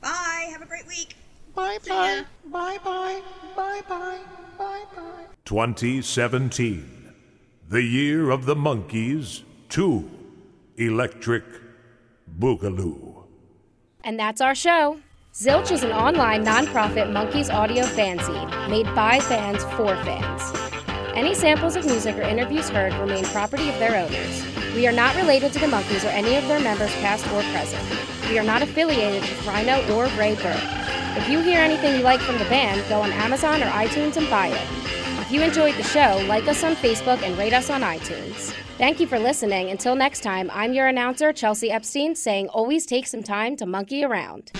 Bye. 0.00 0.48
Have 0.52 0.62
a 0.62 0.66
great 0.66 0.86
week. 0.86 1.16
Bye 1.54 1.78
bye. 1.88 2.24
Bye 2.46 2.78
bye. 2.84 3.22
Bye 3.56 3.80
bye. 3.88 4.18
Bye 4.58 4.84
bye. 4.94 5.24
2017, 5.44 7.12
the 7.68 7.82
year 7.82 8.30
of 8.30 8.46
the 8.46 8.56
monkeys, 8.56 9.42
2, 9.68 10.10
Electric 10.76 11.44
Boogaloo. 12.38 13.24
And 14.04 14.18
that's 14.18 14.40
our 14.40 14.54
show. 14.54 15.00
Zilch 15.34 15.70
is 15.70 15.82
an 15.82 15.92
online 15.92 16.44
nonprofit 16.44 17.12
Monkees 17.12 17.52
audio 17.52 17.84
fanzine 17.84 18.70
made 18.70 18.86
by 18.94 19.20
fans 19.20 19.62
for 19.76 19.94
fans. 20.04 20.65
Any 21.16 21.34
samples 21.34 21.76
of 21.76 21.86
music 21.86 22.14
or 22.18 22.22
interviews 22.22 22.68
heard 22.68 22.92
remain 22.92 23.24
property 23.24 23.70
of 23.70 23.78
their 23.78 23.96
owners. 23.96 24.44
We 24.74 24.86
are 24.86 24.92
not 24.92 25.16
related 25.16 25.50
to 25.54 25.58
the 25.58 25.64
Monkees 25.64 26.04
or 26.04 26.08
any 26.08 26.36
of 26.36 26.46
their 26.46 26.60
members, 26.60 26.92
past 26.96 27.24
or 27.28 27.40
present. 27.54 27.82
We 28.28 28.38
are 28.38 28.44
not 28.44 28.60
affiliated 28.60 29.22
with 29.22 29.46
Rhino 29.46 29.78
or 29.96 30.08
Raybert. 30.08 31.16
If 31.16 31.26
you 31.30 31.40
hear 31.40 31.58
anything 31.58 31.96
you 31.96 32.02
like 32.02 32.20
from 32.20 32.36
the 32.36 32.44
band, 32.44 32.86
go 32.90 33.00
on 33.00 33.12
Amazon 33.12 33.62
or 33.62 33.70
iTunes 33.70 34.18
and 34.18 34.28
buy 34.28 34.48
it. 34.48 35.20
If 35.22 35.32
you 35.32 35.40
enjoyed 35.40 35.76
the 35.76 35.84
show, 35.84 36.22
like 36.28 36.46
us 36.48 36.62
on 36.62 36.76
Facebook 36.76 37.22
and 37.22 37.38
rate 37.38 37.54
us 37.54 37.70
on 37.70 37.80
iTunes. 37.80 38.52
Thank 38.76 39.00
you 39.00 39.06
for 39.06 39.18
listening. 39.18 39.70
Until 39.70 39.96
next 39.96 40.20
time, 40.20 40.50
I'm 40.52 40.74
your 40.74 40.86
announcer, 40.86 41.32
Chelsea 41.32 41.70
Epstein, 41.70 42.14
saying 42.14 42.50
always 42.50 42.84
take 42.84 43.06
some 43.06 43.22
time 43.22 43.56
to 43.56 43.64
monkey 43.64 44.04
around. 44.04 44.52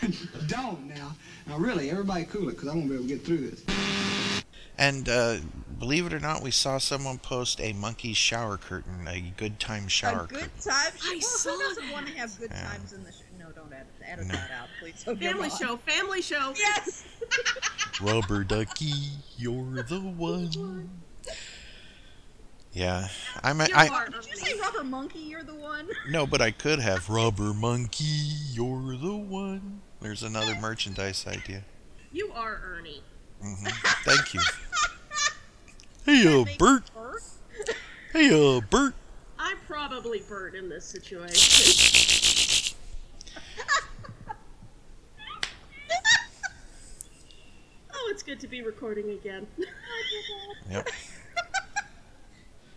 Don't 0.46 0.86
now. 0.86 1.14
Now, 1.46 1.58
really, 1.58 1.90
everybody 1.90 2.24
cool 2.24 2.48
it, 2.48 2.52
because 2.52 2.68
I 2.68 2.74
won't 2.74 2.88
be 2.88 2.94
able 2.94 3.04
to 3.04 3.08
get 3.10 3.22
through 3.22 3.50
this. 3.50 3.64
And 4.78 5.08
uh, 5.08 5.36
believe 5.78 6.06
it 6.06 6.12
or 6.12 6.20
not, 6.20 6.40
we 6.42 6.52
saw 6.52 6.78
someone 6.78 7.18
post 7.18 7.60
a 7.60 7.72
monkey 7.72 8.12
shower 8.14 8.56
curtain, 8.56 9.06
a 9.08 9.20
good 9.36 9.58
time 9.58 9.88
shower 9.88 10.24
a 10.24 10.26
good 10.28 10.38
curtain. 10.40 10.50
time. 10.62 10.92
I 11.02 11.20
well, 11.44 11.56
who 11.56 11.62
doesn't 11.64 11.90
want 11.90 12.06
to 12.06 12.12
have 12.14 12.38
good 12.38 12.50
times 12.50 12.92
in 12.92 13.02
the 13.02 13.10
show? 13.10 13.18
No, 13.38 13.50
don't 13.50 13.72
edit, 13.72 13.86
edit 14.04 14.26
No. 14.28 14.34
that 14.34 14.50
out, 14.52 14.68
please. 14.80 15.04
Okay, 15.06 15.26
Family 15.32 15.50
show, 15.50 15.76
family 15.78 16.22
show. 16.22 16.52
Yes. 16.56 17.04
Rubber 18.00 18.44
ducky, 18.44 18.92
you're 19.36 19.82
the 19.82 19.98
one. 20.16 20.88
Yeah, 22.72 23.08
I'm. 23.42 23.58
You 23.60 23.66
I. 23.74 23.88
Did 24.10 24.26
you 24.26 24.36
say 24.36 24.60
rubber 24.60 24.84
monkey? 24.84 25.20
You're 25.20 25.42
the 25.42 25.54
one. 25.54 25.88
no, 26.10 26.26
but 26.26 26.40
I 26.40 26.50
could 26.52 26.78
have 26.78 27.08
rubber 27.08 27.52
monkey, 27.54 28.04
you're 28.52 28.96
the 28.96 29.16
one. 29.16 29.80
There's 30.00 30.22
another 30.22 30.54
merchandise 30.60 31.26
idea. 31.26 31.64
You 32.12 32.30
are 32.34 32.60
Ernie. 32.62 33.02
Hmm 33.42 33.66
Thank 34.04 34.34
you. 34.34 34.40
Hey, 36.04 36.26
uh, 36.26 36.44
Bert. 36.58 36.84
Hey, 38.14 38.30
uh, 38.30 38.60
Bert. 38.70 38.94
I'm 39.38 39.58
probably 39.66 40.22
Bert 40.26 40.54
in 40.54 40.70
this 40.70 40.86
situation. 40.86 42.74
oh, 47.92 48.08
it's 48.10 48.22
good 48.22 48.40
to 48.40 48.48
be 48.48 48.62
recording 48.62 49.10
again. 49.10 49.46
Yep. 50.70 50.88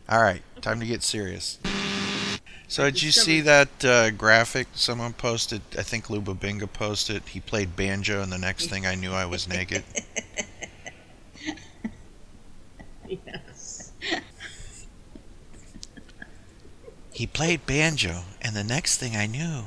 All 0.10 0.22
right, 0.22 0.42
time 0.62 0.82
to 0.82 0.86
get 0.86 1.02
serious. 1.02 1.58
So 2.68 2.84
did 2.86 3.02
you 3.02 3.12
see 3.12 3.42
that 3.42 3.84
uh, 3.86 4.12
graphic 4.12 4.68
someone 4.76 5.14
posted? 5.14 5.62
I 5.78 5.84
think 5.84 6.10
Luba 6.10 6.34
Binga 6.34 6.72
posted. 6.72 7.24
He 7.30 7.40
played 7.40 7.76
banjo, 7.76 8.22
and 8.22 8.32
the 8.32 8.38
next 8.38 8.68
thing 8.68 8.86
I 8.86 8.96
knew, 8.96 9.12
I 9.14 9.26
was 9.26 9.48
naked. 9.48 9.84
Yes. 13.26 13.92
He 17.14 17.28
played 17.28 17.66
banjo, 17.68 18.24
and 18.42 18.56
the 18.56 18.64
next 18.64 18.98
thing 18.98 19.16
I 19.16 19.28
knew, 19.28 19.66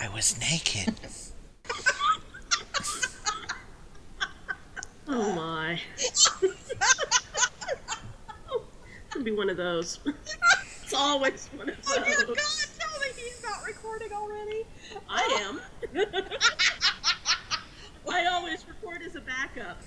I 0.00 0.08
was 0.08 0.38
naked. 0.38 0.94
Oh 5.08 5.32
my. 5.34 5.80
It'll 9.10 9.22
be 9.22 9.30
one 9.30 9.48
of 9.48 9.56
those. 9.56 10.00
It's 10.82 10.92
always 10.92 11.48
one 11.54 11.68
of 11.68 11.76
those. 11.76 11.96
Oh 11.96 12.02
dear 12.04 12.26
God! 12.26 12.36
Tell 12.36 13.00
me 13.00 13.06
he's 13.14 13.40
not 13.40 13.64
recording 13.64 14.12
already. 14.12 14.66
I 15.08 15.22
am. 15.42 15.60
I 18.10 18.26
always 18.26 18.66
record 18.68 19.02
as 19.02 19.14
a 19.14 19.20
backup. 19.20 19.78